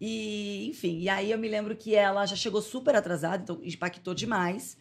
E, 0.00 0.68
enfim, 0.70 0.98
e 1.00 1.08
aí 1.08 1.30
eu 1.32 1.38
me 1.38 1.48
lembro 1.48 1.74
que 1.74 1.94
ela 1.94 2.24
já 2.26 2.36
chegou 2.36 2.62
super 2.62 2.94
atrasada, 2.94 3.42
então 3.42 3.58
impactou 3.64 4.14
demais. 4.14 4.76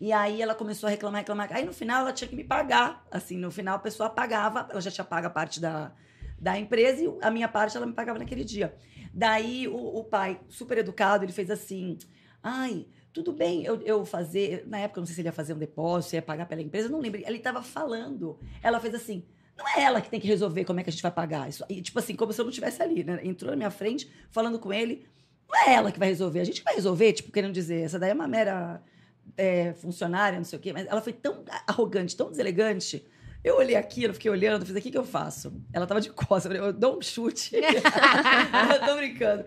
E 0.00 0.12
aí 0.12 0.40
ela 0.40 0.54
começou 0.54 0.86
a 0.86 0.90
reclamar, 0.90 1.20
reclamar. 1.22 1.48
Aí 1.52 1.64
no 1.64 1.72
final 1.72 2.02
ela 2.02 2.12
tinha 2.12 2.28
que 2.28 2.36
me 2.36 2.44
pagar. 2.44 3.04
Assim, 3.10 3.36
no 3.36 3.50
final 3.50 3.76
a 3.76 3.78
pessoa 3.80 4.08
pagava, 4.08 4.68
ela 4.70 4.80
já 4.80 4.90
tinha 4.90 5.04
pago 5.04 5.26
a 5.26 5.30
parte 5.30 5.60
da, 5.60 5.90
da 6.40 6.58
empresa 6.58 7.02
e 7.04 7.18
a 7.20 7.30
minha 7.30 7.48
parte 7.48 7.76
ela 7.76 7.86
me 7.86 7.92
pagava 7.92 8.18
naquele 8.18 8.44
dia. 8.44 8.74
Daí 9.12 9.68
o, 9.68 9.98
o 9.98 10.04
pai, 10.04 10.40
super 10.48 10.78
educado, 10.78 11.24
ele 11.24 11.32
fez 11.32 11.50
assim: 11.50 11.98
ai, 12.42 12.86
tudo 13.12 13.32
bem 13.32 13.64
eu, 13.64 13.80
eu 13.82 14.04
fazer. 14.04 14.64
Na 14.66 14.78
época, 14.78 14.98
eu 14.98 15.02
não 15.02 15.06
sei 15.06 15.14
se 15.14 15.20
ele 15.20 15.28
ia 15.28 15.32
fazer 15.32 15.54
um 15.54 15.58
depósito, 15.58 16.14
ia 16.14 16.22
pagar 16.22 16.46
pela 16.46 16.62
empresa, 16.62 16.88
não 16.88 17.00
lembro. 17.00 17.20
Ele 17.24 17.36
estava 17.36 17.62
falando. 17.62 18.38
Ela 18.62 18.80
fez 18.80 18.94
assim: 18.94 19.24
não 19.56 19.68
é 19.68 19.82
ela 19.82 20.00
que 20.00 20.08
tem 20.08 20.18
que 20.18 20.26
resolver 20.26 20.64
como 20.64 20.80
é 20.80 20.82
que 20.82 20.90
a 20.90 20.92
gente 20.92 21.02
vai 21.02 21.12
pagar. 21.12 21.48
Isso, 21.48 21.64
e, 21.68 21.82
tipo 21.82 21.98
assim, 21.98 22.16
como 22.16 22.32
se 22.32 22.40
eu 22.40 22.44
não 22.44 22.50
estivesse 22.50 22.82
ali, 22.82 23.04
né? 23.04 23.20
Entrou 23.22 23.50
na 23.50 23.56
minha 23.56 23.70
frente, 23.70 24.10
falando 24.30 24.58
com 24.58 24.72
ele. 24.72 25.06
Não 25.48 25.58
é 25.68 25.74
ela 25.74 25.90
que 25.90 25.98
vai 25.98 26.08
resolver, 26.08 26.40
a 26.40 26.44
gente 26.44 26.62
vai 26.62 26.76
resolver, 26.76 27.12
tipo, 27.12 27.32
querendo 27.32 27.52
dizer, 27.52 27.82
essa 27.82 27.98
daí 27.98 28.10
é 28.10 28.14
uma 28.14 28.28
mera 28.28 28.80
é, 29.36 29.72
funcionária, 29.74 30.38
não 30.38 30.44
sei 30.44 30.58
o 30.58 30.62
quê. 30.62 30.72
Mas 30.72 30.86
ela 30.86 31.00
foi 31.00 31.12
tão 31.12 31.44
arrogante, 31.66 32.16
tão 32.16 32.30
deselegante. 32.30 33.04
Eu 33.42 33.56
olhei 33.56 33.74
aquilo, 33.74 34.12
fiquei 34.12 34.30
olhando, 34.30 34.66
fiz, 34.66 34.76
o 34.76 34.80
que 34.80 34.90
que 34.90 34.98
eu 34.98 35.04
faço? 35.04 35.52
Ela 35.72 35.86
tava 35.86 36.00
de 36.00 36.10
costas, 36.12 36.44
eu 36.44 36.50
falei, 36.50 36.68
eu 36.68 36.72
dou 36.72 36.98
um 36.98 37.02
chute. 37.02 37.56
eu 37.56 37.62
tô 38.86 38.96
brincando, 38.96 39.44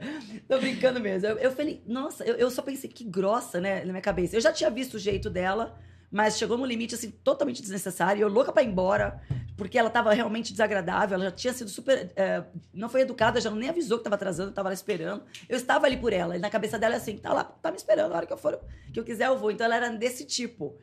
tô 0.48 0.60
brincando 0.60 1.00
mesmo. 1.00 1.28
Eu, 1.28 1.38
eu 1.38 1.52
falei, 1.52 1.84
nossa, 1.86 2.24
eu, 2.24 2.36
eu 2.36 2.50
só 2.50 2.62
pensei, 2.62 2.90
que 2.90 3.04
grossa, 3.04 3.62
né, 3.62 3.80
na 3.86 3.92
minha 3.92 4.02
cabeça. 4.02 4.36
Eu 4.36 4.42
já 4.42 4.52
tinha 4.52 4.70
visto 4.70 4.96
o 4.96 5.00
jeito 5.00 5.30
dela, 5.30 5.78
mas 6.10 6.38
chegou 6.38 6.58
num 6.58 6.66
limite, 6.66 6.96
assim, 6.96 7.12
totalmente 7.12 7.62
desnecessário. 7.62 8.22
Eu 8.22 8.30
louca 8.30 8.52
pra 8.52 8.64
ir 8.64 8.68
embora. 8.68 9.22
porque 9.56 9.78
ela 9.78 9.90
tava 9.92 10.12
realmente 10.12 10.52
desagradável, 10.52 11.16
ela 11.16 11.26
já 11.26 11.32
tinha 11.32 11.54
sido 11.54 11.70
super. 11.70 12.12
é, 12.16 12.44
não 12.74 12.90
foi 12.90 13.02
educada, 13.02 13.40
já 13.40 13.52
nem 13.52 13.70
avisou 13.70 14.00
que 14.00 14.04
tava 14.04 14.16
atrasando, 14.16 14.52
tava 14.52 14.70
lá 14.70 14.74
esperando. 14.74 15.24
Eu 15.48 15.58
estava 15.58 15.86
ali 15.86 15.98
por 15.98 16.12
ela, 16.12 16.36
e 16.36 16.40
na 16.40 16.50
cabeça 16.50 16.80
dela 16.80 16.96
é 16.96 16.98
assim: 16.98 17.18
tá 17.18 17.32
lá, 17.32 17.44
tá 17.44 17.70
me 17.70 17.78
esperando, 17.78 18.12
a 18.14 18.18
hora 18.18 18.26
que 18.26 18.34
eu 18.34 18.38
for, 18.38 18.60
que 18.92 19.00
eu 19.00 19.04
quiser 19.04 19.28
eu 19.28 19.38
vou. 19.38 19.52
Então 19.52 19.66
ela 19.66 19.76
era 19.76 19.90
desse 19.90 20.26
tipo. 20.26 20.76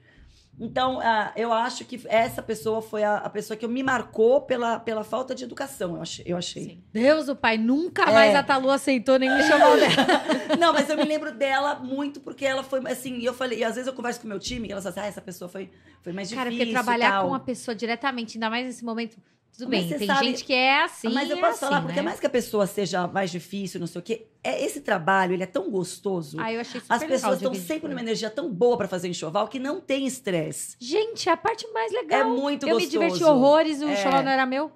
Então, 0.63 1.01
ah, 1.01 1.33
eu 1.37 1.53
acho 1.55 1.87
que 1.87 1.99
essa 2.07 2.43
pessoa 2.43 2.83
foi 2.83 3.03
a, 3.03 3.17
a 3.17 3.31
pessoa 3.31 3.57
que 3.57 3.67
me 3.67 3.83
marcou 3.83 4.43
pela, 4.43 4.79
pela 4.79 5.03
falta 5.03 5.35
de 5.35 5.43
educação, 5.43 5.97
eu 5.97 6.03
achei. 6.03 6.25
Eu 6.29 6.37
achei. 6.37 6.65
Sim. 6.65 6.85
Deus, 6.93 7.29
o 7.29 7.35
pai 7.35 7.57
nunca 7.57 8.03
É. 8.03 8.13
mais 8.13 8.35
a 8.35 8.43
Talu 8.43 8.71
aceitou 8.71 9.19
nenhum 9.19 9.39
enxoval 9.39 9.77
dela. 9.79 9.97
Não, 10.61 10.73
mas 10.75 10.91
eu 10.91 10.99
me 10.99 11.05
lembro 11.05 11.33
dela 11.33 11.77
muito 11.77 12.21
porque 12.21 12.45
ela 12.45 12.63
foi 12.63 12.81
assim. 12.91 13.17
E 13.19 13.25
eu 13.25 13.33
falei, 13.33 13.61
e 13.61 13.65
às 13.65 13.75
vezes 13.77 13.87
eu 13.87 13.95
converso 13.95 14.21
com 14.21 14.27
o 14.27 14.29
meu 14.29 14.39
time 14.39 14.69
e 14.69 14.73
elas 14.73 14.85
falam 14.85 14.99
assim: 14.99 15.07
ah, 15.07 15.09
essa 15.09 15.23
pessoa 15.23 15.49
foi, 15.49 15.71
foi 16.03 16.13
mais 16.13 16.29
Cara, 16.31 16.51
difícil. 16.51 16.67
porque 16.75 16.85
trabalhar 16.85 17.11
tal. 17.13 17.23
com 17.23 17.29
uma 17.31 17.41
pessoa 17.41 17.75
diretamente, 17.75 18.37
ainda 18.37 18.51
mais 18.51 18.67
nesse 18.67 18.85
momento. 18.85 19.17
Tudo 19.57 19.69
Mas 19.71 19.85
bem, 19.87 19.99
tem 19.99 20.07
sabe- 20.07 20.27
gente 20.27 20.45
que 20.45 20.55
é 20.55 20.83
assim. 20.85 21.13
Mas 21.13 21.29
eu 21.29 21.37
é 21.37 21.41
posso 21.41 21.53
assim, 21.53 21.61
falar, 21.67 21.81
porque 21.83 21.97
né? 21.97 22.03
mais 22.03 22.19
que 22.19 22.27
a 22.27 22.31
pessoa 22.31 22.67
seja 22.67 23.07
mais 23.07 23.31
difícil, 23.31 23.79
não 23.79 23.87
sei 23.87 23.99
o 24.01 24.03
quê, 24.03 24.27
é, 24.43 24.65
esse 24.65 24.81
trabalho 24.81 25.35
ele 25.35 25.43
é 25.43 25.47
tão 25.47 25.71
gostoso. 25.71 26.39
Ah, 26.41 26.51
eu 26.53 26.61
achei 26.61 26.81
super 26.81 26.95
As 26.95 27.05
pessoas 27.05 27.37
estão 27.37 27.55
sempre 27.55 27.89
numa 27.91 28.01
energia 28.01 28.31
tão 28.31 28.51
boa 28.51 28.79
pra 28.79 28.89
fazer 28.89 29.09
enxoval 29.09 29.49
que 29.49 29.59
não 29.59 29.81
tem 29.81 30.07
estresse. 30.07 30.77
Gente, 30.81 31.29
a 31.29 31.37
parte 31.37 31.67
mais 31.73 31.93
legal. 31.93 32.21
É 32.21 32.25
muito 32.25 32.67
eu 32.67 32.77
gostoso. 32.79 32.99
me 32.99 33.07
diverti 33.07 33.23
horrores, 33.25 33.83
o 33.83 33.87
É. 33.89 33.93
enxoval 33.93 34.23
não 34.23 34.31
era 34.33 34.47
meu. 34.47 34.73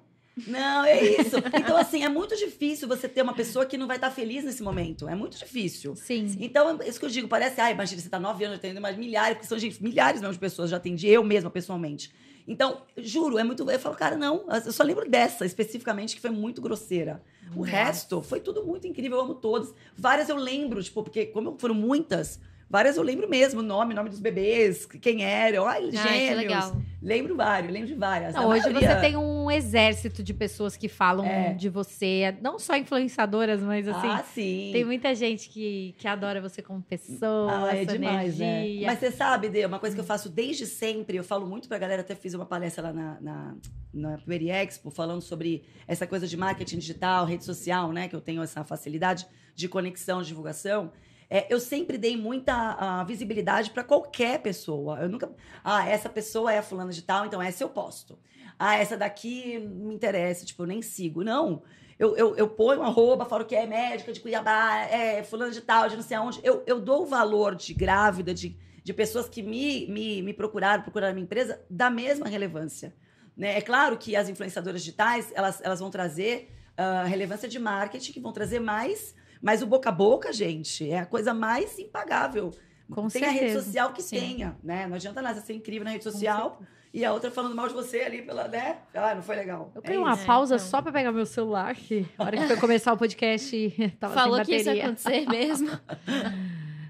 Não, 0.47 0.83
é 0.83 1.01
isso. 1.01 1.37
Então, 1.37 1.77
assim, 1.77 2.03
é 2.03 2.09
muito 2.09 2.35
difícil 2.35 2.87
você 2.89 3.07
ter 3.07 3.21
uma 3.21 3.33
pessoa 3.33 3.65
que 3.65 3.77
não 3.77 3.87
vai 3.87 3.95
estar 3.95 4.11
feliz 4.11 4.43
nesse 4.43 4.61
momento. 4.61 5.07
É 5.07 5.15
muito 5.15 5.37
difícil. 5.37 5.95
Sim. 5.95 6.35
Então, 6.41 6.77
é 6.81 6.89
isso 6.89 6.99
que 6.99 7.05
eu 7.05 7.09
digo, 7.09 7.27
parece, 7.27 7.61
ai, 7.61 7.71
imagina, 7.71 8.01
você 8.01 8.09
tá 8.09 8.19
nove 8.19 8.43
anos 8.43 8.57
atendendo, 8.57 8.81
mas 8.81 8.97
milhares, 8.97 9.35
porque 9.37 9.47
são, 9.47 9.57
gente, 9.57 9.81
milhares 9.81 10.19
mesmo 10.19 10.33
de 10.33 10.39
pessoas, 10.39 10.69
já 10.69 10.75
atendi 10.77 11.07
eu 11.07 11.23
mesma 11.23 11.49
pessoalmente. 11.49 12.11
Então, 12.47 12.81
juro, 12.97 13.39
é 13.39 13.43
muito. 13.43 13.69
Eu 13.69 13.79
falo, 13.79 13.95
cara, 13.95 14.15
não, 14.15 14.45
eu 14.63 14.71
só 14.71 14.83
lembro 14.83 15.09
dessa 15.09 15.45
especificamente, 15.45 16.15
que 16.15 16.21
foi 16.21 16.29
muito 16.29 16.61
grosseira. 16.61 17.21
O 17.55 17.59
Nossa. 17.59 17.71
resto 17.71 18.21
foi 18.21 18.39
tudo 18.39 18.63
muito 18.63 18.85
incrível, 18.87 19.17
eu 19.17 19.23
amo 19.23 19.35
todas. 19.35 19.73
Várias 19.95 20.29
eu 20.29 20.35
lembro, 20.35 20.81
tipo, 20.83 21.03
porque 21.03 21.25
como 21.27 21.55
foram 21.57 21.75
muitas, 21.75 22.39
várias 22.69 22.97
eu 22.97 23.03
lembro 23.03 23.29
mesmo, 23.29 23.61
nome, 23.61 23.93
nome 23.93 24.09
dos 24.09 24.19
bebês, 24.19 24.85
quem 24.85 25.23
eram, 25.23 25.65
ai, 25.67 25.83
gêmeos. 25.91 26.05
Ai, 26.05 26.35
legal. 26.35 26.81
Lembro 27.01 27.35
vários, 27.35 27.71
lembro 27.71 27.87
de 27.87 27.93
várias. 27.93 28.33
Não, 28.33 28.47
hoje 28.47 28.63
maioria- 28.63 28.95
você 28.95 28.99
tem 29.01 29.15
um 29.15 29.51
exército 29.51 30.23
de 30.23 30.33
pessoas 30.33 30.75
que 30.75 30.87
falam 30.89 31.25
É. 31.25 31.53
de 31.53 31.69
você, 31.69 32.35
não 32.41 32.57
só 32.57 32.75
influenciadoras, 32.75 33.61
mas 33.61 33.87
assim, 33.87 34.07
ah, 34.07 34.23
sim. 34.23 34.69
tem 34.73 34.83
muita 34.83 35.13
gente 35.13 35.47
que, 35.49 35.93
que 35.99 36.07
adora 36.07 36.41
você 36.41 36.61
como 36.63 36.81
pessoa, 36.81 37.69
Ah, 37.69 37.75
é 37.77 37.85
demais, 37.85 38.37
né? 38.39 38.65
Mas 38.85 38.99
você 38.99 39.11
sabe, 39.11 39.49
Dê, 39.49 39.65
uma 39.65 39.77
coisa 39.79 39.95
que 39.95 39.99
eu 40.01 40.05
faço 40.05 40.29
desde 40.29 40.65
sempre, 40.65 41.17
eu 41.17 41.23
falo 41.23 41.45
muito 41.45 41.67
pra 41.67 41.77
galera, 41.77 42.01
até 42.01 42.15
fiz 42.15 42.33
uma 42.33 42.45
palestra 42.45 42.85
lá 42.85 42.93
na, 42.93 43.21
na, 43.21 43.55
na 43.93 44.17
Peri 44.17 44.49
Expo, 44.49 44.89
falando 44.89 45.21
sobre 45.21 45.63
essa 45.87 46.07
coisa 46.07 46.27
de 46.27 46.35
marketing 46.35 46.79
digital, 46.79 47.25
rede 47.25 47.45
social, 47.45 47.91
né? 47.93 48.07
Que 48.07 48.15
eu 48.15 48.21
tenho 48.21 48.41
essa 48.41 48.63
facilidade 48.63 49.27
de 49.53 49.69
conexão, 49.69 50.21
de 50.21 50.27
divulgação. 50.29 50.91
É, 51.29 51.51
eu 51.53 51.59
sempre 51.59 51.97
dei 51.97 52.15
muita 52.15 52.53
ah, 52.53 53.03
visibilidade 53.03 53.71
pra 53.71 53.83
qualquer 53.83 54.39
pessoa. 54.41 54.99
Eu 54.99 55.09
nunca. 55.09 55.29
Ah, 55.63 55.87
essa 55.87 56.09
pessoa 56.09 56.53
é 56.53 56.59
a 56.59 56.63
fulana 56.63 56.91
de 56.91 57.01
tal, 57.01 57.25
então 57.25 57.41
essa 57.41 57.63
eu 57.63 57.69
posto. 57.69 58.17
Ah, 58.57 58.75
essa 58.77 58.95
daqui 58.95 59.59
me 59.59 59.93
interessa, 59.93 60.45
tipo, 60.45 60.63
eu 60.63 60.67
nem 60.67 60.81
sigo. 60.81 61.23
Não. 61.23 61.63
Eu, 61.97 62.15
eu, 62.17 62.35
eu 62.35 62.49
ponho 62.49 62.81
uma 62.81 62.89
arroba, 62.89 63.25
falo 63.25 63.45
que 63.45 63.55
é 63.55 63.65
médica 63.65 64.11
de 64.11 64.19
Cuiabá, 64.19 64.81
é 64.81 65.23
fulano 65.23 65.51
de 65.51 65.61
tal, 65.61 65.87
de 65.87 65.95
não 65.95 66.03
sei 66.03 66.17
aonde. 66.17 66.39
Eu, 66.43 66.61
eu 66.67 66.79
dou 66.79 67.03
o 67.03 67.05
valor 67.05 67.55
de 67.55 67.73
grávida, 67.73 68.33
de, 68.33 68.57
de 68.83 68.93
pessoas 68.93 69.29
que 69.29 69.41
me, 69.41 69.87
me, 69.87 70.21
me 70.21 70.33
procuraram, 70.33 70.83
procuraram 70.83 71.11
a 71.11 71.13
minha 71.13 71.23
empresa, 71.23 71.61
da 71.69 71.89
mesma 71.89 72.27
relevância. 72.27 72.93
Né? 73.35 73.57
É 73.57 73.61
claro 73.61 73.97
que 73.97 74.13
as 74.15 74.27
influenciadoras 74.27 74.81
digitais, 74.81 75.31
elas, 75.33 75.61
elas 75.63 75.79
vão 75.79 75.89
trazer 75.89 76.51
ah, 76.77 77.03
relevância 77.05 77.47
de 77.47 77.57
marketing, 77.57 78.11
que 78.11 78.19
vão 78.19 78.33
trazer 78.33 78.59
mais, 78.59 79.15
mas 79.41 79.61
o 79.61 79.67
boca 79.67 79.89
a 79.89 79.91
boca, 79.91 80.31
gente, 80.33 80.89
é 80.89 80.99
a 80.99 81.05
coisa 81.05 81.33
mais 81.33 81.77
impagável. 81.79 82.51
Com 82.91 83.07
Tem 83.07 83.23
a 83.23 83.27
rede 83.29 83.39
certeza. 83.51 83.63
social 83.63 83.93
que 83.93 84.01
Sim. 84.03 84.19
tenha, 84.19 84.57
né? 84.63 84.85
Não 84.85 84.95
adianta 84.95 85.21
nada 85.21 85.39
você 85.39 85.47
ser 85.47 85.53
incrível 85.53 85.83
na 85.85 85.91
rede 85.91 86.03
social 86.03 86.61
e 86.93 87.03
a 87.03 87.11
outra 87.11 87.31
falando 87.31 87.55
mal 87.55 87.67
de 87.67 87.73
você 87.73 88.01
ali 88.01 88.21
pela, 88.21 88.47
né? 88.47 88.77
Ah, 88.93 89.15
não 89.15 89.23
foi 89.23 89.35
legal. 89.35 89.71
Eu 89.73 89.81
É 89.81 89.85
queria 89.85 89.99
uma 89.99 90.13
isso. 90.13 90.21
É, 90.23 90.25
pausa 90.25 90.55
então. 90.55 90.67
só 90.67 90.81
pra 90.83 90.91
pegar 90.91 91.11
meu 91.11 91.25
celular, 91.25 91.73
que 91.75 92.05
a 92.17 92.23
hora 92.23 92.37
que 92.37 92.45
foi 92.47 92.57
começar 92.57 92.93
o 92.93 92.97
podcast 92.97 93.71
tava 93.99 94.13
Falou 94.13 94.35
sem 94.37 94.45
que 94.45 94.55
isso 94.57 94.69
ia 94.71 94.85
acontecer 94.85 95.25
mesmo. 95.27 95.69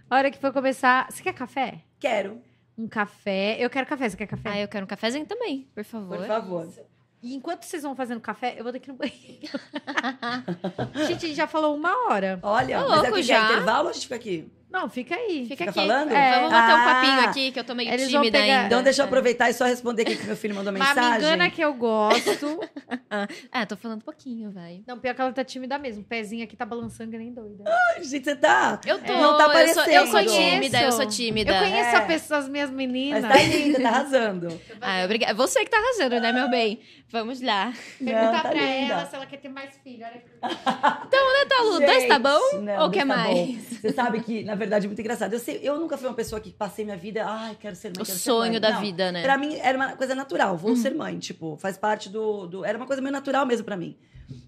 A 0.10 0.18
hora 0.18 0.30
que 0.30 0.38
foi 0.38 0.52
começar... 0.52 1.12
Você 1.12 1.24
quer 1.24 1.34
café? 1.34 1.82
Quero, 2.00 2.40
Um 2.78 2.88
café. 2.88 3.56
Eu 3.58 3.70
quero 3.70 3.88
café. 3.88 4.08
Você 4.10 4.18
quer 4.18 4.28
café? 4.28 4.50
Ah, 4.50 4.60
eu 4.60 4.68
quero 4.68 4.84
um 4.84 4.88
cafezinho 4.88 5.26
também, 5.26 5.68
por 5.74 5.84
favor. 5.84 6.18
por 6.18 6.28
favor. 6.28 6.70
E 7.26 7.34
enquanto 7.34 7.64
vocês 7.64 7.82
vão 7.82 7.96
fazendo 7.96 8.22
café, 8.22 8.54
eu 8.56 8.64
vou 8.64 8.72
ir 8.76 8.82
no 8.88 8.94
banheiro. 8.94 9.60
gente, 11.08 11.26
a 11.26 11.28
gente 11.28 11.34
já 11.34 11.48
falou 11.48 11.76
uma 11.76 12.06
hora. 12.06 12.40
Olha, 12.44 12.86
Ô, 12.86 12.88
mas 12.88 12.92
é 12.92 13.02
louco, 13.02 13.14
que 13.16 13.24
já? 13.24 13.50
é 13.50 13.54
intervalo 13.54 13.86
ou 13.86 13.90
a 13.90 13.94
gente 13.94 14.04
fica 14.04 14.14
aqui? 14.16 14.48
Não, 14.76 14.90
fica 14.90 15.16
aí. 15.16 15.44
Fica, 15.48 15.56
Fica 15.58 15.70
aqui. 15.72 15.80
falando? 15.80 16.12
É. 16.12 16.36
Vamos 16.36 16.52
bater 16.52 16.74
um 16.74 16.78
Ah. 16.78 16.94
papinho 16.94 17.20
aqui, 17.30 17.52
que 17.52 17.60
eu 17.60 17.64
tô 17.64 17.74
meio 17.74 17.90
Eles 17.92 18.10
tímida 18.10 18.38
pegar- 18.40 18.54
ainda. 18.54 18.66
Então 18.68 18.84
deixa 18.84 19.02
eu 19.02 19.06
aproveitar 19.06 19.50
e 19.50 19.54
só 19.54 19.66
responder 19.66 20.02
aqui 20.02 20.18
que 20.18 20.26
meu 20.26 20.36
filho 20.36 20.54
mandou 20.54 20.72
Uma 20.76 20.80
mensagem. 20.86 21.12
amigana 21.14 21.50
que 21.50 21.62
eu 21.62 21.74
gosto. 21.74 22.60
Ah, 23.52 23.66
tô 23.66 23.78
falando 23.78 24.04
pouquinho, 24.04 24.52
vai. 24.52 24.82
Não, 24.86 25.00
pior 25.00 25.16
que 25.16 25.22
ela 25.22 25.32
tá 25.32 25.44
tímida 25.44 25.78
mesmo. 25.80 26.02
O 26.02 26.06
pezinho 26.06 26.44
aqui 26.44 26.56
tá 26.56 26.66
balançando 26.66 27.12
que 27.12 27.18
nem 27.18 27.34
doida. 27.34 27.64
Ai, 27.66 28.04
Gente, 28.04 28.26
você 28.26 28.36
tá? 28.36 28.80
Eu 28.86 29.00
tô, 29.02 29.14
Não 29.14 29.38
tá 29.38 29.44
eu, 29.64 29.74
sou, 29.74 29.84
eu 29.86 30.08
sou 30.08 30.20
aparecendo. 30.20 30.52
tímida, 30.52 30.82
eu 30.82 30.92
sou 30.92 31.06
tímida. 31.06 31.52
Eu 31.54 31.60
conheço 31.64 31.90
É. 31.90 31.96
a 31.96 32.02
pessoa, 32.02 32.40
as 32.42 32.50
minhas 32.50 32.70
meninas. 32.70 33.24
Mas 33.24 33.32
tá 33.32 33.44
linda, 33.48 33.80
tá 33.82 33.90
arrasando. 33.90 34.62
Ah, 34.82 35.04
obrigada. 35.06 35.34
Você 35.36 35.64
que 35.64 35.70
tá 35.70 35.78
arrasando, 35.78 36.20
né, 36.20 36.32
meu 36.34 36.50
bem? 36.50 36.82
Vamos 37.10 37.42
lá. 37.42 37.72
Perguntar 37.98 38.22
Não, 38.26 38.32
tá 38.34 38.42
pra 38.50 38.52
linda. 38.54 38.94
ela 38.94 39.06
se 39.06 39.16
ela 39.16 39.26
quer 39.26 39.38
ter 39.38 39.50
mais 39.50 39.78
filho. 39.84 40.04
Olha 40.06 40.20
que... 40.20 40.30
Tá, 40.50 41.62
Lu, 41.64 41.80
dois 41.80 42.06
tá 42.08 42.20
bom? 42.20 42.60
Não, 42.62 42.84
Ou 42.84 42.90
quer 42.90 43.00
tá 43.00 43.06
mais? 43.06 43.34
bom. 43.34 43.56
Você 43.82 43.92
sabe 43.94 44.20
que, 44.22 44.44
na 44.44 44.56
verdade, 44.56 44.86
é 44.86 44.88
muito 44.88 45.00
engraçado. 45.00 45.34
Eu, 45.34 45.40
sei- 45.40 45.60
eu 45.64 45.80
nunca 45.80 45.98
fui 45.98 46.08
uma 46.08 46.14
pessoa 46.16 46.40
que 46.42 46.52
passei 46.52 46.84
minha 46.86 46.98
vida, 46.98 47.24
ai, 47.26 47.56
quero 47.60 47.76
ser 47.76 47.90
mãe, 47.96 48.02
O 48.02 48.06
sonho 48.06 48.52
mãe. 48.54 48.62
da 48.62 48.72
Não. 48.72 48.82
vida, 48.82 49.12
né? 49.12 49.22
Pra 49.22 49.38
mim 49.38 49.56
era 49.56 49.78
uma 49.78 49.96
coisa 49.96 50.14
natural, 50.16 50.58
vou 50.58 50.76
ser 50.76 50.94
mãe, 50.94 51.18
tipo, 51.20 51.56
faz 51.58 51.78
parte 51.78 52.10
do, 52.10 52.48
do- 52.48 52.66
Era 52.66 52.78
uma 52.78 52.88
coisa 52.88 53.02
meio 53.02 53.12
natural 53.14 53.46
mesmo 53.46 53.64
pra 53.66 53.78
mim. 53.78 53.96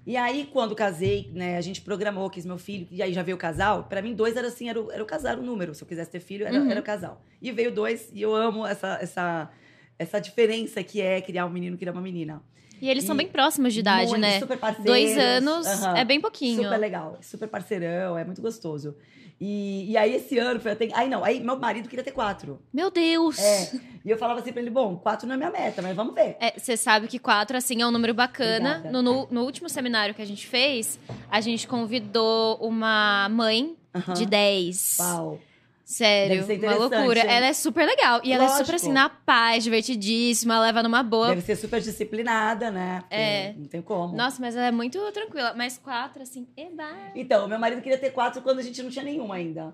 E 0.07 0.17
aí, 0.17 0.49
quando 0.51 0.73
casei, 0.73 1.29
né, 1.33 1.55
a 1.57 1.61
gente 1.61 1.81
programou, 1.81 2.29
quis 2.31 2.45
meu 2.45 2.57
filho, 2.57 2.87
e 2.89 3.01
aí 3.03 3.13
já 3.13 3.21
veio 3.21 3.37
o 3.37 3.39
casal. 3.39 3.83
Pra 3.83 4.01
mim, 4.01 4.15
dois 4.15 4.35
era 4.35 4.47
assim, 4.47 4.67
era 4.69 4.81
o, 4.81 4.91
era 4.91 5.03
o 5.03 5.05
casal, 5.05 5.37
o 5.37 5.41
número. 5.43 5.75
Se 5.75 5.83
eu 5.83 5.87
quisesse 5.87 6.09
ter 6.09 6.19
filho, 6.19 6.47
era, 6.47 6.59
Uhum. 6.59 6.71
era 6.71 6.79
o 6.79 6.83
casal. 6.83 7.21
E 7.41 7.51
veio 7.51 7.71
dois, 7.71 8.09
e 8.11 8.21
eu 8.21 8.33
amo 8.35 8.65
essa, 8.65 8.97
essa, 8.99 9.49
essa 9.97 10.19
diferença 10.19 10.83
que 10.83 11.01
é 11.01 11.21
criar 11.21 11.45
um 11.45 11.49
menino, 11.49 11.77
criar 11.77 11.91
uma 11.91 12.01
menina. 12.01 12.41
E 12.81 12.89
eles 12.89 13.03
são 13.05 13.15
E 13.15 13.17
bem 13.19 13.27
próximos 13.27 13.73
de 13.73 13.79
idade, 13.79 14.09
Muito, 14.11 14.21
né? 14.21 14.39
Super 14.39 14.57
parceiros. 14.57 14.85
Dois 14.85 15.17
anos 15.17 15.65
Aham. 15.65 15.97
é 15.97 16.05
bem 16.05 16.21
pouquinho. 16.21 16.61
Super 16.63 16.77
legal, 16.77 17.17
super 17.21 17.47
parceirão, 17.47 18.17
é 18.17 18.23
muito 18.23 18.41
gostoso. 18.41 18.95
E, 19.39 19.91
e 19.91 19.97
aí, 19.97 20.15
esse 20.15 20.37
ano, 20.39 20.59
foi 20.59 20.71
até. 20.71 20.89
Aí 20.93 21.07
não, 21.07 21.23
aí 21.23 21.39
meu 21.39 21.59
marido 21.59 21.87
queria 21.87 22.03
ter 22.03 22.11
quatro. 22.11 22.59
Meu 22.73 22.89
Deus! 22.89 23.37
É. 23.37 23.69
E 24.03 24.09
eu 24.09 24.17
falava 24.17 24.39
assim 24.39 24.51
pra 24.51 24.61
ele: 24.61 24.71
bom, 24.71 24.95
quatro 24.97 25.27
não 25.27 25.35
é 25.35 25.37
minha 25.37 25.51
meta, 25.51 25.79
mas 25.81 25.95
vamos 25.95 26.15
ver. 26.15 26.37
É, 26.39 26.57
Você 26.57 26.75
sabe 26.75 27.07
que 27.07 27.19
quatro, 27.19 27.55
assim, 27.55 27.81
é 27.81 27.85
um 27.85 27.91
número 27.91 28.13
bacana. 28.15 28.83
No, 28.91 29.01
no, 29.03 29.27
no 29.29 29.43
último 29.43 29.69
seminário 29.69 30.15
que 30.15 30.21
a 30.21 30.25
gente 30.25 30.47
fez, 30.47 30.99
a 31.29 31.39
gente 31.39 31.67
convidou 31.67 32.57
uma 32.57 33.27
mãe 33.29 33.75
Aham. 33.93 34.13
de 34.13 34.25
10. 34.25 34.97
Uau. 34.99 35.39
Sério, 35.87 36.43
uma 36.43 36.75
loucura. 36.75 37.21
hein? 37.21 37.27
Ela 37.29 37.45
é 37.45 37.53
super 37.53 37.85
legal. 37.85 38.19
E 38.21 38.33
ela 38.33 38.43
é 38.43 38.47
super 38.49 38.59
Lógico. 38.59 38.75
assim, 38.75 38.91
na 38.91 39.07
paz, 39.07 39.63
divertidíssima, 39.63 40.59
leva 40.59 40.83
numa 40.83 41.01
boa. 41.01 41.29
Deve 41.29 41.39
ser 41.39 41.55
super 41.55 41.79
disciplinada, 41.79 42.69
né? 42.69 42.99
Porque 42.99 43.15
É. 43.15 43.53
Não 43.53 43.67
tem 43.67 43.81
como. 43.81 44.13
Nossa, 44.13 44.41
mas 44.41 44.53
ela 44.53 44.65
é 44.65 44.71
muito 44.71 44.99
tranquila. 45.13 45.53
Mas 45.55 45.77
quatro, 45.77 46.21
assim, 46.21 46.45
eba. 46.57 46.89
Então, 47.15 47.47
meu 47.47 47.57
marido 47.57 47.81
queria 47.81 47.97
ter 47.97 48.11
quatro 48.11 48.41
quando 48.41 48.59
a 48.59 48.61
gente 48.61 48.83
não 48.83 48.89
tinha 48.89 49.05
nenhum 49.05 49.31
ainda. 49.31 49.73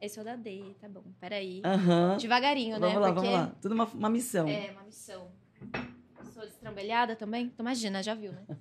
Esse 0.00 0.20
é 0.20 0.22
o 0.22 0.24
da 0.24 0.36
D, 0.36 0.62
tá 0.80 0.88
bom. 0.88 1.02
Peraí. 1.18 1.62
Aham. 1.64 2.16
Devagarinho, 2.20 2.78
né? 2.78 2.86
Vamos 2.86 3.02
lá, 3.02 3.12
Porque 3.12 3.26
vamos 3.28 3.40
lá. 3.40 3.52
Tudo 3.60 3.74
uma, 3.74 3.84
uma 3.86 4.08
missão. 4.08 4.46
É, 4.46 4.70
uma 4.70 4.84
missão. 4.84 5.32
Sou 6.32 6.44
destrambelhada 6.44 7.16
também? 7.16 7.46
Então 7.46 7.64
imagina, 7.64 8.04
já 8.04 8.14
viu, 8.14 8.30
né? 8.30 8.44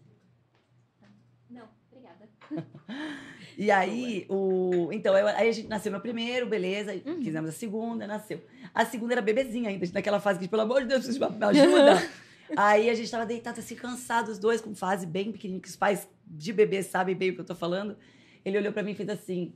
Não, 1.52 1.68
obrigada. 1.92 2.28
E 3.58 3.72
aí, 3.72 4.26
o. 4.30 4.90
Então, 4.92 5.18
eu- 5.18 5.28
aí 5.28 5.50
a 5.50 5.52
gente 5.52 5.68
nasceu 5.68 5.92
meu 5.92 6.02
primeiro, 6.02 6.46
beleza. 6.46 6.94
Uhum. 7.06 7.22
Fizemos 7.24 7.50
a 7.50 7.54
segunda, 7.54 8.06
nasceu. 8.06 8.42
A 8.74 8.86
segunda 8.86 9.14
era 9.14 9.22
bebezinha 9.22 9.70
ainda, 9.70 9.86
naquela 9.94 10.20
fase 10.20 10.40
que, 10.40 10.48
pelo 10.48 10.62
amor 10.64 10.82
de 10.82 10.88
Deus, 10.88 11.04
preciso 11.06 11.20
de 11.20 11.36
uma 11.36 11.48
ajuda. 11.48 12.10
aí 12.58 12.90
a 12.90 12.94
gente 12.94 13.10
tava 13.10 13.26
deitado 13.26 13.60
assim, 13.60 13.76
cansados, 13.76 14.32
os 14.34 14.40
dois, 14.40 14.62
com 14.62 14.76
fase 14.76 15.06
bem 15.06 15.32
pequenininha, 15.32 15.62
que 15.62 15.70
os 15.70 15.76
pais 15.76 16.08
de 16.28 16.52
bebê 16.54 16.84
sabem 16.84 17.16
bem 17.16 17.30
o 17.30 17.36
que 17.36 17.42
eu 17.42 17.46
tô 17.46 17.56
falando. 17.56 17.96
Ele 18.44 18.58
olhou 18.58 18.74
pra 18.74 18.84
mim 18.84 18.92
e 18.92 18.96
fez 18.96 19.10
assim: 19.10 19.54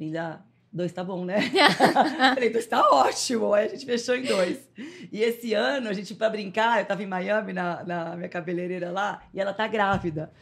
Linda, 0.00 0.40
dois 0.72 0.90
tá 0.92 1.04
bom, 1.04 1.24
né? 1.24 1.38
Falei, 2.34 2.50
dois 2.50 2.66
tá 2.66 2.80
ótimo. 2.90 3.52
Aí 3.52 3.66
a 3.66 3.68
gente 3.68 3.84
fechou 3.84 4.14
em 4.16 4.22
dois. 4.24 4.58
E 5.12 5.22
esse 5.22 5.52
ano, 5.54 5.88
a 5.88 5.92
gente, 5.92 6.14
pra 6.14 6.30
brincar, 6.30 6.80
eu 6.80 6.86
tava 6.86 7.02
em 7.02 7.06
Miami, 7.06 7.52
na, 7.52 7.84
na 7.84 8.16
minha 8.16 8.28
cabeleireira 8.28 8.90
lá, 8.90 9.22
e 9.34 9.40
ela 9.40 9.52
tá 9.52 9.66
grávida. 9.66 10.32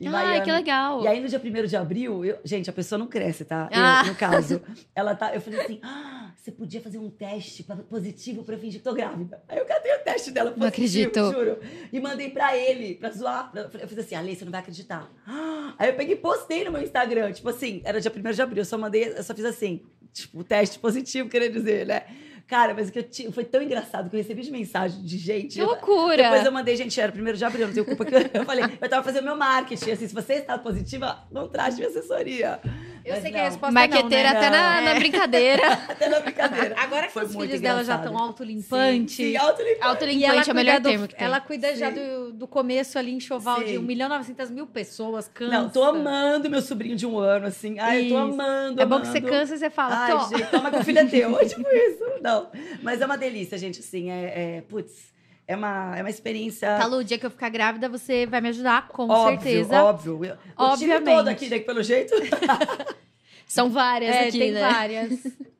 Em 0.00 0.06
Ai, 0.08 0.12
Miami. 0.12 0.44
que 0.44 0.52
legal. 0.52 1.02
E 1.04 1.08
aí, 1.08 1.20
no 1.20 1.28
dia 1.28 1.38
1 1.40 1.66
de 1.66 1.76
abril, 1.76 2.24
eu- 2.24 2.38
gente, 2.44 2.68
a 2.68 2.72
pessoa 2.72 2.98
não 2.98 3.06
cresce, 3.06 3.44
tá? 3.44 3.68
Eu, 3.70 3.80
Ah. 3.80 4.04
no 4.06 4.14
caso. 4.14 4.60
Ela 4.94 5.14
tá. 5.14 5.34
Eu 5.34 5.40
falei 5.40 5.60
assim: 5.60 5.80
ah, 5.82 6.32
você 6.36 6.50
podia 6.52 6.80
fazer 6.80 6.98
um 6.98 7.08
teste 7.10 7.62
pra- 7.62 7.76
positivo 7.76 8.42
pra 8.44 8.54
eu 8.54 8.58
fingir 8.58 8.80
que 8.80 8.84
tô 8.84 8.94
grávida. 8.94 9.42
Aí 9.48 9.58
eu 9.58 9.64
catei 9.64 9.94
o 9.94 9.98
teste 10.00 10.30
dela 10.30 10.50
positivo, 10.50 10.60
Não 10.60 10.68
acredito. 10.68 11.32
juro. 11.32 11.58
E 11.92 12.00
mandei 12.00 12.30
pra 12.30 12.56
ele, 12.56 12.94
pra 12.96 13.10
zoar. 13.10 13.50
Eu 13.54 13.88
fiz 13.88 13.98
assim, 13.98 14.14
Ale, 14.14 14.34
você 14.36 14.44
não 14.44 14.52
vai 14.52 14.60
acreditar. 14.60 15.10
Aí 15.78 15.90
eu 15.90 15.94
peguei 15.94 16.14
e 16.14 16.18
postei 16.18 16.64
no 16.64 16.72
meu 16.72 16.82
Instagram. 16.82 17.32
Tipo 17.32 17.48
assim, 17.50 17.80
era 17.84 18.00
dia 18.00 18.10
1 18.10 18.32
de 18.32 18.42
abril, 18.42 18.60
eu 18.62 18.64
só 18.64 18.78
mandei, 18.78 19.08
eu 19.16 19.22
só 19.22 19.34
fiz 19.34 19.44
assim, 19.44 19.82
tipo, 20.12 20.42
teste 20.44 20.78
positivo, 20.78 21.28
querendo 21.28 21.52
dizer, 21.54 21.86
né? 21.86 22.02
Cara, 22.46 22.74
mas 22.74 22.88
o 22.88 22.92
que 22.92 23.00
eu 23.00 23.02
tinha, 23.02 23.32
foi 23.32 23.44
tão 23.44 23.60
engraçado 23.60 24.08
que 24.08 24.14
eu 24.14 24.20
recebi 24.20 24.42
de 24.42 24.52
mensagem 24.52 25.02
de 25.02 25.18
gente. 25.18 25.54
Que 25.54 25.64
loucura! 25.64 26.16
Depois 26.16 26.44
eu 26.44 26.52
mandei, 26.52 26.76
gente, 26.76 27.00
era 27.00 27.12
1 27.12 27.32
de 27.32 27.44
abril, 27.44 27.66
não 27.66 27.74
tenho 27.74 27.84
culpa 27.84 28.04
que 28.04 28.14
eu, 28.14 28.20
eu 28.32 28.44
falei, 28.44 28.64
eu 28.80 28.88
tava 28.88 29.02
fazendo 29.02 29.24
meu 29.24 29.36
marketing, 29.36 29.90
assim, 29.90 30.06
se 30.06 30.14
você 30.14 30.34
está 30.34 30.56
positiva, 30.56 31.24
não 31.30 31.48
traz 31.48 31.76
minha 31.76 31.88
assessoria. 31.88 32.60
Eu 33.06 33.12
Mas 33.12 33.22
sei 33.22 33.30
que 33.30 33.36
não. 33.36 33.44
a 33.44 33.48
resposta 33.48 33.72
Marqueteira 33.72 34.28
é 34.30 34.32
não, 34.34 34.40
né? 34.40 34.46
até 34.48 34.50
na, 34.50 34.80
na 34.80 34.94
brincadeira. 34.98 35.72
Até 35.88 36.08
na 36.08 36.18
brincadeira. 36.20 36.74
Agora 36.82 37.06
que 37.06 37.12
Foi 37.12 37.24
os 37.24 37.30
filhos 37.36 37.60
dela 37.60 37.84
já 37.84 37.94
engraçado. 37.94 38.06
estão 38.12 38.18
autolimpantes. 38.18 39.14
Sim, 39.16 39.30
sim, 39.30 39.36
autolimpante. 39.36 39.72
E 39.72 40.24
ela 40.24 40.34
Autolimpante 40.40 40.50
é 40.50 40.52
o 40.52 40.56
melhor 40.56 40.74
cuida, 40.74 40.88
termo 40.90 41.06
do, 41.06 41.08
que 41.10 41.14
tem. 41.14 41.24
ela 41.24 41.40
cuida 41.40 41.76
já 41.76 41.88
Sim. 41.92 41.94
do, 41.94 42.32
do 42.32 42.46
começo 42.48 42.98
ali, 42.98 43.12
enxoval 43.12 43.62
de 43.62 43.70
Sim. 43.70 43.78
1 43.78 43.82
milhão 43.82 44.06
e 44.06 44.10
900 44.10 44.50
mil 44.50 44.66
pessoas. 44.66 45.28
Cansa. 45.32 45.52
Não, 45.52 45.70
tô 45.70 45.84
amando 45.84 46.50
meu 46.50 46.60
sobrinho 46.60 46.96
de 46.96 47.06
um 47.06 47.16
ano, 47.18 47.46
assim. 47.46 47.78
Ai, 47.78 47.98
eu 48.06 48.08
tô 48.08 48.08
Isso. 48.08 48.16
amando, 48.16 48.82
É 48.82 48.84
bom 48.84 49.00
que 49.00 49.06
você 49.06 49.20
cansa 49.20 49.54
e 49.54 49.58
você 49.58 49.70
fala, 49.70 49.96
Ai, 49.96 50.28
gente, 50.28 50.50
toma 50.50 50.70
que 50.72 50.78
o 50.78 50.84
filho 50.84 50.98
é 50.98 51.04
teu. 51.06 51.36
É 51.40 51.44
tipo 51.44 51.68
isso. 51.68 52.04
Não. 52.20 52.50
Mas 52.82 53.00
é 53.00 53.06
uma 53.06 53.16
delícia, 53.16 53.56
gente, 53.56 53.78
assim. 53.78 54.10
É, 54.10 54.56
é 54.56 54.60
putz, 54.68 55.14
é 55.48 55.54
uma, 55.56 55.96
é 55.96 56.02
uma 56.02 56.10
experiência... 56.10 56.68
Tá, 56.76 56.86
Lu, 56.86 56.98
o 56.98 57.04
dia 57.04 57.18
que 57.18 57.26
eu 57.26 57.30
ficar 57.30 57.48
grávida, 57.48 57.88
você 57.88 58.26
vai 58.26 58.40
me 58.40 58.48
ajudar, 58.48 58.88
com 58.88 59.08
óbvio, 59.08 59.40
certeza. 59.40 59.82
óbvio. 59.82 60.12
Eu, 60.24 60.34
o 60.34 60.36
time 60.36 60.42
Obviamente. 60.56 61.04
todo 61.16 61.28
aqui, 61.28 61.48
né, 61.48 61.58
que 61.58 61.64
pelo 61.64 61.82
jeito. 61.82 62.14
São 63.46 63.70
várias 63.70 64.14
É, 64.14 64.28
aqui, 64.28 64.38
tem 64.38 64.52
né? 64.52 64.60
várias. 64.60 65.20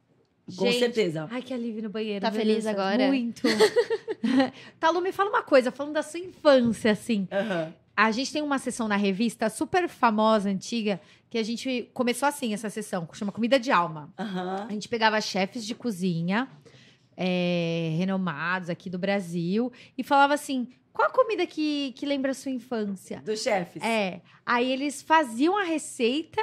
Com 0.57 0.65
Gente, 0.65 0.79
certeza. 0.79 1.27
Ai, 1.29 1.43
que 1.43 1.53
alívio 1.53 1.83
no 1.83 1.89
banheiro. 1.91 2.25
Tá 2.25 2.31
feliz 2.31 2.63
Deus 2.63 2.67
agora? 2.67 3.09
Muito. 3.09 3.43
Talu, 4.79 5.01
me 5.01 5.11
fala 5.11 5.29
uma 5.29 5.43
coisa, 5.43 5.73
falando 5.73 5.95
da 5.95 6.05
sua 6.05 6.21
infância, 6.21 6.93
assim. 6.93 7.27
Aham. 7.33 7.75
A 7.97 8.13
gente 8.13 8.33
tem 8.33 8.43
uma 8.43 8.59
sessão 8.59 8.87
na 8.87 8.95
revista 8.95 9.49
super 9.51 9.89
famosa, 9.89 10.49
antiga, 10.49 11.01
que 11.29 11.37
a 11.37 11.43
gente 11.43 11.91
começou 11.93 12.29
assim, 12.29 12.55
essa 12.55 12.71
sessão, 12.71 13.07
que 13.07 13.17
chama 13.17 13.33
Comida 13.33 13.59
de 13.59 13.73
Alma. 13.73 14.13
Aham. 14.17 14.67
A 14.69 14.73
gente 14.73 14.89
pegava 14.89 15.21
chefes 15.21 15.65
de 15.67 15.75
cozinha, 15.75 16.47
é, 17.17 17.95
renomados 17.99 18.69
aqui 18.71 18.91
do 18.91 18.99
Brasil, 18.99 19.73
e 19.97 20.03
falava 20.03 20.35
assim: 20.35 20.69
qual 20.93 21.09
a 21.09 21.11
comida 21.11 21.47
que, 21.47 21.93
que 21.97 22.05
lembra 22.07 22.31
a 22.31 22.35
sua 22.35 22.51
infância? 22.53 23.21
Dos 23.25 23.43
chefes. 23.43 23.83
É. 23.83 24.21
Aí 24.45 24.71
eles 24.71 25.03
faziam 25.03 25.57
a 25.59 25.65
receita. 25.65 26.41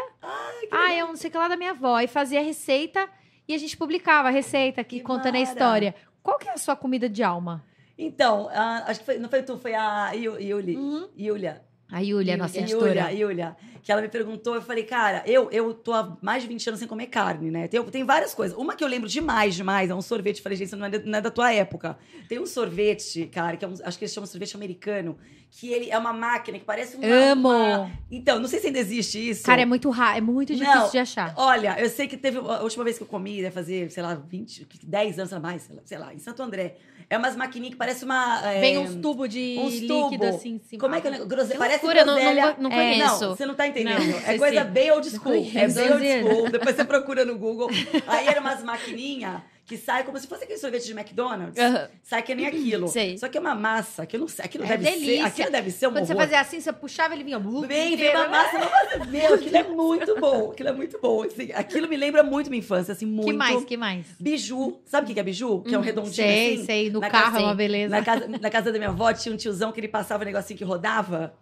ah, 0.71 0.93
eu 0.95 1.07
não 1.07 1.15
sei 1.15 1.29
o 1.29 1.31
que 1.31 1.37
lá 1.37 1.47
da 1.47 1.55
minha 1.57 1.71
avó. 1.71 1.99
E 1.99 2.07
fazia 2.07 2.39
a 2.39 2.43
receita 2.43 3.07
e 3.47 3.53
a 3.53 3.57
gente 3.57 3.75
publicava 3.77 4.27
a 4.27 4.31
receita 4.31 4.81
aqui 4.81 4.97
Que 4.97 5.03
contando 5.03 5.35
a 5.35 5.39
mara. 5.39 5.43
história. 5.43 5.95
Qual 6.21 6.37
que 6.37 6.47
é 6.47 6.53
a 6.53 6.57
sua 6.57 6.75
comida 6.75 7.07
de 7.09 7.21
alma? 7.23 7.63
Então, 7.97 8.49
ah, 8.51 8.83
acho 8.87 8.99
que 9.01 9.05
foi, 9.05 9.17
não 9.19 9.29
foi 9.29 9.43
tu, 9.43 9.57
foi 9.57 9.73
a 9.73 10.11
Yu- 10.13 10.39
Yuli. 10.39 10.75
Uhum. 10.75 11.07
Yulia. 11.17 11.61
A 11.91 11.99
Yulia, 11.99 12.35
nossa 12.37 12.57
Yulia, 12.59 12.73
editora. 12.73 13.11
Yulia, 13.13 13.57
que 13.83 13.91
ela 13.91 14.01
me 14.01 14.07
perguntou, 14.07 14.55
eu 14.55 14.61
falei, 14.61 14.83
cara, 14.83 15.21
eu, 15.25 15.51
eu 15.51 15.73
tô 15.73 15.91
há 15.93 16.17
mais 16.21 16.41
de 16.41 16.47
20 16.47 16.67
anos 16.69 16.79
sem 16.79 16.87
comer 16.87 17.07
carne, 17.07 17.51
né? 17.51 17.67
Tem, 17.67 17.83
tem 17.83 18.03
várias 18.05 18.33
coisas. 18.33 18.57
Uma 18.57 18.75
que 18.75 18.83
eu 18.83 18.87
lembro 18.87 19.09
demais, 19.09 19.53
demais, 19.55 19.89
é 19.89 19.95
um 19.95 20.01
sorvete. 20.01 20.37
Eu 20.37 20.43
falei, 20.43 20.57
gente, 20.57 20.67
isso 20.67 20.77
não 20.77 20.85
é, 20.85 20.89
da- 20.89 20.99
não 20.99 21.17
é 21.19 21.21
da 21.21 21.29
tua 21.29 21.51
época. 21.53 21.97
Tem 22.29 22.39
um 22.39 22.45
sorvete, 22.45 23.27
cara, 23.27 23.57
que 23.57 23.65
é 23.65 23.67
um, 23.67 23.73
acho 23.83 23.97
que 23.97 24.05
eles 24.05 24.13
chamam 24.13 24.25
sorvete 24.25 24.55
americano, 24.55 25.17
que 25.51 25.71
ele 25.71 25.91
é 25.91 25.97
uma 25.97 26.13
máquina 26.13 26.57
que 26.57 26.65
parece 26.65 26.95
uma... 26.95 27.05
Amo! 27.05 27.49
uma- 27.49 27.91
Então, 28.09 28.39
não 28.39 28.47
sei 28.47 28.59
se 28.59 28.67
ainda 28.67 28.79
existe 28.79 29.29
isso. 29.29 29.43
Cara, 29.43 29.61
é 29.61 29.65
muito 29.65 29.89
raro, 29.89 30.17
é 30.17 30.21
muito 30.21 30.53
difícil 30.55 30.73
Não. 30.79 30.89
de 30.89 30.97
achar. 30.97 31.33
Olha, 31.37 31.75
eu 31.79 31.89
sei 31.89 32.07
que 32.07 32.15
teve. 32.17 32.37
A 32.39 32.63
última 32.63 32.83
vez 32.83 32.97
que 32.97 33.03
eu 33.03 33.07
comi, 33.07 33.37
deve 33.41 33.51
fazer, 33.51 33.91
sei 33.91 34.01
lá, 34.01 34.15
20, 34.15 34.65
10 34.81 35.19
anos 35.19 35.33
a 35.33 35.39
mais, 35.39 35.61
sei 35.63 35.75
lá, 35.75 35.81
sei 35.85 35.97
lá, 35.99 36.13
em 36.13 36.19
Santo 36.19 36.41
André. 36.41 36.77
É 37.09 37.17
umas 37.17 37.35
maquininhas 37.35 37.73
que 37.73 37.77
parece 37.77 38.03
uma. 38.05 38.41
é, 38.49 38.61
Vem 38.61 38.77
uns 38.79 38.95
tubos 38.95 39.29
de 39.29 39.57
uns 39.59 39.73
líquido 39.73 40.09
tubo. 40.09 40.25
assim 40.25 40.55
em 40.55 40.59
cima. 40.59 40.79
Como 40.79 40.95
é 40.95 41.01
que 41.01 41.07
é? 41.07 41.25
Grose... 41.25 41.55
Parece 41.55 41.85
loucura, 41.85 42.05
não- 42.05 42.13
groselha. 42.15 42.55
não- 42.57 42.69
não 42.69 42.71
É, 42.71 42.75
conheço. 42.93 43.21
Não, 43.25 43.35
você 43.35 43.45
não 43.45 43.53
tá 43.53 43.67
entendendo. 43.81 44.07
Não, 44.11 44.17
é 44.17 44.21
sei 44.21 44.37
coisa 44.37 44.63
sim. 44.65 44.69
bem 44.71 44.91
old 44.91 45.09
school. 45.09 45.33
É 45.55 45.67
bem 45.67 45.91
old 45.91 46.05
school. 46.29 46.49
Depois 46.49 46.75
você 46.75 46.85
procura 46.85 47.25
no 47.25 47.37
Google. 47.37 47.69
Aí 48.07 48.27
eram 48.27 48.41
umas 48.41 48.63
maquininhas 48.63 49.41
que 49.65 49.77
saem 49.77 50.03
como 50.05 50.19
se 50.19 50.27
fosse 50.27 50.43
aquele 50.43 50.59
sorvete 50.59 50.83
de 50.85 50.91
McDonald's. 50.91 51.57
Aham. 51.57 51.87
Sai 52.03 52.21
que 52.21 52.35
nem 52.35 52.45
aquilo. 52.47 52.89
Sei. 52.89 53.17
Só 53.17 53.29
que 53.29 53.37
é 53.37 53.41
uma 53.41 53.55
massa. 53.55 54.03
Aquilo, 54.03 54.27
sei- 54.27 54.43
aquilo 54.43 54.65
É 54.65 54.67
deve 54.75 54.83
delícia. 54.83 55.15
ser. 55.15 55.21
Aquilo 55.21 55.51
deve 55.51 55.71
ser 55.71 55.87
um 55.87 55.91
Quando 55.93 56.05
você 56.05 56.11
horror. 56.11 56.23
fazia 56.25 56.39
assim, 56.41 56.59
você 56.59 56.73
puxava, 56.73 57.13
ele 57.13 57.23
vinha. 57.23 57.39
blu, 57.39 57.61
Vem, 57.65 57.95
vem 57.95 58.09
uma 58.09 58.23
né? 58.23 58.27
massa, 58.27 58.57
uma 58.57 58.69
massa. 58.69 59.05
Meu, 59.09 59.33
aquilo 59.35 59.55
é 59.57 59.63
muito 59.63 60.19
bom. 60.19 60.51
Aquilo 60.51 60.67
é 60.69 60.73
muito 60.73 60.99
bom. 61.01 61.23
Assim, 61.23 61.49
aquilo 61.53 61.87
me 61.87 61.95
lembra 61.95 62.23
muito 62.23 62.49
minha 62.49 62.59
infância, 62.59 62.91
assim, 62.91 63.05
muito. 63.05 63.27
Que 63.31 63.33
mais, 63.37 63.63
que 63.63 63.77
mais? 63.77 64.05
Biju. 64.19 64.81
Sabe 64.85 65.09
o 65.09 65.13
que 65.13 65.19
é 65.19 65.23
biju? 65.23 65.61
Que 65.61 65.73
é 65.73 65.77
um 65.77 65.81
redondinho 65.81 66.13
Sei, 66.13 66.55
assim? 66.55 66.65
sei. 66.65 66.89
No 66.89 66.99
na 66.99 67.09
carro 67.09 67.25
casa- 67.31 67.39
é 67.39 67.43
uma 67.45 67.55
beleza. 67.55 67.95
Na 67.95 68.03
casa, 68.03 68.27
na 68.27 68.49
casa 68.49 68.69
da 68.71 68.77
minha 68.77 68.89
avó 68.89 69.13
tinha 69.13 69.33
um 69.33 69.37
tiozão 69.37 69.71
que 69.71 69.79
ele 69.79 69.87
passava 69.87 70.23
um 70.23 70.25
negocinho 70.25 70.57
que 70.57 70.65
rodava. 70.65 71.33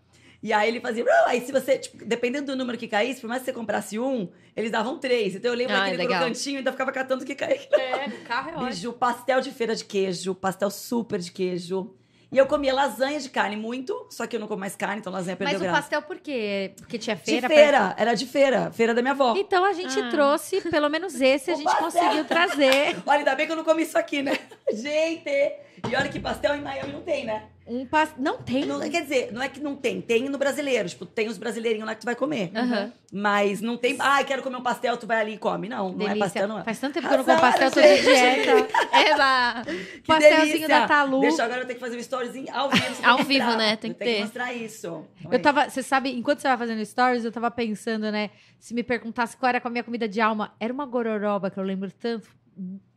E 0.43 0.51
aí 0.51 0.67
ele 0.69 0.79
fazia. 0.79 1.05
Aí 1.27 1.41
se 1.41 1.51
você, 1.51 1.77
tipo, 1.77 2.03
dependendo 2.03 2.47
do 2.47 2.55
número 2.55 2.77
que 2.77 2.87
caísse, 2.87 3.21
por 3.21 3.27
mais 3.27 3.41
que 3.41 3.45
você 3.45 3.53
comprasse 3.53 3.99
um, 3.99 4.27
eles 4.55 4.71
davam 4.71 4.97
três. 4.97 5.35
Então 5.35 5.51
eu 5.51 5.57
lembro 5.57 5.75
Ah, 5.75 5.81
daquele 5.85 6.07
crocantinho 6.07 6.55
e 6.55 6.57
ainda 6.57 6.71
ficava 6.71 6.91
catando 6.91 7.23
o 7.23 7.25
que 7.27 7.35
caía. 7.35 7.59
É, 7.73 8.07
no 8.07 8.17
carro 8.25 8.49
é 8.49 8.53
ótimo. 8.53 8.67
Biju, 8.69 8.93
pastel 8.93 9.39
de 9.41 9.51
feira 9.51 9.75
de 9.75 9.85
queijo, 9.85 10.33
pastel 10.33 10.71
super 10.71 11.19
de 11.19 11.31
queijo. 11.31 11.95
E 12.33 12.37
eu 12.37 12.45
comia 12.47 12.73
lasanha 12.73 13.19
de 13.19 13.29
carne 13.29 13.57
muito, 13.57 14.07
só 14.09 14.25
que 14.25 14.37
eu 14.37 14.39
não 14.39 14.47
como 14.47 14.61
mais 14.61 14.73
carne, 14.73 14.99
então 15.01 15.11
lasanha 15.11 15.35
perdeu 15.35 15.53
Mas 15.59 15.61
o 15.61 15.65
graça. 15.65 15.81
pastel 15.81 16.01
por 16.01 16.17
quê? 16.17 16.71
Porque 16.77 16.97
tinha 16.97 17.13
De 17.13 17.21
feira? 17.23 17.49
feira, 17.49 17.93
era 17.99 18.13
de 18.13 18.25
feira, 18.25 18.71
feira 18.71 18.93
da 18.93 19.01
minha 19.01 19.11
avó. 19.11 19.33
Então 19.37 19.65
a 19.65 19.73
gente 19.73 19.99
Ah. 19.99 20.09
trouxe, 20.09 20.61
pelo 20.61 20.87
menos 20.87 21.19
esse 21.19 21.51
a 21.51 21.53
O 21.55 21.57
gente 21.57 21.65
pastel. 21.65 21.83
conseguiu 22.03 22.23
trazer. 22.25 22.95
Olha, 23.05 23.17
ainda 23.19 23.35
bem 23.35 23.45
que 23.47 23.51
eu 23.51 23.57
não 23.57 23.65
comi 23.65 23.83
isso 23.83 23.97
aqui, 23.97 24.21
né? 24.23 24.39
Gente! 24.73 25.29
E 25.29 25.95
olha 25.95 26.07
que 26.09 26.19
pastel 26.19 26.55
em 26.55 26.61
Miami 26.61 26.93
não 26.93 27.01
tem, 27.01 27.25
né? 27.25 27.49
Um 27.71 27.85
pas... 27.85 28.13
Não 28.17 28.37
tem. 28.37 28.65
Não, 28.65 28.81
quer 28.89 29.03
dizer, 29.03 29.31
não 29.31 29.41
é 29.41 29.47
que 29.47 29.61
não 29.61 29.77
tem, 29.77 30.01
tem 30.01 30.27
no 30.27 30.37
brasileiro. 30.37 30.89
Tipo, 30.89 31.05
tem 31.05 31.29
os 31.29 31.37
brasileirinhos 31.37 31.87
lá 31.87 31.95
que 31.95 32.01
tu 32.01 32.05
vai 32.05 32.15
comer. 32.15 32.51
Aham. 32.53 32.91
Mas 33.13 33.61
não 33.61 33.77
tem. 33.77 33.95
Ah, 33.99 34.21
quero 34.25 34.41
comer 34.43 34.57
um 34.57 34.61
pastel, 34.61 34.97
tu 34.97 35.07
vai 35.07 35.21
ali 35.21 35.33
e 35.33 35.37
come. 35.37 35.69
Não, 35.69 35.91
não 35.93 36.07
é 36.07 36.15
pastel, 36.15 36.47
não 36.47 36.59
é. 36.59 36.63
Faz 36.63 36.79
tanto 36.79 36.95
tempo 36.95 37.07
que 37.07 37.13
eu 37.13 37.17
não 37.19 37.23
como 37.25 37.39
pastel, 37.39 37.71
tô 37.71 37.81
de 37.81 37.87
gente. 37.97 38.03
dieta. 38.03 38.67
Eba! 39.11 39.63
Que 39.65 40.01
pastelzinho 40.07 40.45
delícia. 40.47 40.67
da 40.67 40.87
Talu. 40.87 41.21
Deixa, 41.21 41.43
agora 41.43 41.61
eu 41.61 41.65
tenho 41.65 41.79
que 41.79 41.85
fazer 41.85 41.97
um 41.97 41.99
storyzinho 41.99 42.47
ao 42.53 42.69
vivo. 42.69 42.85
Ao 43.03 43.15
tem 43.17 43.25
vivo, 43.25 43.45
mostrar. 43.45 43.57
né? 43.57 43.75
Tem 43.77 43.93
que 43.93 43.99
ter. 43.99 44.19
mostrar 44.21 44.53
isso. 44.53 44.87
Então, 45.19 45.31
Eu 45.31 45.37
aí. 45.37 45.39
tava, 45.39 45.69
você 45.69 45.81
sabe, 45.83 46.11
enquanto 46.11 46.39
você 46.39 46.43
tava 46.47 46.59
fazendo 46.59 46.85
stories, 46.85 47.23
eu 47.25 47.31
tava 47.31 47.49
pensando, 47.51 48.11
né? 48.11 48.29
Se 48.59 48.73
me 48.73 48.83
perguntasse 48.83 49.35
qual 49.37 49.49
era 49.49 49.61
a 49.63 49.69
minha 49.69 49.83
comida 49.83 50.07
de 50.07 50.19
alma, 50.21 50.53
era 50.59 50.71
uma 50.73 50.85
gororoba 50.85 51.49
que 51.49 51.57
eu 51.57 51.63
lembro 51.63 51.91
tanto, 51.91 52.27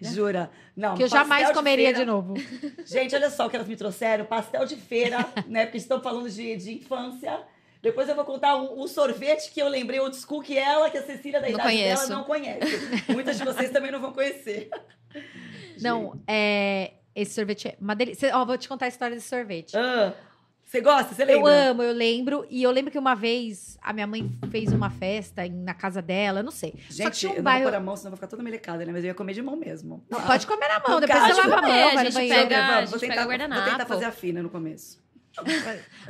Jura? 0.01 0.51
Não, 0.77 0.95
que 0.97 1.03
eu 1.03 1.09
jamais 1.09 1.51
comeria 1.53 1.87
feira- 1.87 1.99
de 2.01 2.05
novo. 2.05 2.35
Gente, 2.87 3.15
olha 3.15 3.31
só 3.31 3.47
o 3.47 3.51
que 3.51 3.57
elas 3.57 3.69
me 3.69 3.77
trouxeram: 3.77 4.25
pastel 4.25 4.65
de 4.67 4.77
feira, 4.77 5.19
né? 5.49 5.65
Porque 5.67 5.79
estão 5.79 6.01
falando 6.01 6.29
de, 6.31 6.57
de 6.57 6.75
infância. 6.75 7.41
Depois 7.83 8.09
eu 8.09 8.15
vou 8.15 8.25
contar 8.25 8.57
um, 8.57 8.83
um 8.83 8.87
sorvete 8.89 9.51
que 9.53 9.61
eu 9.61 9.69
lembrei 9.69 10.01
old 10.01 10.17
school 10.17 10.41
que 10.41 10.57
ela, 10.57 10.89
que 10.89 10.97
a 10.97 11.03
Cecília 11.03 11.39
da 11.41 11.47
Não 11.49 11.55
idade 11.55 11.69
conheço. 11.71 12.09
dela 12.09 12.17
não 12.19 12.25
conhece. 12.25 13.13
Muitas 13.13 13.37
de 13.39 13.45
vocês 13.45 13.71
também 13.71 13.91
não 13.93 14.01
vão 14.01 14.13
conhecer. 14.13 14.71
Não, 15.81 16.19
é. 16.27 16.93
Esse 17.15 17.35
sorvete 17.35 17.69
é 17.69 17.77
uma 17.81 17.95
delícia. 17.95 18.37
Ó, 18.37 18.45
vou 18.45 18.59
te 18.59 18.69
contar 18.69 18.87
a 18.87 18.89
história 18.89 19.15
desse 19.15 19.29
sorvete. 19.29 19.77
Ah, 19.77 20.13
você 20.75 20.81
gosta? 20.81 21.15
Você 21.15 21.23
Eu 21.23 21.27
lembra? 21.27 21.71
amo, 21.71 21.83
eu 21.83 21.93
lembro. 21.93 22.47
E 22.51 22.63
eu 22.63 22.71
lembro 22.71 22.91
que 22.91 22.99
uma 22.99 23.15
vez 23.15 23.79
a 23.81 23.93
minha 23.93 24.07
mãe 24.07 24.31
fez 24.51 24.73
uma 24.73 24.91
festa 24.91 25.47
em- 25.47 25.63
na 25.63 25.73
casa 25.75 26.03
dela, 26.03 26.41
eu 26.41 26.45
não 26.45 26.51
sei. 26.51 26.73
Só 26.73 26.77
que 26.77 26.93
Gente, 26.95 27.19
tinha 27.21 27.31
eu 27.33 27.35
um 27.35 27.37
não 27.39 27.45
bairro. 27.45 27.63
vou 27.65 27.73
pôr 27.73 27.77
a 27.79 27.81
mão, 27.81 27.97
senão 27.97 28.09
eu 28.09 28.11
vou 28.13 28.17
ficar 28.17 28.27
toda 28.29 28.43
melecada, 28.43 28.85
né? 28.85 28.93
Mas 28.93 29.05
eu 29.05 29.09
ia 29.09 29.15
comer 29.15 29.35
de 29.35 29.43
mão 29.43 29.57
mesmo. 29.57 30.05
Não, 30.11 30.21
pode 30.21 30.47
comer 30.47 30.69
na 30.69 30.81
mão, 30.81 31.01
depois 31.01 31.19
caso, 31.21 31.35
você 31.35 31.41
lava 31.41 31.55
a 31.55 31.61
comer, 31.63 31.73
mão, 31.81 31.89
a 31.91 31.95
vai 31.95 32.05
no 32.05 32.11
gente 32.11 32.15
banheiro. 32.15 32.49
pega- 32.49 32.87
gente 32.87 32.91
pega 33.01 33.13
tentar, 33.13 33.25
guardanapo. 33.27 33.61
Vou 33.63 33.71
tentar 33.71 33.87
fazer 33.87 34.05
a 34.05 34.13
fina 34.13 34.43
no 34.43 34.51
começo. 34.51 35.03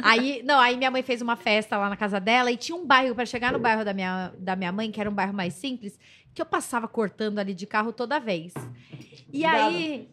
Aí, 0.02 0.42
não, 0.44 0.58
aí 0.60 0.76
minha 0.76 0.90
mãe 0.90 1.02
fez 1.02 1.22
uma 1.22 1.36
festa 1.36 1.76
lá 1.78 1.88
na 1.88 1.96
casa 1.96 2.20
dela 2.20 2.50
e 2.50 2.56
tinha 2.56 2.76
um 2.76 2.86
bairro 2.86 3.14
para 3.14 3.24
chegar 3.24 3.52
no 3.52 3.58
bairro 3.58 3.84
da 3.84 3.94
minha, 3.94 4.32
da 4.38 4.54
minha 4.56 4.70
mãe, 4.72 4.90
que 4.90 5.00
era 5.00 5.08
um 5.08 5.14
bairro 5.14 5.32
mais 5.32 5.54
simples, 5.54 5.98
que 6.34 6.42
eu 6.42 6.46
passava 6.46 6.86
cortando 6.88 7.38
ali 7.38 7.54
de 7.54 7.66
carro 7.66 7.92
toda 7.92 8.18
vez. 8.18 8.52
E 9.32 9.40
Cuidado. 9.42 9.56
aí, 9.76 10.08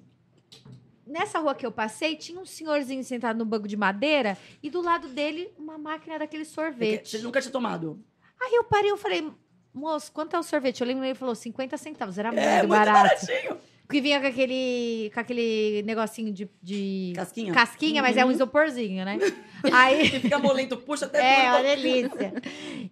nessa 1.11 1.39
rua 1.39 1.53
que 1.53 1.65
eu 1.65 1.71
passei, 1.71 2.15
tinha 2.15 2.39
um 2.39 2.45
senhorzinho 2.45 3.03
sentado 3.03 3.37
no 3.37 3.45
banco 3.45 3.67
de 3.67 3.75
madeira 3.77 4.37
e 4.63 4.69
do 4.69 4.81
lado 4.81 5.07
dele 5.09 5.51
uma 5.57 5.77
máquina 5.77 6.17
daquele 6.19 6.45
sorvete. 6.45 7.09
Você 7.09 7.17
nunca 7.19 7.41
tinha 7.41 7.51
tomado? 7.51 7.99
Aí 8.41 8.55
eu 8.55 8.63
parei, 8.63 8.89
eu 8.91 8.97
falei, 8.97 9.29
moço, 9.73 10.11
quanto 10.11 10.35
é 10.35 10.39
o 10.39 10.43
sorvete? 10.43 10.81
Eu 10.81 10.87
lembro 10.87 11.03
ele 11.05 11.13
falou 11.15 11.35
50 11.35 11.77
centavos, 11.77 12.17
era 12.17 12.31
muito, 12.31 12.43
É, 12.43 12.57
muito 12.59 12.69
barato. 12.69 13.25
baratinho. 13.25 13.57
Que 13.89 13.99
vinha 13.99 14.21
com 14.21 14.27
aquele, 14.27 15.11
com 15.13 15.19
aquele 15.19 15.83
negocinho 15.85 16.31
de, 16.31 16.49
de 16.63 17.11
Casquinha? 17.13 17.53
casquinha, 17.53 18.01
mas 18.01 18.15
é 18.15 18.23
um 18.23 18.27
Uhum. 18.27 18.31
isoporzinho, 18.33 19.03
né? 19.03 19.17
Aí 19.73 20.09
Que 20.09 20.19
fica 20.21 20.39
molento, 20.39 20.77
puxa 20.77 21.07
até 21.07 21.19
é, 21.45 21.49
uma 21.51 21.61
delícia. 21.61 22.33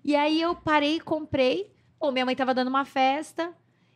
E 0.04 0.14
aí 0.14 0.42
eu 0.42 0.54
parei 0.56 0.98
e 0.98 1.00
comprei. 1.00 1.72
Pô, 1.98 2.12
minha 2.12 2.26
mãe 2.26 2.36
tava 2.36 2.54
dando 2.54 2.68
uma 2.68 2.84
festa. 2.84 3.54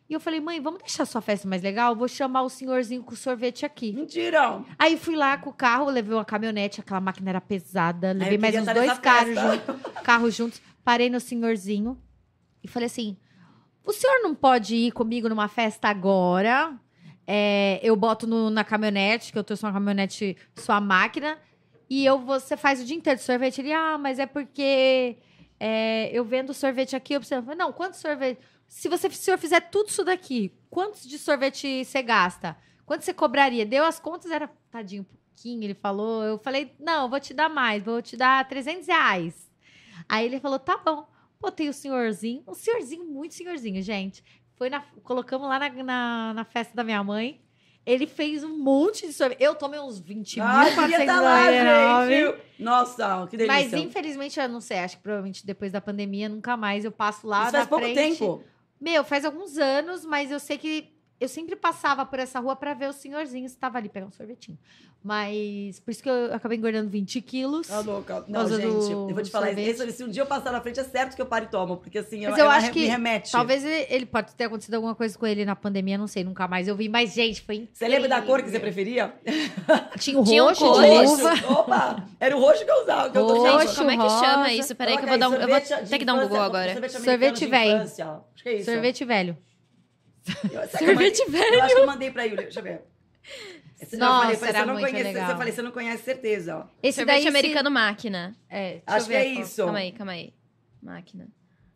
E 0.08 0.12
eu 0.12 0.20
falei, 0.20 0.38
mãe, 0.38 0.60
vamos 0.60 0.80
deixar 0.80 1.06
sua 1.06 1.22
festa 1.22 1.48
mais 1.48 1.62
legal? 1.62 1.96
Vou 1.96 2.06
chamar 2.06 2.42
o 2.42 2.48
senhorzinho 2.50 3.02
com 3.02 3.16
sorvete 3.16 3.64
aqui. 3.64 3.90
Mentira! 3.92 4.62
Aí 4.78 4.98
fui 4.98 5.16
lá 5.16 5.38
com 5.38 5.48
o 5.48 5.52
carro, 5.52 5.86
levei 5.88 6.12
uma 6.14 6.24
caminhonete, 6.24 6.80
aquela 6.80 7.00
máquina 7.00 7.30
era 7.30 7.40
pesada. 7.40 8.12
Levei 8.12 8.36
mais 8.36 8.54
uns 8.54 8.66
dois 8.66 8.98
carros, 8.98 9.34
festa. 9.34 9.72
jun- 9.72 10.02
carros 10.02 10.34
juntos. 10.34 10.62
Parei 10.84 11.08
no 11.08 11.18
senhorzinho 11.18 11.98
e 12.62 12.68
falei 12.68 12.86
assim: 12.86 13.16
O 13.82 13.92
senhor 13.94 14.20
não 14.22 14.34
pode 14.34 14.76
ir 14.76 14.92
comigo 14.92 15.26
numa 15.28 15.48
festa 15.48 15.88
agora? 15.88 16.78
É, 17.26 17.80
eu 17.82 17.96
boto 17.96 18.26
no- 18.26 18.50
na 18.50 18.62
caminhonete, 18.62 19.32
que 19.32 19.38
eu 19.38 19.44
trouxe 19.44 19.64
uma 19.64 19.72
caminhonete, 19.72 20.36
sua 20.56 20.78
máquina, 20.82 21.38
e 21.88 22.04
eu, 22.04 22.18
você 22.18 22.54
faz 22.58 22.82
o 22.82 22.84
dia 22.84 22.94
inteiro 22.96 23.18
de 23.18 23.24
sorvete. 23.24 23.62
Ele, 23.62 23.72
ah, 23.72 23.96
mas 23.96 24.18
é 24.18 24.26
porque 24.26 25.16
é, 25.58 26.10
eu 26.12 26.22
vendo 26.26 26.52
sorvete 26.52 26.94
aqui, 26.94 27.14
eu 27.14 27.20
preciso. 27.20 27.40
Não, 27.56 27.72
quantos 27.72 28.00
sorvete? 28.00 28.38
Se 28.68 28.88
você 28.88 29.08
se 29.10 29.16
senhor 29.16 29.38
fizer 29.38 29.60
tudo 29.60 29.88
isso 29.88 30.04
daqui, 30.04 30.52
quantos 30.68 31.06
de 31.06 31.18
sorvete 31.18 31.84
você 31.84 32.02
gasta? 32.02 32.56
Quanto 32.84 33.02
você 33.02 33.14
cobraria? 33.14 33.64
Deu 33.64 33.84
as 33.84 33.98
contas, 33.98 34.30
era 34.30 34.50
tadinho, 34.70 35.04
pouquinho, 35.04 35.64
ele 35.64 35.74
falou. 35.74 36.22
Eu 36.24 36.38
falei, 36.38 36.74
não, 36.78 37.04
eu 37.04 37.08
vou 37.08 37.20
te 37.20 37.32
dar 37.32 37.48
mais, 37.48 37.82
vou 37.82 38.02
te 38.02 38.16
dar 38.16 38.46
300 38.46 38.86
reais. 38.86 39.50
Aí 40.08 40.26
ele 40.26 40.40
falou, 40.40 40.58
tá 40.58 40.76
bom. 40.76 41.06
Botei 41.40 41.68
o 41.68 41.74
senhorzinho, 41.74 42.42
um 42.48 42.54
senhorzinho, 42.54 43.04
muito 43.04 43.34
senhorzinho, 43.34 43.80
gente. 43.82 44.24
Foi 44.56 44.70
na, 44.70 44.82
colocamos 45.02 45.48
lá 45.48 45.58
na, 45.58 45.68
na, 45.70 46.34
na 46.34 46.44
festa 46.44 46.74
da 46.74 46.84
minha 46.84 47.02
mãe. 47.02 47.40
Ele 47.86 48.06
fez 48.06 48.42
um 48.42 48.56
monte 48.56 49.06
de 49.06 49.12
sorvete. 49.12 49.42
Eu 49.42 49.54
tomei 49.54 49.78
uns 49.78 49.98
20 49.98 50.36
mil, 50.36 50.44
Ai, 50.46 50.74
queria 50.74 51.00
estar 51.00 51.20
lá, 51.20 51.42
499. 51.44 52.14
gente. 52.16 52.62
Nossa, 52.62 53.26
que 53.28 53.36
delícia. 53.36 53.62
Mas 53.62 53.72
infelizmente, 53.74 54.40
eu 54.40 54.48
não 54.48 54.60
sei, 54.60 54.78
acho 54.78 54.96
que 54.96 55.02
provavelmente 55.02 55.44
depois 55.44 55.70
da 55.70 55.82
pandemia, 55.82 56.28
nunca 56.30 56.56
mais 56.56 56.84
eu 56.84 56.92
passo 56.92 57.26
lá 57.26 57.42
Isso 57.42 57.52
na 57.52 57.58
faz 57.58 57.68
pouco 57.68 57.84
frente. 57.84 58.18
tempo. 58.18 58.42
Meu, 58.80 59.04
faz 59.04 59.24
alguns 59.24 59.56
anos, 59.58 60.04
mas 60.04 60.30
eu 60.30 60.40
sei 60.40 60.58
que 60.58 60.94
eu 61.20 61.28
sempre 61.28 61.56
passava 61.56 62.04
por 62.04 62.18
essa 62.18 62.40
rua 62.40 62.56
pra 62.56 62.74
ver 62.74 62.88
os 62.90 62.96
senhorzinhos 62.96 63.52
que 63.52 63.56
estavam 63.56 63.78
ali 63.78 63.88
pegando 63.88 64.08
um 64.08 64.12
sorvetinho. 64.12 64.58
Mas 65.06 65.78
por 65.80 65.90
isso 65.90 66.02
que 66.02 66.08
eu 66.08 66.32
acabei 66.32 66.56
engordando 66.56 66.88
20 66.88 67.20
quilos. 67.20 67.66
Tá 67.68 67.80
louca. 67.80 68.24
Não, 68.26 68.40
causa 68.40 68.56
gente, 68.56 68.70
do 68.70 69.10
eu 69.10 69.14
vou 69.14 69.22
te 69.22 69.30
falar, 69.30 69.52
esse, 69.52 69.92
se 69.92 70.02
um 70.02 70.08
dia 70.08 70.22
eu 70.22 70.26
passar 70.26 70.50
na 70.50 70.62
frente, 70.62 70.80
é 70.80 70.84
certo 70.84 71.14
que 71.14 71.20
eu 71.20 71.26
paro 71.26 71.44
e 71.44 71.48
tomo, 71.48 71.76
porque 71.76 71.98
assim, 71.98 72.26
Mas 72.26 72.38
eu, 72.38 72.46
eu 72.46 72.50
acho 72.50 72.66
re- 72.68 72.72
que 72.72 72.80
me 72.80 72.86
remete. 72.86 73.30
Talvez 73.30 73.62
ele, 73.62 73.86
ele 73.90 74.06
pode 74.06 74.34
ter 74.34 74.44
acontecido 74.44 74.72
alguma 74.76 74.94
coisa 74.94 75.18
com 75.18 75.26
ele 75.26 75.44
na 75.44 75.54
pandemia, 75.54 75.98
não 75.98 76.06
sei, 76.06 76.24
nunca 76.24 76.48
mais 76.48 76.68
eu 76.68 76.74
vi. 76.74 76.88
Mas, 76.88 77.12
gente, 77.12 77.42
foi 77.42 77.56
incrível. 77.56 77.74
Você 77.76 77.86
lembra 77.86 78.08
da 78.08 78.22
cor 78.22 78.42
que 78.42 78.48
você 78.50 78.58
preferia? 78.58 79.12
Tinha 80.00 80.18
o 80.18 80.24
Tinha 80.24 80.42
um 80.42 80.46
roxo. 80.46 80.64
Roxo. 80.64 81.52
Opa! 81.52 82.02
Era 82.18 82.34
o 82.34 82.40
roxo 82.40 82.64
que 82.64 82.70
eu 82.70 82.82
usava. 82.82 83.10
Que 83.10 83.18
eu 83.18 83.26
tô 83.26 83.34
Roxo, 83.42 83.66
Gente, 83.66 83.76
como 83.76 83.90
é 83.90 83.96
que 83.96 84.02
rosa. 84.02 84.24
chama 84.24 84.52
isso? 84.54 84.74
Peraí 84.74 84.96
que 84.96 85.04
eu 85.04 85.08
vou 85.08 85.18
dar 85.18 85.28
um. 85.28 85.34
Eu 85.34 85.48
vou 85.48 85.60
ter 85.60 85.98
que 85.98 86.04
dar 86.06 86.14
um 86.14 86.20
Google 86.22 86.40
agora. 86.40 86.72
Sorvete, 86.72 86.92
Sorvete 86.92 87.46
velho. 87.46 87.76
Acho 87.82 88.42
que 88.42 88.48
é 88.48 88.54
isso. 88.54 88.70
Sorvete 88.72 89.04
velho. 89.04 89.36
Eu- 90.44 90.50
sabe 90.68 90.86
Sorvete 90.86 91.18
eu 91.20 91.26
mandei- 91.26 91.40
velho. 91.42 91.54
Eu 91.56 91.62
acho 91.62 91.74
que 91.74 91.80
eu 91.82 91.86
mandei 91.86 92.10
pra 92.10 92.22
Yulia. 92.24 92.42
Deixa 92.44 92.60
eu 92.60 92.64
ver. 92.64 92.80
Não, 93.92 94.06
eu 94.06 94.12
falei, 94.14 94.32
Nossa, 94.34 94.46
era 94.46 94.58
você 94.60 94.64
não 94.66 94.72
muito 94.74 94.86
conhece, 94.90 95.04
legal. 95.08 95.26
Você 95.30 95.36
falei, 95.36 95.52
você 95.52 95.62
não 95.62 95.70
conhece 95.70 96.02
certeza, 96.02 96.56
ó. 96.58 96.64
Esse 96.82 96.96
Sorvete 96.96 97.14
daí. 97.14 97.22
se- 97.22 97.28
americano 97.28 97.70
máquina. 97.70 98.36
É, 98.48 98.70
deixa 98.70 98.82
Acho 98.86 99.06
eu 99.06 99.10
que 99.10 99.14
é 99.16 99.24
isso. 99.26 99.64
Calma 99.64 99.78
aí, 99.78 99.92
calma 99.92 100.12
aí. 100.12 100.34
Máquina. 100.82 101.28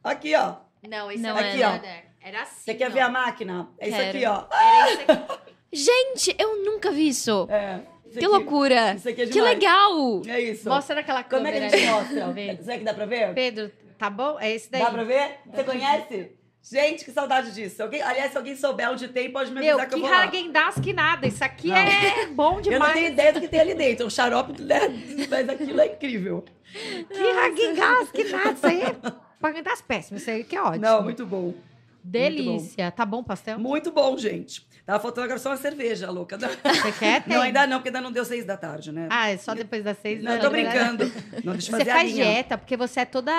Aqui, 0.05 0.35
ó. 0.35 0.57
Não, 0.89 1.11
esse 1.11 1.23
Não 1.23 1.37
é, 1.39 1.51
Aqui, 1.53 1.63
ó. 1.63 1.69
Era, 1.75 2.03
era 2.23 2.43
assim. 2.43 2.63
Você 2.65 2.75
quer 2.75 2.89
ó. 2.89 2.91
ver 2.93 3.01
a 3.01 3.09
máquina? 3.09 3.69
É 3.79 3.89
isso 3.89 3.97
Quero. 3.97 4.09
aqui, 4.19 4.27
ó. 4.27 4.45
Era 4.57 4.93
esse 4.93 5.03
aqui. 5.13 5.39
Gente, 5.73 6.37
eu 6.39 6.65
nunca 6.65 6.91
vi 6.91 7.09
isso. 7.09 7.47
É. 7.51 7.81
Isso 8.07 8.19
Que 8.19 8.25
aqui. 8.25 8.27
loucura. 8.29 8.95
Isso 8.95 9.09
aqui 9.09 9.23
é 9.23 9.27
Que 9.27 9.41
legal. 9.41 10.23
É 10.27 10.41
isso. 10.41 10.69
Mostra 10.69 10.97
naquela 10.97 11.23
Como 11.25 11.47
é 11.47 11.53
câmera. 11.53 11.69
que 11.69 11.75
a 11.75 11.79
gente 11.79 11.89
aí. 11.89 11.95
mostra? 12.25 12.63
Será 12.65 12.79
que 12.79 12.85
dá 12.85 12.95
pra 12.95 13.05
ver? 13.07 13.35
Pedro, 13.35 13.71
tá 13.99 14.09
bom? 14.09 14.39
É 14.41 14.51
esse 14.51 14.71
daí. 14.71 14.81
Dá 14.83 14.91
pra 14.91 15.05
ver? 15.05 15.41
Você 15.53 15.65
conhece? 15.65 16.33
Gente, 16.71 17.05
que 17.05 17.11
saudade 17.13 17.53
disso. 17.53 17.83
Alguém, 17.83 18.03
aliás, 18.03 18.31
se 18.33 18.37
alguém 18.37 18.55
souber 18.57 18.91
onde 18.91 19.09
tem, 19.09 19.31
pode 19.33 19.51
me 19.51 19.61
Meu, 19.61 19.71
avisar 19.79 19.87
que, 19.89 19.95
que 19.95 20.01
eu 20.01 20.01
vou 20.07 20.11
lá. 20.11 20.25
Häagen-Dazs 20.25 20.81
que 20.81 20.93
nada. 20.93 21.27
Isso 21.27 21.43
aqui 21.43 21.69
Não. 21.69 21.77
é 21.77 22.27
bom 22.27 22.51
Eu 22.53 22.55
não 22.57 22.63
demais. 22.63 22.93
tenho 22.95 23.09
ideia 23.09 23.33
do 23.33 23.41
que 23.41 23.49
tem 23.49 23.61
ali 23.61 23.75
dentro. 23.75 24.07
O 24.07 24.11
xarope, 24.11 24.61
né? 24.63 24.81
Mas 25.31 25.49
aquilo 25.49 25.81
é 25.81 25.87
incrível. 25.87 26.45
Que 26.73 27.15
Häagen-Dazs 27.15 28.11
que 28.13 28.25
nada. 28.25 28.53
Isso 28.53 28.67
aí 28.67 28.83
é 28.83 28.97
Häagen-Dazs 29.47 29.83
péssimo. 29.83 30.19
Isso 30.19 30.31
aí 30.31 30.45
que 30.45 30.57
é 30.57 30.63
ótimo. 30.63 30.83
Não, 30.85 31.03
muito 31.03 31.25
bom. 31.25 31.55
Delícia. 32.05 32.91
Tá 32.91 33.05
bom 33.05 33.19
o 33.21 33.25
pastel? 33.25 33.59
Muito 33.59 33.91
bom, 33.93 34.17
gente. 34.17 34.67
Tava 34.87 35.01
faltando 35.01 35.27
agora 35.27 35.39
só 35.39 35.51
uma 35.51 35.57
cerveja, 35.59 36.11
louca. 36.11 36.39
Não, 36.39 36.49
Você 36.49 36.93
quer? 36.93 37.23
Tem. 37.23 37.35
não, 37.35 37.43
ainda 37.43 37.67
não, 37.67 37.77
porque 37.77 37.91
ainda 37.91 38.01
não 38.01 38.11
deu 38.11 38.25
seis 38.25 38.47
da 38.47 38.57
tarde, 38.57 38.91
né? 38.91 39.07
Ah, 39.11 39.29
é 39.31 39.37
só 39.37 39.55
depois 39.55 39.85
das 39.85 39.99
seis? 39.99 40.23
não, 40.23 40.33
eu 40.33 40.37
né? 40.39 40.43
tô 40.43 40.49
brincando. 40.51 41.05
Não, 41.45 41.53
deixa 41.53 41.71
eu 41.71 41.77
Você 41.77 41.85
fazer 41.85 41.91
a 41.91 41.95
faz 41.95 42.15
dieta, 42.15 42.57
porque 42.57 42.75
você 42.77 43.01
é 43.01 43.05
toda 43.05 43.31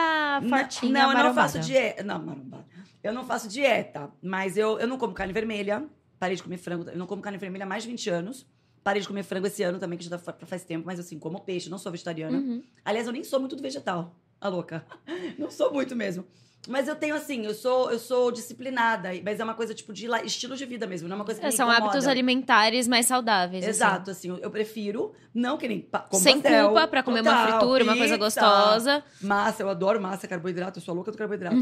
fortinha, 0.48 0.92
Não, 0.94 1.12
eu 1.12 1.24
não 1.24 1.34
faço 1.34 1.58
dieta. 1.60 2.04
Não, 2.04 2.20
marombada. 2.20 2.66
Eu 3.04 3.14
não 3.14 3.24
faço 3.26 3.48
dieta, 3.48 4.12
mas 4.22 4.58
eu, 4.58 4.80
eu 4.80 4.88
não 4.88 4.98
como 4.98 5.14
carne 5.14 5.34
vermelha. 5.34 5.88
Parei 6.20 6.36
de 6.36 6.44
comer 6.44 6.58
frango. 6.58 6.90
Eu 6.90 6.98
não 6.98 7.08
como 7.08 7.22
carne 7.22 7.38
vermelha 7.38 7.64
há 7.64 7.68
mais 7.68 7.84
de 7.84 7.90
20 7.90 8.10
anos. 8.10 8.46
Parei 8.84 9.02
de 9.02 9.08
comer 9.08 9.24
frango 9.24 9.48
esse 9.48 9.64
ano 9.64 9.78
também, 9.80 9.98
que 9.98 10.06
já 10.06 10.18
tá- 10.18 10.34
faz 10.46 10.64
tempo, 10.64 10.86
mas 10.86 11.00
assim, 11.00 11.18
como 11.20 11.40
peixe, 11.42 11.70
não 11.70 11.78
sou 11.78 11.92
vegetariana. 11.92 12.38
Uhum. 12.38 12.64
Aliás, 12.84 13.08
eu 13.08 13.14
nem 13.14 13.24
sou 13.24 13.40
muito 13.40 13.56
do 13.56 13.62
vegetal, 13.62 14.16
a 14.40 14.48
louca. 14.50 14.86
Não 15.38 15.50
sou 15.52 15.72
muito 15.74 15.96
mesmo. 15.96 16.26
Mas 16.68 16.88
eu 16.88 16.96
tenho 16.96 17.16
assim, 17.16 17.46
eu 17.46 17.54
sou, 17.54 17.90
eu 17.90 17.98
sou 17.98 18.32
disciplinada, 18.32 19.10
mas 19.24 19.40
é 19.40 19.44
uma 19.44 19.54
coisa 19.54 19.74
tipo 19.74 19.94
de 19.94 20.08
estilo 20.26 20.56
de 20.58 20.66
vida 20.66 20.86
mesmo, 20.86 21.08
não 21.08 21.16
é 21.16 21.20
uma 21.20 21.26
coisa 21.26 21.40
que 21.40 21.48
É, 21.48 21.52
São 21.52 21.68
incomoda. 21.72 21.86
hábitos 21.92 22.06
alimentares 22.08 22.88
mais 22.88 23.06
saudáveis. 23.06 23.64
assim. 23.64 23.70
Exato, 23.72 24.12
assim, 24.12 24.28
eu- 24.30 24.38
eu 24.40 24.52
prefiro 24.52 25.14
não 25.34 25.58
que 25.58 25.68
nem 25.68 25.88
como 26.10 26.22
Sem 26.22 26.42
pastel, 26.42 26.66
culpa 26.68 26.88
pra 26.88 27.02
comer 27.02 27.22
uma 27.22 27.32
total, 27.32 27.48
fritura, 27.60 27.84
uma 27.86 27.96
coisa 27.98 28.18
pizza, 28.18 28.42
gostosa. 28.42 29.04
Massa, 29.22 29.64
eu 29.64 29.70
adoro 29.70 30.02
massa, 30.02 30.28
carboidrato, 30.28 30.80
eu 30.80 30.84
sou 30.84 30.94
louca 30.94 31.12
do 31.12 31.18
carboidrato. 31.18 31.56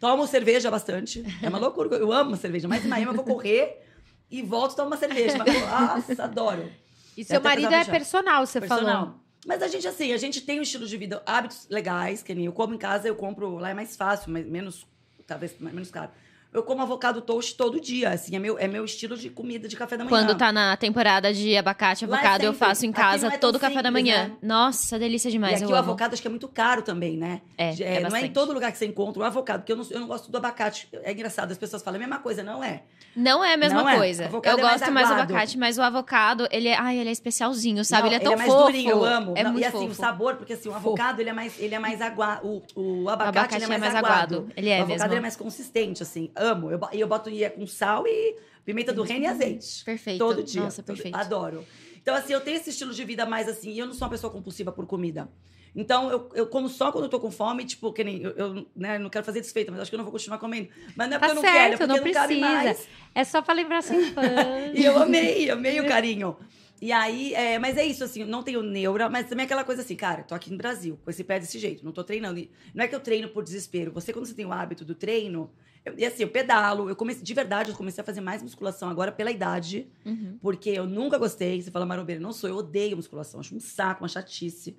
Tomo 0.00 0.26
cerveja 0.26 0.70
bastante. 0.70 1.22
É 1.42 1.48
uma 1.48 1.58
loucura, 1.58 1.96
eu 1.96 2.12
amo 2.12 2.36
cerveja, 2.36 2.66
mas 2.66 2.84
em 2.84 2.88
Miami 2.88 3.12
eu 3.12 3.14
vou 3.14 3.24
correr 3.24 3.86
e 4.30 4.42
volto 4.42 4.72
e 4.72 4.76
tomo 4.76 4.88
uma 4.88 4.96
cerveja. 4.96 5.38
Mas, 5.38 5.54
nossa, 5.70 6.24
adoro. 6.24 6.70
E 7.16 7.24
seu 7.24 7.38
até 7.38 7.48
marido 7.48 7.72
é 7.72 7.84
personal, 7.84 8.44
você 8.44 8.60
falou. 8.60 9.14
Mas 9.46 9.62
a 9.62 9.68
gente, 9.68 9.86
assim, 9.88 10.12
a 10.12 10.16
gente 10.16 10.40
tem 10.42 10.58
um 10.58 10.62
estilo 10.62 10.86
de 10.86 10.96
vida, 10.96 11.22
hábitos 11.24 11.66
legais, 11.70 12.22
que 12.22 12.34
nem 12.34 12.44
eu 12.46 12.52
como 12.52 12.74
em 12.74 12.78
casa, 12.78 13.08
eu 13.08 13.16
compro, 13.16 13.56
lá 13.56 13.70
é 13.70 13.74
mais 13.74 13.96
fácil, 13.96 14.30
mas 14.30 14.46
menos, 14.46 14.86
talvez 15.26 15.54
mais- 15.58 15.74
menos 15.74 15.90
caro. 15.90 16.10
Eu 16.52 16.64
como 16.64 16.82
avocado 16.82 17.20
toast 17.20 17.54
todo 17.56 17.80
dia, 17.80 18.10
assim, 18.10 18.34
é 18.34 18.38
meu, 18.40 18.58
é 18.58 18.66
meu 18.66 18.84
estilo 18.84 19.16
de 19.16 19.30
comida 19.30 19.68
de 19.68 19.76
café 19.76 19.96
da 19.96 20.02
manhã. 20.04 20.16
Quando 20.26 20.36
tá 20.36 20.50
na 20.50 20.76
temporada 20.76 21.32
de 21.32 21.56
abacate 21.56 22.04
e 22.04 22.08
é 22.08 22.12
avocado, 22.12 22.42
eu 22.44 22.52
sempre. 22.52 22.66
faço 22.66 22.86
em 22.86 22.90
Aqui 22.90 22.98
casa 23.00 23.26
é 23.28 23.38
todo 23.38 23.56
café 23.60 23.80
da 23.80 23.88
manhã. 23.90 24.24
né? 24.28 24.32
Nossa, 24.42 24.98
delícia 24.98 25.28
E 25.28 25.32
demais. 25.32 25.54
aqui 25.62 25.64
eu 25.64 25.68
o 25.68 25.72
amo. 25.74 25.78
avocado 25.90 26.12
acho 26.12 26.20
que 26.22 26.26
é 26.26 26.30
muito 26.30 26.48
caro 26.48 26.82
também, 26.82 27.16
né? 27.16 27.40
É, 27.56 27.70
De- 27.70 27.84
é 27.84 28.00
não 28.00 28.16
é 28.16 28.26
em 28.26 28.32
todo 28.32 28.52
lugar 28.52 28.72
que 28.72 28.78
você 28.78 28.86
encontra 28.86 29.22
o 29.22 29.24
avocado, 29.24 29.60
porque 29.60 29.70
eu 29.72 29.76
não, 29.76 29.86
eu 29.90 30.00
não 30.00 30.08
gosto 30.08 30.28
do 30.30 30.36
abacate. 30.38 30.88
É 31.04 31.12
engraçado, 31.12 31.52
as 31.52 31.58
pessoas 31.58 31.82
falam 31.84 31.98
a 31.98 32.00
mesma 32.00 32.18
coisa, 32.18 32.42
não 32.42 32.64
é? 32.64 32.82
Não 33.14 33.44
é 33.44 33.54
a 33.54 33.56
mesma 33.56 33.82
Não 33.82 33.88
é. 33.88 33.96
coisa. 33.96 34.24
Avocado 34.26 34.58
eu 34.60 34.66
é 34.66 34.70
gosto 34.72 34.90
mais 34.92 35.08
do 35.08 35.14
abacate, 35.14 35.56
mas 35.58 35.78
o 35.78 35.82
avocado, 35.82 36.48
ele 36.50 36.66
é, 36.68 36.76
ai, 36.76 36.98
ele 36.98 37.08
é 37.08 37.12
especialzinho, 37.12 37.84
sabe? 37.84 38.02
Não, 38.02 38.08
ele 38.08 38.16
é 38.16 38.20
tão 38.20 38.36
mais 38.36 38.52
fofo. 38.52 38.64
durinho, 38.66 38.90
eu 38.90 39.04
amo. 39.04 39.34
É 39.36 39.44
Não, 39.44 39.52
muito 39.52 39.62
e 39.62 39.66
assim, 39.66 39.78
fofo. 39.78 39.90
o 39.92 39.94
sabor, 39.94 40.34
porque 40.36 40.52
assim, 40.54 40.68
o 40.68 40.72
Fofo. 40.72 40.88
avocado, 40.88 41.20
ele 41.20 41.30
é 41.30 41.32
mais, 41.32 41.54
ele 41.60 41.74
é 41.74 41.78
mais 41.78 42.00
aguado. 42.00 42.46
O, 42.46 42.62
o 42.74 43.02
O 43.04 43.08
abacate, 43.08 43.38
abacate 43.38 43.64
ele 43.64 43.64
é 43.74 43.78
mais, 43.78 43.94
aguado. 43.94 44.48
Ele 44.56 44.68
o 44.68 44.70
é 44.70 44.74
avocado 44.80 44.88
mesmo. 44.98 45.06
ele 45.12 45.16
é 45.16 45.20
mais 45.20 45.36
consistente, 45.36 46.02
assim. 46.02 46.30
Amo. 46.40 46.70
Eu, 46.70 46.80
e 46.92 47.00
eu 47.00 47.06
boto 47.08 47.28
ia 47.30 47.50
com 47.50 47.66
sal 47.66 48.06
e 48.06 48.36
pimenta 48.64 48.92
do 48.92 49.02
reino 49.02 49.24
e 49.24 49.28
azeite. 49.28 49.84
Perfeito. 49.84 50.18
Todo 50.18 50.42
dia. 50.42 50.62
Nossa, 50.62 50.82
Todo- 50.82 50.94
perfeito. 50.96 51.14
Adoro. 51.16 51.64
Então, 52.02 52.14
assim, 52.14 52.32
eu 52.32 52.40
tenho 52.40 52.56
esse 52.56 52.70
estilo 52.70 52.92
de 52.94 53.04
vida 53.04 53.26
mais 53.26 53.48
assim, 53.48 53.72
e 53.72 53.78
eu 53.78 53.86
não 53.86 53.92
sou 53.92 54.06
uma 54.06 54.10
pessoa 54.10 54.32
compulsiva 54.32 54.72
por 54.72 54.86
comida. 54.86 55.28
Então, 55.76 56.10
eu, 56.10 56.28
eu 56.34 56.46
como 56.46 56.68
só 56.68 56.90
quando 56.90 57.04
eu 57.04 57.10
tô 57.10 57.20
com 57.20 57.30
fome, 57.30 57.64
tipo, 57.64 57.92
que 57.92 58.02
nem. 58.02 58.22
Eu, 58.22 58.30
eu, 58.32 58.66
né, 58.74 58.98
não 58.98 59.08
quero 59.08 59.24
fazer 59.24 59.40
desfeita, 59.40 59.70
mas 59.70 59.82
acho 59.82 59.90
que 59.90 59.94
eu 59.94 59.98
não 59.98 60.04
vou 60.04 60.12
continuar 60.12 60.38
comendo. 60.38 60.68
Mas 60.96 61.08
não 61.08 61.16
é 61.16 61.20
Tá 61.20 61.26
porque 61.28 61.30
eu 61.30 61.34
não 61.34 61.42
quero, 61.42 61.74
é 61.74 61.76
porque 61.76 61.98
não 62.00 62.04
não, 62.04 62.12
cabe 62.12 62.40
mais. 62.40 62.88
É 63.14 63.24
só 63.24 63.40
pra 63.40 63.54
lembrar 63.54 63.82
sua 63.82 63.96
infância. 63.96 64.72
E 64.74 64.84
eu 64.84 64.98
amei, 64.98 65.50
amei 65.50 65.78
o 65.80 65.86
carinho. 65.86 66.36
E 66.82 66.92
aí, 66.92 67.34
é, 67.34 67.58
mas 67.58 67.76
é 67.76 67.84
isso, 67.84 68.02
assim, 68.02 68.22
eu 68.22 68.26
não 68.26 68.42
tenho 68.42 68.62
neura, 68.62 69.10
mas 69.10 69.28
também 69.28 69.42
é 69.42 69.46
aquela 69.46 69.64
coisa 69.64 69.82
assim, 69.82 69.94
cara, 69.94 70.22
tô 70.22 70.34
aqui 70.34 70.50
no 70.50 70.56
Brasil, 70.56 70.98
com 71.04 71.10
esse 71.10 71.22
pé 71.22 71.38
desse 71.38 71.58
jeito, 71.58 71.84
não 71.84 71.92
tô 71.92 72.02
treinando. 72.02 72.38
E 72.40 72.50
não 72.74 72.82
é 72.82 72.88
que 72.88 72.94
eu 72.94 73.00
treino 73.00 73.28
por 73.28 73.44
desespero. 73.44 73.92
Você, 73.92 74.14
quando 74.14 74.24
você 74.24 74.32
tem 74.32 74.46
o 74.46 74.52
hábito 74.52 74.82
do 74.82 74.94
treino, 74.94 75.50
eu- 75.84 75.94
e 75.98 76.04
assim, 76.04 76.22
eu 76.22 76.28
pedalo, 76.28 76.88
eu 76.88 76.96
comecei, 76.96 77.22
de 77.22 77.34
verdade, 77.34 77.70
eu 77.70 77.76
comecei 77.76 78.02
a 78.02 78.04
fazer 78.04 78.20
mais 78.20 78.42
musculação 78.42 78.88
agora 78.90 79.10
pela 79.12 79.30
idade, 79.30 79.88
Uhum. 80.04 80.38
porque 80.40 80.70
eu 80.70 80.86
nunca 80.86 81.16
gostei. 81.18 81.60
Você 81.62 81.70
fala, 81.70 81.86
marombeira, 81.86 82.20
não 82.20 82.32
sou, 82.32 82.48
eu 82.50 82.56
odeio 82.56 82.96
musculação, 82.96 83.40
acho 83.40 83.54
um 83.54 83.60
saco, 83.60 84.02
uma 84.02 84.08
chatice. 84.08 84.76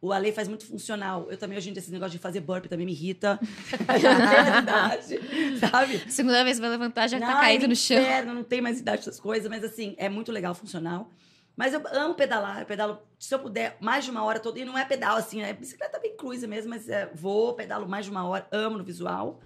O 0.00 0.12
Ale 0.12 0.30
faz 0.30 0.46
muito 0.46 0.64
funcional. 0.64 1.26
Eu 1.28 1.36
também, 1.36 1.58
hoje 1.58 1.70
em 1.70 1.72
dia, 1.72 1.80
esse 1.80 1.90
negócio 1.90 2.12
de 2.12 2.18
fazer 2.18 2.38
burpee 2.40 2.68
também 2.68 2.86
me 2.86 2.92
irrita. 2.92 3.36
Pela 3.86 4.58
idade, 4.62 5.18
sabe? 5.58 5.98
Segunda 6.10 6.44
vez 6.44 6.56
que 6.56 6.60
vai 6.60 6.70
levantar, 6.70 7.08
já 7.08 7.18
tá 7.18 7.26
Ai, 7.34 7.40
caído 7.40 7.66
no 7.68 7.74
chão. 7.74 8.00
inferno, 8.00 8.32
não 8.34 8.44
tem 8.44 8.60
mais 8.60 8.78
idade 8.78 9.00
essas 9.00 9.18
coisas, 9.18 9.48
mas 9.50 9.64
assim, 9.64 9.94
é 9.98 10.08
muito 10.08 10.30
legal, 10.30 10.54
funcional. 10.54 11.10
Mas 11.56 11.74
eu 11.74 11.82
amo 11.92 12.14
pedalar, 12.14 12.60
eu 12.60 12.66
pedalo, 12.66 13.00
se 13.18 13.34
eu 13.34 13.40
puder, 13.40 13.76
mais 13.80 14.04
de 14.04 14.12
uma 14.12 14.22
hora 14.22 14.38
toda. 14.38 14.60
E 14.60 14.64
não 14.64 14.78
é 14.78 14.84
pedal 14.84 15.16
assim, 15.16 15.42
é 15.42 15.52
bicicleta 15.52 15.98
bem 15.98 16.16
cruise 16.16 16.46
mesmo, 16.46 16.70
mas 16.70 16.88
é, 16.88 17.10
vou, 17.12 17.54
pedalo 17.54 17.88
mais 17.88 18.04
de 18.04 18.12
uma 18.12 18.24
hora, 18.24 18.46
amo 18.52 18.78
no 18.78 18.84
visual. 18.84 19.40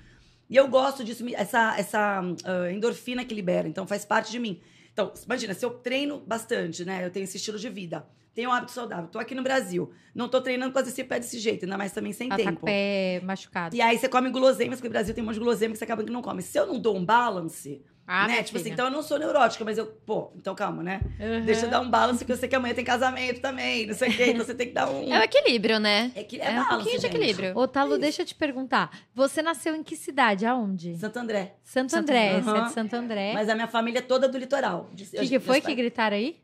E 0.52 0.56
eu 0.56 0.68
gosto 0.68 1.02
disso, 1.02 1.24
essa, 1.34 1.74
essa 1.78 2.20
ah, 2.44 2.70
endorfina 2.70 3.24
que 3.24 3.34
libera, 3.34 3.66
então 3.66 3.86
faz 3.86 4.04
parte 4.04 4.30
de 4.30 4.38
mim. 4.38 4.60
Então, 4.92 5.10
imagina, 5.24 5.54
se 5.54 5.64
eu 5.64 5.70
treino 5.70 6.20
bastante, 6.20 6.84
né? 6.84 7.06
Eu 7.06 7.10
tenho 7.10 7.24
esse 7.24 7.38
estilo 7.38 7.58
de 7.58 7.70
vida, 7.70 8.06
tenho 8.34 8.50
um 8.50 8.52
hábito 8.52 8.70
saudável, 8.70 9.08
tô 9.08 9.18
aqui 9.18 9.34
no 9.34 9.42
Brasil, 9.42 9.90
não 10.14 10.28
tô 10.28 10.42
treinando 10.42 10.70
com 10.70 10.78
esse 10.78 11.02
pé 11.04 11.18
desse 11.18 11.38
jeito, 11.38 11.64
ainda 11.64 11.78
mais 11.78 11.92
também 11.92 12.12
sem 12.12 12.28
Ela 12.28 12.36
tá 12.36 12.50
tempo. 12.50 12.66
pé 12.66 13.22
machucado. 13.24 13.74
E 13.74 13.80
aí 13.80 13.96
você 13.96 14.10
come 14.10 14.28
guloseimas, 14.28 14.78
porque 14.78 14.88
o 14.88 14.90
Brasil 14.90 15.14
tem 15.14 15.24
um 15.24 15.26
monte 15.26 15.36
de 15.36 15.40
guloseimas 15.40 15.76
que 15.76 15.78
você 15.78 15.84
acaba 15.84 16.04
que 16.04 16.12
não 16.12 16.20
come. 16.20 16.42
Se 16.42 16.58
eu 16.58 16.66
não 16.66 16.78
dou 16.78 16.98
um 16.98 17.04
balance, 17.04 17.82
Ah, 18.14 18.26
né? 18.28 18.42
Tipo 18.42 18.56
assim, 18.58 18.64
filha. 18.64 18.74
então 18.74 18.84
eu 18.86 18.90
não 18.90 19.02
sou 19.02 19.18
neurótica, 19.18 19.64
mas 19.64 19.78
eu, 19.78 19.86
pô, 19.86 20.30
então 20.36 20.54
calma, 20.54 20.82
né? 20.82 21.00
Uhum. 21.18 21.46
Deixa 21.46 21.64
eu 21.66 21.70
dar 21.70 21.80
um 21.80 21.88
balance, 21.88 22.22
que 22.24 22.30
eu 22.30 22.36
sei 22.36 22.46
que 22.48 22.54
amanhã 22.54 22.74
tem 22.74 22.84
casamento 22.84 23.40
também, 23.40 23.86
não 23.86 23.94
sei 23.94 24.10
o 24.10 24.16
quê, 24.16 24.26
então 24.32 24.44
você 24.44 24.54
tem 24.54 24.66
que 24.66 24.74
dar 24.74 24.90
um. 24.90 25.10
É 25.10 25.18
o 25.18 25.22
equilíbrio, 25.22 25.78
né? 25.78 26.12
É, 26.14 26.20
É, 26.20 26.50
um 26.50 26.54
balance, 26.54 26.68
pouquinho 26.68 26.96
de 26.96 27.02
gente. 27.02 27.06
equilíbrio. 27.16 27.56
Ô, 27.56 27.66
Talo, 27.66 27.92
Isso. 27.92 28.00
deixa 28.00 28.22
eu 28.22 28.26
te 28.26 28.34
perguntar. 28.34 28.90
Você 29.14 29.40
nasceu 29.40 29.74
em 29.74 29.82
que 29.82 29.96
cidade? 29.96 30.44
Aonde? 30.44 30.96
Santo 30.98 31.18
André. 31.18 31.56
Santo 31.64 31.90
Santo 31.90 32.02
André. 32.10 32.28
André. 32.36 32.42
Você 32.42 32.58
é 32.58 32.64
de 32.64 32.72
Santo 32.72 32.94
André. 32.96 33.32
Mas 33.32 33.48
a 33.48 33.54
minha 33.54 33.68
família 33.68 34.00
é 34.00 34.02
toda 34.02 34.28
do 34.28 34.36
litoral. 34.36 34.90
O 34.92 34.96
que, 34.96 35.28
que 35.28 35.40
foi 35.40 35.60
que 35.62 35.74
gritaram 35.74 36.16
aí? 36.16 36.36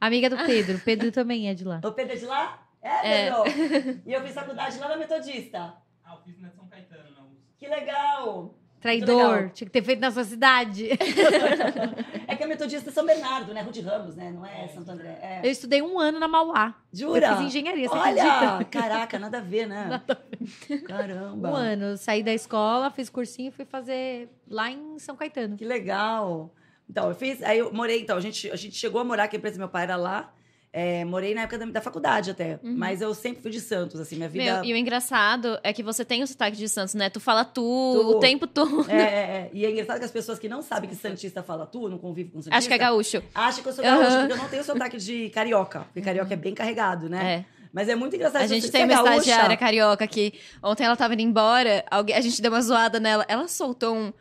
Amiga 0.00 0.28
do 0.28 0.36
Pedro. 0.44 0.78
Pedro 0.84 1.10
também 1.10 1.48
é 1.48 1.54
de 1.54 1.64
lá. 1.64 1.80
O 1.82 1.92
Pedro 1.92 2.12
é 2.12 2.16
de 2.16 2.26
lá? 2.26 2.66
É, 2.82 3.30
Pedro. 3.30 4.02
e 4.04 4.12
eu 4.12 4.20
fiz 4.22 4.34
faculdade 4.34 4.78
lá 4.78 4.88
na 4.88 4.96
Metodista. 4.98 5.74
Ah, 6.04 6.14
eu 6.14 6.22
fiz 6.22 6.38
na 6.38 6.50
São 6.50 6.68
Caetano, 6.68 7.08
USP. 7.32 7.54
Que 7.58 7.66
legal! 7.66 8.54
Traidor. 8.84 9.48
Tinha 9.54 9.66
que 9.66 9.72
ter 9.72 9.82
feito 9.82 10.00
na 10.00 10.10
sua 10.10 10.24
cidade. 10.24 10.90
É 12.26 12.36
que 12.36 12.42
a 12.42 12.46
Metodista 12.46 12.88
é 12.88 12.92
São 12.92 13.04
Bernardo, 13.04 13.52
né? 13.52 13.60
Rude 13.60 13.80
Ramos, 13.80 14.16
né? 14.16 14.32
Não 14.32 14.44
é 14.44 14.66
Santo 14.68 14.90
André. 14.90 15.18
É. 15.20 15.40
Eu 15.44 15.50
estudei 15.50 15.82
um 15.82 16.00
ano 16.00 16.18
na 16.18 16.26
Mauá. 16.26 16.74
Jura? 16.92 17.28
Eu 17.28 17.36
fiz 17.36 17.46
engenharia, 17.46 17.88
você 17.88 17.96
acredita? 17.96 18.54
Olha! 18.54 18.64
Caraca, 18.64 19.18
nada 19.18 19.38
a 19.38 19.40
ver, 19.40 19.66
né? 19.66 20.02
Caramba. 20.86 21.50
Um 21.50 21.54
ano. 21.54 21.84
Eu 21.84 21.96
saí 21.96 22.22
da 22.22 22.32
escola, 22.32 22.90
fiz 22.90 23.08
cursinho 23.10 23.48
e 23.48 23.52
fui 23.52 23.64
fazer 23.64 24.30
lá 24.48 24.70
em 24.70 24.98
São 24.98 25.14
Caetano. 25.14 25.56
Que 25.56 25.64
legal. 25.64 26.52
Então, 26.88 27.08
eu 27.08 27.14
fiz. 27.14 27.42
Aí 27.42 27.58
eu 27.58 27.72
morei, 27.72 28.00
então, 28.00 28.16
a 28.16 28.20
gente, 28.20 28.50
a 28.50 28.56
gente 28.56 28.74
chegou 28.74 29.00
a 29.00 29.04
morar, 29.04 29.28
que 29.28 29.36
a 29.36 29.38
empresa 29.38 29.56
do 29.56 29.60
meu 29.60 29.68
pai 29.68 29.84
era 29.84 29.96
lá. 29.96 30.32
É, 30.76 31.04
morei 31.04 31.36
na 31.36 31.42
época 31.42 31.56
da, 31.56 31.66
da 31.66 31.80
faculdade 31.80 32.32
até. 32.32 32.58
Uhum. 32.60 32.74
Mas 32.76 33.00
eu 33.00 33.14
sempre 33.14 33.40
fui 33.40 33.52
de 33.52 33.60
Santos, 33.60 34.00
assim, 34.00 34.16
minha 34.16 34.28
vida. 34.28 34.56
Meu, 34.56 34.64
e 34.64 34.72
o 34.72 34.76
engraçado 34.76 35.56
é 35.62 35.72
que 35.72 35.84
você 35.84 36.04
tem 36.04 36.20
o 36.24 36.26
sotaque 36.26 36.56
de 36.56 36.68
Santos, 36.68 36.94
né? 36.94 37.08
Tu 37.08 37.20
fala 37.20 37.44
tu, 37.44 37.62
Tu. 37.62 38.16
o 38.16 38.18
tempo 38.18 38.44
todo. 38.44 38.84
É, 38.90 38.96
é, 38.96 39.06
é. 39.06 39.50
E 39.52 39.64
é 39.64 39.70
engraçado 39.70 40.00
que 40.00 40.04
as 40.04 40.10
pessoas 40.10 40.36
que 40.36 40.48
não 40.48 40.62
sabem 40.62 40.90
que 40.90 40.96
Santista 40.96 41.44
fala 41.44 41.64
tu, 41.64 41.88
não 41.88 41.96
convive 41.96 42.30
com 42.30 42.38
Santista. 42.38 42.56
Acho 42.56 42.66
que 42.66 42.74
é 42.74 42.78
gaúcho. 42.78 43.22
Acham 43.32 43.62
que 43.62 43.68
eu 43.68 43.72
sou 43.72 43.84
gaúcha, 43.84 44.08
Aham. 44.08 44.18
porque 44.18 44.32
eu 44.32 44.36
não 44.36 44.48
tenho 44.48 44.64
sotaque 44.64 44.96
de 44.96 45.30
carioca. 45.30 45.80
Porque 45.82 46.00
carioca 46.00 46.34
é 46.34 46.36
bem 46.36 46.54
carregado, 46.54 47.08
né? 47.08 47.34
É. 47.34 47.44
Mas 47.72 47.88
é 47.88 47.94
muito 47.94 48.16
engraçado. 48.16 48.42
A 48.42 48.46
gente 48.48 48.68
tem 48.68 48.82
é 48.82 48.84
uma 48.84 48.94
gaúcha? 48.94 49.18
estagiária 49.18 49.56
carioca 49.56 50.04
que 50.08 50.34
ontem 50.60 50.84
ela 50.86 50.96
tava 50.96 51.14
indo 51.14 51.22
embora, 51.22 51.84
alguém, 51.88 52.16
a 52.16 52.20
gente 52.20 52.42
deu 52.42 52.50
uma 52.50 52.60
zoada 52.60 52.98
nela, 52.98 53.24
ela 53.28 53.46
soltou 53.46 53.94
um 53.94 54.12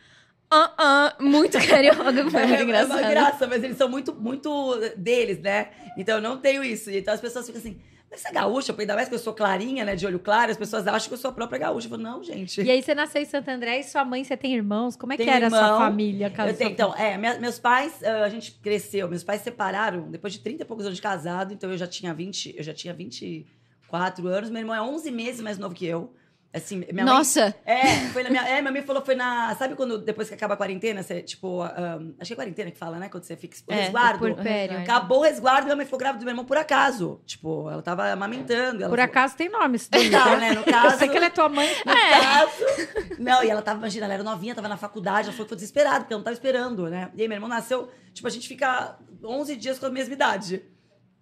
ah, 0.53 0.73
ah, 0.77 1.15
muito 1.19 1.57
carioca, 1.67 2.13
que 2.13 2.29
foi 2.31 2.41
É, 2.41 2.47
muito 2.47 2.59
É 2.59 2.63
engraçado. 2.63 2.99
uma 2.99 3.09
graça, 3.09 3.47
mas 3.47 3.63
eles 3.63 3.77
são 3.77 3.89
muito, 3.89 4.13
muito 4.13 4.75
deles, 4.97 5.39
né? 5.39 5.69
Então 5.97 6.15
eu 6.15 6.21
não 6.21 6.37
tenho 6.37 6.63
isso. 6.63 6.89
Então 6.91 7.13
as 7.13 7.19
pessoas 7.21 7.45
ficam 7.45 7.59
assim, 7.59 7.79
mas 8.11 8.21
você 8.21 8.27
é 8.27 8.31
gaúcha? 8.31 8.75
Ainda 8.77 8.93
mais 8.95 9.09
que 9.09 9.15
eu 9.15 9.19
sou 9.19 9.33
clarinha, 9.33 9.83
né? 9.83 9.95
De 9.95 10.05
olho 10.05 10.19
claro, 10.19 10.51
as 10.51 10.57
pessoas 10.57 10.85
acham 10.87 11.07
que 11.07 11.13
eu 11.15 11.17
sou 11.17 11.31
a 11.31 11.33
própria 11.33 11.57
gaúcha. 11.57 11.87
Eu 11.87 11.89
falo, 11.91 12.03
não, 12.03 12.23
gente. 12.23 12.61
E 12.61 12.69
aí 12.69 12.81
você 12.81 12.93
nasceu 12.93 13.21
em 13.21 13.25
Santo 13.25 13.49
André 13.49 13.79
e 13.79 13.83
sua 13.83 14.05
mãe, 14.05 14.23
você 14.23 14.37
tem 14.37 14.53
irmãos? 14.53 14.95
Como 14.95 15.11
é 15.13 15.17
que 15.17 15.23
Tenho 15.23 15.35
era 15.35 15.47
a 15.47 15.49
sua 15.49 15.59
irmão. 15.59 15.79
família? 15.79 16.29
tenho, 16.29 16.55
sua- 16.55 16.65
então, 16.67 16.95
é, 16.95 17.17
minha- 17.17 17.39
meus 17.39 17.57
pais, 17.57 18.03
ah, 18.03 18.23
a 18.23 18.29
gente 18.29 18.51
cresceu, 18.61 19.07
meus 19.09 19.23
pais 19.23 19.41
separaram 19.41 20.11
depois 20.11 20.31
de 20.33 20.39
30 20.39 20.61
e 20.61 20.65
poucos 20.65 20.85
anos 20.85 20.95
de 20.97 21.01
casado, 21.01 21.53
então 21.53 21.71
eu 21.71 21.77
já 21.77 21.87
tinha 21.87 22.13
20, 22.13 22.53
eu 22.55 22.63
já 22.63 22.73
tinha 22.73 22.93
24 22.93 24.27
anos, 24.27 24.49
meu 24.49 24.59
irmão 24.61 24.75
é 24.75 24.81
11 24.81 25.09
meses 25.11 25.41
mais 25.41 25.57
novo 25.57 25.73
que 25.73 25.85
eu. 25.85 26.13
Assim, 26.55 26.77
minha 26.91 27.03
mãe 27.03 27.05
Nossa, 27.05 27.55
É, 27.65 27.83
foi 28.13 28.21
na 28.21 28.29
minha. 28.29 28.47
É, 28.47 28.61
minha 28.61 28.71
mãe 28.71 28.83
falou, 28.83 29.03
foi 29.03 29.15
na. 29.15 29.55
Sabe 29.55 29.73
quando 29.75 29.97
depois 29.97 30.27
que 30.29 30.35
acaba 30.35 30.53
a 30.53 30.57
quarentena, 30.57 31.01
você, 31.01 31.23
tipo, 31.23 31.63
ahn, 31.63 32.13
acho 32.19 32.27
que 32.27 32.33
é 32.33 32.35
quarentena 32.35 32.69
que 32.69 32.77
fala, 32.77 32.99
né? 32.99 33.09
Quando 33.09 33.23
você 33.23 33.35
fica. 33.35 33.57
O 33.67 33.73
É, 33.73 33.81
resguardo. 33.85 34.17
o 34.17 34.19
puerpério. 34.19 34.77
Acabou 34.79 35.19
o 35.19 35.21
resguardo, 35.23 35.63
minha 35.63 35.75
mãe 35.75 35.85
ficou 35.85 35.97
grávida 35.97 36.19
do 36.19 36.25
meu 36.25 36.31
irmão 36.33 36.45
por 36.45 36.55
acaso. 36.57 37.19
Tipo, 37.25 37.71
ela 37.71 37.81
tava 37.81 38.07
amamentando. 38.11 38.83
Ela 38.83 38.89
Por 38.89 38.99
falou- 38.99 39.03
acaso 39.05 39.35
tem 39.35 39.49
nome 39.49 39.77
isso 39.77 39.89
daí. 39.89 40.09
Não, 40.11 40.37
né? 40.39 40.51
No 40.53 40.63
caso. 40.63 40.93
Eu 40.93 40.99
sei 40.99 41.09
que 41.09 41.17
ela 41.17 41.25
é 41.25 41.29
tua 41.31 41.49
mãe. 41.49 41.67
No 41.85 41.93
caso. 41.93 43.17
Não, 43.19 43.43
e 43.43 43.49
ela 43.49 43.61
tava, 43.63 43.79
imagina, 43.79 44.05
ela 44.05 44.13
era 44.13 44.23
novinha, 44.23 44.53
tava 44.53 44.67
na 44.67 44.77
faculdade, 44.77 45.29
ela 45.29 45.35
foi, 45.37 45.47
foi 45.47 45.55
desesperada, 45.57 46.01
porque 46.01 46.13
ela 46.13 46.19
não 46.19 46.23
tava 46.23 46.33
esperando, 46.35 46.87
né? 46.87 47.09
E 47.15 47.21
aí, 47.23 47.27
meu 47.27 47.35
irmão 47.37 47.49
nasceu, 47.49 47.89
tipo, 48.13 48.27
a 48.27 48.31
gente 48.31 48.47
fica 48.47 48.95
11 49.23 49.55
dias 49.55 49.79
com 49.79 49.87
a 49.87 49.89
mesma 49.89 50.13
idade. 50.13 50.63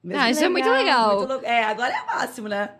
Mesma 0.03 0.23
ah, 0.23 0.29
isso 0.31 0.43
é 0.43 0.49
muito 0.49 0.69
legal. 0.69 1.25
muito. 1.27 1.45
É, 1.45 1.63
agora 1.63 1.93
é 1.93 2.01
o 2.01 2.05
máximo, 2.07 2.47
né? 2.49 2.71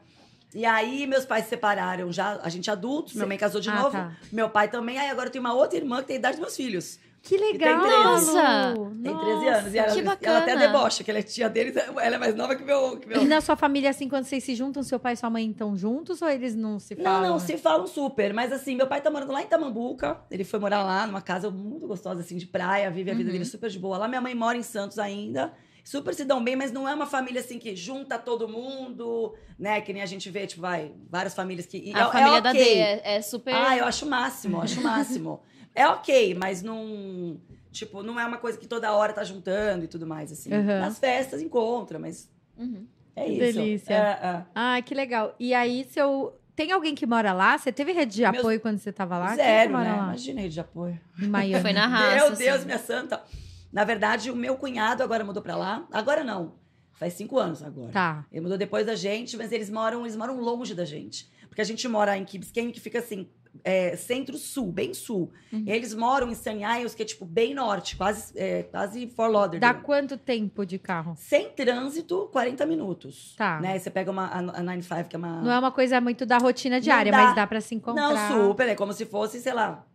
E 0.54 0.66
aí, 0.66 1.08
meus 1.08 1.26
pais 1.26 1.46
se 1.46 1.52
separaram 1.52 2.12
já, 2.12 2.40
a 2.44 2.50
gente 2.50 2.70
adultos, 2.70 3.14
minha 3.14 3.26
mãe 3.28 3.38
casou 3.38 3.62
de 3.62 3.70
Ah, 3.70 3.76
novo, 3.76 3.92
tá. 3.92 4.12
meu 4.32 4.50
pai 4.50 4.68
também, 4.70 4.98
aí 4.98 5.10
agora 5.10 5.28
eu 5.28 5.32
tenho 5.32 5.44
uma 5.44 5.54
outra 5.54 5.78
irmã 5.78 6.02
que 6.02 6.08
tem 6.08 6.16
a 6.18 6.20
idade 6.20 6.36
dos 6.36 6.42
meus 6.42 6.56
filhos. 6.56 7.00
Que 7.24 7.38
legal. 7.38 7.80
tem 7.82 7.90
13. 7.90 8.04
Nossa! 8.34 8.74
Tem 9.04 9.16
13 9.18 9.48
anos. 9.48 9.74
E 9.74 9.78
ela, 9.78 10.18
que 10.18 10.26
ela 10.26 10.40
até 10.40 10.54
bacana. 10.56 10.60
debocha, 10.74 11.04
que 11.04 11.12
ela 11.12 11.20
é 11.20 11.22
tia 11.24 11.48
deles, 11.48 11.76
ela 11.78 12.16
é 12.16 12.18
mais 12.18 12.36
nova 12.36 12.56
que 12.56 12.64
meu. 12.64 12.98
Que 12.98 13.08
meu... 13.08 13.22
E 13.22 13.26
na 13.26 13.40
sua 13.42 13.56
família, 13.56 13.92
assim, 13.92 14.10
quando 14.10 14.24
vocês 14.26 14.44
se 14.44 14.56
juntam, 14.56 14.82
seu 14.82 15.00
pai 15.00 15.14
e 15.14 15.18
sua 15.18 15.30
mãe 15.30 15.48
estão 15.52 15.78
juntos 15.78 16.20
ou 16.24 16.28
eles 16.28 16.56
não 16.56 16.80
se 16.80 16.96
Não, 16.96 17.04
falam? 17.04 17.30
não, 17.30 17.40
se 17.40 17.58
falam 17.60 17.86
super. 17.86 18.34
Mas 18.34 18.52
assim, 18.52 18.76
meu 18.76 18.88
pai 18.88 19.02
tá 19.02 19.12
morando 19.12 19.32
lá 19.32 19.42
em 19.44 19.46
Tamambuca. 19.46 20.18
Ele 20.32 20.44
foi 20.44 20.60
morar 20.60 20.84
lá 20.84 21.06
numa 21.06 21.22
casa 21.22 21.52
muito 21.52 21.86
gostosa, 21.88 22.22
assim, 22.22 22.38
de 22.38 22.48
praia, 22.48 22.90
vive 22.90 23.12
a 23.12 23.14
vida 23.14 23.28
Uhum. 23.28 23.34
dele 23.34 23.46
super 23.46 23.70
de 23.70 23.78
boa. 23.78 24.00
Lá 24.00 24.08
minha 24.08 24.20
mãe 24.22 24.34
mora 24.34 24.58
em 24.58 24.64
Santos 24.64 24.98
ainda. 24.98 25.54
Super 25.84 26.14
se 26.14 26.24
dão 26.24 26.44
bem, 26.44 26.56
mas 26.56 26.72
não 26.72 26.88
é 26.88 26.94
uma 26.94 27.06
família 27.08 27.42
assim 27.42 27.58
que 27.58 27.76
junta 27.76 28.18
todo 28.20 28.48
mundo, 28.48 29.34
né? 29.58 29.82
Que 29.82 29.92
nem 29.94 30.02
a 30.02 30.06
gente 30.06 30.30
vê, 30.30 30.46
tipo, 30.46 30.62
vai, 30.62 30.92
várias 31.10 31.34
famílias 31.34 31.66
que. 31.66 31.78
e 31.78 31.94
A 31.96 32.08
é- 32.08 32.12
família 32.12 32.38
é 32.38 32.42
da 32.42 32.54
D 32.54 32.60
é, 32.60 33.16
é 33.16 33.22
super. 33.22 33.54
Ah, 33.54 33.76
eu 33.78 33.86
acho 33.86 34.06
o 34.06 34.10
máximo, 34.10 34.58
eu 34.58 34.62
acho 34.62 34.80
o 34.80 34.84
máximo. 34.84 35.42
é 35.74 35.88
ok, 35.88 36.36
mas 36.36 36.62
não. 36.62 37.40
Tipo, 37.72 38.04
não 38.04 38.20
é 38.20 38.26
uma 38.26 38.38
coisa 38.38 38.58
que 38.58 38.68
toda 38.68 38.92
hora 38.94 39.14
tá 39.14 39.24
juntando 39.24 39.86
e 39.86 39.88
tudo 39.88 40.06
mais, 40.06 40.32
assim. 40.32 40.54
Uhum. 40.54 40.66
Nas 40.82 41.00
festas 41.00 41.42
encontra, 41.42 41.98
mas 41.98 42.30
Uhum. 42.58 42.86
é 43.16 43.24
Que 43.26 43.32
isso. 43.32 43.40
delícia. 43.40 43.94
É, 43.94 43.98
é. 44.28 44.46
Ah, 44.54 44.82
que 44.82 44.94
legal. 44.94 45.36
E 45.40 45.54
aí, 45.54 45.86
seu... 45.90 46.38
Tem 46.54 46.70
alguém 46.74 46.94
que 46.94 47.08
mora 47.08 47.32
lá? 47.32 47.58
Você 47.58 47.72
teve 47.72 47.94
rede 47.94 48.14
de 48.14 48.22
Meus- 48.24 48.38
apoio 48.40 48.60
quando 48.60 48.78
você 48.78 48.92
tava 48.92 49.18
lá? 49.18 49.28
Quem 49.30 49.38
que 49.38 49.44
Zero, 49.44 49.72
mora 49.72 49.84
né? 49.86 49.92
lá? 49.96 50.04
Imagina 50.04 50.42
rede 50.42 50.54
de 50.54 50.60
apoio. 50.60 51.00
Em 51.20 51.28
Miami. 51.28 51.62
Foi 51.62 51.72
na 51.74 51.88
raça. 51.88 52.16
Meu 52.28 52.36
Deus, 52.36 52.56
assim. 52.58 52.66
minha 52.66 52.78
santa. 52.78 53.24
Na 53.72 53.84
verdade, 53.84 54.30
o 54.30 54.36
meu 54.36 54.58
cunhado 54.58 55.02
agora 55.02 55.24
mudou 55.24 55.42
pra 55.42 55.56
lá. 55.56 55.88
Agora 55.92 56.24
não. 56.24 56.56
Faz 56.94 57.14
cinco 57.14 57.40
anos 57.40 57.64
agora. 57.64 57.92
Tá. 57.92 58.26
Ele 58.32 58.42
mudou 58.42 58.58
depois 58.58 58.86
da 58.86 58.96
gente, 58.96 59.36
mas 59.36 59.52
eles 59.52 59.70
moram, 59.70 60.02
eles 60.02 60.16
moram 60.16 60.40
longe 60.40 60.76
da 60.76 60.86
gente. 60.86 61.32
Porque 61.48 61.62
a 61.62 61.66
gente 61.66 61.88
mora 61.88 62.18
em 62.18 62.24
Key 62.24 62.38
Biscayne, 62.38 62.72
que 62.72 62.80
fica 62.80 63.00
assim, 63.00 63.30
é, 63.64 63.96
centro-sul, 63.96 64.72
bem 64.72 64.94
sul. 64.94 65.32
Uhum. 65.52 65.64
Eles 65.68 65.94
moram 65.94 66.30
em 66.30 66.36
Sunny 66.36 66.64
Isles, 66.64 66.96
que 66.96 67.04
é 67.04 67.06
tipo 67.06 67.26
bem 67.26 67.54
norte, 67.54 67.96
quase, 67.96 68.34
é, 68.36 68.64
quase 68.64 69.08
Fort 69.08 69.32
Lauderdale. 69.32 69.74
Dá 69.74 69.80
quanto 69.82 70.18
tempo 70.18 70.66
de 70.66 70.80
carro? 70.80 71.16
Sem 71.18 71.50
trânsito, 71.50 72.30
40 72.32 72.66
minutos. 72.66 73.36
Tá. 73.38 73.60
Né? 73.60 73.78
Você 73.78 73.90
pega 73.90 74.10
uma, 74.10 74.26
a, 74.26 74.40
a 74.40 74.64
95, 74.64 75.10
que 75.10 75.16
é 75.16 75.20
uma... 75.20 75.42
Não 75.42 75.52
é 75.52 75.60
uma 75.60 75.72
coisa 75.72 76.00
muito 76.02 76.26
da 76.26 76.38
rotina 76.38 76.80
diária, 76.80 77.12
dá. 77.12 77.18
mas 77.18 77.36
dá 77.36 77.46
pra 77.48 77.62
se 77.62 77.76
encontrar. 77.76 78.30
Não, 78.32 78.50
super. 78.50 78.68
É 78.68 78.76
como 78.76 78.94
se 78.94 79.06
fosse, 79.06 79.40
sei 79.42 79.54
lá, 79.54 79.86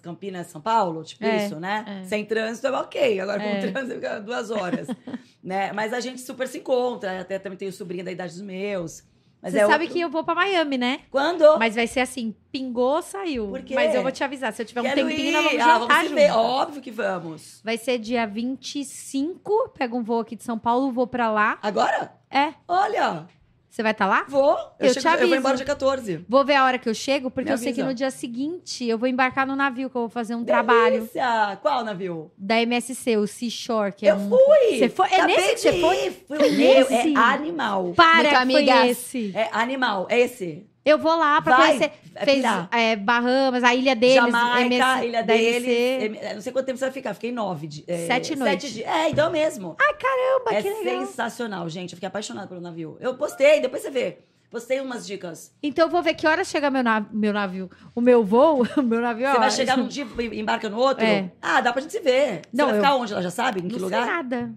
Campinas, 0.00 0.46
São 0.48 0.60
Paulo, 0.60 1.02
tipo 1.04 1.24
É, 1.24 1.46
isso, 1.46 1.58
né? 1.60 2.02
é. 2.02 2.04
Sem 2.04 2.24
trânsito 2.24 2.66
é 2.66 2.70
ok. 2.72 3.20
Agora 3.20 3.42
É. 3.42 3.54
com 3.66 3.72
trânsito 3.72 3.94
fica 3.94 4.20
duas 4.20 4.50
horas. 4.50 4.88
né? 5.42 5.72
Mas 5.72 5.92
a 5.92 6.00
gente 6.00 6.20
super 6.20 6.48
se 6.48 6.58
encontra. 6.58 7.20
Até 7.20 7.38
também 7.38 7.58
tenho 7.58 7.72
sobrinha 7.72 8.04
da 8.04 8.10
idade 8.12 8.32
dos 8.32 8.42
meus. 8.42 9.04
Mas 9.42 9.52
Você 9.54 9.58
é 9.58 9.66
sabe 9.66 9.84
outro- 9.84 9.94
que 9.94 10.00
eu 10.00 10.08
vou 10.08 10.22
pra 10.22 10.36
Miami, 10.36 10.78
né? 10.78 11.00
Quando? 11.10 11.58
Mas 11.58 11.74
vai 11.74 11.88
ser 11.88 11.98
assim, 12.00 12.32
pingou, 12.52 13.02
saiu. 13.02 13.48
Por 13.48 13.62
quê? 13.62 13.74
Mas 13.74 13.92
eu 13.92 14.00
vou 14.00 14.12
te 14.12 14.22
avisar, 14.22 14.52
se 14.52 14.62
eu 14.62 14.66
tiver 14.66 14.80
um 14.80 14.84
Quero 14.84 15.06
tempinho, 15.08 15.28
ir. 15.28 15.32
nós 15.32 15.42
vamos 15.44 15.60
ah, 15.60 15.64
jantar 15.64 15.78
vamos 15.88 16.02
junto. 16.04 16.14
ver. 16.14 16.30
Óbvio 16.30 16.80
que 16.82 16.90
vamos. 16.92 17.60
Vai 17.64 17.76
ser 17.76 17.98
dia 17.98 18.24
25, 18.24 19.70
pega 19.76 19.96
um 19.96 20.02
voo 20.02 20.20
aqui 20.20 20.36
de 20.36 20.44
São 20.44 20.58
Paulo, 20.58 20.92
vou 20.92 21.06
pra 21.06 21.30
lá. 21.30 21.58
Agora? 21.62 22.12
É, 22.30 22.54
Olha, 22.68 23.26
você 23.74 23.82
vai 23.82 23.92
estar 23.92 24.06
lá? 24.06 24.26
vou. 24.28 24.52
Eu, 24.78 24.88
Eu 24.88 24.92
te 24.92 25.00
chego, 25.00 25.08
eu 25.14 25.18
vou 25.18 25.22
aviso. 25.22 25.34
embora 25.36 25.56
dia 25.56 25.64
14. 25.66 26.26
Vou 26.28 26.44
ver 26.44 26.54
a 26.56 26.64
hora 26.66 26.78
que 26.78 26.88
eu 26.88 26.94
chego, 26.94 27.30
porque 27.30 27.48
Me 27.48 27.54
eu 27.54 27.58
sei 27.58 27.72
que 27.72 27.80
avisa. 27.80 27.88
no 27.88 27.94
dia 27.94 28.10
seguinte 28.10 28.86
eu 28.86 28.98
vou 28.98 29.08
embarcar 29.08 29.46
no 29.46 29.56
navio, 29.56 29.88
que 29.88 29.96
eu 29.96 30.02
vou 30.02 30.08
fazer 30.10 30.34
um 30.34 30.44
trabalho 30.44 30.96
Delícia. 30.98 31.58
Qual 31.62 31.82
navio? 31.82 32.30
da 32.36 32.60
MSC, 32.60 33.16
o 33.16 33.26
Seashore, 33.26 33.92
que 33.92 34.06
é 34.06 34.10
eu 34.12 34.16
um... 34.16 34.28
fui. 34.28 34.78
Você 34.78 34.88
foi? 34.90 35.08
É 35.08 35.14
Acabei 35.16 35.36
nesse 35.36 35.54
que 35.54 35.58
você 35.72 35.80
foi? 35.80 36.16
Meu, 36.28 36.50
Nesse? 36.90 37.14
é 37.14 37.18
animal. 37.18 37.92
Para, 37.96 38.14
Muito 38.14 38.28
foi 38.30 38.36
amigas. 38.36 38.90
esse. 38.90 39.32
É 39.34 39.48
animal. 39.52 40.06
É 40.10 40.20
esse. 40.20 40.66
Eu 40.84 40.98
vou 40.98 41.16
lá 41.16 41.40
pra 41.40 41.56
Vai, 41.56 41.66
conhecer. 41.78 41.92
é 42.14 42.24
Fez 42.24 42.36
pirar. 42.38 42.68
é, 42.72 42.96
Bahamas, 42.96 43.62
a 43.62 43.72
ilha 43.74 43.94
deles, 43.94 44.16
Jamaica, 44.16 44.60
MS, 44.66 45.06
ilha 45.06 45.22
deles. 45.22 45.56
MC. 45.64 46.18
é, 46.20 46.34
Não 46.34 46.40
sei 46.40 46.52
quanto 46.52 46.66
tempo 46.66 46.78
você 46.78 46.84
vai 46.86 46.92
ficar. 46.92 47.14
Fiquei 47.14 47.30
nove. 47.30 47.84
é, 47.86 48.06
Sete 48.06 48.34
noites. 48.34 48.62
Sete 48.70 48.74
dias. 48.74 48.88
É, 48.88 49.08
então 49.10 49.30
mesmo. 49.30 49.76
Caramba, 49.76 50.52
é 50.58 50.62
que 50.62 50.68
legal. 50.84 51.06
sensacional, 51.06 51.68
gente. 51.68 51.92
Eu 51.92 51.96
fiquei 51.96 52.08
apaixonada 52.08 52.48
pelo 52.48 52.60
navio. 52.60 52.96
Eu 53.00 53.14
postei, 53.14 53.60
depois 53.60 53.82
você 53.82 53.90
vê. 53.90 54.18
Postei 54.50 54.80
umas 54.80 55.06
dicas. 55.06 55.54
Então 55.62 55.86
eu 55.86 55.90
vou 55.90 56.02
ver 56.02 56.12
que 56.12 56.26
hora 56.26 56.44
chega 56.44 56.68
meu, 56.70 56.82
nav- 56.82 57.06
meu 57.10 57.32
navio. 57.32 57.70
O 57.94 58.00
meu 58.02 58.22
voo, 58.22 58.66
o 58.76 58.82
meu 58.82 59.00
navio 59.00 59.30
Você 59.30 59.38
vai 59.38 59.50
chegar 59.50 59.78
num 59.78 59.86
dia 59.88 60.06
e 60.18 60.40
embarca 60.40 60.68
no 60.68 60.76
outro? 60.78 61.02
É. 61.04 61.30
Ah, 61.40 61.60
dá 61.62 61.72
pra 61.72 61.80
gente 61.80 61.92
se 61.92 62.00
ver. 62.00 62.42
Você 62.42 62.48
Não, 62.52 62.66
vai 62.66 62.74
eu- 62.76 62.82
ficar 62.82 62.96
onde? 62.96 63.12
Ela 63.14 63.22
já 63.22 63.30
sabe? 63.30 63.60
Em 63.60 63.68
que 63.68 63.78
Não 63.78 63.88
sei 63.88 63.98
lugar? 63.98 64.04
nada. 64.06 64.52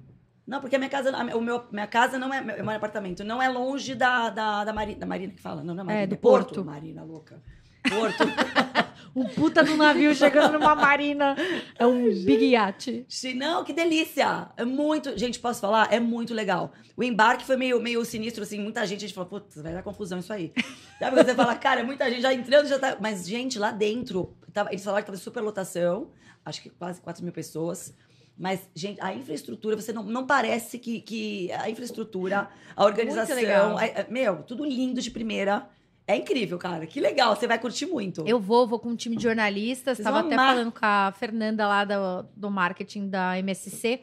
Não, 0.47 0.59
porque 0.61 0.75
a 0.75 0.79
minha 0.79 0.89
casa, 0.89 1.09
a- 1.15 1.35
o 1.37 1.41
meu, 1.41 1.63
minha 1.71 1.87
casa 1.87 2.19
não 2.19 2.33
é, 2.33 2.39
meu, 2.41 2.57
meu 2.63 2.69
apartamento 2.75 3.23
não 3.23 3.41
é 3.41 3.49
longe 3.49 3.95
da, 3.95 4.29
da, 4.29 4.63
da, 4.63 4.73
Marina, 4.73 4.99
da 4.99 5.05
Marina 5.05 5.33
que 5.33 5.41
fala, 5.41 5.63
não, 5.63 5.73
não 5.73 5.81
é 5.83 5.85
Marina, 5.85 6.03
É, 6.03 6.07
do 6.07 6.17
Porto. 6.17 6.45
Porto. 6.55 6.65
Marina, 6.65 7.03
louca. 7.03 7.41
Porto. 7.89 8.23
Um 9.15 9.23
puta 9.29 9.63
do 9.63 9.77
navio 9.77 10.13
chegando 10.13 10.59
numa 10.59 10.75
marina. 10.75 11.37
É 11.79 11.87
um 11.87 12.03
big 12.25 12.47
yacht. 12.47 13.05
Não, 13.33 13.63
que 13.63 13.71
delícia! 13.71 14.49
É 14.57 14.65
muito. 14.65 15.17
Gente, 15.17 15.39
posso 15.39 15.61
falar? 15.61 15.87
É 15.89 16.01
muito 16.01 16.33
legal. 16.33 16.73
O 16.97 17.01
embarque 17.03 17.45
foi 17.45 17.55
meio, 17.55 17.79
meio 17.81 18.03
sinistro, 18.03 18.43
assim. 18.43 18.59
Muita 18.59 18.85
gente, 18.85 19.05
a 19.05 19.07
gente 19.07 19.13
falou, 19.15 19.29
putz, 19.29 19.55
vai 19.61 19.71
dar 19.71 19.83
confusão 19.83 20.19
isso 20.19 20.33
aí. 20.33 20.51
Sabe 20.99 21.15
quando 21.15 21.25
você 21.27 21.33
fala, 21.33 21.55
cara, 21.55 21.81
muita 21.85 22.09
gente 22.09 22.23
já 22.23 22.33
entrando, 22.33 22.67
já 22.67 22.77
tá. 22.77 22.97
Mas, 22.99 23.25
gente, 23.25 23.57
lá 23.57 23.71
dentro, 23.71 24.35
tava- 24.51 24.69
eles 24.71 24.83
falaram 24.83 25.03
que 25.03 25.07
tava 25.11 25.17
super 25.17 25.39
lotação, 25.39 26.09
acho 26.43 26.61
que 26.61 26.69
quase 26.71 26.99
4 26.99 27.23
mil 27.23 27.31
pessoas. 27.31 27.95
Mas, 28.37 28.59
gente, 28.75 28.99
a 29.01 29.13
infraestrutura, 29.13 29.75
você 29.75 29.93
não, 29.93 30.03
não 30.03 30.25
parece 30.25 30.77
que, 30.77 30.99
que 30.99 31.51
a 31.53 31.69
infraestrutura, 31.69 32.49
a 32.75 32.83
organização. 32.83 33.77
a- 33.77 33.83
a- 33.85 34.05
meu, 34.09 34.43
tudo 34.43 34.65
lindo 34.65 35.01
de 35.01 35.09
primeira. 35.11 35.67
É 36.07 36.15
incrível, 36.15 36.57
cara. 36.59 36.85
Que 36.85 36.99
legal, 36.99 37.35
você 37.35 37.47
vai 37.47 37.57
curtir 37.57 37.85
muito. 37.87 38.23
Eu 38.27 38.39
vou, 38.39 38.67
vou 38.67 38.77
com 38.77 38.89
um 38.89 38.95
time 38.95 39.15
de 39.15 39.23
jornalistas. 39.23 39.97
Vocês 39.97 40.03
Tava 40.03 40.19
vão 40.19 40.27
até 40.27 40.35
amar. 40.35 40.53
falando 40.53 40.71
com 40.71 40.79
a 40.85 41.11
Fernanda 41.17 41.67
lá 41.67 41.83
do, 41.83 42.27
do 42.35 42.51
marketing 42.51 43.09
da 43.09 43.39
MSC. 43.39 44.01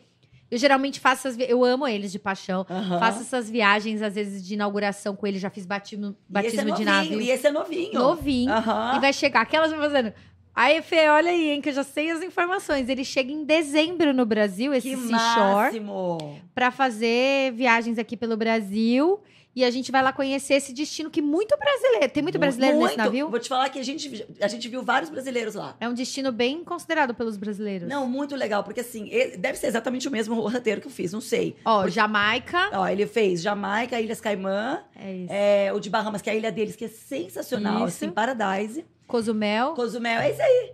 Eu 0.51 0.59
geralmente 0.59 0.99
faço 1.01 1.29
as 1.29 1.37
vi- 1.37 1.47
Eu 1.49 1.65
amo 1.65 1.87
eles 1.87 2.11
de 2.11 2.19
paixão. 2.19 2.67
Aham. 2.69 2.99
Faço 2.99 3.21
essas 3.21 3.49
viagens, 3.49 4.03
às 4.03 4.15
vezes, 4.17 4.45
de 4.45 4.55
inauguração 4.55 5.15
com 5.15 5.27
eles. 5.27 5.41
Já 5.41 5.49
fiz 5.49 5.65
batismo, 5.65 6.09
é 6.09 6.13
batismo 6.29 6.63
de 6.63 6.85
novinho, 6.85 6.87
navio. 6.87 7.21
E 7.21 7.31
esse 7.31 7.47
é 7.47 7.51
novinho. 7.53 7.93
Novinho. 7.95 8.53
Aham. 8.53 8.97
E 8.97 9.01
vai 9.01 9.13
chegar. 9.13 9.41
Aquelas 9.43 9.71
me 9.71 9.79
fazendo. 9.79 10.13
Aí, 10.55 10.83
Fê, 10.83 11.09
olha 11.09 11.31
aí, 11.31 11.51
hein, 11.51 11.61
que 11.63 11.71
eu 11.71 11.73
já 11.73 11.83
sei 11.83 12.11
as 12.11 12.23
informações. 12.23 12.89
Ele 12.89 13.05
chega 13.05 13.33
em 13.33 13.45
dezembro 13.45 14.13
no 14.13 14.27
Brasil, 14.27 14.75
esse 14.75 14.91
Que 14.91 14.97
Seashore, 14.97 15.83
pra 16.55 16.71
fazer 16.71 17.53
viagens 17.53 17.99
aqui 17.99 18.17
pelo 18.17 18.37
Brasil. 18.37 19.21
E 19.55 19.67
a 19.67 19.71
gente 19.71 19.93
vai 19.93 20.03
lá 20.03 20.15
conhecer 20.15 20.55
esse 20.55 20.73
destino 20.73 21.11
que 21.11 21.21
muito 21.21 21.55
brasileiro. 21.59 22.11
Tem 22.11 22.23
muito 22.23 22.39
brasileiro 22.39 22.75
nesse 22.77 22.87
Muito. 22.89 22.97
navio? 22.97 23.29
Vou 23.29 23.39
te 23.39 23.51
falar 23.51 23.69
que 23.69 23.79
a 23.79 23.83
gente, 23.83 24.27
a 24.41 24.49
gente 24.49 24.67
viu 24.67 24.83
vários 24.83 25.11
brasileiros 25.11 25.55
lá. 25.55 25.77
É 25.79 25.87
um 25.87 25.93
destino 25.93 26.33
bem 26.33 26.65
considerado 26.65 27.13
pelos 27.13 27.37
brasileiros. 27.37 27.87
Não, 27.87 28.09
muito 28.09 28.35
legal, 28.35 28.65
porque 28.65 28.81
assim, 28.81 29.11
deve 29.39 29.59
ser 29.59 29.67
exatamente 29.67 30.09
o 30.09 30.11
mesmo 30.11 30.41
roteiro 30.41 30.81
que 30.81 30.87
eu 30.87 30.91
fiz, 30.91 31.13
não 31.13 31.21
sei. 31.21 31.55
Ó, 31.67 31.87
Jamaica. 31.87 32.71
Ó, 32.73 32.89
ele 32.89 33.07
fez 33.07 33.43
Jamaica, 33.43 34.01
Ilhas 34.01 34.23
Caimã, 34.23 34.81
É 34.97 35.13
isso. 35.15 35.33
é, 35.33 35.71
o 35.75 35.79
de 35.79 35.91
Bahamas, 35.91 36.23
que 36.23 36.31
é 36.31 36.33
a 36.33 36.37
ilha 36.37 36.51
deles, 36.51 36.75
que 36.75 36.87
é 36.87 36.89
sensacional, 36.89 37.87
Isso. 37.87 37.97
assim, 38.05 38.11
Paradise. 38.11 38.87
Cozumel. 39.13 39.75
Cozumel, 39.75 40.23
é 40.23 40.31
isso 40.31 40.41
aí. 40.41 40.73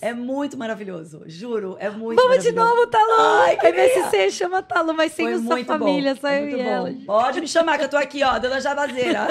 É 0.00 0.14
muito 0.14 0.56
maravilhoso, 0.56 1.24
juro, 1.26 1.76
é 1.80 1.90
muito 1.90 2.22
Vamos 2.22 2.40
de 2.40 2.52
novo, 2.52 2.86
Talu! 2.86 3.20
Ai, 3.42 3.56
queria. 3.56 3.84
MSC 3.84 4.30
chama 4.30 4.62
Talu, 4.62 4.94
mas 4.94 5.12
sem 5.12 5.26
Foi 5.26 5.34
a 5.34 5.38
sua 5.38 5.56
muito 5.56 5.66
família, 5.66 6.14
bom. 6.14 6.20
só 6.20 6.28
eu 6.28 6.42
muito 6.42 6.56
bom. 6.56 6.70
ela. 6.70 6.94
Pode 7.04 7.40
me 7.40 7.48
chamar, 7.48 7.78
que 7.78 7.84
eu 7.84 7.88
tô 7.88 7.96
aqui, 7.96 8.22
ó, 8.22 8.38
dando 8.38 8.52
a 8.52 8.60
jabazeira. 8.60 9.26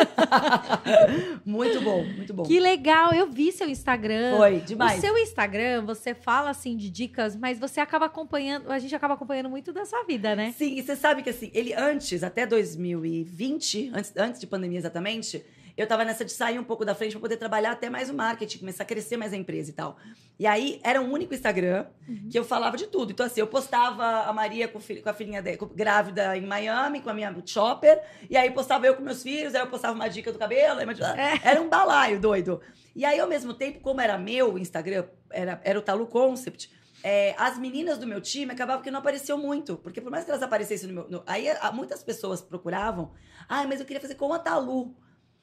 muito 1.45 1.79
bom, 1.79 2.03
muito 2.03 2.33
bom. 2.33 2.43
Que 2.43 2.59
legal, 2.59 3.13
eu 3.13 3.27
vi 3.27 3.53
seu 3.53 3.69
Instagram. 3.69 4.35
Foi, 4.35 4.59
demais. 4.59 4.97
O 4.97 5.01
seu 5.01 5.17
Instagram, 5.17 5.85
você 5.85 6.13
fala 6.13 6.49
assim 6.49 6.75
de 6.75 6.89
dicas, 6.89 7.37
mas 7.37 7.57
você 7.57 7.79
acaba 7.79 8.07
acompanhando, 8.07 8.69
a 8.69 8.77
gente 8.77 8.93
acaba 8.93 9.13
acompanhando 9.13 9.49
muito 9.49 9.71
da 9.71 9.85
sua 9.85 10.03
vida, 10.03 10.35
né? 10.35 10.53
Sim, 10.57 10.77
e 10.77 10.83
você 10.83 10.97
sabe 10.97 11.23
que 11.23 11.29
assim, 11.29 11.49
ele 11.53 11.73
antes, 11.73 12.23
até 12.23 12.45
2020, 12.45 13.91
antes, 13.95 14.13
antes 14.17 14.41
de 14.41 14.47
pandemia 14.47 14.79
exatamente, 14.79 15.45
eu 15.79 15.87
tava 15.87 16.03
nessa 16.05 16.23
de 16.25 16.31
sair 16.31 16.59
um 16.59 16.63
pouco 16.63 16.83
da 16.85 16.93
frente 16.95 17.11
pra 17.11 17.21
poder 17.21 17.37
trabalhar 17.37 17.71
até 17.71 17.89
mais 17.89 18.09
o 18.09 18.13
marketing, 18.13 18.59
começar 18.59 18.83
a 18.83 18.85
crescer 18.85 19.17
mais 19.17 19.33
a 19.33 19.37
empresa 19.37 19.69
e 19.69 19.73
tal. 19.73 19.97
E 20.37 20.45
aí 20.47 20.79
era 20.83 21.01
um 21.01 21.11
único 21.11 21.33
Instagram 21.33 21.85
que 22.29 22.37
eu 22.37 22.43
falava 22.45 22.77
de 22.77 22.87
tudo. 22.87 23.11
Então, 23.11 23.25
assim, 23.25 23.39
eu 23.41 23.47
postava 23.47 24.03
a 24.23 24.33
Maria 24.33 24.67
com, 24.67 24.79
com 24.79 25.09
a 25.09 25.13
filhinha 25.13 25.41
de- 25.41 25.57
com- 25.57 25.67
grávida 25.67 26.35
em 26.37 26.45
Miami, 26.45 27.01
com 27.01 27.09
a 27.09 27.13
minha 27.13 27.35
shopper, 27.45 28.01
e 28.29 28.35
aí 28.37 28.49
postava 28.51 28.85
eu 28.87 28.95
com 28.95 29.01
meus 29.03 29.21
filhos, 29.23 29.53
aí 29.55 29.61
eu 29.61 29.67
postava 29.67 29.93
uma 29.93 30.07
dica 30.07 30.31
do 30.31 30.39
cabelo, 30.39 30.79
uma- 30.85 30.93
era 31.43 31.61
um 31.61 31.69
balaio 31.69 32.19
doido. 32.19 32.61
E 32.95 33.05
aí, 33.05 33.19
ao 33.19 33.27
mesmo 33.27 33.53
tempo, 33.53 33.79
como 33.79 34.01
era 34.01 34.17
meu 34.17 34.57
Instagram, 34.57 35.05
era, 35.31 35.59
era 35.63 35.77
o 35.77 35.81
Talu 35.81 36.07
Concept, 36.07 36.69
é, 37.01 37.33
as 37.37 37.57
meninas 37.57 37.97
do 37.97 38.05
meu 38.05 38.19
time 38.19 38.51
acabavam 38.51 38.81
que 38.83 38.91
não 38.91 38.99
apareciam 38.99 39.37
muito. 39.37 39.77
Porque 39.77 40.01
por 40.01 40.11
mais 40.11 40.25
que 40.25 40.31
elas 40.31 40.43
aparecessem 40.43 40.87
no 40.89 40.93
meu. 40.95 41.09
no- 41.09 41.23
aí 41.25 41.45
muitas 41.73 42.03
pessoas 42.03 42.41
procuravam. 42.41 43.11
Ah, 43.47 43.65
mas 43.65 43.79
eu 43.79 43.85
queria 43.85 44.01
fazer 44.01 44.15
com 44.15 44.33
a 44.33 44.39
Talu. 44.39 44.93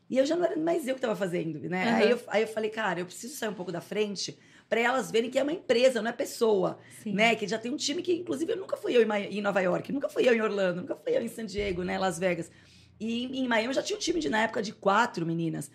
E 0.09 0.19
eu 0.19 0.27
já 0.27 0.37
não 0.37 0.45
era 0.45 0.57
mais 0.57 0.87
eu 0.87 0.95
que 0.95 0.99
estava 0.99 1.17
fazendo, 1.17 1.59
né? 1.69 1.85
Aham. 1.85 1.97
Aí, 1.97 2.11
eu, 2.11 2.21
aí 2.29 2.43
eu 2.43 2.49
falei, 2.49 2.71
cara, 2.71 3.01
eu 3.01 3.07
preciso 3.07 3.35
sair 3.35 3.49
um 3.49 3.55
pouco 3.55 3.73
da 3.73 3.81
frente 3.81 4.39
para 4.69 4.81
elas 4.81 5.11
verem 5.11 5.31
que 5.31 5.39
é 5.39 5.43
uma 5.43 5.53
empresa, 5.53 6.03
não 6.03 6.11
é 6.11 6.13
pessoa, 6.13 6.79
Sim. 7.03 7.13
né? 7.13 7.35
Que 7.35 7.47
já 7.47 7.59
tem 7.59 7.73
um 7.73 7.77
time 7.77 8.03
que, 8.03 8.13
inclusive, 8.13 8.53
eu 8.53 8.57
nunca 8.57 8.77
fui 8.77 8.97
eu 8.97 9.03
em, 9.03 9.41
Nova 9.41 9.61
York, 9.61 9.93
nunca 9.93 10.09
fui 10.09 10.29
eu 10.29 10.35
em 10.35 10.41
Orlando, 10.41 10.81
nunca 10.81 10.97
fui 10.97 11.17
eu 11.17 11.23
em 11.23 11.29
San 11.29 11.47
Diego, 11.47 11.83
né? 11.83 11.99
Las 11.99 12.19
Vegas. 12.19 12.51
E 12.99 13.25
em, 13.25 13.45
em 13.45 13.49
Miami 13.49 13.69
eu 13.69 13.73
já 13.75 13.83
tinha 13.83 13.97
um 13.97 14.01
time 14.01 14.21
de, 14.21 14.29
na 14.29 14.43
época, 14.43 14.63
de 14.63 14.73
quatro 14.73 15.27
meninas. 15.27 15.71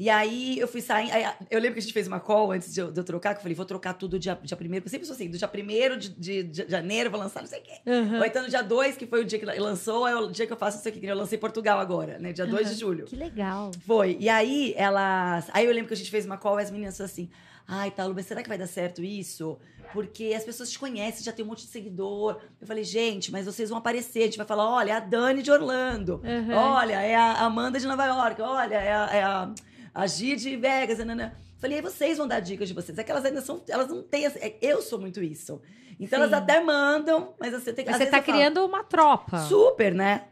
E 0.00 0.08
aí 0.08 0.58
eu 0.58 0.66
fui 0.66 0.80
sair. 0.80 1.10
aí, 1.12 1.30
eu 1.50 1.60
lembro 1.60 1.74
que 1.74 1.80
a 1.80 1.82
gente 1.82 1.92
fez 1.92 2.08
uma 2.08 2.18
call 2.18 2.52
antes 2.52 2.72
de 2.72 2.80
eu, 2.80 2.90
de 2.90 2.98
eu 2.98 3.04
trocar, 3.04 3.34
que 3.34 3.40
eu 3.40 3.42
falei, 3.42 3.54
vou 3.54 3.66
trocar 3.66 3.92
tudo 3.92 4.18
dia, 4.18 4.38
dia 4.42 4.56
primeiro. 4.56 4.86
Eu 4.86 4.88
sempre 4.88 5.06
sou 5.06 5.12
assim, 5.14 5.28
do 5.28 5.36
dia 5.36 5.46
primeiro 5.46 5.98
de, 5.98 6.08
de, 6.08 6.42
de 6.42 6.70
janeiro, 6.70 7.10
vou 7.10 7.20
lançar 7.20 7.42
não 7.42 7.46
sei 7.46 7.60
o 7.60 7.62
quê. 7.62 7.82
Aham. 7.86 8.18
Ou 8.18 8.24
então 8.24 8.42
no 8.42 8.48
dia 8.48 8.62
2, 8.62 8.96
que 8.96 9.06
foi 9.06 9.20
o 9.20 9.26
dia 9.26 9.38
que 9.38 9.44
lançou, 9.44 10.08
é 10.08 10.16
o 10.16 10.30
dia 10.30 10.46
que 10.46 10.52
eu 10.54 10.56
faço 10.56 10.78
isso 10.78 10.88
aqui, 10.88 11.00
que 11.00 11.06
eu 11.06 11.14
lancei 11.14 11.36
Portugal 11.36 11.78
agora, 11.78 12.18
né? 12.18 12.32
Dia 12.32 12.46
2 12.46 12.70
de 12.70 12.80
julho. 12.80 13.04
Que 13.04 13.14
legal. 13.14 13.72
Foi. 13.86 14.16
E 14.18 14.30
aí, 14.30 14.72
elas. 14.74 15.50
Aí 15.52 15.66
eu 15.66 15.72
lembro 15.74 15.88
que 15.88 15.92
a 15.92 15.96
gente 15.98 16.10
fez 16.10 16.24
uma 16.24 16.38
call 16.38 16.58
e 16.58 16.62
as 16.62 16.70
meninas 16.70 16.96
falaram 16.96 17.12
assim: 17.12 17.28
ai, 17.68 17.90
Talu, 17.90 18.14
mas 18.14 18.24
será 18.24 18.42
que 18.42 18.48
vai 18.48 18.56
dar 18.56 18.68
certo 18.68 19.04
isso? 19.04 19.58
Porque 19.92 20.32
as 20.34 20.44
pessoas 20.44 20.70
te 20.70 20.78
conhecem, 20.78 21.22
já 21.22 21.32
tem 21.32 21.44
um 21.44 21.48
monte 21.48 21.66
de 21.66 21.70
seguidor. 21.70 22.40
Eu 22.58 22.66
falei, 22.66 22.84
gente, 22.84 23.30
mas 23.30 23.44
vocês 23.44 23.68
vão 23.68 23.76
aparecer. 23.76 24.20
A 24.20 24.26
gente 24.26 24.38
vai 24.38 24.46
falar: 24.46 24.66
olha, 24.66 24.92
é 24.92 24.94
a 24.94 25.00
Dani 25.00 25.42
de 25.42 25.50
Orlando. 25.50 26.22
Uhum. 26.24 26.54
Olha, 26.54 27.02
é 27.02 27.14
a 27.14 27.40
Amanda 27.42 27.78
de 27.78 27.86
Nova 27.86 28.06
York. 28.06 28.40
Olha, 28.40 28.76
é 28.76 28.92
a, 28.94 29.10
é 29.12 29.22
a, 29.22 29.50
a 29.94 30.06
Gi 30.06 30.36
de 30.36 30.56
Vegas. 30.56 30.98
Nanana. 30.98 31.36
Falei, 31.58 31.76
aí 31.76 31.82
vocês 31.82 32.16
vão 32.16 32.26
dar 32.26 32.40
dicas 32.40 32.68
de 32.68 32.74
vocês. 32.74 32.96
É 32.98 33.04
que 33.04 33.10
elas 33.10 33.24
ainda 33.24 33.40
são. 33.40 33.62
Elas 33.68 33.88
não 33.88 34.02
têm. 34.02 34.26
é- 34.26 34.56
eu 34.62 34.80
sou 34.80 34.98
muito 34.98 35.22
isso. 35.22 35.60
Então 35.98 36.18
Sim. 36.18 36.24
elas 36.24 36.32
até 36.32 36.60
mandam, 36.60 37.34
mas 37.38 37.52
você 37.52 37.72
tem 37.72 37.84
que. 37.84 37.92
Você 37.92 38.06
tá 38.06 38.22
falo, 38.22 38.38
criando 38.38 38.64
uma 38.64 38.82
tropa. 38.82 39.40
Super, 39.40 39.94
né? 39.94 40.28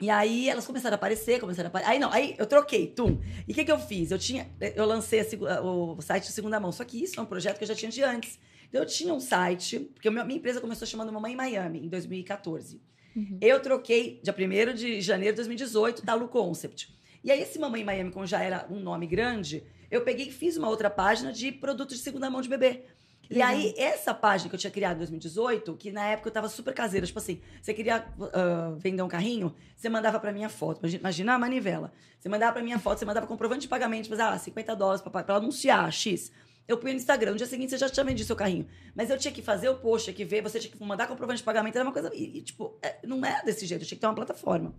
E 0.00 0.10
aí 0.10 0.48
elas 0.48 0.66
começaram 0.66 0.94
a 0.94 0.96
aparecer, 0.96 1.40
começaram 1.40 1.68
a 1.68 1.70
aparecer. 1.70 1.90
Aí 1.92 1.98
não, 1.98 2.12
aí 2.12 2.34
eu 2.36 2.46
troquei, 2.46 2.88
tum. 2.88 3.18
E 3.46 3.52
o 3.52 3.54
que, 3.54 3.64
que 3.64 3.72
eu 3.72 3.78
fiz? 3.78 4.10
Eu 4.10 4.18
tinha. 4.18 4.50
Eu 4.74 4.84
lancei 4.84 5.20
a 5.20 5.62
o 5.62 6.00
site 6.02 6.26
de 6.26 6.32
segunda 6.32 6.58
mão. 6.58 6.72
Só 6.72 6.84
que 6.84 7.02
isso 7.02 7.18
é 7.18 7.22
um 7.22 7.26
projeto 7.26 7.58
que 7.58 7.64
eu 7.64 7.68
já 7.68 7.74
tinha 7.74 7.90
de 7.90 8.02
antes. 8.02 8.38
Então 8.68 8.82
eu 8.82 8.86
tinha 8.86 9.14
um 9.14 9.20
site, 9.20 9.78
porque 9.78 10.10
minha 10.10 10.24
empresa 10.32 10.60
começou 10.60 10.86
chamando 10.86 11.12
Mamãe 11.12 11.32
em 11.32 11.36
Miami, 11.36 11.86
em 11.86 11.88
2014. 11.88 12.82
Uhum. 13.14 13.38
Eu 13.40 13.60
troquei 13.60 14.20
dia 14.22 14.34
1 14.34 14.74
de 14.74 15.00
janeiro 15.00 15.32
de 15.32 15.36
2018, 15.36 16.02
Talu 16.02 16.28
Concept. 16.28 16.94
E 17.26 17.30
aí, 17.32 17.42
esse 17.42 17.58
Mamãe 17.58 17.82
Miami, 17.82 18.12
como 18.12 18.24
já 18.24 18.40
era 18.40 18.68
um 18.70 18.78
nome 18.78 19.04
grande, 19.04 19.64
eu 19.90 20.02
peguei 20.02 20.28
e 20.28 20.30
fiz 20.30 20.56
uma 20.56 20.68
outra 20.68 20.88
página 20.88 21.32
de 21.32 21.50
produtos 21.50 21.96
de 21.96 22.02
segunda 22.04 22.30
mão 22.30 22.40
de 22.40 22.48
bebê. 22.48 22.84
E 23.28 23.42
aí, 23.42 23.74
essa 23.76 24.14
página 24.14 24.48
que 24.48 24.54
eu 24.54 24.60
tinha 24.60 24.70
criado 24.70 24.94
em 24.94 24.98
2018, 24.98 25.74
que 25.74 25.90
na 25.90 26.06
época 26.06 26.28
eu 26.28 26.32
tava 26.32 26.48
super 26.48 26.72
caseira, 26.72 27.04
tipo 27.04 27.18
assim, 27.18 27.40
você 27.60 27.74
queria 27.74 28.06
ah, 28.32 28.76
vender 28.78 29.02
um 29.02 29.08
carrinho, 29.08 29.52
você 29.76 29.88
mandava 29.88 30.20
pra 30.20 30.32
minha 30.32 30.48
foto. 30.48 30.86
Imagina, 30.86 31.34
a 31.34 31.38
manivela. 31.38 31.92
Você 32.20 32.28
mandava 32.28 32.52
pra 32.52 32.62
minha 32.62 32.78
foto, 32.78 33.00
você 33.00 33.04
mandava 33.04 33.26
comprovante 33.26 33.62
de 33.62 33.68
pagamento, 33.68 34.08
mas, 34.08 34.20
ah, 34.20 34.38
50 34.38 34.76
dólares 34.76 35.02
pra, 35.02 35.24
pra 35.24 35.34
anunciar, 35.34 35.92
X. 35.92 36.30
Eu 36.68 36.78
punha 36.78 36.92
no 36.92 37.00
Instagram, 37.00 37.32
no 37.32 37.36
dia 37.38 37.46
seguinte 37.48 37.70
você 37.70 37.78
já 37.78 37.88
tinha 37.88 38.04
vendido 38.04 38.24
seu 38.24 38.36
carrinho. 38.36 38.68
Mas 38.94 39.10
eu 39.10 39.18
tinha 39.18 39.34
que 39.34 39.42
fazer 39.42 39.68
o 39.68 39.74
post, 39.74 40.04
tinha 40.04 40.14
que 40.14 40.24
ver, 40.24 40.42
você 40.42 40.60
tinha 40.60 40.70
que 40.70 40.80
mandar 40.84 41.08
comprovante 41.08 41.38
de 41.38 41.44
pagamento, 41.44 41.74
era 41.74 41.84
uma 41.84 41.92
coisa. 41.92 42.08
E, 42.14 42.38
e, 42.38 42.42
tipo, 42.42 42.78
é, 42.80 43.00
não 43.04 43.24
é 43.26 43.42
desse 43.42 43.66
jeito, 43.66 43.82
eu 43.82 43.86
tinha 43.88 43.96
que 43.96 44.00
ter 44.00 44.06
uma 44.06 44.14
plataforma. 44.14 44.72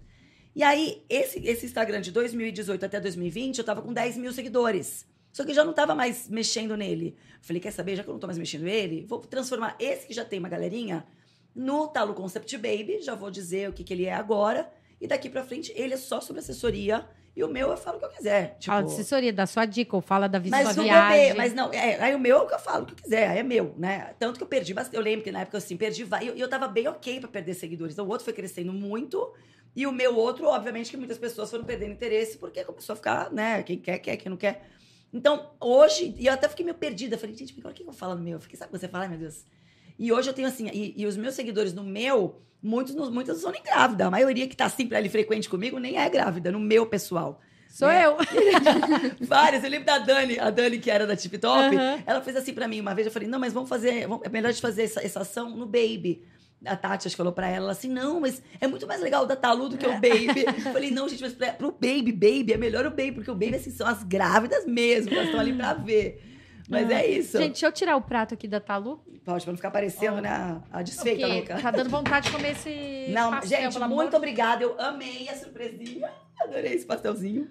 E 0.56 0.64
aí, 0.64 1.04
esse, 1.10 1.40
esse 1.40 1.66
Instagram 1.66 2.02
de 2.02 2.12
2018 2.12 2.86
até 2.86 3.00
2020, 3.00 3.60
eu 3.60 3.64
tava 3.64 3.82
com 3.82 3.94
10 3.94 4.18
mil 4.18 4.34
seguidores. 4.34 5.06
Só 5.32 5.46
que 5.46 5.54
já 5.54 5.64
não 5.64 5.74
tava 5.74 5.94
mais 5.94 6.28
mexendo 6.28 6.76
nele. 6.76 7.16
Falei, 7.42 7.62
quer 7.62 7.72
saber? 7.72 7.96
Já 7.96 8.04
que 8.04 8.10
eu 8.10 8.14
não 8.14 8.20
tô 8.20 8.28
mais 8.28 8.40
mexendo 8.40 8.64
nele, 8.64 9.06
vou 9.08 9.20
transformar 9.20 9.76
esse 9.80 10.08
que 10.08 10.14
já 10.14 10.26
tem 10.26 10.40
uma 10.40 10.50
galerinha 10.50 11.06
no 11.56 11.88
Talo 11.88 12.14
Concept 12.14 12.58
Baby. 12.58 13.02
Já 13.02 13.14
vou 13.14 13.30
dizer 13.30 13.70
o 13.70 13.74
que, 13.74 13.84
que 13.84 13.94
ele 13.94 14.06
é 14.06 14.14
agora. 14.14 14.68
E 15.00 15.08
daqui 15.08 15.30
pra 15.30 15.44
frente, 15.44 15.72
ele 15.76 15.94
é 15.94 15.98
só 15.98 16.20
sobre 16.20 16.40
assessoria. 16.40 17.08
E 17.38 17.44
o 17.44 17.48
meu 17.48 17.70
eu 17.70 17.78
falo 17.78 17.98
o 17.98 18.00
que 18.00 18.06
eu 18.06 18.10
quiser. 18.10 18.58
Tipo, 18.60 18.66
Fala 18.74 18.84
de 18.84 18.94
assessoria, 18.94 19.32
dá 19.32 19.46
sua 19.46 19.66
dica, 19.66 19.96
ou 19.96 20.02
fala 20.02 20.28
da 20.28 20.40
vi- 20.40 20.50
mas 20.50 20.74
sua 20.74 20.84
viagem. 20.84 21.36
mas 21.36 21.54
não, 21.54 21.72
é, 21.72 22.02
aí 22.02 22.16
o 22.16 22.20
meu 22.20 22.38
é 22.38 22.42
o 22.42 22.48
que 22.48 22.56
eu 22.56 22.60
falo, 22.60 22.82
o 22.84 22.86
que 22.88 22.94
eu 22.94 22.98
quiser, 22.98 23.30
aí 23.30 23.38
é 23.38 23.44
meu, 23.44 23.76
né? 23.78 24.16
Tanto 24.18 24.38
que 24.40 24.44
eu 24.44 24.48
perdi 24.48 24.74
bastante. 24.74 24.96
Eu 24.96 25.04
lembro 25.04 25.24
que 25.24 25.32
na 25.32 25.42
época 25.42 25.60
assim, 25.60 25.78
perdi 25.78 26.04
e 26.24 26.28
eu, 26.28 26.36
eu 26.36 26.50
tava 26.50 26.68
bem 26.68 26.88
ok 26.88 27.20
pra 27.20 27.30
perder 27.30 27.54
seguidores. 27.54 27.94
Então 27.94 28.06
o 28.06 28.10
outro 28.10 28.26
foi 28.26 28.34
crescendo 28.34 28.74
muito. 28.74 29.32
E 29.76 29.86
o 29.86 29.92
meu 29.92 30.16
outro, 30.16 30.48
obviamente, 30.48 30.90
que 30.90 30.98
muitas 30.98 31.20
pessoas 31.20 31.52
foram 31.52 31.64
perdendo 31.64 31.92
interesse, 31.92 32.40
porque 32.40 32.64
começou 32.64 32.94
a 32.94 32.96
ficar, 32.96 33.32
né? 33.32 33.62
Quem 33.62 33.78
quer, 33.78 34.00
quer, 34.00 34.18
quem 34.18 34.32
não 34.32 34.38
quer. 34.38 34.68
Então, 35.14 35.52
hoje, 35.62 36.16
e 36.18 36.26
eu 36.26 36.34
até 36.34 36.50
fiquei 36.50 36.66
meio 36.66 36.76
perdida. 36.78 37.20
Falei, 37.20 37.36
gente, 37.36 37.54
agora 37.60 37.72
o 37.74 37.76
que 37.78 37.84
eu 37.84 37.94
falo 37.94 38.16
no 38.16 38.24
meu? 38.24 38.34
Eu 38.34 38.40
fiquei, 38.40 38.58
sabe 38.58 38.70
o 38.70 38.74
que 38.74 38.80
você 38.80 38.88
fala? 38.88 39.04
Ai, 39.04 39.10
meu 39.12 39.20
Deus. 39.20 39.46
E 40.00 40.12
hoje 40.12 40.30
eu 40.30 40.34
tenho 40.34 40.48
assim, 40.48 40.70
e, 40.74 40.94
e 40.96 41.06
os 41.06 41.18
meus 41.18 41.34
seguidores 41.36 41.74
no 41.74 41.84
meu, 41.84 42.42
muitos, 42.62 42.96
muitas 43.10 43.36
não 43.38 43.42
são 43.44 43.52
nem 43.52 43.64
grávida. 43.64 44.06
A 44.08 44.12
maioria 44.12 44.48
que 44.48 44.56
tá 44.56 44.70
sempre 44.70 44.96
ali 44.98 45.10
frequente 45.10 45.50
comigo 45.50 45.80
nem 45.80 45.98
é 45.98 46.10
grávida, 46.10 46.52
no 46.52 46.60
meu 46.60 46.86
pessoal. 46.86 47.40
Sou 47.70 47.90
É. 47.90 48.06
eu. 48.06 48.16
Várias. 49.22 49.64
Eu 49.64 49.70
lembro 49.70 49.86
da 49.86 50.00
Dani, 50.00 50.40
a 50.40 50.50
Dani 50.50 50.80
que 50.80 50.90
era 50.90 51.06
da 51.06 51.16
Tip 51.16 51.38
Top. 51.38 51.76
Aham. 51.76 52.00
Ela 52.06 52.22
fez 52.22 52.36
assim 52.36 52.54
pra 52.54 52.68
mim 52.68 52.80
uma 52.80 52.96
vez. 52.96 53.06
Eu 53.08 53.12
falei, 53.14 53.28
não, 53.28 53.40
mas 53.40 53.54
vamos 53.54 53.70
fazer. 53.70 54.08
vamos- 54.08 54.26
é 54.26 54.30
melhor 54.30 54.50
a 54.50 54.52
gente 54.52 54.62
fazer 54.62 54.84
essa, 54.84 55.02
essa 55.02 55.20
ação 55.22 55.50
no 55.56 55.66
Baby. 55.66 56.24
A 56.66 56.76
Tati 56.76 57.08
acho 57.08 57.14
que 57.14 57.18
falou 57.18 57.34
pra 57.34 57.48
ela 57.48 57.58
ela 57.66 57.72
assim: 57.72 57.88
não, 57.90 58.20
mas 58.20 58.42
é 58.60 58.68
muito 58.68 58.88
mais 58.88 59.00
legal 59.02 59.24
o 59.24 59.28
da 59.28 59.36
Talu 59.36 59.70
do 59.70 59.78
que 59.78 59.86
o 59.86 59.94
Baby. 60.02 60.46
Eu 60.66 60.74
falei, 60.74 60.90
não, 60.92 61.08
gente, 61.08 61.22
mas 61.22 61.34
pra, 61.34 61.54
pro 61.54 61.72
Baby, 61.72 62.12
Baby, 62.12 62.54
é 62.54 62.58
melhor 62.58 62.86
o 62.86 62.90
Baby, 62.90 63.12
porque 63.14 63.30
o 63.30 63.36
Baby, 63.36 63.56
assim, 63.58 63.70
são 63.70 63.86
as 63.86 64.02
grávidas 64.04 64.66
mesmo, 64.66 65.14
elas 65.14 65.26
estão 65.26 65.40
ali 65.40 65.54
pra 65.54 65.74
ver. 65.74 66.24
Mas 66.68 66.90
é 66.90 67.08
isso. 67.08 67.38
Gente, 67.38 67.52
deixa 67.54 67.66
eu 67.68 67.72
tirar 67.72 67.96
o 67.96 68.02
prato 68.02 68.34
aqui 68.34 68.48
da 68.48 68.60
Talu. 68.60 69.00
Pode, 69.24 69.44
pra 69.44 69.52
não 69.54 69.58
ficar 69.58 69.72
parecendo, 69.72 70.18
Ó. 70.18 70.22
né, 70.22 70.62
a- 70.72 70.82
desfeita 70.82 71.20
Porque 71.28 71.34
louca. 71.52 71.62
tá 71.62 71.72
dando 71.72 71.90
vontade 71.90 72.28
de 72.28 72.36
comer 72.36 72.52
esse 72.52 73.08
Não, 73.14 73.32
pastel, 73.32 73.62
gente, 73.72 73.80
muito 73.80 73.84
amor. 73.84 74.16
obrigada. 74.16 74.64
Eu 74.64 74.80
amei 74.80 75.30
a 75.30 75.36
surpresinha. 75.36 76.12
Adorei 76.42 76.74
esse 76.74 76.86
pastelzinho. 76.86 77.50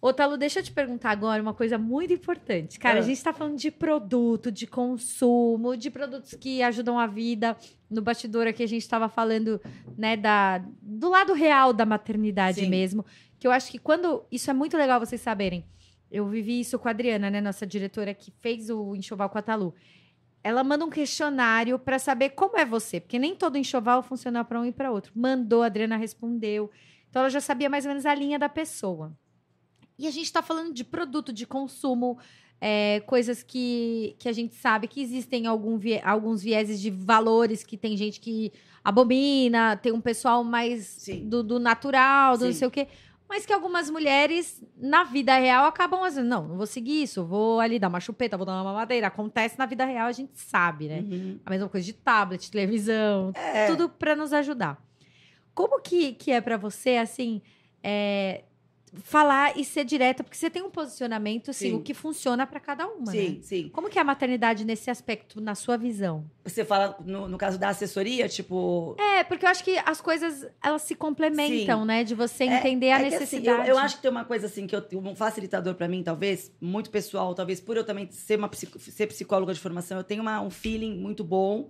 Ô, 0.00 0.12
Talo, 0.12 0.36
deixa 0.36 0.60
eu 0.60 0.62
te 0.62 0.70
perguntar 0.70 1.10
agora 1.10 1.42
uma 1.42 1.52
coisa 1.52 1.76
muito 1.76 2.12
importante. 2.12 2.78
Cara, 2.78 2.98
Ah. 2.98 3.00
a 3.00 3.02
gente 3.02 3.22
tá 3.22 3.32
falando 3.32 3.56
de 3.56 3.68
produto, 3.70 4.50
de 4.50 4.64
consumo, 4.66 5.76
de 5.76 5.90
produtos 5.90 6.34
que 6.34 6.62
ajudam 6.62 6.98
a 6.98 7.06
vida. 7.06 7.56
No 7.90 8.00
bastidor 8.00 8.46
aqui 8.46 8.62
a 8.62 8.66
gente 8.68 8.88
tava 8.88 9.08
falando, 9.08 9.60
né, 9.96 10.16
da, 10.16 10.62
do 10.80 11.08
lado 11.10 11.32
real 11.32 11.72
da 11.72 11.84
maternidade 11.84 12.60
Sim. 12.60 12.68
mesmo. 12.68 13.04
Que 13.40 13.46
eu 13.46 13.50
acho 13.50 13.70
que 13.70 13.78
quando. 13.78 14.24
Isso 14.30 14.50
é 14.50 14.54
muito 14.54 14.76
legal 14.76 15.00
vocês 15.00 15.20
saberem. 15.20 15.64
Eu 16.10 16.26
vivi 16.26 16.60
isso 16.60 16.78
com 16.78 16.88
a 16.88 16.90
Adriana, 16.90 17.30
né, 17.30 17.40
nossa 17.40 17.66
diretora 17.66 18.14
que 18.14 18.30
fez 18.30 18.70
o 18.70 18.94
enxoval 18.94 19.28
com 19.28 19.38
a 19.38 19.42
Talu. 19.42 19.74
Ela 20.42 20.64
manda 20.64 20.84
um 20.84 20.90
questionário 20.90 21.78
pra 21.78 21.98
saber 21.98 22.30
como 22.30 22.56
é 22.56 22.64
você, 22.64 23.00
porque 23.00 23.18
nem 23.18 23.34
todo 23.34 23.58
enxoval 23.58 24.02
funciona 24.02 24.44
pra 24.44 24.60
um 24.60 24.64
e 24.64 24.72
pra 24.72 24.90
outro. 24.90 25.12
Mandou, 25.14 25.62
a 25.62 25.66
Adriana 25.66 25.96
respondeu. 25.96 26.70
Então 27.10 27.20
ela 27.20 27.28
já 27.30 27.40
sabia 27.40 27.68
mais 27.68 27.84
ou 27.84 27.90
menos 27.90 28.06
a 28.06 28.14
linha 28.14 28.38
da 28.38 28.48
pessoa. 28.48 29.12
E 29.98 30.06
a 30.06 30.10
gente 30.10 30.26
está 30.26 30.40
falando 30.40 30.72
de 30.72 30.84
produto, 30.84 31.32
de 31.32 31.44
consumo, 31.44 32.18
é, 32.60 33.00
coisas 33.00 33.42
que, 33.42 34.14
que 34.18 34.28
a 34.28 34.32
gente 34.32 34.54
sabe 34.54 34.86
que 34.88 35.00
existem 35.02 35.46
algum 35.46 35.76
vie- 35.76 36.00
alguns 36.04 36.42
vieses 36.42 36.80
de 36.80 36.90
valores 36.90 37.62
que 37.64 37.76
tem 37.76 37.96
gente 37.96 38.20
que 38.20 38.52
abomina, 38.82 39.76
tem 39.76 39.92
um 39.92 40.00
pessoal 40.00 40.42
mais 40.44 41.04
do, 41.24 41.42
do 41.42 41.58
natural, 41.58 42.38
do 42.38 42.44
não 42.46 42.52
Sim. 42.52 42.58
sei 42.58 42.68
o 42.68 42.70
quê. 42.70 42.88
Mas 43.28 43.44
que 43.44 43.52
algumas 43.52 43.90
mulheres, 43.90 44.62
na 44.76 45.04
vida 45.04 45.36
real, 45.36 45.66
acabam 45.66 46.02
assim, 46.02 46.22
não, 46.22 46.48
não 46.48 46.56
vou 46.56 46.66
seguir 46.66 47.02
isso, 47.02 47.24
vou 47.26 47.60
ali 47.60 47.78
dar 47.78 47.88
uma 47.88 48.00
chupeta, 48.00 48.36
vou 48.38 48.46
dar 48.46 48.54
uma 48.54 48.64
mamadeira. 48.64 49.08
Acontece 49.08 49.58
na 49.58 49.66
vida 49.66 49.84
real, 49.84 50.06
a 50.06 50.12
gente 50.12 50.32
sabe, 50.38 50.88
né? 50.88 51.00
Uhum. 51.00 51.38
A 51.44 51.50
mesma 51.50 51.68
coisa 51.68 51.84
de 51.84 51.92
tablet, 51.92 52.50
televisão, 52.50 53.32
É. 53.34 53.66
tudo 53.66 53.88
para 53.88 54.16
nos 54.16 54.32
ajudar. 54.32 54.82
Como 55.54 55.80
que, 55.82 56.14
que 56.14 56.30
é 56.30 56.40
para 56.40 56.56
você, 56.56 56.96
assim, 56.96 57.42
é, 57.82 58.44
falar 59.02 59.56
e 59.58 59.64
ser 59.64 59.84
direta? 59.84 60.22
Porque 60.24 60.36
você 60.36 60.48
tem 60.50 60.62
um 60.62 60.70
posicionamento, 60.70 61.50
assim, 61.50 61.70
Sim. 61.70 61.74
o 61.74 61.82
que 61.82 61.94
funciona 61.94 62.46
para 62.46 62.60
cada 62.60 62.86
uma, 62.86 63.12
né? 63.12 63.12
Sim, 63.12 63.38
sim. 63.42 63.68
Como 63.70 63.88
que 63.88 63.98
é 63.98 64.02
a 64.02 64.04
maternidade 64.04 64.64
nesse 64.64 64.90
aspecto, 64.90 65.40
na 65.40 65.54
sua 65.54 65.76
visão? 65.76 66.24
Você 66.44 66.64
fala, 66.64 66.96
no, 67.04 67.28
no 67.28 67.36
caso 67.38 67.58
da 67.58 67.68
assessoria, 67.68 68.28
tipo. 68.28 68.96
É, 68.98 69.24
porque 69.24 69.44
eu 69.44 69.50
acho 69.50 69.62
que 69.64 69.78
as 69.84 70.00
coisas, 70.00 70.46
elas 70.62 70.82
se 70.82 70.94
complementam, 70.94 71.80
Sim. 71.80 71.86
né? 71.86 72.04
De 72.04 72.14
você 72.14 72.44
É- 72.44 72.58
entender 72.58 72.90
a 72.90 72.96
é 72.96 72.98
que, 73.00 73.06
assim, 73.14 73.18
necessidade. 73.36 73.68
eu, 73.68 73.74
eu 73.74 73.78
acho 73.78 73.96
que 73.96 74.02
tem 74.02 74.10
uma 74.10 74.24
coisa 74.24 74.46
assim 74.46 74.66
que 74.66 74.74
eu, 74.74 74.82
um 74.94 75.14
facilitador 75.14 75.74
pra 75.74 75.86
mim, 75.88 76.02
talvez, 76.02 76.50
muito 76.60 76.90
pessoal, 76.90 77.34
talvez 77.34 77.60
por 77.60 77.76
eu 77.76 77.84
também 77.84 78.10
ser 78.10 78.38
uma 78.38 78.50
ser 78.52 79.06
psicóloga 79.06 79.52
de 79.54 79.60
formação, 79.60 79.98
eu 79.98 80.04
tenho 80.04 80.22
uma- 80.22 80.40
um 80.40 80.50
feeling 80.50 80.96
muito 80.98 81.22
bom. 81.22 81.68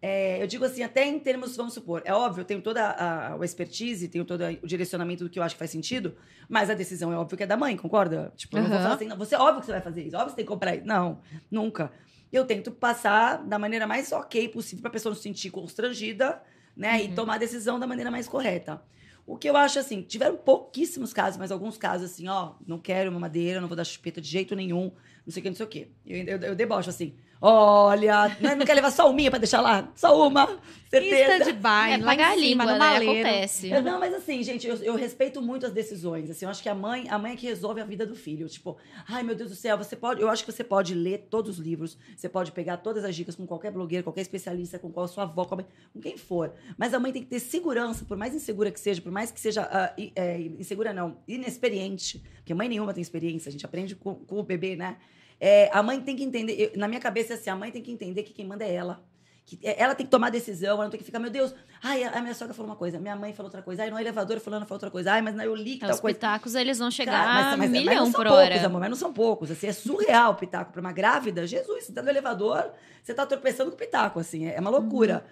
É, 0.00 0.40
eu 0.40 0.46
digo 0.46 0.64
assim, 0.64 0.82
até 0.82 1.04
em 1.04 1.18
termos, 1.18 1.56
vamos 1.56 1.74
supor, 1.74 2.02
é 2.04 2.14
óbvio, 2.14 2.42
eu 2.42 2.44
tenho 2.44 2.62
toda 2.62 2.84
a, 2.84 3.34
a 3.34 3.44
expertise, 3.44 4.06
tenho 4.08 4.24
todo 4.24 4.42
o 4.62 4.66
direcionamento 4.66 5.24
do 5.24 5.30
que 5.30 5.38
eu 5.38 5.42
acho 5.42 5.56
que 5.56 5.58
faz 5.58 5.72
sentido, 5.72 6.14
mas 6.48 6.70
a 6.70 6.74
decisão 6.74 7.12
é 7.12 7.16
óbvio 7.16 7.36
que 7.36 7.42
é 7.42 7.46
da 7.46 7.56
mãe, 7.56 7.76
concorda? 7.76 8.32
Tipo, 8.36 8.58
eu 8.58 8.62
não 8.62 8.70
vou 8.70 8.78
falar 8.80 8.94
assim, 8.94 9.06
não, 9.06 9.16
você 9.16 9.34
é 9.34 9.38
óbvio 9.38 9.58
que 9.60 9.66
você 9.66 9.72
vai 9.72 9.80
fazer 9.80 10.02
isso, 10.04 10.14
óbvio 10.16 10.26
que 10.26 10.30
você 10.32 10.36
tem 10.36 10.44
que 10.44 10.48
comprar 10.50 10.76
isso. 10.76 10.86
Não, 10.86 11.20
nunca. 11.50 11.90
Eu 12.32 12.44
tento 12.44 12.70
passar 12.70 13.38
da 13.44 13.58
maneira 13.58 13.86
mais 13.88 14.12
ok 14.12 14.48
possível 14.50 14.82
pra 14.82 14.90
pessoa 14.90 15.10
não 15.10 15.16
se 15.16 15.22
sentir 15.22 15.50
constrangida, 15.50 16.40
né? 16.76 17.02
E 17.02 17.08
Uhum. 17.08 17.14
tomar 17.14 17.34
a 17.34 17.38
decisão 17.38 17.80
da 17.80 17.86
maneira 17.86 18.10
mais 18.10 18.28
correta. 18.28 18.80
O 19.26 19.36
que 19.36 19.50
eu 19.50 19.56
acho 19.56 19.78
assim, 19.80 20.00
tiveram 20.02 20.36
pouquíssimos 20.36 21.12
casos, 21.12 21.38
mas 21.38 21.50
alguns 21.50 21.76
casos 21.76 22.12
assim, 22.12 22.28
ó, 22.28 22.54
não 22.66 22.78
quero 22.78 23.10
uma 23.10 23.18
madeira, 23.20 23.60
não 23.60 23.68
vou 23.68 23.76
dar 23.76 23.84
chupeta 23.84 24.20
de 24.20 24.28
jeito 24.28 24.54
nenhum, 24.54 24.92
não 25.26 25.32
sei 25.32 25.40
o 25.40 25.42
que, 25.42 25.48
não 25.50 25.56
sei 25.56 25.66
o 25.66 25.68
que. 25.68 25.90
Eu, 26.06 26.24
eu, 26.24 26.38
eu 26.38 26.54
debocho 26.54 26.88
assim, 26.88 27.14
olha, 27.40 28.36
não, 28.40 28.56
não 28.56 28.66
quer 28.66 28.74
levar 28.74 28.90
só 28.90 29.10
uma 29.10 29.30
pra 29.30 29.38
deixar 29.38 29.60
lá? 29.60 29.90
Só 29.94 30.26
uma, 30.26 30.58
certeza. 30.90 31.34
Stand-by, 31.44 31.92
É 31.92 31.96
lá 31.98 32.04
pagar 32.06 32.30
a 32.30 32.36
em 32.36 32.40
cima, 32.40 32.48
língua, 32.48 32.64
no 32.66 32.72
né? 32.72 32.78
maleiro. 32.78 33.12
Acontece. 33.28 33.70
Eu- 33.70 33.82
não, 33.82 33.98
mas 34.00 34.14
assim, 34.14 34.42
gente, 34.42 34.66
eu, 34.66 34.76
eu 34.76 34.94
respeito 34.96 35.40
muito 35.42 35.66
as 35.66 35.72
decisões. 35.72 36.30
Assim, 36.30 36.44
eu 36.44 36.50
acho 36.50 36.62
que 36.62 36.68
a 36.68 36.74
mãe, 36.74 37.06
a 37.08 37.18
mãe 37.18 37.32
é 37.32 37.36
que 37.36 37.46
resolve 37.46 37.80
a 37.80 37.84
vida 37.84 38.06
do 38.06 38.14
filho. 38.16 38.48
Tipo, 38.48 38.76
ai 39.08 39.22
meu 39.22 39.34
Deus 39.34 39.50
do 39.50 39.56
céu, 39.56 39.76
você 39.78 39.94
pode. 39.94 40.20
Eu 40.20 40.28
acho 40.28 40.44
que 40.44 40.50
você 40.52 40.64
pode 40.64 40.94
ler 40.94 41.26
todos 41.30 41.58
os 41.58 41.64
livros, 41.64 41.96
você 42.16 42.28
pode 42.28 42.52
pegar 42.52 42.78
todas 42.78 43.04
as 43.04 43.14
dicas 43.14 43.34
com 43.34 43.46
qualquer 43.46 43.70
blogueiro, 43.70 44.02
qualquer 44.04 44.22
especialista, 44.22 44.78
com 44.78 44.90
qual 44.90 45.06
sua 45.06 45.24
avó, 45.24 45.44
com, 45.44 45.54
a 45.54 45.56
mãe- 45.58 45.66
com 45.92 46.00
quem 46.00 46.16
for. 46.16 46.52
Mas 46.76 46.94
a 46.94 46.98
mãe 47.00 47.12
tem 47.12 47.22
que 47.22 47.28
ter 47.28 47.40
segurança, 47.40 48.04
por 48.04 48.16
mais 48.16 48.34
insegura 48.34 48.70
que 48.70 48.80
seja, 48.80 49.00
por 49.02 49.12
mais 49.12 49.30
que 49.30 49.38
seja 49.40 49.68
i- 49.98 50.12
é, 50.16 50.40
insegura, 50.58 50.92
não, 50.92 51.18
inexperiente, 51.28 52.22
porque 52.36 52.54
mãe 52.54 52.68
nenhuma 52.68 52.92
tem 52.94 53.02
experiência, 53.02 53.48
a 53.48 53.52
gente 53.52 53.64
aprende 53.64 53.94
com, 53.94 54.14
com 54.14 54.38
o 54.38 54.42
bebê, 54.42 54.76
né? 54.76 54.96
É, 55.40 55.70
a 55.72 55.82
mãe 55.82 56.00
tem 56.00 56.16
que 56.16 56.24
entender, 56.24 56.54
eu- 56.60 56.78
na 56.78 56.88
minha 56.88 57.00
cabeça 57.00 57.34
é 57.34 57.36
assim, 57.36 57.50
a 57.50 57.56
mãe 57.56 57.70
tem 57.70 57.82
que 57.82 57.92
entender 57.92 58.22
que 58.24 58.32
quem 58.32 58.46
manda 58.46 58.64
é 58.64 58.74
ela. 58.74 59.02
Que 59.46 59.58
é- 59.62 59.80
ela 59.82 59.94
tem 59.94 60.04
que 60.04 60.10
tomar 60.10 60.28
decisão, 60.30 60.70
ela 60.74 60.82
não 60.84 60.90
tem 60.90 60.98
que 60.98 61.04
ficar, 61.06 61.18
meu 61.18 61.30
Deus, 61.30 61.54
ai, 61.82 62.02
a 62.04 62.20
minha 62.20 62.34
sogra 62.34 62.52
falou 62.52 62.70
uma 62.70 62.76
coisa, 62.76 62.98
minha 62.98 63.16
mãe 63.16 63.32
falou 63.32 63.46
outra 63.48 63.62
coisa, 63.62 63.82
ai, 63.82 63.90
no 63.90 63.98
elevador 63.98 64.40
fulano 64.40 64.66
falou 64.66 64.76
outra 64.76 64.90
coisa, 64.90 65.12
ai, 65.12 65.22
mas 65.22 65.38
eu 65.38 65.54
li 65.54 65.78
que 65.78 65.84
Os 65.86 65.92
tal 65.92 66.00
coisa. 66.00 66.14
pitacos, 66.18 66.54
eles 66.54 66.78
vão 66.78 66.90
chegar 66.90 67.12
Cara, 67.12 67.32
mas- 67.34 67.44
mas- 67.46 67.58
mas 67.58 67.70
milhão 67.70 67.94
não 67.94 68.04
são 68.06 68.12
por 68.12 68.26
poucos, 68.26 68.44
hora. 68.44 68.66
amor, 68.66 68.80
mas 68.80 68.90
não 68.90 68.96
são 68.96 69.12
poucos. 69.12 69.50
Assim, 69.50 69.68
é 69.68 69.72
surreal 69.72 70.32
o 70.32 70.34
pitaco 70.34 70.72
pra 70.72 70.80
uma 70.82 70.92
grávida. 70.92 71.46
Jesus, 71.46 71.84
você 71.84 71.92
tá 71.92 72.02
no 72.02 72.10
elevador, 72.10 72.70
você 73.02 73.14
tá 73.14 73.24
tropeçando 73.24 73.70
com 73.70 73.76
o 73.76 73.78
pitaco, 73.78 74.18
assim, 74.20 74.46
é 74.46 74.60
uma 74.60 74.68
loucura. 74.70 75.24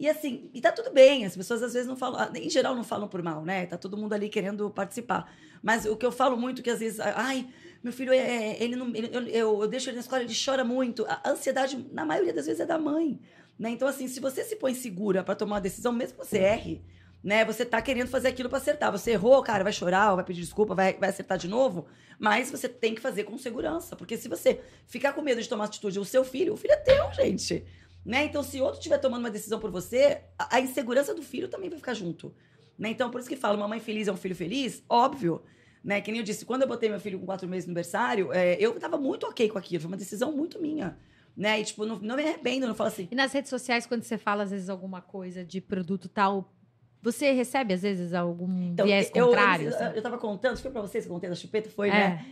E 0.00 0.08
assim, 0.08 0.48
e 0.54 0.60
tá 0.60 0.70
tudo 0.72 0.90
bem, 0.92 1.26
as 1.26 1.36
pessoas 1.36 1.60
às 1.62 1.72
vezes 1.74 1.88
não 1.88 1.96
falam, 1.96 2.20
ah, 2.20 2.30
em 2.38 2.48
geral 2.48 2.74
não 2.74 2.84
falam 2.84 3.08
por 3.08 3.20
mal, 3.20 3.44
né? 3.44 3.66
Tá 3.66 3.76
todo 3.76 3.96
mundo 3.98 4.12
ali 4.14 4.28
querendo 4.28 4.70
participar. 4.70 5.30
Mas 5.60 5.84
o 5.84 5.96
que 5.96 6.06
eu 6.06 6.12
falo 6.12 6.36
muito 6.38 6.62
que 6.62 6.70
às 6.70 6.78
vezes, 6.78 7.00
ai, 7.00 7.48
meu 7.82 7.92
filho, 7.92 8.12
é, 8.12 8.18
é, 8.18 8.62
ele 8.62 8.76
não, 8.76 8.88
ele- 8.94 9.10
eu, 9.12 9.22
eu, 9.28 9.62
eu 9.62 9.68
deixo 9.68 9.88
ele 9.88 9.96
na 9.96 10.00
escola, 10.02 10.22
ele 10.22 10.34
chora 10.34 10.64
muito. 10.64 11.04
A 11.08 11.30
ansiedade, 11.30 11.86
na 11.92 12.04
maioria 12.04 12.32
das 12.32 12.46
vezes, 12.46 12.60
é 12.60 12.66
da 12.66 12.78
mãe. 12.78 13.20
Né? 13.58 13.70
Então, 13.70 13.86
assim, 13.88 14.06
se 14.08 14.20
você 14.20 14.44
se 14.44 14.56
põe 14.56 14.74
segura 14.74 15.22
pra 15.24 15.34
tomar 15.34 15.56
uma 15.56 15.60
decisão, 15.60 15.92
mesmo 15.92 16.18
que 16.18 16.24
você 16.26 16.38
erre, 16.38 16.82
né? 17.22 17.44
Você 17.44 17.64
tá 17.64 17.82
querendo 17.82 18.08
fazer 18.08 18.28
aquilo 18.28 18.48
pra 18.48 18.58
acertar. 18.58 18.92
Você 18.92 19.10
errou, 19.12 19.42
cara, 19.42 19.64
vai 19.64 19.72
chorar, 19.72 20.14
vai 20.14 20.24
pedir 20.24 20.40
desculpa, 20.40 20.74
vai, 20.74 20.94
vai 20.94 21.08
acertar 21.08 21.36
de 21.38 21.48
novo. 21.48 21.86
Mas 22.18 22.50
você 22.50 22.68
tem 22.68 22.94
que 22.94 23.00
fazer 23.00 23.24
com 23.24 23.36
segurança. 23.36 23.96
Porque 23.96 24.16
se 24.16 24.28
você 24.28 24.60
ficar 24.86 25.12
com 25.12 25.22
medo 25.22 25.42
de 25.42 25.48
tomar 25.48 25.64
atitude, 25.64 25.98
o 25.98 26.04
seu 26.04 26.24
filho, 26.24 26.54
o 26.54 26.56
filho 26.56 26.72
é 26.74 26.76
teu, 26.76 27.12
gente. 27.12 27.64
Né? 28.04 28.24
Então, 28.24 28.42
se 28.42 28.60
outro 28.60 28.78
estiver 28.78 28.98
tomando 28.98 29.20
uma 29.20 29.30
decisão 29.30 29.58
por 29.58 29.70
você, 29.70 30.22
a, 30.38 30.56
a 30.56 30.60
insegurança 30.60 31.12
do 31.14 31.22
filho 31.22 31.48
também 31.48 31.68
vai 31.68 31.78
ficar 31.78 31.94
junto. 31.94 32.32
Né? 32.78 32.90
Então, 32.90 33.10
por 33.10 33.18
isso 33.20 33.28
que 33.28 33.36
falo, 33.36 33.56
uma 33.56 33.66
mãe 33.68 33.80
feliz 33.80 34.06
é 34.06 34.12
um 34.12 34.16
filho 34.16 34.36
feliz, 34.36 34.82
óbvio. 34.88 35.42
Né? 35.82 36.00
Que 36.00 36.10
nem 36.10 36.20
eu 36.20 36.24
disse, 36.24 36.44
quando 36.44 36.62
eu 36.62 36.68
botei 36.68 36.88
meu 36.88 37.00
filho 37.00 37.18
com 37.18 37.26
quatro 37.26 37.48
meses 37.48 37.66
no 37.66 37.70
aniversário, 37.70 38.32
é, 38.32 38.56
eu 38.60 38.78
tava 38.78 38.98
muito 38.98 39.26
ok 39.26 39.48
com 39.48 39.58
aquilo. 39.58 39.82
Foi 39.82 39.90
uma 39.90 39.96
decisão 39.96 40.32
muito 40.32 40.60
minha. 40.60 40.96
Né? 41.36 41.60
E, 41.60 41.64
tipo, 41.64 41.86
não, 41.86 41.98
não 42.00 42.16
me 42.16 42.22
arrependo, 42.22 42.66
não 42.66 42.74
falo 42.74 42.88
assim. 42.88 43.08
E 43.10 43.14
nas 43.14 43.32
redes 43.32 43.48
sociais, 43.48 43.86
quando 43.86 44.02
você 44.02 44.18
fala, 44.18 44.42
às 44.42 44.50
vezes, 44.50 44.68
alguma 44.68 45.00
coisa 45.00 45.44
de 45.44 45.60
produto 45.60 46.08
tal, 46.08 46.52
você 47.00 47.30
recebe, 47.30 47.72
às 47.74 47.82
vezes, 47.82 48.12
algum 48.12 48.74
viés 48.74 49.08
Então, 49.08 49.22
eu, 49.22 49.26
contrário? 49.28 49.68
Eu, 49.68 49.74
assim? 49.74 49.84
eu, 49.84 49.90
eu 49.92 50.02
tava 50.02 50.18
contando, 50.18 50.58
foi 50.58 50.70
pra 50.70 50.80
vocês 50.80 51.04
que 51.04 51.10
eu 51.10 51.14
contei 51.14 51.30
da 51.30 51.36
chupeta? 51.36 51.70
Foi, 51.70 51.88
É. 51.88 51.92
né? 51.92 52.26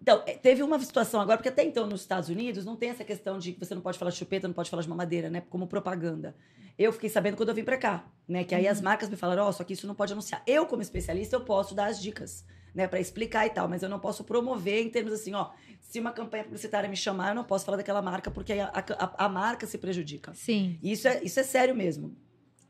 Então, 0.00 0.20
é, 0.26 0.32
teve 0.32 0.64
uma 0.64 0.80
situação 0.80 1.20
agora, 1.20 1.36
porque 1.38 1.48
até 1.48 1.62
então 1.62 1.86
nos 1.86 2.00
Estados 2.00 2.28
Unidos 2.28 2.64
não 2.64 2.74
tem 2.74 2.90
essa 2.90 3.04
questão 3.04 3.38
de 3.38 3.52
que 3.52 3.60
você 3.64 3.72
não 3.72 3.80
pode 3.80 3.96
falar 3.96 4.10
de 4.10 4.16
chupeta, 4.16 4.48
não 4.48 4.54
pode 4.54 4.68
falar 4.68 4.82
de 4.82 4.88
mamadeira, 4.88 5.30
né? 5.30 5.42
Como 5.48 5.64
propaganda. 5.68 6.34
Eu 6.76 6.92
fiquei 6.92 7.08
sabendo 7.08 7.36
quando 7.36 7.50
eu 7.50 7.54
vim 7.54 7.62
pra 7.62 7.76
cá, 7.76 8.04
né? 8.26 8.42
Que 8.42 8.52
aí 8.52 8.66
as 8.66 8.80
marcas 8.80 9.08
me 9.08 9.14
falaram, 9.14 9.44
ó, 9.44 9.52
só 9.52 9.62
que 9.62 9.74
isso 9.74 9.86
não 9.86 9.94
pode 9.94 10.12
anunciar. 10.12 10.42
Eu, 10.44 10.66
como 10.66 10.82
especialista, 10.82 11.36
eu 11.36 11.42
posso 11.42 11.72
dar 11.72 11.86
as 11.86 12.02
dicas, 12.02 12.44
né? 12.74 12.86
Pra 12.86 12.98
explicar 13.00 13.46
e 13.46 13.50
tal, 13.50 13.68
mas 13.68 13.82
eu 13.82 13.88
não 13.88 13.98
posso 13.98 14.24
promover 14.24 14.82
em 14.82 14.88
termos 14.90 15.12
assim, 15.12 15.34
ó. 15.34 15.50
Se 15.80 16.00
uma 16.00 16.10
campanha 16.12 16.44
publicitária 16.44 16.88
me 16.88 16.96
chamar, 16.96 17.30
eu 17.30 17.34
não 17.34 17.44
posso 17.44 17.64
falar 17.64 17.76
daquela 17.76 18.00
marca, 18.00 18.30
porque 18.30 18.52
a, 18.54 18.70
a, 18.74 19.24
a 19.26 19.28
marca 19.28 19.66
se 19.66 19.76
prejudica. 19.78 20.32
Sim. 20.34 20.78
E 20.82 20.92
Isso 20.92 21.06
é, 21.08 21.22
isso 21.22 21.38
é 21.38 21.42
sério 21.42 21.74
mesmo. 21.74 22.16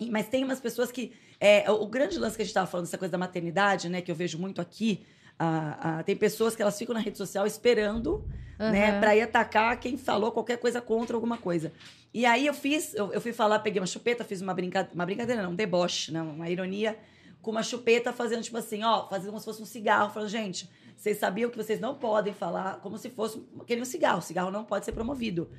E- 0.01 0.11
Mas 0.11 0.29
tem 0.29 0.43
umas 0.45 0.59
pessoas 0.61 0.91
que. 0.91 1.13
é, 1.41 1.71
o, 1.71 1.87
grande 1.87 2.19
lance 2.19 2.35
que 2.37 2.43
a 2.43 2.45
gente 2.45 2.51
estava 2.51 2.67
falando, 2.67 2.87
essa 2.87 2.99
coisa 2.99 3.13
da 3.13 3.19
maternidade, 3.19 3.89
né? 3.89 4.01
Que 4.03 4.11
eu 4.11 4.15
vejo 4.17 4.39
muito 4.39 4.61
aqui. 4.61 5.05
ah, 5.39 5.99
ah, 5.99 6.03
tem 6.03 6.17
pessoas 6.17 6.57
que 6.57 6.63
elas 6.63 6.77
ficam 6.77 6.95
na 6.95 7.01
rede 7.01 7.17
social 7.19 7.47
esperando, 7.47 8.25
né? 8.59 8.91
Aham. 8.91 9.01
Pra 9.01 9.17
ir 9.17 9.23
atacar 9.23 9.79
quem 9.79 9.97
falou 9.97 10.33
qualquer 10.33 10.57
coisa 10.59 10.81
contra 10.81 11.17
alguma 11.17 11.39
coisa. 11.39 11.73
E 12.15 12.27
aí 12.27 12.47
eu 12.47 12.55
fiz, 12.55 12.95
eu, 12.95 13.13
eu 13.13 13.21
fui 13.21 13.33
falar, 13.33 13.59
peguei 13.61 13.81
uma 13.81 13.87
chupeta, 13.87 14.23
fiz 14.25 14.41
uma, 14.41 14.53
brinca, 14.53 14.89
uma 14.95 15.07
brincadeira, 15.07 15.43
não, 15.43 15.53
um 15.53 15.55
deboche, 15.55 16.13
né? 16.13 16.21
Uma 16.21 16.49
ironia, 16.51 16.97
com 17.43 17.51
uma 17.51 17.63
chupeta 17.63 18.13
fazendo 18.13 18.43
tipo 18.43 18.57
assim, 18.57 18.83
ó, 18.85 19.09
fazendo 19.09 19.27
como 19.29 19.39
se 19.41 19.45
fosse 19.45 19.61
um 19.61 19.67
cigarro, 19.67 20.11
falando, 20.13 20.29
gente, 20.29 20.71
vocês 20.97 21.19
sabiam 21.19 21.51
que 21.51 21.57
vocês 21.57 21.81
não 21.81 21.97
podem 21.97 22.33
falar 22.33 22.81
como 22.81 22.97
se 22.97 23.11
fosse 23.11 23.45
aquele 23.61 23.83
um 23.83 23.85
cigarro. 23.85 24.21
O 24.21 24.23
cigarro 24.23 24.51
não 24.51 24.65
pode 24.65 24.85
ser 24.85 24.93
promovido. 24.93 25.51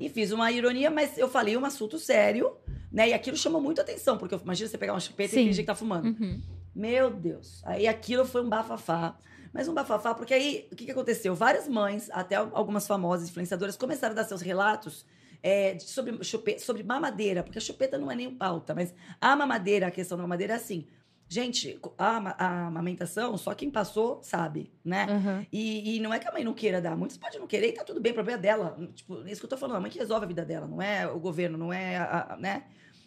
E 0.00 0.08
fiz 0.08 0.30
uma 0.32 0.50
ironia, 0.50 0.90
mas 0.90 1.18
eu 1.18 1.28
falei 1.28 1.56
um 1.56 1.64
assunto 1.64 1.98
sério, 1.98 2.56
né? 2.90 3.08
E 3.10 3.12
aquilo 3.12 3.36
chamou 3.36 3.60
muito 3.60 3.80
atenção, 3.80 4.16
porque 4.16 4.34
eu- 4.34 4.40
imagina 4.42 4.68
você 4.68 4.78
pegar 4.78 4.92
uma 4.92 5.00
chupeta 5.00 5.34
Sim. 5.34 5.42
e 5.42 5.44
fingir 5.46 5.62
que 5.64 5.66
tá 5.66 5.74
fumando. 5.74 6.06
Uhum. 6.06 6.40
Meu 6.74 7.10
Deus. 7.10 7.62
Aí 7.64 7.86
aquilo 7.86 8.24
foi 8.24 8.42
um 8.42 8.48
bafafá. 8.48 9.16
Mas 9.52 9.68
um 9.68 9.74
bafafá, 9.74 10.14
porque 10.14 10.34
aí 10.34 10.66
o 10.72 10.74
que, 10.74 10.84
que 10.84 10.90
aconteceu? 10.90 11.32
Várias 11.34 11.68
mães, 11.68 12.08
até 12.12 12.34
algumas 12.34 12.86
famosas 12.88 13.28
influenciadoras, 13.28 13.76
começaram 13.76 14.12
a 14.12 14.16
dar 14.16 14.24
seus 14.24 14.40
relatos 14.40 15.06
é, 15.40 15.78
sobre, 15.78 16.24
chupe- 16.24 16.58
sobre 16.58 16.82
mamadeira, 16.82 17.42
porque 17.44 17.58
a 17.58 17.60
chupeta 17.60 17.96
não 17.98 18.10
é 18.10 18.16
nem 18.16 18.34
pauta, 18.34 18.74
mas 18.74 18.92
a 19.20 19.36
mamadeira, 19.36 19.86
a 19.86 19.90
questão 19.92 20.16
da 20.18 20.22
mamadeira 20.22 20.54
é 20.54 20.56
assim. 20.56 20.86
Gente, 21.28 21.80
a, 21.98 22.16
ama- 22.16 22.34
a 22.38 22.66
amamentação, 22.66 23.36
só 23.36 23.54
quem 23.54 23.70
passou 23.70 24.20
sabe, 24.22 24.70
né? 24.84 25.06
Aham. 25.08 25.46
E, 25.52 25.96
e 25.96 26.00
não 26.00 26.12
é 26.12 26.18
que 26.18 26.28
a 26.28 26.32
mãe 26.32 26.44
não 26.44 26.52
queira 26.54 26.80
dar. 26.80 26.96
Muitas 26.96 27.16
podem 27.16 27.40
não 27.40 27.46
querer 27.46 27.68
e 27.68 27.72
tá 27.72 27.82
tudo 27.82 28.00
bem, 28.00 28.12
o 28.12 28.14
problema 28.14 28.38
é 28.38 28.42
dela. 28.42 28.76
Tipo, 28.94 29.26
isso 29.26 29.40
que 29.40 29.46
eu 29.46 29.50
tô 29.50 29.56
falando, 29.56 29.76
a 29.76 29.80
mãe 29.80 29.90
que 29.90 29.98
resolve 29.98 30.24
a 30.24 30.28
vida 30.28 30.44
dela, 30.44 30.66
não 30.66 30.80
é 30.82 31.06
o 31.06 31.18
governo, 31.18 31.56
não 31.58 31.72
é 31.72 31.96
a, 31.96 32.32
a- 32.32 32.36
né? 32.36 32.64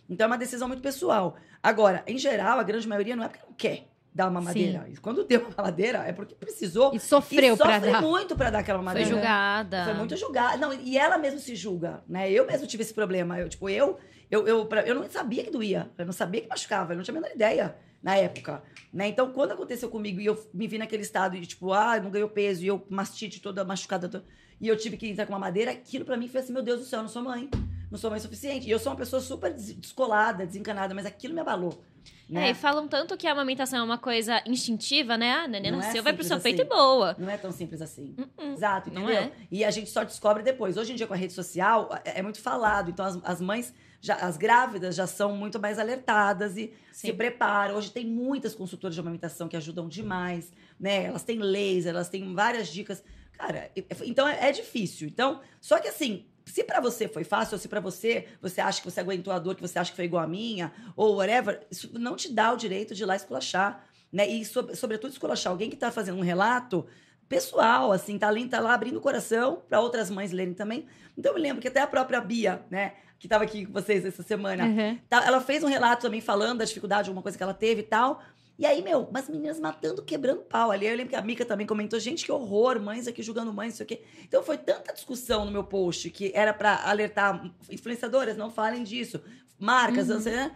Então 0.10 0.26
é 0.26 0.28
uma 0.28 0.38
decisão 0.38 0.68
muito 0.68 0.82
pessoal. 0.82 1.36
Agora, 1.62 2.04
em 2.08 2.18
geral, 2.18 2.60
a 2.60 2.64
grande 2.64 2.88
maioria 2.88 3.16
não 3.16 3.24
é 3.24 3.28
porque 3.30 3.46
não 3.46 3.54
quer 3.54 3.88
dar 4.14 4.26
uma 4.26 4.40
mamadeira. 4.42 4.88
E 4.90 4.98
quando 4.98 5.24
deu 5.24 5.42
uma 5.42 5.52
mamadeira, 5.56 6.00
é 6.00 6.12
porque 6.12 6.34
precisou. 6.34 6.96
E 6.96 7.00
sofreu 7.00 7.54
e 7.54 7.58
pra 7.58 7.78
dar. 7.78 8.02
muito 8.02 8.36
pra 8.36 8.50
dar 8.50 8.60
aquela 8.60 8.80
Foi 8.80 8.86
mamadeira. 8.86 9.10
julgada. 9.12 9.86
Foi 9.86 9.94
muito 9.94 10.18
julgada. 10.18 10.58
Não, 10.58 10.74
e 10.74 10.98
ela 10.98 11.18
mesmo 11.20 11.40
se 11.40 11.56
julga, 11.56 12.04
né? 12.08 12.32
Eu 12.32 12.48
mesmo 12.48 12.66
tive 12.66 12.82
esse 12.84 12.94
problema. 12.94 13.38
Eu, 13.40 13.48
tipo, 13.48 13.70
eu, 13.70 13.98
eu, 14.32 14.48
eu, 14.48 14.68
eu 14.86 14.96
não 14.96 15.08
sabia 15.10 15.44
que 15.44 15.52
doía. 15.52 15.92
Eu 15.98 16.06
não 16.06 16.14
sabia 16.14 16.42
que 16.42 16.48
machucava. 16.48 16.94
Eu 16.94 16.98
não 16.98 17.04
tinha 17.04 17.16
a 17.16 17.22
menor 17.22 17.34
ideia 17.36 17.76
na 18.02 18.16
época. 18.16 18.64
Né? 18.94 19.08
Então, 19.10 19.32
quando 19.32 19.52
aconteceu 19.52 19.90
comigo 19.90 20.20
e 20.22 20.26
eu 20.26 20.50
me 20.54 20.68
vi 20.68 20.78
naquele 20.78 21.04
estado 21.04 21.40
de, 21.40 21.46
tipo, 21.46 21.74
ah, 21.74 22.00
não 22.00 22.10
ganhou 22.10 22.30
peso, 22.30 22.64
e 22.64 22.68
eu 22.68 22.86
mastite 22.90 23.42
toda 23.42 23.64
machucada, 23.66 24.08
toda- 24.08 24.26
e 24.60 24.68
eu 24.68 24.78
tive 24.78 24.98
que 24.98 25.08
entrar 25.08 25.26
com 25.26 25.34
uma 25.34 25.40
madeira, 25.40 25.72
aquilo 25.72 26.06
pra 26.06 26.18
mim 26.18 26.28
foi 26.28 26.42
assim, 26.42 26.54
meu 26.54 26.64
Deus 26.64 26.80
do 26.80 26.86
céu, 26.86 27.00
eu 27.00 27.04
não 27.04 27.10
sou 27.10 27.22
mãe. 27.24 27.50
Não 27.90 27.98
sou 27.98 28.10
mãe 28.10 28.20
suficiente. 28.20 28.68
E 28.68 28.72
eu 28.72 28.80
sou 28.80 28.92
uma 28.92 28.98
pessoa 28.98 29.22
super 29.22 29.54
des- 29.54 29.74
descolada, 29.74 30.46
desencanada, 30.46 30.94
mas 30.94 31.06
aquilo 31.06 31.34
me 31.34 31.40
abalou. 31.40 31.82
É, 32.30 32.34
Né? 32.34 32.50
e 32.50 32.54
falam 32.54 32.86
tanto 32.88 33.16
que 33.16 33.26
a 33.28 33.32
amamentação 33.32 33.80
é 33.80 33.84
uma 33.84 33.98
coisa 33.98 34.42
instintiva, 34.46 35.16
né? 35.18 35.32
Ah, 35.32 35.48
neném 35.48 35.72
Não 35.72 35.80
é 35.80 35.84
nasceu, 35.86 36.04
vai 36.04 36.12
pro 36.12 36.24
seu 36.24 36.38
peito 36.40 36.62
assim. 36.62 36.70
e 36.70 36.74
boa. 36.76 37.16
Não 37.18 37.30
é 37.30 37.38
tão 37.38 37.50
simples 37.52 37.82
assim. 37.82 38.14
Uh-uh. 38.18 38.52
Exato, 38.54 38.92
Não 38.92 39.04
entendeu? 39.04 39.22
é? 39.24 39.32
E 39.50 39.64
a 39.64 39.72
gente 39.72 39.90
só 39.90 40.04
descobre 40.04 40.44
depois. 40.44 40.76
Hoje 40.76 40.92
em 40.92 40.96
dia, 40.96 41.08
com 41.08 41.14
a 41.14 41.18
rede 41.18 41.32
social, 41.32 41.90
é, 42.04 42.20
é 42.20 42.22
muito 42.22 42.42
falado. 42.42 42.90
Então, 42.90 43.06
as, 43.06 43.18
as 43.24 43.40
mães, 43.40 43.74
já, 44.08 44.16
as 44.16 44.38
grávidas 44.38 44.96
já 44.96 45.06
são 45.06 45.36
muito 45.36 45.60
mais 45.60 45.78
alertadas 45.78 46.58
e 46.58 46.74
se 46.92 47.08
Sim. 47.08 47.14
preparam. 47.16 47.76
Hoje 47.76 47.92
tem 47.92 48.06
muitas 48.06 48.56
consultoras 48.56 48.96
de 48.96 49.02
amamentação 49.02 49.48
que 49.48 49.58
ajudam 49.58 49.88
demais, 49.88 50.52
né? 50.80 51.04
Elas 51.06 51.24
têm 51.24 51.40
laser, 51.40 51.92
elas 51.94 52.10
têm 52.10 52.34
várias 52.34 52.70
dicas. 52.70 53.04
Cara, 53.34 53.70
então 54.06 54.28
é, 54.28 54.50
é 54.50 54.52
difícil. 54.52 55.08
Então, 55.08 55.42
só 55.62 55.78
que 55.80 55.88
assim, 55.88 56.26
se 56.46 56.64
pra 56.64 56.80
você 56.80 57.08
foi 57.08 57.24
fácil, 57.24 57.56
ou 57.56 57.60
se 57.60 57.68
pra 57.68 57.80
você, 57.80 58.28
você 58.42 58.62
acha 58.62 58.82
que 58.82 58.90
você 58.90 59.00
aguentou 59.00 59.32
a 59.34 59.38
dor, 59.40 59.54
que 59.56 59.62
você 59.62 59.78
acha 59.78 59.92
que 59.92 59.96
foi 59.98 60.06
igual 60.06 60.24
a 60.24 60.28
minha, 60.28 60.72
ou 60.96 61.18
whatever, 61.18 61.68
isso 61.70 61.90
não 62.00 62.16
te 62.16 62.32
dá 62.34 62.54
o 62.54 62.58
direito 62.58 62.96
de 62.96 63.04
ir 63.04 63.06
lá 63.06 63.16
esculachar, 63.16 63.84
né? 64.12 64.26
E, 64.28 64.44
sob- 64.46 64.74
sobretudo, 64.76 65.12
esculachar 65.12 65.52
alguém 65.52 65.70
que 65.70 65.76
tá 65.76 65.92
fazendo 65.92 66.18
um 66.18 66.24
relato 66.24 66.86
pessoal, 67.30 67.92
assim, 67.92 68.18
tá 68.18 68.30
tá 68.50 68.60
lá 68.62 68.74
abrindo 68.74 68.98
o 68.98 69.02
coração 69.02 69.62
para 69.68 69.82
outras 69.82 70.10
mães 70.10 70.32
lerem 70.32 70.54
também. 70.54 70.86
Então, 71.18 71.32
eu 71.32 71.36
me 71.36 71.42
lembro 71.42 71.62
que 71.62 71.68
até 71.68 71.82
a 71.82 71.88
própria 71.88 72.22
Bia, 72.22 72.62
né, 72.72 72.94
que 73.20 73.28
tava 73.28 73.44
aqui 73.44 73.66
com 73.66 73.74
vocês 73.74 74.06
essa 74.06 74.24
semana, 74.24 74.66
Uhum. 74.66 75.00
Ela 75.10 75.42
fez 75.42 75.64
um 75.64 75.68
relato 75.68 76.02
também 76.04 76.22
falando 76.22 76.60
da 76.60 76.66
dificuldade, 76.66 77.10
alguma 77.10 77.22
coisa 77.24 77.38
que 77.38 77.44
ela 77.44 77.54
teve 77.54 77.82
e 77.82 77.84
tal. 77.86 78.22
E 78.60 78.66
aí, 78.66 78.82
meu, 78.82 79.02
umas 79.04 79.30
meninas 79.30 79.60
matando, 79.60 80.02
quebrando 80.02 80.42
pau 80.42 80.72
ali. 80.72 80.88
Eu 80.88 80.96
lembro 80.96 81.10
que 81.10 81.16
a 81.16 81.22
Mica 81.22 81.46
também 81.46 81.68
comentou, 81.68 82.00
gente, 82.00 82.26
que 82.26 82.32
horror, 82.32 82.80
mães 82.82 83.08
aqui 83.08 83.22
julgando 83.22 83.54
mães, 83.54 83.76
isso 83.76 83.84
aqui. 83.84 84.02
Então 84.24 84.42
foi 84.42 84.58
tanta 84.58 84.92
discussão 84.94 85.46
no 85.46 85.52
meu 85.52 85.64
post 85.64 86.10
que 86.10 86.32
era 86.34 86.54
pra 86.54 86.76
alertar 86.90 87.52
influenciadoras, 87.70 88.36
não 88.36 88.50
falem 88.50 88.84
disso. 88.84 89.22
Marcas, 89.60 90.08
não 90.08 90.20
sei, 90.20 90.34
né? 90.34 90.52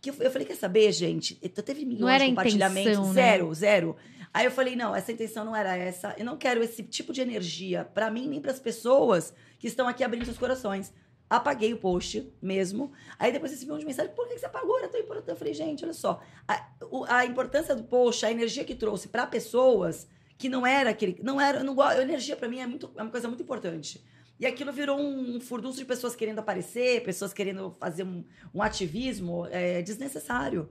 Que 0.00 0.10
eu, 0.10 0.14
eu 0.20 0.30
falei, 0.30 0.46
quer 0.46 0.54
saber, 0.56 0.92
gente? 0.92 1.38
Então, 1.42 1.62
Teve 1.62 1.84
milhões 1.84 2.20
de 2.22 2.28
compartilhamentos. 2.28 2.92
intenção, 2.92 3.12
né? 3.12 3.22
Zero, 3.22 3.54
zero. 3.54 3.96
Aí 4.32 4.44
eu 4.44 4.50
falei, 4.52 4.76
não, 4.76 4.94
essa 4.94 5.10
intenção 5.10 5.44
não 5.44 5.54
era 5.54 5.76
essa. 5.76 6.14
Eu 6.16 6.24
não 6.24 6.36
quero 6.36 6.62
esse 6.62 6.84
tipo 6.84 7.12
de 7.12 7.20
energia 7.20 7.84
pra 7.92 8.10
mim, 8.12 8.28
nem 8.28 8.40
pras 8.40 8.60
pessoas 8.60 9.34
que 9.58 9.66
estão 9.66 9.88
aqui 9.88 10.04
abrindo 10.04 10.24
seus 10.24 10.38
corações. 10.38 10.92
Apaguei 11.30 11.72
o 11.72 11.76
post 11.76 12.28
mesmo. 12.42 12.90
Aí 13.16 13.30
depois 13.30 13.52
recebi 13.52 13.70
um 13.70 13.78
de 13.78 13.86
mensagem, 13.86 14.12
por 14.12 14.26
que 14.26 14.36
você 14.36 14.46
apagou? 14.46 14.76
Era 14.80 14.88
tão 14.88 15.00
importante. 15.00 15.30
Eu 15.30 15.36
falei, 15.36 15.54
gente, 15.54 15.84
olha 15.84 15.94
só. 15.94 16.20
A, 16.48 16.66
a 17.08 17.24
importância 17.24 17.76
do 17.76 17.84
post, 17.84 18.26
a 18.26 18.32
energia 18.32 18.64
que 18.64 18.74
trouxe 18.74 19.06
pra 19.06 19.28
pessoas 19.28 20.08
que 20.36 20.48
não 20.48 20.66
era 20.66 20.90
aquele. 20.90 21.20
Não 21.22 21.40
era. 21.40 21.62
Não, 21.62 21.80
a 21.80 22.02
energia 22.02 22.34
pra 22.34 22.48
mim 22.48 22.58
é, 22.58 22.66
muito, 22.66 22.90
é 22.96 23.02
uma 23.02 23.12
coisa 23.12 23.28
muito 23.28 23.44
importante. 23.44 24.04
E 24.40 24.46
aquilo 24.46 24.72
virou 24.72 24.98
um, 24.98 25.40
furdunço 25.40 25.78
de 25.78 25.84
pessoas 25.84 26.16
querendo 26.16 26.40
aparecer, 26.40 27.04
pessoas 27.04 27.32
querendo 27.32 27.76
fazer 27.78 28.02
um, 28.02 28.24
um 28.52 28.60
ativismo 28.60 29.46
é, 29.52 29.82
desnecessário. 29.82 30.68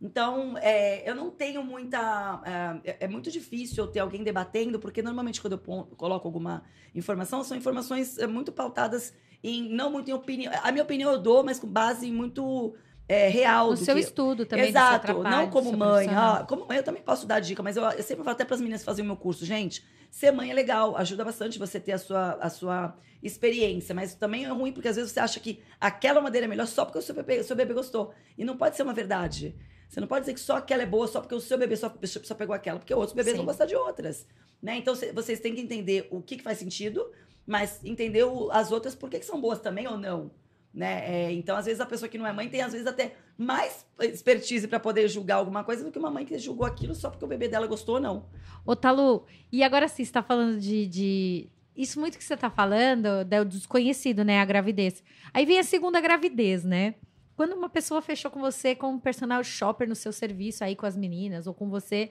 Então, 0.00 0.56
é, 0.58 1.08
eu 1.08 1.14
não 1.14 1.30
tenho 1.30 1.62
muita. 1.62 2.80
É, 2.82 2.96
é 3.00 3.08
muito 3.08 3.30
difícil 3.30 3.84
eu 3.84 3.90
ter 3.90 3.98
alguém 3.98 4.22
debatendo, 4.22 4.78
porque 4.78 5.02
normalmente 5.02 5.40
quando 5.40 5.54
eu 5.54 5.86
coloco 5.96 6.26
alguma 6.26 6.62
informação, 6.94 7.44
são 7.44 7.56
informações 7.56 8.16
é, 8.16 8.26
muito 8.26 8.52
pautadas 8.52 9.12
em. 9.42 9.68
Não 9.68 9.90
muito 9.90 10.08
em 10.10 10.14
opinião. 10.14 10.52
A 10.62 10.70
minha 10.72 10.84
opinião 10.84 11.10
eu 11.12 11.18
dou, 11.18 11.42
mas 11.44 11.58
com 11.58 11.66
base 11.66 12.10
muito 12.10 12.74
é, 13.08 13.28
real. 13.28 13.70
No 13.70 13.76
seu 13.76 13.94
que- 13.94 14.00
estudo 14.00 14.44
também. 14.46 14.68
Exato, 14.68 15.06
trabalho, 15.06 15.36
não 15.36 15.50
como 15.50 15.76
mãe. 15.76 16.08
Ah, 16.10 16.44
como 16.48 16.66
mãe 16.66 16.76
eu 16.78 16.82
também 16.82 17.02
posso 17.02 17.26
dar 17.26 17.40
dica, 17.40 17.62
mas 17.62 17.76
eu, 17.76 17.82
eu 17.84 18.02
sempre 18.02 18.24
falo 18.24 18.34
até 18.34 18.44
para 18.44 18.54
as 18.54 18.60
meninas 18.60 18.84
fazem 18.84 19.04
o 19.04 19.06
meu 19.06 19.16
curso, 19.16 19.44
gente, 19.44 19.84
ser 20.10 20.30
mãe 20.32 20.50
é 20.50 20.54
legal, 20.54 20.96
ajuda 20.96 21.24
bastante 21.24 21.58
você 21.58 21.78
ter 21.80 21.92
a 21.92 21.98
sua, 21.98 22.32
a 22.40 22.50
sua 22.50 22.96
experiência, 23.22 23.94
mas 23.94 24.14
também 24.14 24.44
é 24.44 24.48
ruim 24.48 24.72
porque 24.72 24.88
às 24.88 24.96
vezes 24.96 25.12
você 25.12 25.20
acha 25.20 25.40
que 25.40 25.60
aquela 25.80 26.20
madeira 26.20 26.46
é 26.46 26.48
melhor 26.48 26.66
só 26.66 26.84
porque 26.84 26.98
o 26.98 27.02
seu 27.02 27.14
bebê, 27.14 27.42
seu 27.42 27.56
bebê 27.56 27.74
gostou. 27.74 28.12
E 28.36 28.44
não 28.44 28.56
pode 28.56 28.76
ser 28.76 28.82
uma 28.82 28.94
verdade. 28.94 29.54
Você 29.88 30.00
não 30.00 30.06
pode 30.06 30.20
dizer 30.22 30.34
que 30.34 30.40
só 30.40 30.56
aquela 30.56 30.82
é 30.82 30.86
boa 30.86 31.06
só 31.08 31.20
porque 31.20 31.34
o 31.34 31.40
seu 31.40 31.56
bebê 31.58 31.74
só, 31.76 31.92
só 32.22 32.34
pegou 32.34 32.54
aquela, 32.54 32.78
porque 32.78 32.92
outros 32.94 33.14
bebês 33.14 33.32
Sim. 33.32 33.38
vão 33.38 33.46
gostar 33.46 33.64
de 33.66 33.74
outras. 33.74 34.26
Né? 34.62 34.76
Então 34.76 34.94
cê- 34.94 35.12
vocês 35.12 35.40
têm 35.40 35.54
que 35.54 35.60
entender 35.60 36.06
o 36.10 36.20
que, 36.20 36.36
que 36.36 36.42
faz 36.42 36.58
sentido, 36.58 37.10
mas 37.48 37.82
entender 37.82 38.24
as 38.52 38.70
outras 38.70 38.94
por 38.94 39.08
que, 39.08 39.18
que 39.18 39.24
são 39.24 39.40
boas 39.40 39.58
também 39.58 39.88
ou 39.88 39.96
não. 39.96 40.30
Né? 40.72 41.02
É, 41.28 41.32
então, 41.32 41.56
às 41.56 41.64
vezes, 41.64 41.80
a 41.80 41.86
pessoa 41.86 42.08
que 42.10 42.18
não 42.18 42.26
é 42.26 42.32
mãe 42.32 42.46
tem, 42.46 42.60
às 42.60 42.72
vezes, 42.72 42.86
até 42.86 43.16
mais 43.38 43.86
expertise 44.00 44.68
para 44.68 44.78
poder 44.78 45.08
julgar 45.08 45.36
alguma 45.36 45.64
coisa 45.64 45.82
do 45.82 45.90
que 45.90 45.98
uma 45.98 46.10
mãe 46.10 46.26
que 46.26 46.38
julgou 46.38 46.66
aquilo 46.66 46.94
só 46.94 47.08
porque 47.08 47.24
o 47.24 47.28
bebê 47.28 47.48
dela 47.48 47.66
gostou 47.66 47.94
ou 47.94 48.00
não. 48.00 48.26
Ô, 48.66 48.76
Talu, 48.76 49.24
e 49.50 49.62
agora 49.64 49.88
sim, 49.88 50.04
você 50.04 50.12
tá 50.12 50.22
falando 50.22 50.60
de, 50.60 50.86
de- 50.86 51.48
Isso 51.74 51.98
muito 51.98 52.18
que 52.18 52.22
você 52.22 52.36
tá 52.36 52.50
falando, 52.50 53.24
do 53.24 53.44
desconhecido, 53.46 54.22
né? 54.24 54.40
A 54.40 54.44
gravidez. 54.44 55.02
Aí 55.32 55.46
vem 55.46 55.58
a 55.58 55.64
segunda 55.64 56.02
gravidez, 56.02 56.64
né? 56.64 56.96
Quando 57.34 57.54
uma 57.54 57.70
pessoa 57.70 58.02
fechou 58.02 58.30
com 58.30 58.40
você 58.40 58.74
como 58.74 59.00
personal 59.00 59.42
shopper 59.42 59.88
no 59.88 59.94
seu 59.94 60.12
serviço 60.12 60.62
aí 60.64 60.76
com 60.76 60.84
as 60.84 60.96
meninas, 60.96 61.46
ou 61.46 61.54
com 61.54 61.68
você, 61.70 62.10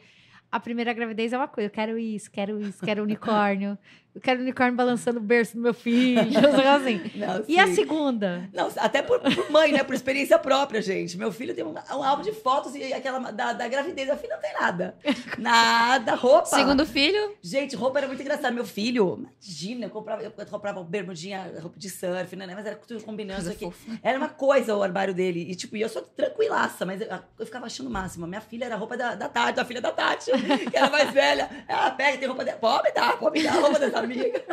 a 0.51 0.59
primeira 0.59 0.93
gravidez 0.93 1.31
é 1.33 1.37
uma 1.37 1.47
coisa. 1.47 1.67
Eu 1.67 1.71
quero 1.71 1.97
isso, 1.97 2.31
quero 2.31 2.59
isso, 2.61 2.83
quero 2.83 3.03
unicórnio. 3.03 3.77
Eu 4.17 4.21
quero 4.21 4.41
unicórnio 4.41 4.75
balançando 4.75 5.19
o 5.19 5.21
berço 5.21 5.55
do 5.55 5.61
meu 5.61 5.75
filho. 5.75 6.19
assim. 6.75 6.99
Não, 7.13 7.43
E 7.47 7.59
a 7.59 7.67
segunda? 7.67 8.49
Não, 8.51 8.67
até 8.77 9.03
por, 9.03 9.19
por 9.19 9.51
mãe, 9.51 9.71
né? 9.71 9.83
Por 9.83 9.93
experiência 9.93 10.39
própria, 10.39 10.81
gente. 10.81 11.15
Meu 11.15 11.31
filho 11.31 11.53
tem 11.53 11.63
um, 11.63 11.71
um 11.71 12.03
álbum 12.03 12.23
de 12.23 12.31
fotos 12.31 12.73
e 12.73 12.91
aquela 12.91 13.31
da, 13.31 13.53
da 13.53 13.67
gravidez. 13.67 14.09
A 14.09 14.17
filha 14.17 14.33
não 14.33 14.41
tem 14.41 14.53
nada. 14.59 14.95
Nada, 15.37 16.15
roupa. 16.15 16.47
Segundo 16.47 16.83
filho, 16.83 17.35
Gente, 17.43 17.75
roupa 17.75 17.99
era 17.99 18.07
muito 18.07 18.21
engraçado. 18.21 18.55
Meu 18.55 18.65
filho, 18.65 19.27
imagina, 19.39 19.85
eu 19.85 19.89
comprava, 19.91 20.23
eu 20.23 20.31
comprava 20.49 20.83
bermudinha, 20.83 21.51
roupa 21.61 21.77
de 21.77 21.89
surf, 21.89 22.35
né? 22.35 22.47
Mas 22.47 22.65
era 22.65 22.75
tudo 22.75 23.03
combinando 23.03 23.41
isso 23.41 23.51
aqui. 23.51 23.71
Era 24.01 24.17
uma 24.17 24.29
coisa 24.29 24.75
o 24.75 24.81
armário 24.81 25.13
dele. 25.13 25.45
E, 25.47 25.53
tipo, 25.53 25.77
e 25.77 25.81
eu 25.81 25.89
sou 25.89 26.01
tranquilaça, 26.01 26.87
mas 26.87 27.01
eu, 27.01 27.07
eu 27.37 27.45
ficava 27.45 27.67
achando 27.67 27.87
o 27.87 27.91
máximo. 27.91 28.25
Minha 28.25 28.41
filha 28.41 28.65
era 28.65 28.75
roupa 28.75 28.97
da, 28.97 29.13
da 29.13 29.29
Tati, 29.29 29.59
a 29.59 29.65
filha 29.65 29.81
da 29.81 29.91
Tati, 29.91 30.31
que 30.71 30.75
era 30.75 30.89
mais 30.89 31.11
velha. 31.11 31.49
Ela 31.67 31.91
pega, 31.91 32.17
tem 32.17 32.27
roupa 32.27 32.43
dela. 32.43 32.57
Pode 32.57 32.83
me 32.83 32.91
dar, 32.91 33.19
pode 33.19 33.37
me 33.37 33.43
dar 33.43 33.57
a 33.57 33.59
roupa 33.59 33.79
dessa 33.79 34.06
amiga. 34.07 34.43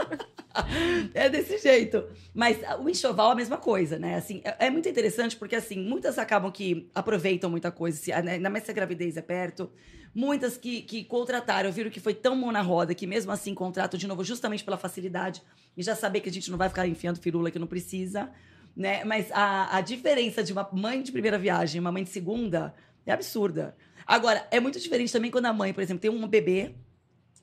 é 1.15 1.29
desse 1.29 1.59
jeito. 1.59 2.05
Mas 2.33 2.59
o 2.81 2.89
enxoval 2.89 3.31
é 3.31 3.33
a 3.33 3.37
mesma 3.37 3.57
coisa, 3.57 3.99
né? 3.99 4.17
Assim, 4.17 4.41
é, 4.45 4.67
é 4.67 4.71
muito 4.71 4.89
interessante 4.89 5.37
porque, 5.37 5.57
assim, 5.57 5.79
muitas 5.79 6.19
acabam 6.19 6.51
que 6.53 6.89
aproveitam 6.95 7.51
muita 7.51 7.71
coisa, 7.71 7.97
se, 7.97 8.11
né, 8.23 8.33
ainda 8.35 8.51
mais 8.51 8.65
se 8.65 8.71
a 8.71 8.75
gravidez 8.75 9.17
é 9.17 9.23
perto. 9.23 9.71
Muitas 10.15 10.57
que, 10.57 10.83
que 10.83 11.05
contrataram, 11.05 11.73
viram 11.73 11.91
que 11.91 11.99
foi 11.99 12.15
tão 12.15 12.37
mão 12.37 12.53
na 12.53 12.61
roda 12.61 12.95
que 12.95 13.05
mesmo 13.05 13.33
assim 13.33 13.53
contratam 13.53 13.99
de 13.99 14.07
novo 14.07 14.23
justamente 14.23 14.63
pela 14.63 14.77
facilidade 14.77 15.43
e 15.77 15.83
já 15.83 15.97
saber 15.97 16.21
que 16.21 16.29
a 16.29 16.33
gente 16.33 16.51
não 16.53 16.59
vai 16.59 16.69
ficar 16.69 16.87
enfiando 16.87 17.19
firula 17.19 17.51
que 17.51 17.59
não 17.59 17.67
precisa, 17.67 18.31
né? 18.77 19.05
Mas 19.05 19.31
a, 19.33 19.77
a 19.77 19.81
diferença 19.81 20.43
de 20.43 20.53
uma 20.53 20.69
mãe 20.73 21.03
de 21.03 21.11
primeira 21.11 21.37
viagem 21.37 21.79
e 21.79 21.81
uma 21.81 21.91
mãe 21.91 22.05
de 22.05 22.11
segunda 22.11 22.73
é 23.05 23.13
absurda. 23.13 23.77
Agora, 24.07 24.47
é 24.51 24.61
muito 24.61 24.79
diferente 24.79 25.13
também 25.13 25.31
quando 25.31 25.47
a 25.47 25.53
mãe, 25.53 25.73
por 25.73 25.83
exemplo, 25.83 26.01
tem 26.01 26.11
um 26.11 26.29
bebê 26.29 26.75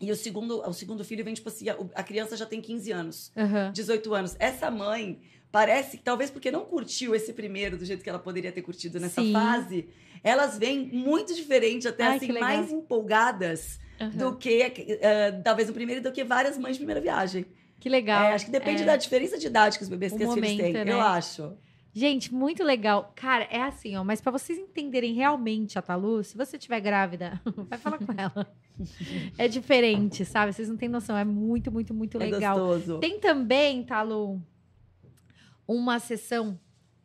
e 0.01 0.11
o 0.11 0.15
segundo, 0.15 0.61
o 0.67 0.73
segundo 0.73 1.03
filho 1.05 1.23
vem, 1.23 1.33
tipo 1.33 1.47
assim, 1.49 1.69
a, 1.69 1.77
a 1.95 2.03
criança 2.03 2.35
já 2.35 2.45
tem 2.45 2.59
15 2.61 2.91
anos. 2.91 3.31
Aham. 3.37 3.71
18 3.71 4.13
anos. 4.13 4.35
Essa 4.39 4.71
mãe 4.71 5.19
parece 5.51 5.97
que, 5.97 6.03
talvez 6.03 6.29
porque 6.31 6.49
não 6.49 6.65
curtiu 6.65 7.13
esse 7.13 7.33
primeiro 7.33 7.77
do 7.77 7.85
jeito 7.85 8.03
que 8.03 8.09
ela 8.09 8.19
poderia 8.19 8.51
ter 8.51 8.61
curtido 8.61 8.99
nessa 8.99 9.21
Sim. 9.21 9.33
fase, 9.33 9.87
elas 10.23 10.57
vêm 10.57 10.87
muito 10.93 11.33
diferente, 11.35 11.87
até 11.87 12.03
Ai, 12.05 12.17
assim, 12.17 12.31
mais 12.39 12.71
empolgadas 12.71 13.79
do 14.15 14.35
que, 14.35 14.61
eh, 15.01 15.31
talvez, 15.43 15.69
o 15.69 15.73
primeiro, 15.73 16.01
do 16.01 16.11
que 16.11 16.23
várias 16.23 16.57
mães 16.57 16.73
de 16.73 16.79
primeira 16.79 16.99
viagem. 16.99 17.45
Que 17.79 17.89
legal. 17.89 18.23
É, 18.25 18.33
acho 18.33 18.45
que 18.45 18.51
depende 18.51 18.83
É. 18.83 18.85
da 18.85 18.95
diferença 18.95 19.37
de 19.37 19.45
idade 19.47 19.77
que 19.77 19.83
os 19.83 19.89
bebês 19.89 20.11
O 20.13 20.17
que 20.17 20.23
os 20.25 20.33
filhos 20.33 20.55
têm. 20.57 20.73
né? 20.73 20.85
Eu 20.87 21.01
acho. 21.01 21.53
Gente, 21.93 22.33
muito 22.33 22.63
legal. 22.63 23.11
Cara, 23.15 23.43
é 23.45 23.61
assim, 23.61 23.95
ó. 23.97 24.03
Mas 24.03 24.21
pra 24.21 24.31
vocês 24.31 24.57
entenderem 24.57 25.13
realmente 25.13 25.77
a 25.77 25.81
Talu, 25.81 26.23
se 26.23 26.37
você 26.37 26.55
estiver 26.57 26.79
grávida, 26.79 27.41
vai 27.69 27.77
falar 27.77 27.97
com 27.97 28.13
ela. 28.17 28.53
É 29.37 29.47
diferente, 29.47 30.23
sabe? 30.23 30.53
Vocês 30.53 30.69
não 30.69 30.77
têm 30.77 30.87
noção. 30.87 31.17
É 31.17 31.25
muito, 31.25 31.71
muito, 31.71 31.93
muito 31.93 32.17
É 32.21 32.25
legal. 32.27 32.57
gostoso. 32.57 32.99
Tem 32.99 33.19
também, 33.19 33.83
Talu, 33.83 34.41
uma 35.67 35.99
sessão 35.99 36.59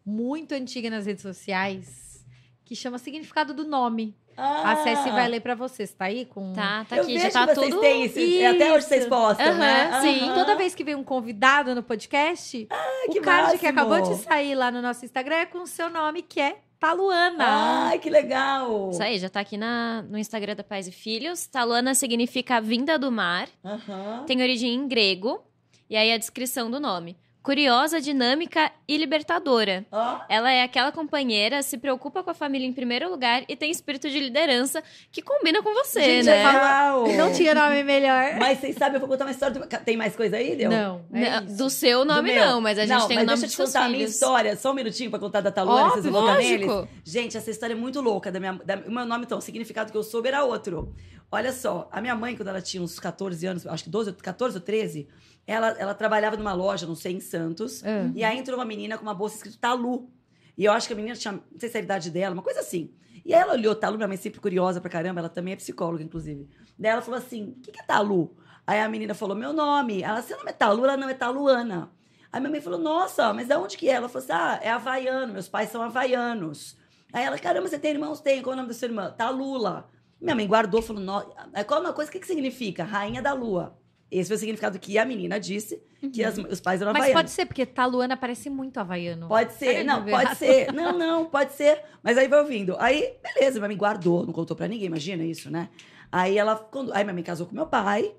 muito 0.05 0.53
antiga 0.53 0.89
nas 0.89 1.05
redes 1.05 1.23
sociais 1.23 2.25
que 2.65 2.77
chama 2.77 2.99
Significado 2.99 3.53
do 3.53 3.65
Nome. 3.65 4.17
Ah, 4.37 4.73
A 4.73 4.77
Ceci 4.83 5.11
vai 5.11 5.27
ler 5.29 5.41
pra 5.41 5.55
vocês, 5.55 5.93
tá 5.93 6.05
aí? 6.07 6.25
Com... 6.27 6.53
tá, 6.53 6.85
tá 6.89 6.97
eu 6.97 7.03
aqui, 7.05 7.15
vejo 7.15 7.25
já 7.31 7.31
tá 7.33 7.47
que 7.47 7.55
vocês 7.55 7.71
tudo. 7.71 7.81
têm 7.81 8.05
esse, 8.05 8.45
até 8.45 8.73
hoje 8.73 8.87
vocês 8.87 9.07
postam, 9.07 9.47
Aham, 9.47 9.59
né? 9.59 10.01
sim. 10.03 10.21
Aham. 10.25 10.35
Toda 10.35 10.55
vez 10.57 10.75
que 10.75 10.85
vem 10.85 10.95
um 10.95 11.03
convidado 11.05 11.75
no 11.75 11.83
podcast, 11.83 12.69
que 13.11 13.19
o 13.19 13.23
card 13.23 13.59
que 13.59 13.65
máximo. 13.65 13.69
acabou 13.71 14.01
de 14.03 14.23
sair 14.23 14.55
lá 14.55 14.71
no 14.71 14.83
nosso 14.83 15.05
Instagram 15.05 15.37
é 15.37 15.47
com 15.47 15.59
o 15.63 15.67
seu 15.67 15.89
nome, 15.89 16.23
que 16.23 16.41
é 16.41 16.57
Taluana. 16.79 17.45
Ai, 17.89 17.99
que 17.99 18.11
legal! 18.11 18.91
Isso 18.91 19.03
aí, 19.03 19.19
já 19.19 19.31
tá 19.31 19.41
aqui 19.41 19.57
na, 19.57 20.03
no 20.03 20.19
Instagram 20.19 20.55
da 20.55 20.63
Pais 20.63 20.87
e 20.87 20.93
Filhos. 20.93 21.47
Taluana 21.47 21.95
significa 21.95 22.61
vinda 22.61 22.99
do 22.99 23.11
mar, 23.11 23.49
Aham. 23.65 24.25
tem 24.27 24.43
origem 24.43 24.75
em 24.75 24.87
grego, 24.87 25.43
e 25.89 25.97
aí 25.97 26.13
a 26.13 26.19
descrição 26.19 26.71
do 26.71 26.79
nome. 26.79 27.17
Curiosa, 27.47 28.01
dinâmica 28.01 28.73
e 28.89 28.97
libertadora. 28.97 29.87
Ó, 29.93 30.19
Ela 30.29 30.51
é 30.51 30.65
aquela 30.65 30.91
companheira, 30.91 31.63
se 31.63 31.79
preocupa 31.79 32.21
com 32.21 32.29
a 32.31 32.35
família 32.35 32.67
em 32.67 32.73
primeiro 32.73 33.09
lugar 33.09 33.45
e 33.49 33.55
tem 33.55 33.71
espírito 33.71 34.11
de 34.11 34.19
liderança 34.19 34.83
que 35.13 35.23
combina 35.23 35.63
com 35.63 35.73
você, 35.73 36.01
Gente, 36.03 36.25
né? 36.27 36.45
legal! 36.45 37.07
Não 37.07 37.33
tinha 37.33 37.55
nome 37.55 37.85
melhor. 37.85 38.35
Mas 38.37 38.59
vocês 38.59 38.75
sabem, 38.75 38.95
eu 38.95 39.01
vou 39.01 39.09
contar 39.09 39.27
uma 39.27 39.31
história. 39.31 39.61
do- 39.61 39.85
Tem 39.85 39.97
mais 39.97 40.17
coisa 40.17 40.39
aí, 40.39 40.57
Deu? 40.57 40.69
Não, 40.69 41.05
é 41.13 41.31
Não, 41.41 41.45
isso. 41.47 41.57
do 41.57 41.71
seu 41.71 42.05
nome 42.05 42.33
Do 42.33 42.41
não, 42.41 42.61
mas 42.61 42.81
a 42.81 42.83
gente 42.85 42.99
não, 42.99 43.07
tem 43.07 43.19
o 43.19 43.21
nome 43.21 43.39
deixa 43.39 43.47
eu 43.47 43.51
te 43.51 43.57
contar 43.73 43.85
a 43.85 43.89
minha 43.91 44.05
história. 44.05 44.57
Só 44.57 44.73
um 44.73 44.75
minutinho 44.75 45.09
pra 45.11 45.21
contar 45.21 45.41
da 45.41 45.53
Taluana, 45.53 45.91
vocês 45.91 46.05
vão 46.07 46.35
neles. 46.35 46.69
Gente, 47.05 47.37
essa 47.37 47.49
história 47.53 47.75
é 47.75 47.77
muito 47.77 48.01
louca. 48.01 48.33
Da 48.33 48.41
minha, 48.41 48.55
da- 48.55 48.83
o 48.85 48.91
meu 48.91 49.07
nome, 49.07 49.25
então, 49.25 49.39
o 49.39 49.41
significado 49.41 49.93
que 49.93 49.97
eu 49.97 50.03
soube 50.03 50.27
era 50.27 50.43
outro. 50.43 50.93
Olha 51.31 51.53
só, 51.53 51.89
a 51.91 52.01
minha 52.01 52.15
mãe, 52.15 52.37
quando 52.37 52.49
ela 52.49 52.61
tinha 52.61 52.83
uns 52.83 52.99
14 52.99 53.47
anos, 53.47 53.67
acho 53.67 53.85
que 53.85 53.91
12, 53.91 54.13
14 54.13 54.57
ou 54.57 54.63
13, 54.63 55.09
ela, 55.47 55.69
ela 55.79 55.95
trabalhava 55.95 56.37
numa 56.37 56.53
loja, 56.53 56.87
não 56.87 56.95
sei, 56.95 57.15
em 57.15 57.21
Santos. 57.21 57.83
Ah. 57.85 58.11
E 58.15 58.23
aí 58.23 58.39
entrou 58.39 58.59
uma 58.59 58.65
menina 58.65 58.97
com 58.97 59.03
uma 59.03 59.15
bolsa 59.15 59.37
escrito 59.37 59.59
Talu. 59.59 60.09
E 60.57 60.65
eu 60.65 60.73
acho 60.73 60.87
que 60.87 60.93
a 60.93 60.97
menina 60.97 61.15
tinha, 61.15 61.33
não 61.33 61.59
sei 61.59 61.69
se 61.69 61.77
era 61.77 61.85
a 61.85 61.87
idade 61.87 62.11
dela, 62.11 62.33
uma 62.33 62.43
coisa 62.43 62.61
assim. 62.61 62.95
E 63.25 63.35
aí 63.35 63.41
ela 63.41 63.55
olhou 63.55 63.75
Talu, 63.75 63.97
minha 63.97 64.09
mãe 64.09 64.17
sempre 64.17 64.41
curiosa 64.41 64.81
pra 64.81 64.89
caramba, 64.89 65.21
ela 65.21 65.29
também 65.29 65.53
é 65.53 65.57
psicóloga, 65.57 66.03
inclusive. 66.03 66.49
Daí 66.79 66.93
ela 66.93 67.03
falou 67.03 67.19
assim: 67.19 67.55
o 67.59 67.61
que, 67.61 67.73
que 67.73 67.81
é 67.81 67.83
Talu? 67.83 68.37
Aí 68.67 68.81
a 68.81 68.89
menina 68.89 69.15
falou: 69.15 69.37
meu 69.37 69.53
nome. 69.53 70.03
Ela, 70.03 70.23
seu 70.23 70.37
nome 70.39 70.51
é 70.51 70.55
Talu? 70.55 70.85
Ela 70.85 70.97
não 70.97 71.09
é 71.09 71.15
Taluana. 71.15 71.91
Aí 72.33 72.41
minha 72.41 72.51
mãe 72.51 72.61
falou: 72.61 72.79
nossa, 72.79 73.33
mas 73.33 73.49
da 73.49 73.59
onde 73.59 73.77
que 73.77 73.89
é? 73.89 73.95
Ela 73.95 74.09
falou 74.09 74.25
assim: 74.25 74.33
ah, 74.33 74.61
é 74.63 74.71
havaiano, 74.71 75.33
meus 75.33 75.49
pais 75.49 75.71
são 75.71 75.83
havaianos. 75.83 76.77
Aí 77.13 77.25
ela, 77.25 77.39
caramba, 77.39 77.69
você 77.69 77.79
tem 77.79 77.93
irmãos? 77.93 78.21
Tem. 78.21 78.43
Qual 78.43 78.53
é 78.53 78.55
o 78.55 78.57
nome 78.57 78.69
da 78.69 78.75
sua 78.75 78.87
irmã? 78.87 79.11
Talula. 79.11 79.89
Minha 80.21 80.35
mãe 80.35 80.47
guardou, 80.47 80.81
falou: 80.83 81.03
"No- 81.03 81.35
qual 81.67 81.81
é 81.81 81.85
uma 81.85 81.93
coisa? 81.93 82.11
O 82.11 82.13
que, 82.13 82.21
que 82.21 82.27
significa? 82.27 82.85
Rainha 82.85 83.21
da 83.23 83.33
lua. 83.33 83.79
Esse 84.11 84.29
foi 84.29 84.37
o 84.37 84.39
significado 84.39 84.79
que 84.79 84.97
a 84.99 85.05
menina 85.05 85.39
disse, 85.41 85.83
que 86.13 86.23
as- 86.23 86.39
os 86.39 86.61
pais 86.61 86.81
eram 86.81 86.93
Mas 86.93 87.03
havaianos. 87.03 87.23
pode 87.23 87.31
ser, 87.33 87.45
porque 87.45 87.67
Taluana 87.67 88.17
parece 88.17 88.49
muito 88.49 88.79
havaiano. 88.79 89.27
Pode 89.27 89.53
ser, 89.55 89.83
não, 89.85 90.07
eu 90.07 90.11
pode 90.17 90.37
ser. 90.37 90.73
Não, 90.73 90.97
não, 90.97 91.25
pode 91.27 91.53
ser. 91.55 91.83
Mas 92.05 92.17
aí 92.17 92.29
vai 92.29 92.39
ouvindo. 92.41 92.77
Aí, 92.79 93.15
beleza, 93.23 93.59
minha 93.59 93.69
mãe 93.69 93.77
guardou, 93.77 94.25
não 94.25 94.33
contou 94.33 94.57
pra 94.57 94.69
ninguém, 94.69 94.87
imagina 94.87 95.25
isso, 95.25 95.51
né? 95.51 95.71
Aí 96.13 96.39
ela, 96.39 96.55
quando, 96.55 96.93
aí 96.95 97.03
minha 97.03 97.15
mãe 97.15 97.23
casou 97.25 97.49
com 97.49 97.55
meu 97.57 97.67
pai, 97.67 98.15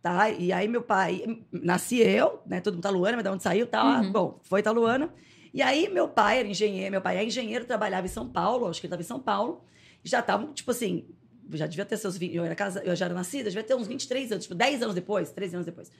tá? 0.00 0.30
E 0.30 0.52
aí 0.52 0.68
meu 0.68 0.80
pai, 0.80 1.24
nasci 1.50 1.98
eu, 1.98 2.40
né? 2.46 2.60
Todo 2.60 2.74
mundo 2.74 2.82
tá 2.84 2.90
Luana, 2.90 3.16
mas 3.16 3.24
de 3.24 3.30
onde 3.30 3.42
saiu, 3.42 3.66
tá? 3.66 4.00
Uhum. 4.00 4.12
Bom, 4.12 4.38
foi 4.44 4.62
Taluana. 4.62 5.12
E 5.52 5.60
aí 5.60 5.88
meu 5.88 6.06
pai 6.08 6.38
era 6.38 6.46
engenheiro, 6.48 6.92
meu 6.92 7.00
pai 7.02 7.18
é 7.18 7.24
engenheiro, 7.24 7.64
trabalhava 7.64 8.06
em 8.06 8.08
São 8.10 8.28
Paulo, 8.28 8.68
acho 8.68 8.80
que 8.80 8.86
ele 8.86 8.92
tava 8.92 9.02
em 9.02 9.06
São 9.06 9.18
Paulo. 9.18 9.64
Já 10.04 10.20
estavam, 10.20 10.52
tipo 10.52 10.70
assim, 10.70 11.08
já 11.56 11.66
devia 11.66 11.84
ter 11.84 11.96
seus 11.96 12.16
20, 12.16 12.34
eu 12.34 12.44
era 12.44 12.54
casa, 12.54 12.82
eu 12.84 12.94
já 12.94 13.06
era 13.06 13.14
nascida, 13.14 13.44
devia 13.44 13.62
ter 13.62 13.74
uns 13.74 13.86
23 13.86 14.32
anos, 14.32 14.44
tipo 14.44 14.54
10 14.54 14.82
anos 14.82 14.94
depois, 14.94 15.30
13 15.30 15.56
anos 15.56 15.66
depois. 15.66 15.90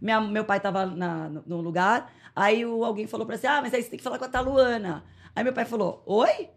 Minha, 0.00 0.20
meu 0.20 0.44
pai 0.44 0.60
tava 0.60 0.86
na, 0.86 1.28
no, 1.28 1.42
no 1.46 1.60
lugar, 1.60 2.12
aí 2.34 2.64
o, 2.64 2.84
alguém 2.84 3.06
falou 3.06 3.26
pra 3.26 3.36
assim: 3.36 3.46
"Ah, 3.46 3.60
mas 3.60 3.74
aí 3.74 3.82
você 3.82 3.90
tem 3.90 3.98
que 3.98 4.04
falar 4.04 4.18
com 4.18 4.24
a 4.24 4.28
Taluana". 4.28 5.04
Aí 5.34 5.42
meu 5.44 5.52
pai 5.52 5.64
falou: 5.64 6.02
"Oi? 6.06 6.50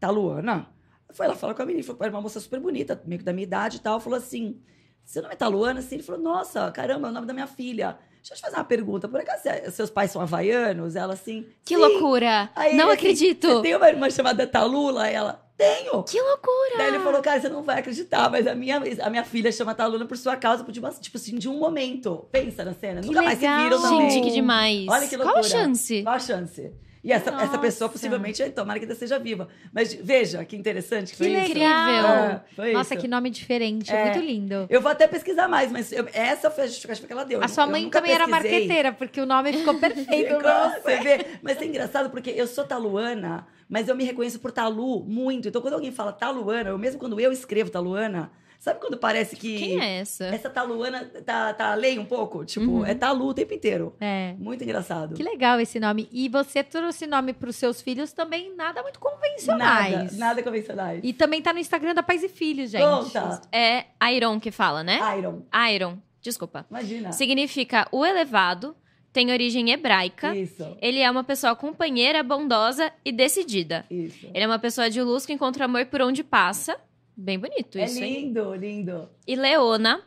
Taluana?" 0.00 0.68
Foi 1.12 1.26
lá 1.26 1.34
falar 1.34 1.54
com 1.54 1.62
a 1.62 1.66
menina, 1.66 1.84
falou, 1.84 2.02
era 2.02 2.10
uma 2.10 2.20
moça 2.20 2.40
super 2.40 2.58
bonita, 2.60 3.00
meio 3.06 3.18
que 3.18 3.24
da 3.24 3.32
minha 3.32 3.44
idade 3.44 3.76
e 3.76 3.80
tal, 3.80 4.00
falou 4.00 4.18
assim: 4.18 4.60
"Seu 5.04 5.22
nome 5.22 5.34
é 5.34 5.36
Taluana?" 5.36 5.80
Assim, 5.80 5.96
ele 5.96 6.02
falou: 6.02 6.20
"Nossa, 6.20 6.70
caramba, 6.72 7.08
é 7.08 7.10
o 7.10 7.14
nome 7.14 7.26
da 7.26 7.32
minha 7.32 7.46
filha". 7.46 7.98
Deixa 8.28 8.34
eu 8.34 8.38
te 8.38 8.42
fazer 8.42 8.56
uma 8.56 8.64
pergunta. 8.64 9.06
Por 9.06 9.20
acaso 9.20 9.42
seus 9.70 9.88
pais 9.88 10.10
são 10.10 10.20
havaianos? 10.20 10.96
Ela 10.96 11.14
assim. 11.14 11.46
Que 11.64 11.76
loucura! 11.76 12.50
Aí 12.56 12.76
não 12.76 12.86
assim, 12.86 12.94
acredito! 12.94 13.62
Tem 13.62 13.76
uma 13.76 13.88
irmã 13.88 14.10
chamada 14.10 14.44
Talula? 14.48 15.06
Ela, 15.06 15.45
tenho. 15.56 16.02
Que 16.02 16.20
loucura! 16.20 16.76
Daí 16.78 16.88
ele 16.88 16.98
falou, 17.00 17.20
cara, 17.22 17.40
você 17.40 17.48
não 17.48 17.62
vai 17.62 17.78
acreditar, 17.80 18.30
mas 18.30 18.46
a 18.46 18.54
minha, 18.54 18.80
a 19.02 19.10
minha 19.10 19.24
filha 19.24 19.50
chama 19.50 19.74
Taluna 19.74 20.04
por 20.04 20.16
sua 20.16 20.36
causa, 20.36 20.62
por 20.64 20.76
uma, 20.76 20.90
tipo 20.90 21.16
assim, 21.16 21.36
de 21.38 21.48
um 21.48 21.58
momento. 21.58 22.26
Pensa 22.30 22.64
na 22.64 22.74
cena. 22.74 23.00
Que 23.00 23.06
Nunca 23.06 23.22
mais 23.22 23.38
se 23.38 23.44
legal. 23.44 23.64
viram 23.64 23.82
também. 23.82 24.10
Gente, 24.10 24.24
que 24.24 24.32
demais! 24.32 24.86
Olha 24.88 25.06
que 25.08 25.16
Qual 25.16 25.28
a 25.28 25.32
loucura. 25.40 25.48
chance? 25.48 26.02
Qual 26.02 26.14
a 26.14 26.18
chance? 26.18 26.72
E 27.06 27.12
essa, 27.12 27.30
essa 27.30 27.56
pessoa 27.56 27.88
possivelmente, 27.88 28.42
tomara 28.50 28.80
que 28.80 28.84
ainda 28.84 28.96
seja 28.96 29.16
viva. 29.16 29.46
Mas 29.72 29.94
veja, 29.94 30.44
que 30.44 30.56
interessante 30.56 31.12
que 31.12 31.16
Que 31.16 31.18
foi 31.18 31.28
isso. 31.44 31.54
legal. 31.54 32.14
É, 32.16 32.40
foi 32.56 32.72
Nossa, 32.72 32.94
isso. 32.94 33.00
que 33.00 33.06
nome 33.06 33.30
diferente. 33.30 33.92
É. 33.94 34.06
Muito 34.06 34.18
lindo. 34.26 34.66
Eu 34.68 34.80
vou 34.80 34.90
até 34.90 35.06
pesquisar 35.06 35.46
mais, 35.46 35.70
mas 35.70 35.92
eu- 35.92 36.08
essa 36.12 36.50
foi 36.50 36.64
a 36.64 36.66
justificativa 36.66 37.06
que 37.06 37.12
ela 37.12 37.24
deu. 37.24 37.40
A 37.40 37.44
Eu 37.44 37.48
sua 37.48 37.64
mãe 37.64 37.88
também 37.88 38.10
era 38.12 38.26
pesquisei. 38.26 38.50
marqueteira, 38.50 38.92
porque 38.92 39.20
o 39.20 39.26
nome 39.26 39.52
ficou 39.52 39.74
perfeito 39.78 40.34
Ficou, 40.34 40.50
você. 40.82 40.96
vê? 40.96 41.26
Mas 41.42 41.62
é 41.62 41.64
engraçado 41.64 42.10
porque 42.10 42.30
eu 42.30 42.46
sou 42.48 42.64
taluana, 42.64 43.46
mas 43.68 43.86
eu 43.86 43.94
me 43.94 44.02
reconheço 44.02 44.40
por 44.40 44.50
Talu 44.50 45.04
muito. 45.04 45.46
Então, 45.46 45.62
quando 45.62 45.74
alguém 45.74 45.92
fala 45.92 46.12
Taluana, 46.12 46.70
eu 46.70 46.78
mesmo 46.78 46.98
quando 46.98 47.20
eu 47.20 47.30
escrevo 47.30 47.70
Taluana, 47.70 48.32
sabe 48.58 48.80
quando 48.80 48.96
parece 48.96 49.36
que 49.36 49.58
Quem 49.58 49.80
é 49.80 49.98
essa? 49.98 50.24
essa 50.26 50.50
Taluana 50.50 51.04
tá, 51.24 51.52
tá 51.54 51.72
além 51.72 51.98
um 51.98 52.04
pouco? 52.04 52.44
Tipo, 52.44 52.66
Uhum. 52.66 52.86
é 52.86 52.94
Talu 52.94 53.28
o 53.28 53.34
tempo 53.34 53.52
inteiro. 53.54 53.94
É. 54.00 54.34
Muito 54.38 54.62
engraçado. 54.64 55.14
Que 55.14 55.22
legal 55.22 55.60
esse 55.60 55.78
nome. 55.80 56.08
E 56.12 56.28
você 56.28 56.62
trouxe 56.64 57.06
nome 57.06 57.32
pros 57.32 57.56
seus 57.56 57.80
filhos 57.80 58.12
também 58.12 58.54
nada 58.56 58.82
muito 58.82 58.98
convencionais. 59.00 59.92
Nada, 59.92 60.16
nada 60.16 60.42
convencionais. 60.42 61.00
E 61.02 61.12
também 61.12 61.40
tá 61.42 61.52
no 61.52 61.58
Instagram 61.58 61.94
da 61.94 62.02
Pais 62.02 62.22
e 62.22 62.28
Filhos, 62.28 62.70
gente. 62.70 62.82
Conta. 62.82 63.40
É 63.52 63.84
Iron 64.14 64.38
que 64.40 64.50
fala, 64.50 64.82
né? 64.82 64.98
Iron, 65.18 65.42
Iron, 65.74 65.98
desculpa. 66.20 66.66
imagina. 66.70 67.12
Significa 67.12 67.86
o 67.92 68.04
elevado, 68.04 68.74
tem 69.12 69.30
origem 69.32 69.70
hebraica. 69.70 70.34
Isso, 70.36 70.76
Ele 70.80 71.00
é 71.00 71.10
uma 71.10 71.24
pessoa 71.24 71.54
companheira, 71.56 72.22
bondosa 72.22 72.92
e 73.04 73.10
decidida. 73.12 73.84
isso. 73.90 74.26
Ele 74.34 74.44
é 74.44 74.46
uma 74.46 74.58
pessoa 74.58 74.90
de 74.90 75.00
luz 75.02 75.24
que 75.24 75.32
encontra 75.32 75.64
amor 75.64 75.86
por 75.86 76.02
onde 76.02 76.22
passa. 76.22 76.76
Bem 77.16 77.38
bonito 77.38 77.78
É 77.78 77.84
isso, 77.84 78.02
hein? 78.02 78.26
lindo, 78.26 78.54
lindo. 78.54 79.08
E 79.26 79.34
Leona, 79.36 80.02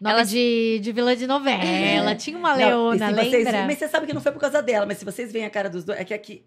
Nome 0.00 0.14
Ela- 0.14 0.24
de, 0.24 0.78
de 0.80 0.92
vilã 0.92 1.16
de 1.16 1.26
novela. 1.26 2.14
Tinha 2.16 2.36
uma 2.36 2.50
Não, 2.56 2.60
e 2.94 2.98
leona, 2.98 3.08
se 3.08 3.14
vocês- 3.30 3.44
lembra? 3.44 3.66
mas 3.66 3.78
você 3.78 3.88
sabe 3.88 4.06
que 4.06 4.12
não 4.12 4.20
foi 4.20 4.32
por 4.32 4.40
causa 4.40 4.60
dela, 4.62 4.84
mas 4.86 4.98
se 4.98 5.04
vocês 5.04 5.32
veem 5.32 5.44
a 5.44 5.50
cara 5.50 5.68
dos 5.70 5.84
dois. 5.84 5.98
É 5.98 6.04
que 6.04 6.12
aqui. 6.14 6.44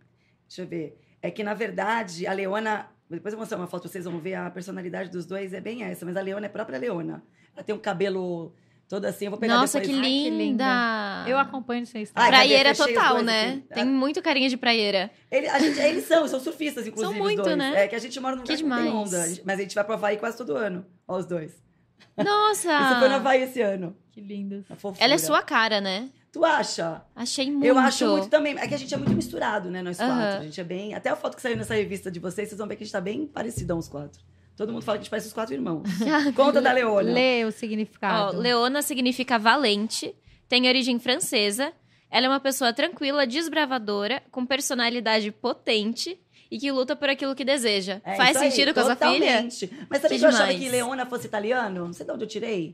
Deixa 0.47 0.61
eu 0.61 0.67
ver. 0.67 0.97
É 1.21 1.31
que, 1.31 1.43
na 1.43 1.53
verdade, 1.53 2.27
a 2.27 2.33
Leona. 2.33 2.89
Depois 3.09 3.33
eu 3.33 3.37
vou 3.37 3.43
mostrar 3.43 3.57
uma 3.57 3.67
foto, 3.67 3.87
vocês 3.87 4.03
vão 4.05 4.19
ver 4.19 4.33
a 4.35 4.49
personalidade 4.49 5.09
dos 5.11 5.25
dois, 5.25 5.53
é 5.53 5.61
bem 5.61 5.83
essa, 5.83 6.05
mas 6.05 6.17
a 6.17 6.21
Leona 6.21 6.45
é 6.47 6.49
a 6.49 6.51
própria 6.51 6.77
Leona. 6.79 7.23
Ela 7.55 7.63
tem 7.63 7.73
um 7.75 7.79
cabelo 7.79 8.53
todo 8.87 9.05
assim, 9.05 9.25
eu 9.25 9.31
vou 9.31 9.39
pegar 9.39 9.55
nossa, 9.55 9.79
depois. 9.79 9.97
que 9.97 10.03
Ai, 10.05 10.11
que 10.11 10.29
linda! 10.29 11.25
Eu 11.27 11.37
acompanho 11.37 11.85
seu 11.85 11.97
Ai, 11.97 12.03
Instagram. 12.03 12.29
Praieira 12.29 12.71
os 12.71 12.77
total, 12.77 13.21
né? 13.23 13.49
aqui. 13.49 13.73
Tem 13.73 13.85
muito 13.85 14.21
carinha 14.21 14.49
de 14.49 14.57
praieira. 14.57 15.09
Ele, 15.31 15.47
a 15.47 15.59
gente, 15.59 15.79
eles 15.79 16.05
são, 16.05 16.27
são 16.27 16.39
surfistas, 16.39 16.85
inclusive. 16.87 17.13
São 17.15 17.23
muito, 17.23 17.39
os 17.39 17.45
dois. 17.45 17.57
né? 17.57 17.83
É 17.83 17.87
que 17.87 17.95
a 17.95 17.99
gente 17.99 18.19
mora 18.19 18.35
num 18.35 18.43
Que 18.43 18.55
lugar 18.55 18.57
que 18.57 18.69
não 18.69 18.77
tem 18.77 18.85
demais. 18.91 19.07
onda. 19.07 19.23
A 19.23 19.27
gente- 19.27 19.41
Mas 19.45 19.59
a 19.59 19.61
gente 19.61 19.75
vai 19.75 19.83
pro 19.83 19.93
Havaí 19.93 20.17
quase 20.17 20.37
todo 20.37 20.55
ano. 20.55 20.85
Ó, 21.07 21.17
os 21.17 21.25
dois. 21.25 21.53
Nossa! 22.17 22.69
Isso 22.91 22.99
foi 22.99 23.09
no 23.09 23.15
Havaí 23.15 23.41
esse 23.43 23.61
ano. 23.61 23.95
Que 24.11 24.21
lindos. 24.21 24.65
A 24.69 24.75
fofura. 24.75 25.03
Ela 25.03 25.15
é 25.15 25.17
sua 25.17 25.41
cara, 25.41 25.81
né? 25.81 26.09
Tu 26.31 26.43
acha? 26.43 27.01
Achei 27.15 27.49
muito. 27.49 27.65
Eu 27.65 27.77
acho 27.77 28.07
muito 28.09 28.29
também. 28.29 28.57
É 28.57 28.67
que 28.67 28.73
a 28.73 28.77
gente 28.77 28.93
é 28.93 28.97
muito 28.97 29.13
misturado, 29.13 29.69
né? 29.71 29.81
Nós 29.81 29.97
quatro. 29.97 30.13
Aham. 30.15 30.37
A 30.39 30.43
gente 30.43 30.59
é 30.59 30.63
bem. 30.63 30.93
Até 30.93 31.09
a 31.09 31.15
foto 31.15 31.35
que 31.35 31.41
saiu 31.41 31.55
nessa 31.57 31.73
revista 31.75 32.11
de 32.11 32.19
vocês, 32.19 32.49
vocês 32.49 32.57
vão 32.59 32.67
ver 32.67 32.75
que 32.75 32.83
a 32.83 32.85
gente 32.85 32.91
tá 32.93 32.99
bem 33.01 33.25
parecido 33.25 33.73
uns 33.75 33.87
quatro. 33.87 34.21
Todo 34.55 34.71
mundo 34.71 34.83
fala 34.83 34.97
que 34.97 35.01
a 35.01 35.03
gente 35.03 35.09
parece 35.09 35.27
os 35.27 35.33
quatro 35.33 35.53
irmãos. 35.53 35.83
Conta 36.35 36.61
da 36.61 36.71
Leona. 36.71 37.11
Lê 37.11 37.43
o 37.43 37.51
significado. 37.51 38.39
Leona 38.39 38.81
significa 38.81 39.37
valente, 39.37 40.15
tem 40.47 40.67
origem 40.67 40.99
francesa. 40.99 41.73
Ela 42.09 42.27
é 42.27 42.29
uma 42.29 42.39
pessoa 42.39 42.71
tranquila, 42.71 43.27
desbravadora, 43.27 44.23
com 44.31 44.45
personalidade 44.45 45.31
potente 45.31 46.17
e 46.49 46.57
que 46.57 46.71
luta 46.71 46.95
por 46.95 47.09
aquilo 47.09 47.35
que 47.35 47.43
deseja. 47.43 48.01
É 48.05 48.15
Faz 48.15 48.31
isso 48.31 48.39
aí, 48.43 48.51
sentido 48.51 48.73
com 48.73 48.79
a 48.79 48.83
sua 48.83 48.95
filha? 48.95 49.41
Mas 49.89 50.01
sabe 50.01 50.13
Que 50.13 50.19
que 50.19 50.25
eu 50.25 50.29
achava 50.29 50.53
que 50.53 50.69
Leona 50.69 51.05
fosse 51.05 51.27
italiano? 51.27 51.85
Não 51.85 51.93
sei 51.93 52.05
de 52.05 52.11
onde 52.11 52.23
eu 52.23 52.27
tirei. 52.27 52.73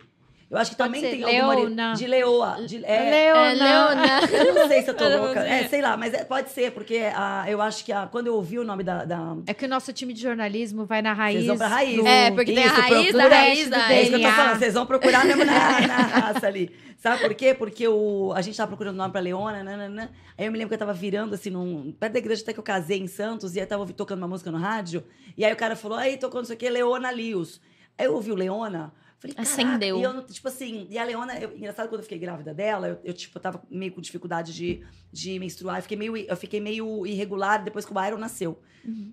Eu 0.52 0.58
acho 0.58 0.72
que 0.72 0.76
Pode 0.78 0.90
também 0.90 1.02
ser 1.02 1.12
tem 1.12 1.40
alguma 1.40 1.56
Leona. 1.56 1.94
De 1.94 2.06
Leoa. 2.08 2.58
De, 2.68 2.84
é, 2.86 3.08
É, 3.08 3.10
Leona. 3.34 3.54
Leona. 3.54 4.20
Eu 4.48 4.54
não 4.54 4.68
sei 4.68 4.82
se 4.82 4.90
eu 4.90 4.94
tô 4.94 5.06
Eu 5.06 5.24
louca. 5.24 5.40
É, 5.48 5.68
sei 5.70 5.82
lá, 5.82 5.96
mas 5.96 6.14
é- 6.14 6.26
pode 6.26 6.50
ser, 6.50 6.72
porque 6.74 6.98
a, 7.16 7.46
eu 7.48 7.62
acho 7.62 7.86
que 7.86 7.92
a, 7.94 8.06
quando 8.06 8.28
eu 8.28 8.36
ouvi 8.36 8.60
o 8.60 8.64
nome 8.66 8.84
da. 8.84 9.06
da- 9.06 9.38
É 9.48 9.54
que 9.54 9.64
o 9.64 9.70
nosso 9.70 9.94
time 9.94 10.12
de 10.14 10.22
jornalismo 10.22 10.86
vai 10.86 11.02
na 11.02 11.14
raiz. 11.14 11.38
Vocês 11.38 11.48
vão 11.48 11.58
pra 11.58 11.68
raiz. 11.70 11.96
do- 11.96 12.06
É, 12.06 12.32
porque 12.32 12.52
tem 12.54 12.64
a 12.64 12.68
Isso, 12.68 12.76
raiz 12.76 12.92
da 12.92 13.20
procura 13.20 13.30
raiz 13.36 13.70
da 13.70 13.92
É 13.94 14.02
isso 14.02 14.10
que 14.12 14.16
eu 14.18 14.22
tô 14.30 14.36
falando, 14.36 14.60
vocês 14.60 14.74
vão 14.74 14.86
procurar 14.86 15.26
mesmo 15.26 15.46
na, 15.46 15.54
na 15.88 15.96
raça 15.98 16.48
ali. 16.48 16.70
Sabe 16.98 17.22
por 17.22 17.34
quê? 17.34 17.54
Porque 17.54 17.88
o, 17.88 18.34
a 18.36 18.42
gente 18.42 18.58
tava 18.58 18.68
procurando 18.68 18.96
nome 18.98 19.12
pra 19.12 19.22
Leona, 19.22 19.64
nananã. 19.64 20.10
Aí 20.38 20.46
eu 20.46 20.52
me 20.52 20.58
lembro 20.58 20.68
que 20.70 20.76
eu 20.76 20.80
tava 20.80 20.94
virando 20.94 21.34
assim, 21.34 21.50
num, 21.50 21.92
perto 21.98 22.14
da 22.14 22.20
igreja 22.20 22.44
até 22.44 22.52
que 22.54 22.60
eu 22.60 22.64
casei 22.64 23.00
em 23.00 23.08
Santos, 23.08 23.56
e 23.56 23.60
aí 23.62 23.66
tava 23.66 23.82
ouvi- 23.84 23.94
tocando 23.94 24.18
uma 24.20 24.28
música 24.28 24.52
no 24.52 24.58
rádio, 24.60 25.02
e 25.38 25.44
aí 25.46 25.52
o 25.52 25.56
cara 25.56 25.76
falou, 25.78 25.98
aí 25.98 26.18
tocou 26.18 26.42
não 26.42 26.46
sei 26.46 26.56
o 26.58 26.60
quê, 26.60 26.70
Leona 26.70 27.10
Lios. 27.12 27.60
Aí 27.98 28.06
eu 28.06 28.14
ouvi 28.14 28.32
o 28.32 28.36
Leona, 28.36 28.94
falei, 29.22 29.36
Acendeu. 29.38 30.00
E 30.00 30.04
eu, 30.04 30.26
tipo 30.26 30.48
assim, 30.48 30.88
e 30.90 30.98
a 30.98 31.04
Leona, 31.04 31.40
eu, 31.40 31.56
engraçado 31.56 31.88
quando 31.88 32.00
eu 32.00 32.04
fiquei 32.04 32.18
grávida 32.18 32.54
dela, 32.54 32.88
eu, 32.88 33.00
eu, 33.04 33.14
tipo, 33.14 33.40
tava 33.40 33.64
meio 33.70 33.92
com 33.92 34.02
dificuldade 34.02 34.54
de, 34.54 34.84
de 35.12 35.40
menstruar, 35.40 35.78
eu 35.78 35.84
fiquei, 35.84 35.98
meio, 35.98 36.18
eu 36.18 36.36
fiquei 36.36 36.60
meio 36.60 37.06
irregular 37.06 37.64
depois 37.64 37.86
que 37.86 37.92
o 37.92 37.96
Byron 37.96 38.18
nasceu. 38.18 38.60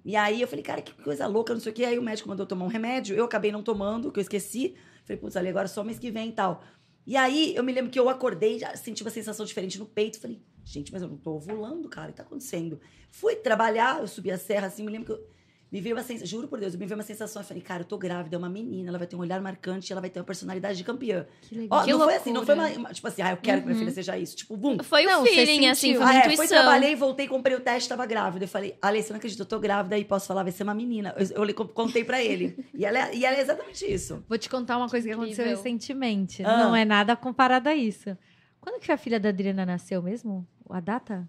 E 0.05 0.17
aí 0.17 0.41
eu 0.41 0.49
falei, 0.49 0.63
cara, 0.65 0.81
que 0.81 0.93
coisa 1.03 1.27
louca, 1.27 1.53
não 1.53 1.61
sei 1.61 1.73
o 1.73 1.75
quê. 1.75 1.85
Aí 1.85 1.99
o 1.99 2.03
médico 2.03 2.29
mandou 2.29 2.47
tomar 2.47 2.65
um 2.65 2.69
remédio, 2.69 3.15
eu 3.15 3.25
acabei 3.25 3.53
não 3.53 3.63
tomando, 3.63 4.11
que 4.11 4.19
eu 4.19 4.23
esqueci. 4.23 4.75
Falei, 5.05 5.21
putz, 5.21 5.37
ali 5.37 5.49
agora 5.49 5.69
só 5.69 5.85
mês 5.85 5.99
que 5.99 6.11
vem 6.11 6.31
e 6.31 6.33
tal. 6.33 6.63
E 7.07 7.17
aí, 7.17 7.55
eu 7.55 7.65
me 7.65 7.73
lembro 7.73 7.91
que 7.91 7.99
eu 7.99 8.09
acordei, 8.09 8.59
já 8.59 8.75
senti 8.77 9.03
uma 9.03 9.11
sensação 9.11 9.45
diferente 9.47 9.79
no 9.79 9.87
peito. 9.87 10.21
Falei, 10.21 10.43
gente, 10.65 10.93
mas 10.93 11.03
eu 11.03 11.09
não 11.09 11.17
tô 11.17 11.37
ovulando, 11.37 11.89
cara, 11.89 12.09
o 12.09 12.11
que 12.11 12.17
tá 12.17 12.23
acontecendo? 12.23 12.81
Fui 13.11 13.35
trabalhar, 13.37 14.01
eu 14.01 14.07
subi 14.07 14.31
a 14.31 14.37
serra, 14.37 14.67
assim, 14.67 14.85
me 14.85 14.93
lembro 14.93 15.07
que 15.07 15.13
eu, 15.13 15.27
me 15.71 15.81
veio 15.83 15.95
uma 15.97 16.03
sensação, 16.03 16.27
juro 16.27 16.49
por 16.49 16.59
Deus, 16.59 16.75
me 16.75 16.87
veio 16.87 16.97
uma 16.99 17.05
sensação, 17.05 17.43
eu 17.43 17.47
falei, 17.47 17.63
cara, 17.63 17.83
eu 17.83 17.85
tô 17.87 17.99
grávida, 17.99 18.37
é 18.37 18.39
uma 18.39 18.49
menina, 18.49 18.89
ela 18.89 18.97
vai 18.99 19.07
ter 19.07 19.17
um 19.17 19.19
olhar 19.19 19.41
marcante, 19.41 19.93
ela 19.93 20.01
vai 20.01 20.09
ter 20.09 20.19
uma 20.19 20.25
personalidade 20.25 20.79
de 20.79 20.85
campeã. 20.85 21.27
Que 21.43 21.55
legal. 21.55 21.81
Ó, 21.81 21.85
Que 21.85 21.91
não 21.93 21.99
foi 22.01 22.15
assim, 22.15 22.33
não 22.33 22.47
foi 22.47 22.55
uma, 22.55 22.63
loucura. 22.65 22.81
uma- 22.87 22.93
tipo 22.95 23.07
assim, 23.07 23.21
ah, 23.23 23.31
eu 23.33 23.37
quero 23.37 23.61
que 23.61 23.67
minha 23.67 23.75
Uhum. 23.75 23.81
filha 23.81 23.91
seja 23.95 24.17
isso. 24.19 24.35
Tipo, 24.37 24.57
bum. 24.57 24.79
Foi 24.83 25.05
Não, 25.05 25.23
o 25.23 25.27
feeling, 25.27 25.67
assim, 25.67 25.95
foi 25.95 26.03
uma 26.05 26.11
Ah, 26.11 26.15
é, 26.17 26.37
fui, 26.37 26.49
trabalhei, 26.49 26.97
voltei, 26.97 27.29
comprei 27.29 27.55
o 27.57 27.61
teste, 27.61 27.89
tava 27.89 28.07
grávida. 28.07 28.45
Eu 28.45 28.49
falei, 28.49 28.77
Ale, 28.81 29.03
você 29.03 29.13
não 29.13 29.19
acredita, 29.19 29.43
eu 29.43 29.47
tô 29.47 29.59
grávida 29.61 29.99
e 29.99 30.05
posso 30.05 30.27
falar, 30.27 30.43
vai 30.43 30.53
ser 30.53 30.63
uma 30.63 30.75
menina. 30.75 31.15
Eu, 31.19 31.45
eu 31.45 31.55
contei 31.55 32.03
pra 32.03 32.23
ele. 32.23 32.65
E 32.73 32.85
ela, 32.87 33.09
é- 33.11 33.15
e 33.15 33.25
ela 33.27 33.37
é 33.37 33.41
exatamente 33.41 33.85
isso. 33.85 34.25
Vou 34.29 34.39
te 34.39 34.49
contar 34.49 34.79
uma 34.79 34.89
coisa 34.89 35.07
que 35.07 35.13
aconteceu 35.13 35.45
Incrível. 35.45 35.63
recentemente. 35.63 36.43
Ah. 36.45 36.59
Não 36.65 36.75
é 36.75 36.85
nada 36.85 37.15
comparado 37.15 37.69
a 37.69 37.75
isso. 37.75 38.17
Quando 38.61 38.81
que 38.81 38.91
a 38.91 38.97
filha 38.97 39.21
da 39.21 39.29
Adriana 39.29 39.67
nasceu 39.67 40.03
mesmo? 40.03 40.47
A 40.71 40.81
data? 40.81 41.29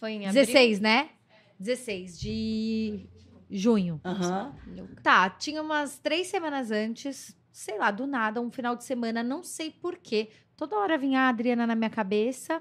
Foi 0.00 0.12
em 0.12 0.26
abril. 0.26 0.32
16, 0.44 0.80
né? 0.80 1.08
16 1.58 2.20
de 2.20 3.06
junho. 3.50 4.00
Aham. 4.04 4.54
Tá, 5.02 5.30
tinha 5.30 5.62
umas 5.62 5.98
três 5.98 6.28
semanas 6.28 6.70
antes, 6.70 7.36
sei 7.52 7.78
lá, 7.78 7.90
do 7.90 8.06
nada, 8.06 8.40
um 8.40 8.50
final 8.50 8.76
de 8.76 8.84
semana, 8.84 9.22
não 9.22 9.42
sei 9.42 9.70
porquê. 9.70 10.30
Toda 10.56 10.76
hora 10.76 10.98
vinha 10.98 11.20
a 11.22 11.28
Adriana 11.28 11.66
na 11.66 11.74
minha 11.74 11.90
cabeça. 11.90 12.60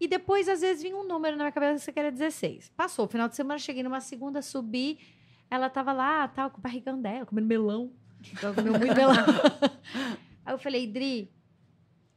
E 0.00 0.06
depois, 0.06 0.48
às 0.48 0.60
vezes, 0.60 0.82
vinha 0.82 0.96
um 0.96 1.06
número 1.06 1.36
na 1.36 1.44
minha 1.44 1.52
cabeça 1.52 1.90
que 1.90 1.98
era 1.98 2.10
16. 2.10 2.70
Passou 2.76 3.06
o 3.06 3.08
final 3.08 3.28
de 3.28 3.34
semana, 3.36 3.58
cheguei 3.58 3.82
numa 3.82 4.00
segunda, 4.00 4.40
subi. 4.42 4.98
Ela 5.50 5.68
tava 5.68 5.92
lá, 5.92 6.28
tal, 6.28 6.50
com 6.50 6.58
o 6.58 6.60
barrigão 6.60 7.00
dela, 7.00 7.26
comendo 7.26 7.46
melão. 7.48 7.92
Ela 8.40 8.54
comeu 8.54 8.78
muito 8.78 8.94
melão. 8.94 9.14
Aí 10.44 10.54
eu 10.54 10.58
falei, 10.58 10.86
Dri, 10.86 11.32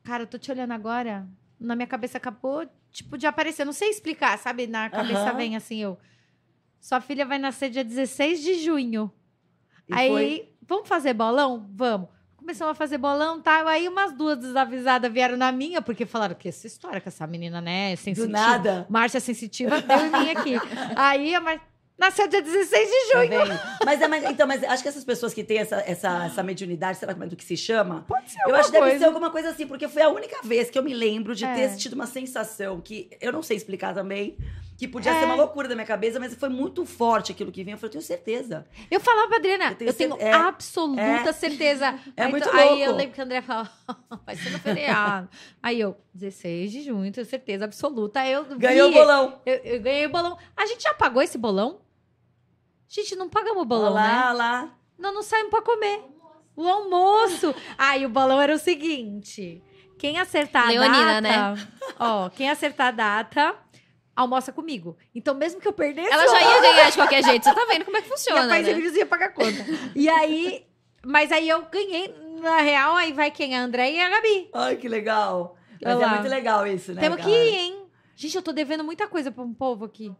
cara, 0.03 0.23
eu 0.23 0.27
tô 0.27 0.37
te 0.37 0.51
olhando 0.51 0.71
agora. 0.71 1.27
Na 1.59 1.75
minha 1.75 1.87
cabeça 1.87 2.17
acabou, 2.17 2.67
tipo, 2.91 3.17
de 3.17 3.25
aparecer. 3.25 3.65
Não 3.65 3.73
sei 3.73 3.89
explicar, 3.89 4.37
sabe? 4.37 4.67
Na 4.67 4.89
cabeça 4.89 5.29
Aham. 5.29 5.37
vem 5.37 5.55
assim, 5.55 5.77
eu. 5.81 5.97
Sua 6.81 6.99
filha 6.99 7.25
vai 7.25 7.37
nascer 7.37 7.69
dia 7.69 7.83
16 7.83 8.41
de 8.41 8.55
junho. 8.55 9.09
E 9.87 9.93
aí, 9.93 10.09
foi- 10.09 10.49
vamos 10.67 10.87
fazer 10.89 11.13
bolão? 11.13 11.69
Vamos. 11.73 12.09
Começamos 12.35 12.71
a 12.71 12.75
fazer 12.75 12.97
bolão, 12.97 13.39
tá? 13.39 13.63
Aí 13.69 13.87
umas 13.87 14.11
duas 14.13 14.35
desavisadas 14.39 15.11
vieram 15.13 15.37
na 15.37 15.51
minha, 15.51 15.79
porque 15.79 16.07
falaram 16.07 16.33
que 16.33 16.49
essa 16.49 16.65
história 16.65 16.99
com 16.99 17.07
essa 17.07 17.27
menina, 17.27 17.61
né? 17.61 17.91
é 17.91 17.95
Do 17.95 17.99
Sensitiva. 18.01 18.27
nada. 18.31 18.87
Márcia 18.89 19.19
sensitiva 19.19 19.79
deu 19.79 19.97
em 19.99 20.09
mim 20.09 20.29
aqui. 20.31 20.55
Aí 20.97 21.35
a 21.35 21.39
Mar... 21.39 21.61
nasceu 21.99 22.27
dia 22.27 22.41
16 22.41 22.89
de 22.89 23.11
Tá 23.13 23.19
junho. 23.45 23.59
Mas, 23.85 24.01
é, 24.01 24.07
mas- 24.07 24.23
então, 24.23 24.47
mas 24.47 24.63
acho 24.63 24.81
que 24.81 24.89
essas 24.89 25.03
pessoas 25.03 25.35
que 25.35 25.43
têm 25.43 25.59
essa, 25.59 25.75
essa, 25.85 26.25
essa 26.25 26.41
mediunidade, 26.41 26.97
sei 26.97 27.07
lá 27.07 27.13
como 27.13 27.25
é 27.25 27.27
do 27.27 27.35
que 27.35 27.43
se 27.45 27.55
chama, 27.55 28.05
Pode 28.07 28.31
ser 28.31 28.39
eu 28.47 28.55
acho 28.55 28.71
que 28.71 28.79
deve 28.79 28.97
ser 28.97 29.05
alguma 29.05 29.29
coisa 29.29 29.49
assim, 29.51 29.67
porque 29.67 29.87
foi 29.87 30.01
a 30.01 30.09
única 30.09 30.41
vez 30.43 30.71
que 30.71 30.79
eu 30.79 30.83
me 30.83 30.95
lembro 30.95 31.35
de 31.35 31.45
É. 31.45 31.53
ter 31.53 31.75
tido 31.77 31.93
uma 31.93 32.07
sensação 32.07 32.81
que 32.81 33.07
eu 33.21 33.31
não 33.31 33.43
sei 33.43 33.55
explicar 33.55 33.93
também, 33.93 34.35
que 34.81 34.87
podia 34.87 35.11
É. 35.11 35.19
ser 35.19 35.25
uma 35.25 35.35
loucura 35.35 35.67
da 35.67 35.75
minha 35.75 35.85
cabeça, 35.85 36.19
mas 36.19 36.33
foi 36.33 36.49
muito 36.49 36.87
forte 36.87 37.31
aquilo 37.31 37.51
que 37.51 37.63
vinha. 37.63 37.75
Eu 37.75 37.77
falei, 37.77 37.89
eu 37.89 37.91
tenho 37.91 38.01
certeza. 38.01 38.65
Eu 38.89 38.99
falava 38.99 39.27
pra 39.27 39.37
Adriana, 39.37 39.65
Eu 39.65 39.69
eu 39.69 39.75
tenho 39.77 39.93
tenho, 39.93 40.15
cer- 40.17 40.25
é. 40.27 40.33
absoluta 40.33 41.01
É. 41.03 41.31
certeza. 41.33 41.99
É 42.17 42.23
aí, 42.23 42.31
muito 42.31 42.49
to- 42.49 42.55
Aí 42.57 42.67
louco. 42.69 42.83
eu 42.83 42.95
lembro 42.95 43.13
que 43.13 43.21
a 43.21 43.23
André 43.23 43.41
falava, 43.43 43.69
vai 44.25 44.35
ser 44.35 44.49
no 44.49 44.57
feriado. 44.57 45.29
aí 45.61 45.79
eu, 45.79 45.95
16 46.15 46.71
de 46.71 46.81
junho, 46.81 47.11
tenho 47.11 47.27
certeza 47.27 47.65
absoluta. 47.65 48.21
Aí 48.21 48.31
eu 48.31 48.43
Ganhou 48.57 48.89
o 48.89 48.91
bolão. 48.91 49.39
Eu, 49.45 49.53
eu 49.57 49.81
ganhei 49.81 50.07
o 50.07 50.09
bolão. 50.09 50.35
A 50.57 50.65
gente 50.65 50.81
já 50.81 50.95
pagou 50.95 51.21
esse 51.21 51.37
bolão? 51.37 51.79
Gente, 52.87 53.15
não 53.15 53.29
pagamos 53.29 53.61
o 53.61 53.65
bolão, 53.65 53.93
Olha 53.93 54.01
né? 54.01 54.13
lá, 54.13 54.31
lá. 54.33 54.69
Não, 54.97 55.13
não 55.13 55.21
saímos 55.21 55.51
pra 55.51 55.61
comer. 55.61 56.01
O 56.55 56.67
almoço. 56.67 57.53
Aí 57.77 58.03
o 58.03 58.09
bolão 58.09 58.41
era 58.41 58.53
o 58.55 58.57
seguinte: 58.57 59.63
quem 59.99 60.17
acertar 60.19 60.67
Leonina, 60.69 61.17
a 61.17 61.21
data. 61.21 61.67
Ó, 61.99 62.29
quem 62.29 62.49
acertar 62.49 62.87
a 62.87 62.91
data, 62.91 63.55
almoça 64.15 64.51
comigo. 64.51 64.97
Então, 65.13 65.33
mesmo 65.33 65.59
que 65.59 65.67
eu 65.67 65.73
perdesse. 65.73 66.11
Ela 66.11 66.27
já 66.27 66.41
ia 66.41 66.61
ganhar 66.61 66.89
de 66.89 66.95
qualquer 66.97 67.23
jeito. 67.23 67.43
Você 67.43 67.53
tá 67.53 67.65
vendo 67.65 67.85
como 67.85 67.97
é 67.97 68.01
que 68.01 68.07
e 68.07 68.11
a 68.11 68.15
funciona, 68.15 68.47
Paz 68.47 68.65
né? 68.65 68.79
e 68.79 68.97
ia 68.97 69.05
pagar 69.05 69.27
a 69.27 69.31
conta. 69.31 69.65
E 69.95 70.09
aí. 70.09 70.65
Mas 71.03 71.31
aí 71.31 71.49
eu 71.49 71.63
ganhei. 71.63 72.13
Na 72.41 72.61
real, 72.61 72.95
aí 72.95 73.13
vai 73.13 73.29
quem? 73.29 73.55
A 73.55 73.61
André 73.61 73.91
e 73.91 74.01
a 74.01 74.09
Gabi. 74.09 74.49
Ai, 74.53 74.75
que 74.75 74.87
legal. 74.87 75.55
Mas 75.83 75.99
é 75.99 76.07
muito 76.07 76.27
legal 76.27 76.65
isso, 76.65 76.93
né? 76.93 77.01
Temos 77.01 77.23
que 77.23 77.29
ir, 77.29 77.55
hein? 77.55 77.85
Gente, 78.15 78.35
eu 78.35 78.41
tô 78.41 78.51
devendo 78.51 78.83
muita 78.83 79.07
coisa 79.07 79.31
pra 79.31 79.43
um 79.43 79.53
povo 79.53 79.85
aqui. 79.85 80.11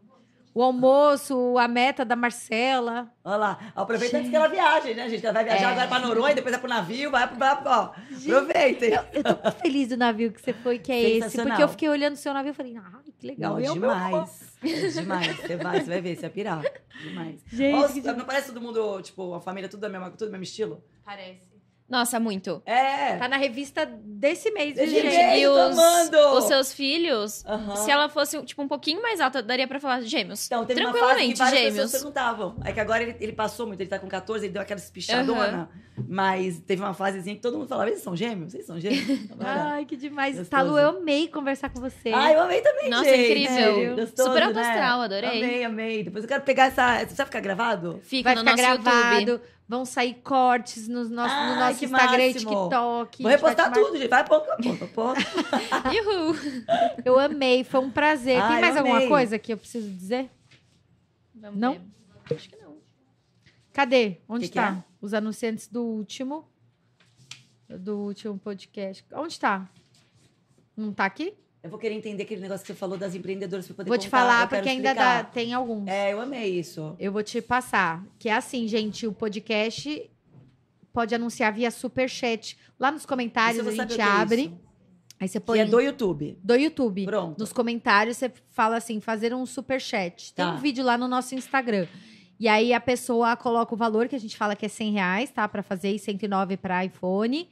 O 0.53 0.61
almoço, 0.61 1.57
a 1.57 1.67
meta 1.67 2.03
da 2.03 2.15
Marcela. 2.15 3.09
Olha 3.23 3.35
lá. 3.37 3.71
Aproveita 3.75 4.17
antes 4.17 4.29
que 4.29 4.35
ela 4.35 4.47
viaje, 4.49 4.93
né, 4.93 5.07
gente? 5.09 5.25
Ela 5.25 5.33
vai 5.33 5.43
viajar 5.45 5.69
É. 5.69 5.71
agora 5.71 5.87
pra 5.87 5.99
Noronha, 5.99 6.35
depois 6.35 6.51
vai 6.53 6.59
pro 6.59 6.69
navio, 6.69 7.09
vai 7.09 7.27
pro. 7.27 7.37
Vai, 7.37 7.55
pro- 7.61 7.69
ó, 7.71 7.91
aproveitem. 8.25 8.91
Eu 9.13 9.23
tô 9.23 9.29
muito 9.43 9.61
feliz 9.61 9.87
do 9.87 9.97
navio 9.97 10.31
que 10.31 10.41
você 10.41 10.51
foi, 10.53 10.77
que 10.79 10.91
é 10.91 11.01
esse. 11.09 11.37
Porque 11.41 11.63
eu 11.63 11.69
fiquei 11.69 11.87
olhando 11.89 12.13
o 12.15 12.17
seu 12.17 12.33
navio 12.33 12.51
e 12.51 12.53
falei, 12.53 12.75
ah, 12.77 12.99
que 13.17 13.27
legal. 13.27 13.53
Não, 13.53 13.59
é 13.59 13.71
demais. 13.73 14.57
É 14.63 14.87
demais. 14.89 15.37
Você 15.37 15.55
vai, 15.55 15.79
você 15.81 15.89
vai 15.89 16.01
ver, 16.01 16.15
você 16.15 16.21
vai 16.21 16.29
pirar. 16.29 16.63
Demais. 17.01 17.41
Gente, 17.51 18.01
não 18.01 18.25
parece 18.25 18.47
todo 18.47 18.59
mundo, 18.61 19.01
tipo, 19.01 19.33
a 19.33 19.39
família 19.41 19.69
tudo 19.69 19.79
do 19.81 19.89
mesmo, 19.89 20.09
tudo 20.11 20.25
do 20.25 20.31
mesmo 20.31 20.43
estilo? 20.43 20.83
Parece. 21.05 21.50
Nossa, 21.91 22.21
muito. 22.21 22.61
É. 22.65 23.17
Tá 23.17 23.27
na 23.27 23.35
revista 23.35 23.85
desse 23.85 24.49
mês, 24.51 24.75
Desse 24.75 24.91
gente? 24.95 25.07
mês. 25.07 25.41
E 25.41 25.45
os, 25.47 25.57
amando! 25.57 26.17
os 26.37 26.45
seus 26.45 26.71
filhos, 26.71 27.43
se 27.83 27.91
ela 27.91 28.07
fosse, 28.07 28.41
tipo, 28.43 28.61
um 28.61 28.67
pouquinho 28.69 29.01
mais 29.01 29.19
alta, 29.19 29.41
daria 29.43 29.67
pra 29.67 29.77
falar 29.77 29.99
gêmeos. 30.01 30.45
Então, 30.45 30.65
teve 30.65 30.79
uma 30.79 30.93
fase 30.93 31.21
que 31.27 31.33
Tranquilamente, 31.33 31.57
gêmeos. 31.73 31.91
perguntavam. 31.91 32.55
É 32.63 32.71
que 32.71 32.79
agora 32.79 33.03
ele, 33.03 33.17
ele 33.19 33.33
passou 33.33 33.67
muito, 33.67 33.81
ele 33.81 33.89
tá 33.89 33.99
com 33.99 34.07
14, 34.07 34.45
ele 34.45 34.53
deu 34.53 34.61
aquela 34.61 34.79
espichadona. 34.79 35.69
Mas 36.07 36.59
teve 36.61 36.81
uma 36.81 36.93
fasezinha 36.93 37.35
que 37.35 37.41
todo 37.41 37.57
mundo 37.57 37.67
falava, 37.67 37.89
eles 37.89 38.01
são 38.01 38.15
gêmeos? 38.15 38.53
Vocês 38.53 38.65
são 38.65 38.79
gêmeos? 38.79 39.19
Ai, 39.39 39.83
que 39.85 39.97
demais. 39.97 40.37
Gostoso. 40.37 40.49
Talu, 40.49 40.77
eu 40.79 40.89
amei 40.97 41.27
conversar 41.27 41.69
com 41.69 41.81
você. 41.81 42.09
Ai, 42.13 42.35
eu 42.35 42.41
amei 42.41 42.61
também, 42.61 42.89
Nossa, 42.89 43.03
gente. 43.03 43.25
incrível. 43.43 43.95
Gostoso, 43.97 44.29
Super 44.29 44.43
alto 44.43 44.55
né? 44.55 44.61
astral, 44.61 45.01
adorei. 45.01 45.29
Amei, 45.43 45.63
amei. 45.65 46.03
Depois 46.03 46.23
eu 46.23 46.27
quero 46.29 46.43
pegar 46.43 46.67
essa... 46.67 46.99
Precisa 47.01 47.25
ficar 47.25 47.41
gravado? 47.41 47.99
Fica 48.01 48.33
Vai 48.33 48.35
no 48.35 48.49
ficar 48.49 48.51
nosso 48.73 48.81
gravado. 48.83 49.19
YouTube. 49.31 49.41
Vão 49.71 49.85
sair 49.85 50.15
cortes 50.15 50.89
no 50.89 51.05
nosso, 51.07 51.33
no 51.33 51.53
Ai, 51.53 51.59
nosso 51.59 51.79
que 51.79 51.85
Instagram 51.85 52.25
e. 52.27 52.33
TikTok. 52.33 53.23
Vou 53.23 53.31
repostar 53.31 53.71
tudo, 53.71 53.97
gente. 53.97 54.09
Vai 54.09 54.25
ponto 54.25 54.49
a 54.51 54.87
ponto. 54.87 55.21
Yuhu! 55.95 56.35
Eu 57.05 57.17
amei, 57.17 57.63
foi 57.63 57.79
um 57.79 57.89
prazer. 57.89 58.37
Ai, 58.41 58.51
Tem 58.51 58.61
mais 58.63 58.75
eu 58.75 58.79
alguma 58.79 58.97
amei. 58.97 59.07
coisa 59.07 59.39
que 59.39 59.53
eu 59.53 59.57
preciso 59.57 59.89
dizer? 59.89 60.29
Vamos 61.33 61.57
Não? 61.57 61.71
ver. 61.71 62.35
Acho 62.35 62.49
que 62.49 62.57
não. 62.57 62.79
Cadê? 63.71 64.17
Onde 64.27 64.47
Que 64.47 64.49
que 64.49 64.55
tá? 64.59 64.83
Os 64.99 65.13
anunciantes 65.13 65.69
do 65.69 65.81
último. 65.81 66.45
Do 67.69 67.97
último 67.99 68.37
podcast. 68.37 69.05
Onde 69.13 69.39
tá? 69.39 69.69
Não 70.75 70.91
tá 70.91 71.05
aqui? 71.05 71.33
Eu 71.63 71.69
vou 71.69 71.77
querer 71.77 71.93
entender 71.93 72.23
aquele 72.23 72.41
negócio 72.41 72.65
que 72.65 72.71
você 72.73 72.77
falou 72.77 72.97
das 72.97 73.13
empreendedoras 73.13 73.67
pra 73.67 73.75
poder 73.75 73.87
Vou 73.89 73.97
te 73.97 74.05
contar, 74.07 74.17
falar, 74.19 74.47
porque 74.49 74.67
ainda 74.69 74.93
dá, 74.93 75.23
tem 75.23 75.53
alguns. 75.53 75.87
É, 75.87 76.11
eu 76.11 76.19
amei 76.19 76.49
isso. 76.59 76.95
Eu 76.99 77.11
vou 77.11 77.21
te 77.21 77.39
passar. 77.41 78.03
Que 78.17 78.29
é 78.29 78.33
assim, 78.33 78.67
gente, 78.67 79.05
o 79.05 79.13
podcast 79.13 80.09
pode 80.91 81.13
anunciar 81.13 81.53
via 81.53 81.69
superchat. 81.69 82.57
Lá 82.79 82.91
nos 82.91 83.05
comentários 83.05 83.65
a 83.67 83.71
gente 83.71 83.95
que 83.95 84.01
é 84.01 84.03
abre. 84.03 84.53
Aí 85.19 85.27
você 85.27 85.39
Que 85.39 85.45
põe 85.45 85.59
é 85.59 85.65
do 85.65 85.79
YouTube. 85.79 86.35
do 86.43 86.55
YouTube. 86.55 87.05
Pronto. 87.05 87.37
Nos 87.39 87.53
comentários 87.53 88.17
você 88.17 88.31
fala 88.49 88.77
assim, 88.77 88.99
fazer 88.99 89.31
um 89.35 89.45
superchat. 89.45 90.33
Tem 90.33 90.43
Tá. 90.43 90.53
um 90.53 90.57
vídeo 90.57 90.83
lá 90.83 90.97
no 90.97 91.07
nosso 91.07 91.35
Instagram. 91.35 91.85
E 92.39 92.47
aí 92.47 92.73
a 92.73 92.79
pessoa 92.81 93.35
coloca 93.35 93.71
o 93.75 93.77
valor 93.77 94.07
que 94.07 94.15
a 94.15 94.19
gente 94.19 94.35
fala 94.35 94.55
que 94.55 94.65
é 94.65 94.69
100 94.69 94.93
reais, 94.93 95.29
tá? 95.29 95.47
Pra 95.47 95.61
fazer 95.61 95.91
e 95.91 95.99
109 95.99 96.57
para 96.57 96.83
iPhone. 96.83 97.47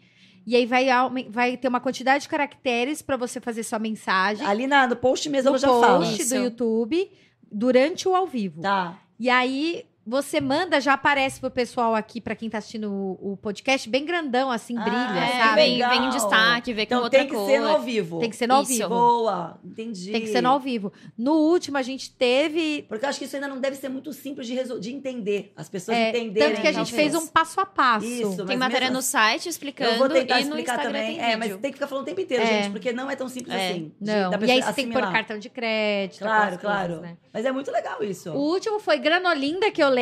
E 0.49 0.55
aí 0.55 0.65
vai, 0.65 0.87
vai 1.29 1.57
ter 1.57 1.67
uma 1.67 1.79
quantidade 1.79 2.23
de 2.23 2.27
caracteres 2.27 3.03
pra 3.03 3.15
você 3.15 3.39
fazer 3.39 3.61
sua 3.61 3.77
mensagem. 3.77 4.43
Ali 4.47 4.65
na, 4.65 4.87
no 4.87 4.95
post 4.95 5.29
mesmo 5.29 5.51
no 5.51 5.57
ela 5.57 5.59
já 5.59 5.67
post 5.67 6.23
Isso. 6.23 6.33
do 6.33 6.41
YouTube 6.41 7.11
durante 7.51 8.09
o 8.09 8.15
ao 8.15 8.25
vivo. 8.25 8.59
Tá. 8.59 8.97
E 9.19 9.29
aí 9.29 9.85
você 10.09 10.41
manda, 10.41 10.81
já 10.81 10.93
aparece 10.93 11.39
pro 11.39 11.51
pessoal 11.51 11.93
aqui, 11.95 12.19
pra 12.19 12.35
quem 12.35 12.49
tá 12.49 12.57
assistindo 12.57 12.91
o, 12.91 13.33
o 13.33 13.37
podcast, 13.37 13.87
bem 13.89 14.05
grandão, 14.05 14.49
assim, 14.51 14.75
Ah, 14.77 14.81
brilha, 14.83 15.19
É, 15.25 15.39
sabe? 15.43 15.55
vem, 15.55 15.87
vem 15.87 16.05
em 16.05 16.09
destaque, 16.09 16.73
vê 16.73 16.85
com 16.85 16.93
Então 16.95 17.03
outra 17.03 17.19
tem 17.19 17.27
que 17.29 17.35
cor. 17.35 17.47
ser 17.47 17.59
no 17.59 17.67
ao 17.69 17.81
vivo. 17.81 18.19
Tem 18.19 18.29
que 18.29 18.35
ser 18.35 18.47
no 18.47 18.55
ao 18.55 18.61
Isso. 18.63 18.73
vivo. 18.73 18.89
Boa, 18.89 19.59
entendi. 19.63 20.11
Tem 20.11 20.21
que 20.21 20.27
ser 20.27 20.41
no 20.41 20.49
ao 20.49 20.59
vivo. 20.59 20.91
No 21.17 21.33
último, 21.33 21.77
a 21.77 21.81
gente 21.81 22.11
teve. 22.11 22.85
Porque 22.89 23.05
eu 23.05 23.09
acho 23.09 23.19
que 23.19 23.25
isso 23.25 23.35
ainda 23.35 23.47
não 23.47 23.59
deve 23.59 23.75
ser 23.75 23.89
muito 23.89 24.11
simples 24.13 24.47
de, 24.47 24.53
resol- 24.55 24.79
de 24.79 24.91
entender. 24.93 25.53
As 25.55 25.69
pessoas 25.69 25.97
é, 25.97 26.09
entenderem. 26.09 26.49
tanto 26.49 26.61
que 26.61 26.67
a 26.67 26.71
gente 26.71 26.89
talvez. 26.91 27.11
fez 27.11 27.23
um 27.23 27.27
passo 27.27 27.59
a 27.61 27.65
passo. 27.65 28.05
Isso, 28.05 28.45
Tem 28.45 28.57
matéria 28.57 28.87
mesmo 28.87 28.95
no 28.97 29.01
site 29.01 29.47
explicando 29.49 29.91
Eu 29.91 29.97
vou 29.97 30.09
tentar 30.09 30.39
e 30.39 30.43
no 30.45 30.49
explicar 30.49 30.73
Instagram 30.77 30.99
também. 30.99 31.17
tem 31.17 31.25
É, 31.31 31.35
mas 31.35 31.49
tem 31.57 31.71
que 31.71 31.73
ficar 31.73 31.87
falando 31.87 32.03
o 32.03 32.05
tempo 32.07 32.21
inteiro, 32.21 32.43
É. 32.43 32.47
gente, 32.63 32.71
porque 32.71 32.91
não 32.91 33.09
é 33.11 33.15
tão 33.15 33.29
simples 33.29 33.55
É. 33.55 33.69
assim. 33.69 33.91
de- 34.01 34.11
Não, 34.11 34.31
e 34.47 34.51
aí 34.51 34.61
você 34.63 34.73
tem 34.73 34.87
que 34.87 34.93
pôr 34.93 35.11
cartão 35.11 35.37
de 35.37 35.49
crédito. 35.49 36.19
Claro, 36.19 36.57
claro. 36.57 36.87
coisas, 36.95 37.01
né? 37.01 37.17
Mas 37.31 37.45
é 37.45 37.51
muito 37.51 37.71
legal 37.71 38.03
isso. 38.03 38.31
O 38.31 38.37
último 38.39 38.79
foi 38.79 38.97
Granolinda, 38.97 39.69
que 39.71 39.81
eu 39.83 39.89
lembro, 39.89 39.98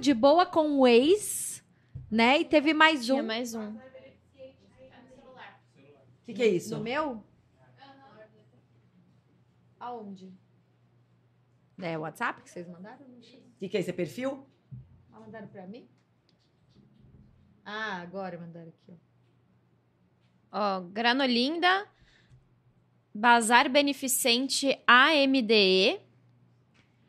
de 0.00 0.14
boa 0.14 0.46
com 0.46 0.78
o 0.78 0.86
ex, 0.86 1.64
né? 2.10 2.40
E 2.40 2.44
teve 2.44 2.72
mais 2.72 3.04
Tinha 3.04 3.22
um. 3.22 3.26
mais 3.26 3.54
um. 3.54 3.70
O 3.70 3.80
que, 6.24 6.34
que 6.34 6.42
é 6.42 6.48
isso? 6.48 6.76
No 6.76 6.82
meu? 6.82 7.24
Aonde? 9.78 10.32
É 11.80 11.96
o 11.96 12.02
WhatsApp 12.02 12.42
que 12.42 12.50
vocês 12.50 12.68
mandaram? 12.68 13.04
O 13.04 13.58
que, 13.58 13.68
que 13.68 13.76
é 13.76 13.80
isso? 13.80 13.90
É 13.90 13.92
perfil? 13.92 14.46
Ah, 15.12 15.20
mandaram 15.20 15.48
pra 15.48 15.66
mim? 15.66 15.88
Ah, 17.64 17.96
agora 18.02 18.38
mandaram 18.38 18.68
aqui, 18.68 18.92
ó. 18.92 19.10
Ó, 20.52 20.80
Granolinda, 20.80 21.86
Bazar 23.14 23.70
Beneficente 23.70 24.78
AMDE 24.86 26.00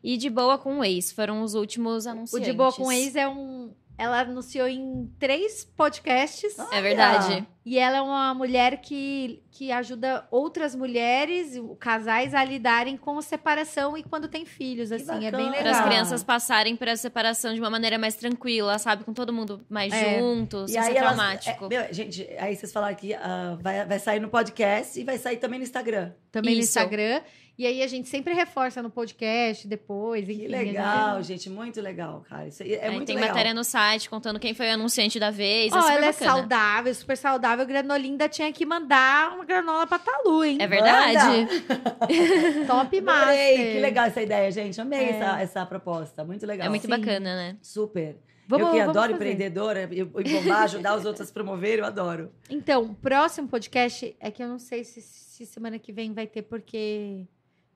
e 0.02 0.16
De 0.16 0.28
Boa 0.30 0.58
com 0.58 0.78
o 0.78 0.84
Ex. 0.84 1.12
Foram 1.12 1.42
os 1.42 1.54
últimos 1.54 2.06
O 2.06 2.10
anunciantes. 2.10 2.46
De 2.48 2.52
Boa 2.54 2.72
com 2.72 2.90
Ex 2.90 3.14
é 3.16 3.28
um. 3.28 3.72
Ela 3.98 4.22
anunciou 4.22 4.66
em 4.66 5.08
três 5.18 5.64
podcasts. 5.64 6.56
É 6.72 6.80
verdade. 6.80 7.46
E 7.64 7.78
ela 7.78 7.98
é 7.98 8.00
uma 8.00 8.34
mulher 8.34 8.80
que, 8.80 9.40
que 9.52 9.70
ajuda 9.70 10.26
outras 10.30 10.74
mulheres, 10.74 11.52
casais, 11.78 12.34
a 12.34 12.42
lidarem 12.42 12.96
com 12.96 13.16
a 13.18 13.22
separação 13.22 13.96
e 13.96 14.02
quando 14.02 14.26
tem 14.26 14.44
filhos, 14.44 14.88
Que 14.88 14.94
assim, 14.96 15.24
é 15.26 15.30
bem 15.30 15.44
legal. 15.50 15.62
Para 15.62 15.70
as 15.70 15.84
crianças 15.84 16.24
passarem 16.24 16.74
por 16.74 16.88
essa 16.88 17.02
separação 17.02 17.54
de 17.54 17.60
uma 17.60 17.70
maneira 17.70 17.96
mais 17.98 18.16
tranquila, 18.16 18.76
sabe? 18.78 19.04
Com 19.04 19.12
todo 19.12 19.32
mundo 19.32 19.64
mais 19.68 19.92
É. 19.92 20.18
junto, 20.18 20.66
sem 20.66 20.80
E 20.80 20.82
ser 20.82 20.90
aí 20.90 20.96
elas- 20.96 21.14
traumático. 21.14 21.64
é, 21.66 21.68
meu, 21.68 21.94
gente, 21.94 22.28
aí 22.38 22.56
vocês 22.56 22.72
falaram 22.72 22.96
que 22.96 23.14
ah, 23.14 23.56
vai, 23.60 23.84
vai 23.86 23.98
sair 24.00 24.18
no 24.18 24.28
podcast 24.28 24.98
e 24.98 25.04
vai 25.04 25.18
sair 25.18 25.36
também 25.36 25.60
no 25.60 25.64
Instagram. 25.64 26.10
Também 26.32 26.54
no 26.54 26.60
Isso. 26.60 26.70
Instagram. 26.70 27.20
E 27.58 27.66
aí 27.66 27.82
a 27.82 27.86
gente 27.86 28.08
sempre 28.08 28.32
reforça 28.32 28.82
no 28.82 28.88
podcast 28.90 29.68
depois, 29.68 30.24
enfim. 30.28 30.34
Que 30.40 30.48
gente- 30.48 30.50
legal, 30.66 31.22
gente, 31.22 31.50
muito 31.50 31.80
legal, 31.82 32.24
cara. 32.28 32.48
Isso 32.48 32.62
é 32.62 32.86
Aí 32.86 32.90
muito 32.90 33.06
tem 33.06 33.14
legal. 33.14 33.30
matéria 33.30 33.52
no 33.54 33.62
site 33.62 34.08
contando 34.08 34.40
quem 34.40 34.54
foi 34.54 34.68
o 34.68 34.72
anunciante 34.72 35.20
da 35.20 35.30
vez. 35.30 35.70
Ó, 35.72 35.76
é 35.78 35.80
super 35.82 35.92
ela 35.94 36.06
é 36.06 36.12
bacana. 36.12 36.30
saudável, 36.32 36.94
super 36.94 37.16
saudável. 37.16 37.66
Granolinda 37.66 38.28
tinha 38.28 38.50
que 38.52 38.64
mandar 38.64 39.34
uma 39.34 39.44
granola 39.44 39.86
pra 39.86 39.98
Talu, 39.98 40.42
hein? 40.44 40.56
É 40.60 40.66
verdade. 40.66 41.46
Top 42.66 42.98
Adorei, 42.98 43.00
master. 43.02 43.72
que 43.74 43.80
legal 43.80 44.06
essa 44.06 44.22
ideia, 44.22 44.50
gente. 44.50 44.80
Amei 44.80 44.98
É. 45.00 45.10
essa, 45.10 45.40
essa 45.42 45.66
proposta. 45.66 46.24
Muito 46.24 46.46
legal. 46.46 46.66
É 46.66 46.70
muito 46.70 46.82
Sim. 46.82 46.88
bacana, 46.88 47.36
né? 47.36 47.56
Super. 47.62 48.16
Vamos, 48.48 48.68
eu 48.68 48.72
que 48.74 48.80
adoro 48.80 48.96
fazer. 49.00 49.14
empreendedora 49.14 49.88
e 49.92 50.04
bombar, 50.04 50.62
ajudar 50.64 50.96
os 50.96 51.04
outros 51.04 51.22
a 51.22 51.26
se 51.26 51.32
promoverem, 51.32 51.78
eu 51.78 51.84
adoro. 51.86 52.30
Então, 52.50 52.82
o 52.82 52.94
próximo 52.94 53.46
podcast 53.48 54.14
é 54.18 54.30
que 54.30 54.42
eu 54.42 54.48
não 54.48 54.58
sei 54.58 54.84
se, 54.84 55.00
se 55.00 55.46
semana 55.46 55.78
que 55.78 55.92
vem 55.92 56.12
vai 56.12 56.26
ter, 56.26 56.42
porque 56.42 57.24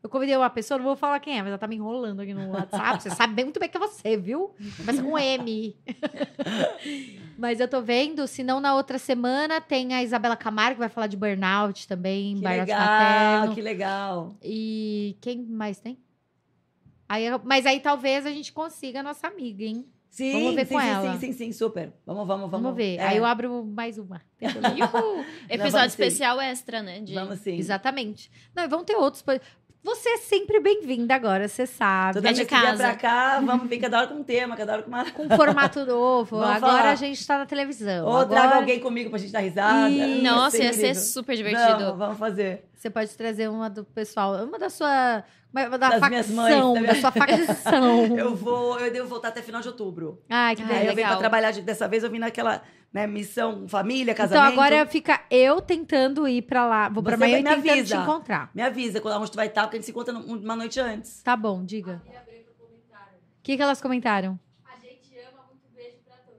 eu 0.06 0.10
convidei 0.10 0.36
uma 0.36 0.48
pessoa, 0.48 0.78
não 0.78 0.84
vou 0.84 0.94
falar 0.94 1.18
quem 1.18 1.36
é, 1.36 1.38
mas 1.38 1.48
ela 1.48 1.58
tá 1.58 1.66
me 1.66 1.74
enrolando 1.74 2.20
aqui 2.20 2.32
no 2.32 2.52
WhatsApp. 2.52 3.02
Você 3.02 3.10
sabe 3.10 3.34
bem 3.34 3.44
muito 3.44 3.58
bem 3.58 3.68
que 3.68 3.76
é 3.76 3.80
você, 3.80 4.16
viu? 4.16 4.54
Começa 4.76 5.02
com 5.02 5.18
M. 5.18 5.76
mas 7.36 7.58
eu 7.58 7.66
tô 7.66 7.82
vendo, 7.82 8.26
se 8.28 8.44
não 8.44 8.60
na 8.60 8.74
outra 8.76 8.98
semana 8.98 9.60
tem 9.60 9.94
a 9.94 10.02
Isabela 10.04 10.36
Camargo, 10.36 10.74
que 10.74 10.80
vai 10.80 10.88
falar 10.88 11.08
de 11.08 11.16
burnout 11.16 11.88
também, 11.88 12.36
Que 12.36 12.40
burnout 12.42 12.60
legal, 12.60 12.80
materno. 12.80 13.54
que 13.54 13.60
legal. 13.60 14.36
E 14.42 15.16
quem 15.20 15.42
mais 15.44 15.80
tem? 15.80 15.98
Aí, 17.08 17.24
mas 17.44 17.66
aí 17.66 17.80
talvez 17.80 18.24
a 18.26 18.30
gente 18.30 18.52
consiga 18.52 19.00
a 19.00 19.02
nossa 19.02 19.26
amiga, 19.26 19.64
hein? 19.64 19.84
Sim, 20.08 20.32
Vamos 20.32 20.54
ver 20.54 20.66
sim, 20.66 20.74
com 20.74 20.80
sim, 20.80 20.86
ela. 20.86 21.12
sim, 21.12 21.18
sim, 21.18 21.32
sim, 21.32 21.52
super. 21.52 21.92
Vamos, 22.06 22.26
vamos, 22.26 22.50
vamos. 22.50 22.62
Vamos, 22.62 22.74
ver. 22.74 22.96
É, 22.96 23.06
Aí 23.08 23.16
eu 23.18 23.24
abro 23.26 23.64
mais 23.66 23.98
uma. 23.98 24.22
Episódio 25.50 25.90
sim. 25.90 26.02
especial 26.02 26.40
extra, 26.40 26.82
né? 26.82 27.00
De... 27.00 27.12
Vamos 27.12 27.40
sim. 27.40 27.58
Exatamente. 27.58 28.30
Não, 28.54 28.66
vão 28.66 28.82
ter 28.82 28.96
outros. 28.96 29.22
Você 29.82 30.08
é 30.08 30.16
sempre 30.16 30.58
bem-vinda 30.58 31.14
agora, 31.14 31.46
você 31.46 31.64
sabe. 31.64 32.14
Toda 32.14 32.28
É 32.28 32.32
vez 32.32 32.38
de 32.40 32.44
que 32.44 32.54
vier 32.56 32.70
casa. 32.70 32.82
pra 32.82 32.96
cá, 32.96 33.40
vamos 33.40 33.68
vir 33.68 33.78
cada 33.78 33.98
hora 33.98 34.06
com 34.08 34.14
um 34.14 34.22
tema, 34.24 34.56
cada 34.56 34.72
hora 34.72 34.82
com 34.82 34.88
uma... 34.88 35.08
Com 35.12 35.28
formato 35.28 35.86
novo. 35.86 36.38
Vamos 36.40 36.56
agora 36.56 36.78
falar. 36.78 36.90
a 36.90 36.94
gente 36.96 37.24
tá 37.24 37.38
na 37.38 37.46
televisão. 37.46 38.04
Ou 38.04 38.16
agora 38.16 38.40
traga 38.40 38.56
alguém 38.56 38.80
comigo 38.80 39.10
pra 39.10 39.18
gente 39.20 39.30
dar 39.30 39.38
risada. 39.40 39.88
Ih, 39.88 40.22
Nossa, 40.22 40.56
ia 40.58 40.72
ser 40.72 40.88
incrível. 40.88 41.02
super 41.02 41.36
divertido. 41.36 41.78
Vamos, 41.78 41.98
vamos 41.98 42.18
fazer. 42.18 42.64
Você 42.74 42.90
pode 42.90 43.10
trazer 43.16 43.48
uma 43.48 43.70
do 43.70 43.84
pessoal. 43.84 44.34
Uma 44.44 44.58
da 44.58 44.68
sua. 44.68 45.22
Uma 45.54 45.78
da 45.78 45.88
Das 45.90 46.00
facção. 46.00 46.08
minhas 46.10 46.30
mães, 46.30 46.54
da 46.56 46.60
da 46.72 46.80
minha- 46.80 46.94
sua 47.00 47.12
facção. 47.12 48.06
Eu 48.18 48.34
vou, 48.34 48.80
eu 48.80 48.92
devo 48.92 49.08
voltar 49.08 49.28
até 49.28 49.40
final 49.40 49.60
de 49.60 49.68
outubro. 49.68 50.20
Ai, 50.28 50.56
que 50.56 50.62
Ai, 50.62 50.68
Aí 50.68 50.76
eu 50.88 50.94
venho 50.94 50.94
pra 50.94 51.04
legal. 51.06 51.18
trabalhar, 51.18 51.50
de- 51.52 51.62
dessa 51.62 51.86
vez 51.86 52.02
eu 52.02 52.10
vim 52.10 52.18
naquela 52.18 52.60
né, 52.96 53.06
missão 53.06 53.68
família, 53.68 54.12
Então 54.12 54.26
casamento. 54.26 54.52
agora 54.58 54.86
fica 54.86 55.20
eu 55.30 55.60
tentando 55.60 56.26
ir 56.26 56.40
pra 56.42 56.66
lá. 56.66 56.88
Vou 56.88 57.02
pra 57.02 57.12
Você 57.16 57.26
Miami 57.26 57.42
me 57.42 57.48
tentando 57.50 57.62
te 57.64 57.70
avisa. 57.70 57.96
encontrar. 57.96 58.50
Me 58.54 58.62
avisa 58.62 59.00
quando 59.02 59.20
onde 59.20 59.30
tu 59.30 59.36
vai 59.36 59.48
estar, 59.48 59.62
porque 59.64 59.76
a 59.76 59.78
gente 59.78 59.84
se 59.84 59.90
encontra 59.92 60.14
uma 60.14 60.56
noite 60.56 60.80
antes. 60.80 61.22
Tá 61.22 61.36
bom, 61.36 61.62
diga. 61.62 62.00
O 62.06 63.42
que, 63.42 63.56
que 63.56 63.62
elas 63.62 63.80
comentaram? 63.80 64.38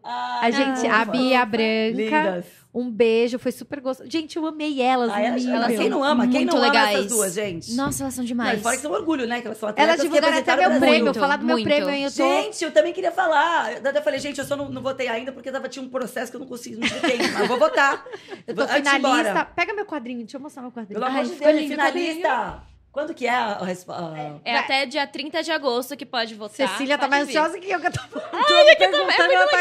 Ah, 0.03 0.39
A 0.43 0.51
gente, 0.51 0.87
a 0.87 1.03
Bia 1.05 1.31
e 1.31 1.35
a 1.35 1.45
Branca, 1.45 1.91
Lindas. 1.95 2.45
Um 2.73 2.91
beijo, 2.91 3.39
foi 3.39 3.51
super 3.51 3.79
gostoso. 3.79 4.09
Gente, 4.09 4.35
eu 4.37 4.45
amei 4.45 4.81
elas. 4.81 5.09
Ah, 5.11 5.21
elas, 5.21 5.45
elas- 5.45 5.75
quem 5.75 5.89
não 5.89 6.03
ama? 6.03 6.27
Quem 6.27 6.41
Muito 6.41 6.51
não 6.51 6.57
ama 6.57 6.67
legais. 6.67 6.97
essas 6.99 7.07
duas, 7.07 7.33
gente? 7.33 7.73
Nossa, 7.73 8.03
elas 8.03 8.13
são 8.13 8.21
Não, 8.21 8.27
demais. 8.27 8.59
e 8.59 8.61
fora 8.61 8.75
que 8.75 8.81
são 8.81 8.91
orgulho, 8.91 9.25
né? 9.25 9.41
Que 9.41 9.47
elas 9.47 9.57
são 9.57 9.69
atletas 9.69 9.89
Elas 9.89 10.01
que 10.01 10.07
divulgaram 10.07 10.37
até 10.37 10.55
meu 10.69 10.79
prêmio. 10.79 11.13
Falar 11.13 11.37
do 11.37 11.45
meu 11.45 11.55
muito. 11.55 11.65
prêmio 11.65 11.87
aí, 11.89 12.03
eu 12.03 12.11
tô. 12.11 12.15
Gente, 12.17 12.63
eu 12.63 12.71
também 12.71 12.93
queria 12.93 13.11
falar. 13.11 13.73
Eu 13.73 13.89
até 13.89 14.01
falei, 14.01 14.19
gente, 14.19 14.37
eu 14.39 14.45
só 14.45 14.55
não, 14.55 14.69
não 14.69 14.81
votei 14.81 15.07
ainda 15.07 15.31
porque 15.31 15.51
tava, 15.51 15.67
tinha 15.67 15.83
um 15.83 15.89
processo 15.89 16.31
que 16.31 16.35
eu 16.35 16.39
não 16.41 16.47
consegui, 16.47 16.75
não. 16.75 16.87
Mas 16.87 17.39
eu 17.41 17.47
vou 17.47 17.57
votar. 17.57 18.05
Eu 18.45 18.53
tô 18.55 18.61
Antes 18.61 18.75
de 18.75 18.81
finalista. 18.83 18.97
embora. 19.29 19.45
Pega 19.45 19.73
meu 19.73 19.85
quadrinho, 19.85 20.19
deixa 20.19 20.37
eu 20.37 20.41
mostrar 20.41 20.61
meu 20.61 20.71
quadrinho. 20.71 20.99
Pelo 20.99 21.05
amor 21.05 21.19
Ai, 21.19 21.23
de 21.25 21.31
ficou 21.31 21.47
Deus, 21.47 21.59
lindo, 21.61 21.71
finalista. 21.71 22.63
Quando 22.91 23.13
que 23.13 23.27
é 23.27 23.29
a, 23.31 23.63
resposta? 23.63 24.41
É 24.43 24.57
até 24.57 24.85
dia 24.85 25.05
30 25.05 25.41
de 25.43 25.51
agosto 25.51 25.95
que 25.95 26.05
pode 26.05 26.33
votar. 26.35 26.67
Cecília 26.69 26.97
tá 26.97 27.07
mais 27.07 27.27
vir. 27.27 27.37
ansiosa 27.37 27.59
que 27.59 27.69
eu 27.69 27.79
que 27.79 27.87
eu 27.87 27.91
tô 27.91 27.99
Ai, 28.33 28.69
aqui 28.69 28.75
perguntando, 28.77 29.31
ela 29.33 29.47
tá. 29.47 29.57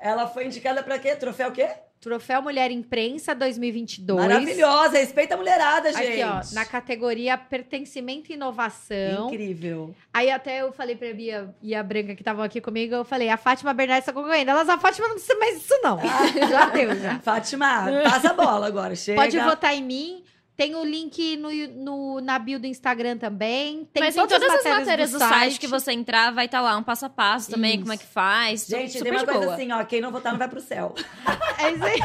Ela 0.00 0.26
foi 0.26 0.46
indicada 0.46 0.82
pra 0.82 0.98
quê? 0.98 1.16
Troféu 1.16 1.48
o 1.48 1.52
quê? 1.52 1.68
Troféu 2.00 2.40
Mulher 2.40 2.70
Imprensa 2.70 3.34
2022. 3.34 4.20
Maravilhosa. 4.20 4.98
Respeita 4.98 5.34
a 5.34 5.36
mulherada, 5.36 5.92
gente. 5.92 6.22
Aqui, 6.22 6.22
ó, 6.22 6.54
na 6.54 6.64
categoria 6.64 7.36
Pertencimento 7.36 8.30
e 8.30 8.34
Inovação. 8.34 9.26
Incrível. 9.26 9.94
Aí 10.12 10.30
até 10.30 10.62
eu 10.62 10.72
falei 10.72 10.94
pra 10.94 11.12
Bia 11.12 11.54
e 11.60 11.74
a 11.74 11.82
Branca 11.82 12.14
que 12.14 12.20
estavam 12.22 12.44
aqui 12.44 12.60
comigo, 12.60 12.94
eu 12.94 13.04
falei, 13.04 13.28
a 13.28 13.36
Fátima 13.36 13.74
Bernardes 13.74 14.06
tá 14.06 14.12
concorrendo. 14.12 14.50
Elas, 14.50 14.68
a 14.68 14.78
Fátima 14.78 15.08
não 15.08 15.14
precisa 15.14 15.38
mais 15.38 15.58
disso, 15.60 15.74
não. 15.82 15.98
já 16.48 16.66
deu, 16.70 16.94
já. 17.00 17.18
Fátima, 17.20 17.86
passa 18.04 18.30
a 18.30 18.34
bola 18.34 18.66
agora. 18.66 18.94
Chega. 18.94 19.20
Pode 19.20 19.38
votar 19.38 19.74
em 19.74 19.82
mim. 19.82 20.24
Tem 20.58 20.74
o 20.74 20.84
link 20.84 21.36
no, 21.36 21.50
no- 21.84 22.20
na 22.20 22.36
bio 22.38 22.58
do 22.58 22.66
Instagram 22.66 23.16
também. 23.16 23.88
Tem 23.92 24.02
Mas 24.02 24.16
em 24.16 24.18
todas 24.18 24.42
as 24.42 24.64
matérias 24.64 25.12
do, 25.12 25.18
site. 25.20 25.30
site 25.30 25.60
que 25.60 25.68
você 25.68 25.92
entrar, 25.92 26.32
vai 26.32 26.46
estar 26.46 26.60
lá 26.60 26.76
um 26.76 26.82
passo 26.82 27.06
a 27.06 27.08
passo 27.08 27.48
também, 27.50 27.74
Isso. 27.74 27.80
como 27.82 27.92
é 27.92 27.96
que 27.96 28.04
faz. 28.06 28.66
Gente, 28.66 29.00
tem 29.00 29.12
uma 29.12 29.24
coisa 29.24 29.40
boa. 29.40 29.54
assim, 29.54 29.70
ó. 29.70 29.84
Quem 29.84 30.00
não 30.00 30.10
votar 30.10 30.32
não 30.32 30.38
vai 30.38 30.48
pro 30.48 30.60
céu. 30.60 30.94
É 31.58 31.70
isso 31.72 31.84
aí. 31.84 32.00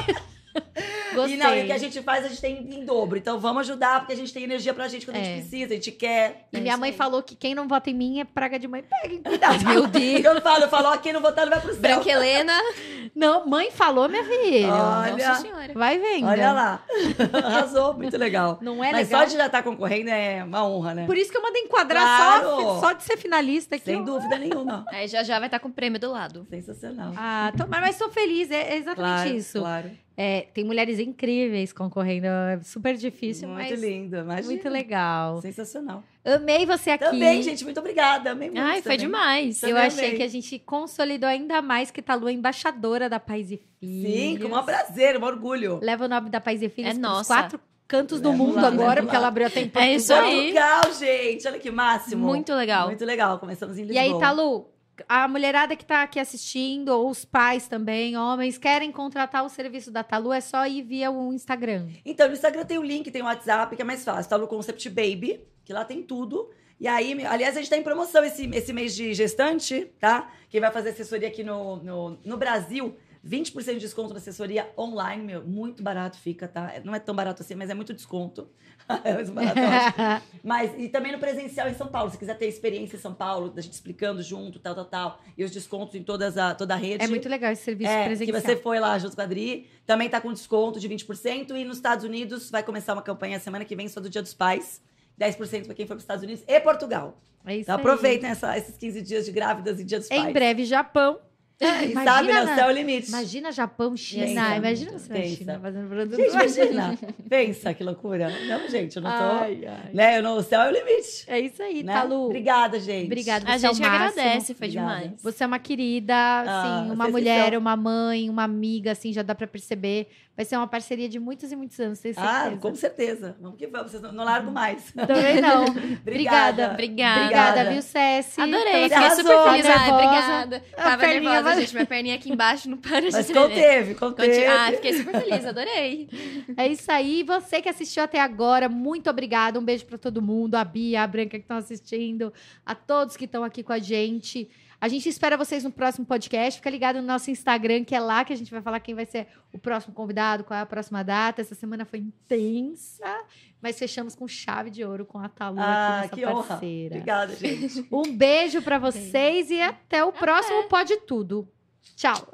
Gostei. 1.15 1.34
E 1.35 1.38
não, 1.38 1.55
e 1.55 1.63
o 1.63 1.65
que 1.65 1.71
a 1.71 1.77
gente 1.80 1.99
faz, 2.03 2.25
a 2.25 2.27
gente 2.27 2.39
tem 2.41 2.57
em 2.75 2.85
dobro. 2.85 3.17
Então 3.17 3.39
vamos 3.39 3.61
ajudar, 3.61 3.99
porque 4.01 4.13
a 4.13 4.15
gente 4.15 4.31
tem 4.31 4.43
energia 4.43 4.71
pra 4.71 4.88
gente 4.88 5.03
quando 5.05 5.17
a 5.17 5.19
É. 5.19 5.23
gente 5.23 5.39
precisa, 5.47 5.73
a 5.73 5.75
gente 5.75 5.91
quer. 5.91 6.47
E 6.53 6.57
É 6.57 6.59
minha 6.59 6.77
mãe 6.77 6.91
aí. 6.91 6.95
falou 6.95 7.23
que 7.23 7.35
quem 7.35 7.55
não 7.55 7.67
vota 7.67 7.89
em 7.89 7.93
mim 7.95 8.19
é 8.19 8.23
praga 8.23 8.59
de 8.59 8.67
mãe. 8.67 8.84
Peguem, 9.01 9.21
cuidado. 9.23 9.63
Meu 9.67 9.88
Deus. 9.88 10.23
Eu 10.23 10.35
não 10.35 10.41
falo, 10.41 10.63
eu 10.65 10.69
falo, 10.69 10.89
ó, 10.89 10.97
quem 10.97 11.11
não 11.11 11.21
votar 11.21 11.45
não 11.47 11.53
vai 11.53 11.59
pro 11.61 11.71
céu. 11.71 11.81
Branca 11.81 12.07
Helena. 12.11 12.53
Não, 13.15 13.45
mãe 13.45 13.69
falou, 13.69 14.10
minha 14.10 14.23
filha. 14.23 14.73
Olha. 14.73 15.11
Nossa 15.11 15.41
senhora. 15.41 15.73
Vai 15.73 15.99
vendo. 15.99 16.26
Olha 16.27 16.52
lá. 16.52 16.84
Arrasou, 17.44 17.94
muito 17.94 18.18
legal. 18.18 18.57
Não 18.61 18.84
é 18.84 18.91
Mas 18.91 19.07
legal? 19.07 19.22
só 19.22 19.27
de 19.27 19.38
já 19.38 19.45
estar 19.45 19.61
concorrendo 19.61 20.10
é 20.10 20.44
uma 20.44 20.68
honra, 20.68 20.95
né? 20.95 21.06
Por 21.06 21.15
isso 21.15 21.31
que 21.31 21.38
eu 21.38 21.41
mandei 21.41 21.61
enquadrar 21.61 22.03
Claro. 22.03 22.49
só, 22.49 22.80
só 22.80 22.91
de 22.94 23.03
ser 23.03 23.18
finalista 23.18 23.76
aqui. 23.76 23.85
Sem 23.85 24.02
ó. 24.02 24.03
dúvida 24.03 24.38
nenhuma. 24.40 24.84
Aí 24.90 25.07
já 25.10 25.23
já 25.23 25.38
vai 25.38 25.48
estar 25.48 25.60
com 25.60 25.68
o 25.69 25.73
prêmio 25.73 25.99
do 25.99 26.11
lado. 26.11 26.48
Sensacional. 26.49 27.14
Ah, 27.15 27.52
mas, 27.69 27.81
mas 27.81 27.95
sou 27.98 28.10
feliz, 28.10 28.49
é, 28.49 28.73
é 28.73 28.77
exatamente 28.77 29.15
claro, 29.23 29.30
isso. 29.30 29.60
Claro. 29.60 29.91
É, 30.15 30.41
tem 30.53 30.64
mulheres 30.64 30.99
incríveis 30.99 31.73
concorrendo, 31.73 32.27
é 32.27 32.60
super 32.64 32.95
difícil, 32.95 33.48
muito 33.49 33.69
mas 33.72 33.81
lindo, 33.81 34.18
imagina. 34.18 34.48
muito 34.48 34.69
legal. 34.69 35.41
Sensacional. 35.41 36.03
Amei 36.23 36.65
você 36.68 36.91
aqui. 36.91 37.03
Também, 37.06 37.41
gente, 37.41 37.64
muito 37.64 37.80
obrigada. 37.80 38.31
Amei 38.31 38.49
muito 38.49 38.61
Ai, 38.61 38.76
foi 38.81 38.91
também. 38.94 38.98
demais. 38.99 39.64
Eu 39.64 39.69
Também 39.69 39.84
achei 39.85 40.06
amei. 40.06 40.18
que 40.18 40.23
a 40.23 40.27
gente 40.27 40.60
consolidou 40.60 41.27
ainda 41.27 41.61
mais 41.64 41.90
que 41.90 42.02
Talu 42.02 42.30
é 42.30 42.31
embaixadora 42.31 43.10
da 43.10 43.19
Paz 43.19 43.52
e 43.52 43.60
Filhos. 43.80 44.14
Sim, 44.14 44.38
com 44.40 44.48
o 44.48 44.52
maior 44.52 44.64
prazer, 44.64 45.18
um 45.19 45.26
orgulho. 45.26 45.80
Leva 45.81 46.06
o 46.06 46.07
nome 46.07 46.30
da 46.30 46.40
Paz 46.40 46.61
e 46.61 46.69
Filhos 46.69 46.95
É 46.95 46.99
nossa. 46.99 47.34
quatro 47.34 47.60
cantos 47.88 48.22
do 48.22 48.30
Leva 48.30 48.44
mundo 48.44 48.56
lá, 48.56 48.68
agora, 48.68 49.02
porque 49.02 49.14
lá. 49.15 49.19
ela 49.19 49.27
abriu 49.27 49.48
até 49.48 49.61
em 49.61 49.72
É 49.76 49.95
isso 49.95 50.14
aí. 50.14 50.48
Legal, 50.53 50.94
gente. 50.94 51.48
Olha 51.48 51.60
que 51.60 51.69
máximo. 51.72 52.26
Muito 52.26 52.53
legal. 52.53 52.88
Muito 52.88 53.03
legal. 53.03 53.40
Começamos 53.40 53.77
em 53.77 53.81
E 53.81 53.85
Lisboa. 53.85 54.02
aí, 54.03 54.19
Talu, 54.19 54.68
a 55.07 55.27
mulherada 55.27 55.75
que 55.75 55.85
tá 55.85 56.03
aqui 56.03 56.19
assistindo, 56.19 56.89
ou 56.89 57.09
os 57.09 57.25
pais 57.25 57.67
também, 57.67 58.17
homens, 58.17 58.57
querem 58.57 58.91
contratar 58.91 59.43
o 59.43 59.49
serviço 59.49 59.91
da 59.91 60.03
Talu, 60.03 60.31
é 60.33 60.41
só 60.41 60.65
ir 60.67 60.83
via 60.83 61.11
o 61.11 61.33
Instagram. 61.33 61.87
Então, 62.05 62.27
no 62.27 62.33
Instagram 62.33 62.65
tem 62.65 62.77
o 62.77 62.83
link, 62.83 63.09
tem 63.11 63.21
o 63.21 63.25
WhatsApp, 63.25 63.75
que 63.75 63.81
é 63.81 63.85
mais 63.85 64.03
fácil. 64.03 64.37
No 64.37 64.47
Concept 64.47 64.89
Baby, 64.89 65.41
que 65.65 65.73
lá 65.73 65.83
tem 65.83 66.03
tudo. 66.03 66.49
E 66.79 66.87
aí, 66.87 67.25
aliás, 67.25 67.55
a 67.55 67.61
gente 67.61 67.69
tá 67.69 67.77
em 67.77 67.83
promoção 67.83 68.23
esse, 68.23 68.45
esse 68.53 68.73
mês 68.73 68.95
de 68.95 69.13
gestante, 69.13 69.91
tá? 69.99 70.29
Quem 70.49 70.59
vai 70.59 70.71
fazer 70.71 70.89
assessoria 70.89 71.27
aqui 71.27 71.43
no, 71.43 71.77
no, 71.77 72.17
no 72.25 72.37
Brasil, 72.37 72.95
20% 73.25 73.73
de 73.75 73.79
desconto 73.79 74.09
na 74.13 74.17
assessoria 74.19 74.69
online, 74.77 75.23
meu, 75.23 75.41
muito 75.43 75.81
barato 75.81 76.17
fica, 76.17 76.47
tá? 76.47 76.73
Não 76.83 76.93
é 76.93 76.99
tão 76.99 77.15
barato 77.15 77.41
assim, 77.41 77.55
mas 77.55 77.69
é 77.69 77.73
muito 77.73 77.93
desconto. 77.93 78.49
é 79.05 79.23
barato. 79.23 80.25
Mas, 80.43 80.71
e 80.77 80.89
também 80.89 81.13
no 81.13 81.17
presencial 81.19 81.69
em 81.69 81.73
São 81.73 81.87
Paulo, 81.87 82.11
se 82.11 82.17
quiser 82.17 82.37
ter 82.37 82.47
experiência 82.47 82.97
em 82.97 82.99
São 82.99 83.13
Paulo, 83.13 83.49
da 83.49 83.61
gente 83.61 83.71
explicando 83.71 84.21
junto, 84.21 84.59
tal, 84.59 84.75
tal, 84.75 84.83
tal. 84.85 85.21
E 85.37 85.43
os 85.45 85.51
descontos 85.51 85.95
em 85.95 86.03
todas 86.03 86.37
a, 86.37 86.53
toda 86.53 86.73
a 86.73 86.77
rede. 86.77 87.01
É 87.01 87.07
muito 87.07 87.29
legal 87.29 87.49
esse 87.53 87.63
serviço 87.63 87.89
É, 87.89 88.03
presencial. 88.07 88.41
que 88.41 88.45
você 88.45 88.57
foi 88.57 88.81
lá 88.81 88.99
junto 88.99 89.15
com 89.15 89.21
a 89.21 89.23
Adri. 89.23 89.69
Também 89.85 90.09
tá 90.09 90.19
com 90.19 90.33
desconto 90.33 90.81
de 90.81 90.89
20%. 90.89 91.51
E 91.55 91.63
nos 91.63 91.77
Estados 91.77 92.03
Unidos 92.03 92.51
vai 92.51 92.61
começar 92.61 92.91
uma 92.91 93.01
campanha 93.01 93.39
semana 93.39 93.63
que 93.63 93.73
vem, 93.73 93.87
só 93.87 94.01
do 94.01 94.09
Dia 94.09 94.21
dos 94.21 94.33
Pais. 94.33 94.81
10% 95.17 95.65
para 95.65 95.73
quem 95.75 95.85
for 95.85 95.89
para 95.93 95.97
os 95.97 96.03
Estados 96.03 96.23
Unidos 96.25 96.43
e 96.45 96.59
Portugal. 96.59 97.21
É 97.45 97.53
isso 97.53 97.61
Então 97.61 97.75
aí. 97.75 97.81
aproveitem 97.81 98.29
essa- 98.29 98.57
esses 98.57 98.75
15 98.75 99.01
dias 99.01 99.23
de 99.23 99.31
grávidas 99.31 99.79
e 99.79 99.85
Dia 99.85 99.99
dos 99.99 100.09
Pais. 100.09 100.25
Em 100.27 100.33
breve, 100.33 100.65
Japão. 100.65 101.19
Imagina 101.61 102.03
sabe, 102.03 102.27
né? 102.27 102.34
na- 102.34 102.51
O 102.51 102.55
céu 102.55 102.67
é 102.67 102.71
o 102.71 102.75
limite. 102.75 103.07
Imagina 103.07 103.51
Japão, 103.51 103.95
China. 103.95 104.25
Pensa, 104.25 104.55
imagina 104.57 104.91
você 104.91 105.09
na 105.13 105.15
pensa. 105.19 105.35
China 105.38 105.59
fazendo 105.61 105.88
produto. 105.88 106.17
Gente, 106.17 106.31
imagina. 106.34 106.97
Pensa 107.30 107.73
que 107.73 107.84
loucura. 107.84 108.30
Não, 108.47 108.67
gente, 108.69 108.95
eu 108.97 109.01
não 109.01 109.11
tô. 109.11 109.23
Ai, 109.23 109.65
ai. 109.65 109.89
Né? 109.93 110.17
Eu 110.17 110.23
não, 110.23 110.38
o 110.38 110.43
céu 110.43 110.61
é 110.61 110.69
o 110.69 110.71
limite. 110.73 111.23
É 111.27 111.39
isso 111.39 111.61
aí, 111.63 111.84
Né? 111.84 111.93
Talu. 111.93 112.25
Obrigada, 112.25 112.80
gente. 112.80 113.05
Obrigada, 113.05 113.45
A 113.49 113.57
você 113.57 113.65
é 113.65 113.69
gente 113.69 113.81
máximo. 113.81 113.95
agradece, 113.95 114.53
foi 114.53 114.67
Obrigada. 114.67 114.95
demais. 114.99 115.21
Você 115.21 115.43
é 115.43 115.47
uma 115.47 115.59
querida, 115.59 116.13
Ah, 116.15 116.41
assim, 116.81 116.91
uma 116.91 117.05
vocês 117.05 117.11
mulher, 117.11 117.51
são. 117.51 117.59
uma 117.61 117.75
mãe, 117.77 118.30
uma 118.30 118.43
amiga, 118.43 118.91
assim, 118.91 119.13
já 119.13 119.21
dá 119.21 119.34
pra 119.35 119.47
perceber. 119.47 120.07
Vai 120.35 120.45
ser 120.45 120.57
uma 120.57 120.65
parceria 120.68 121.07
de 121.07 121.19
muitos 121.19 121.51
e 121.51 121.55
muitos 121.55 121.80
anos, 121.80 121.99
tenho 121.99 122.15
certeza. 122.15 122.35
Ah, 122.55 122.57
com 122.57 122.73
certeza. 122.73 123.38
Vamos 123.39 123.55
que 123.55 123.68
vamos. 123.68 123.91
Vocês 123.91 124.01
não, 124.01 124.11
não 124.11 124.23
largo 124.23 124.49
mais. 124.51 124.91
Também 124.91 125.39
não. 125.39 125.65
Obrigada. 126.01 126.72
Obrigada. 126.72 127.22
Obrigada, 127.22 127.72
viu, 127.72 127.81
Ceci? 127.84 128.41
Adorei, 128.41 128.89
fiquei 128.89 129.10
super 129.11 129.43
feliz. 129.43 129.65
Ai, 129.68 129.91
obrigada. 129.91 130.64
A 130.76 130.84
Tava 130.84 130.97
perninha 130.97 131.31
nervosa, 131.34 131.43
vai- 131.55 131.61
gente. 131.61 131.73
Minha 131.76 131.85
perninha 131.85 132.15
aqui 132.15 132.31
embaixo 132.31 132.68
não 132.68 132.77
para 132.77 133.01
de 133.01 133.11
Mas 133.11 133.31
conteve, 133.31 133.93
conteve. 133.93 134.45
Ah, 134.47 134.72
fiquei 134.72 134.93
super 134.93 135.22
feliz, 135.22 135.45
adorei. 135.45 136.10
É 136.57 136.68
isso 136.68 136.91
aí. 136.91 137.22
Você 137.22 137.61
que 137.61 137.69
assistiu 137.69 138.01
até 138.01 138.19
agora, 138.19 138.68
muito 138.68 139.10
obrigada. 139.11 139.60
Um 139.60 139.64
beijo 139.64 139.85
pra 139.85 139.99
todo 139.99 140.19
mundo, 140.19 140.55
a 140.55 140.64
Bia, 140.64 141.03
a 141.03 141.07
Branca 141.07 141.38
que 141.38 141.43
estão 141.43 141.57
assistindo, 141.57 142.34
a 142.65 142.73
todos 142.73 143.15
que 143.15 143.26
estão 143.26 143.43
aqui 143.43 143.61
com 143.61 143.72
a 143.73 143.77
gente. 143.80 144.49
A 144.84 144.89
gente 144.89 145.07
espera 145.07 145.38
vocês 145.38 145.64
no 145.64 145.72
próximo 145.72 146.05
podcast. 146.05 146.57
Fica 146.60 146.69
ligado 146.69 146.97
no 146.97 147.07
nosso 147.07 147.31
Instagram, 147.31 147.85
que 147.85 147.95
é 147.95 148.01
lá 148.01 148.26
que 148.26 148.34
a 148.34 148.35
gente 148.35 148.51
vai 148.51 148.61
falar 148.61 148.81
quem 148.81 148.93
vai 148.93 149.05
ser 149.05 149.27
o 149.53 149.57
próximo 149.57 149.93
convidado, 149.93 150.43
qual 150.43 150.60
é 150.60 150.61
a 150.61 150.65
próxima 150.65 151.01
data. 151.05 151.39
Essa 151.39 151.55
semana 151.55 151.85
foi 151.85 151.99
intensa, 151.99 153.23
mas 153.61 153.80
fechamos 153.80 154.14
com 154.14 154.27
chave 154.27 154.69
de 154.69 154.84
ouro 154.84 155.05
com 155.05 155.19
a 155.19 155.30
Talu 155.30 155.57
Ah, 155.61 156.01
aqui, 156.01 156.15
que 156.15 156.26
nossa 156.26 156.35
honra. 156.35 156.47
parceira. 156.47 156.95
Obrigada, 156.95 157.34
gente. 157.34 157.88
Um 157.89 158.14
beijo 158.14 158.61
pra 158.61 158.77
vocês 158.77 159.49
e 159.49 159.61
até 159.61 160.03
o 160.03 160.11
próximo 160.11 160.68
Pode 160.68 160.97
Tudo. 161.07 161.47
Tchau. 161.95 162.27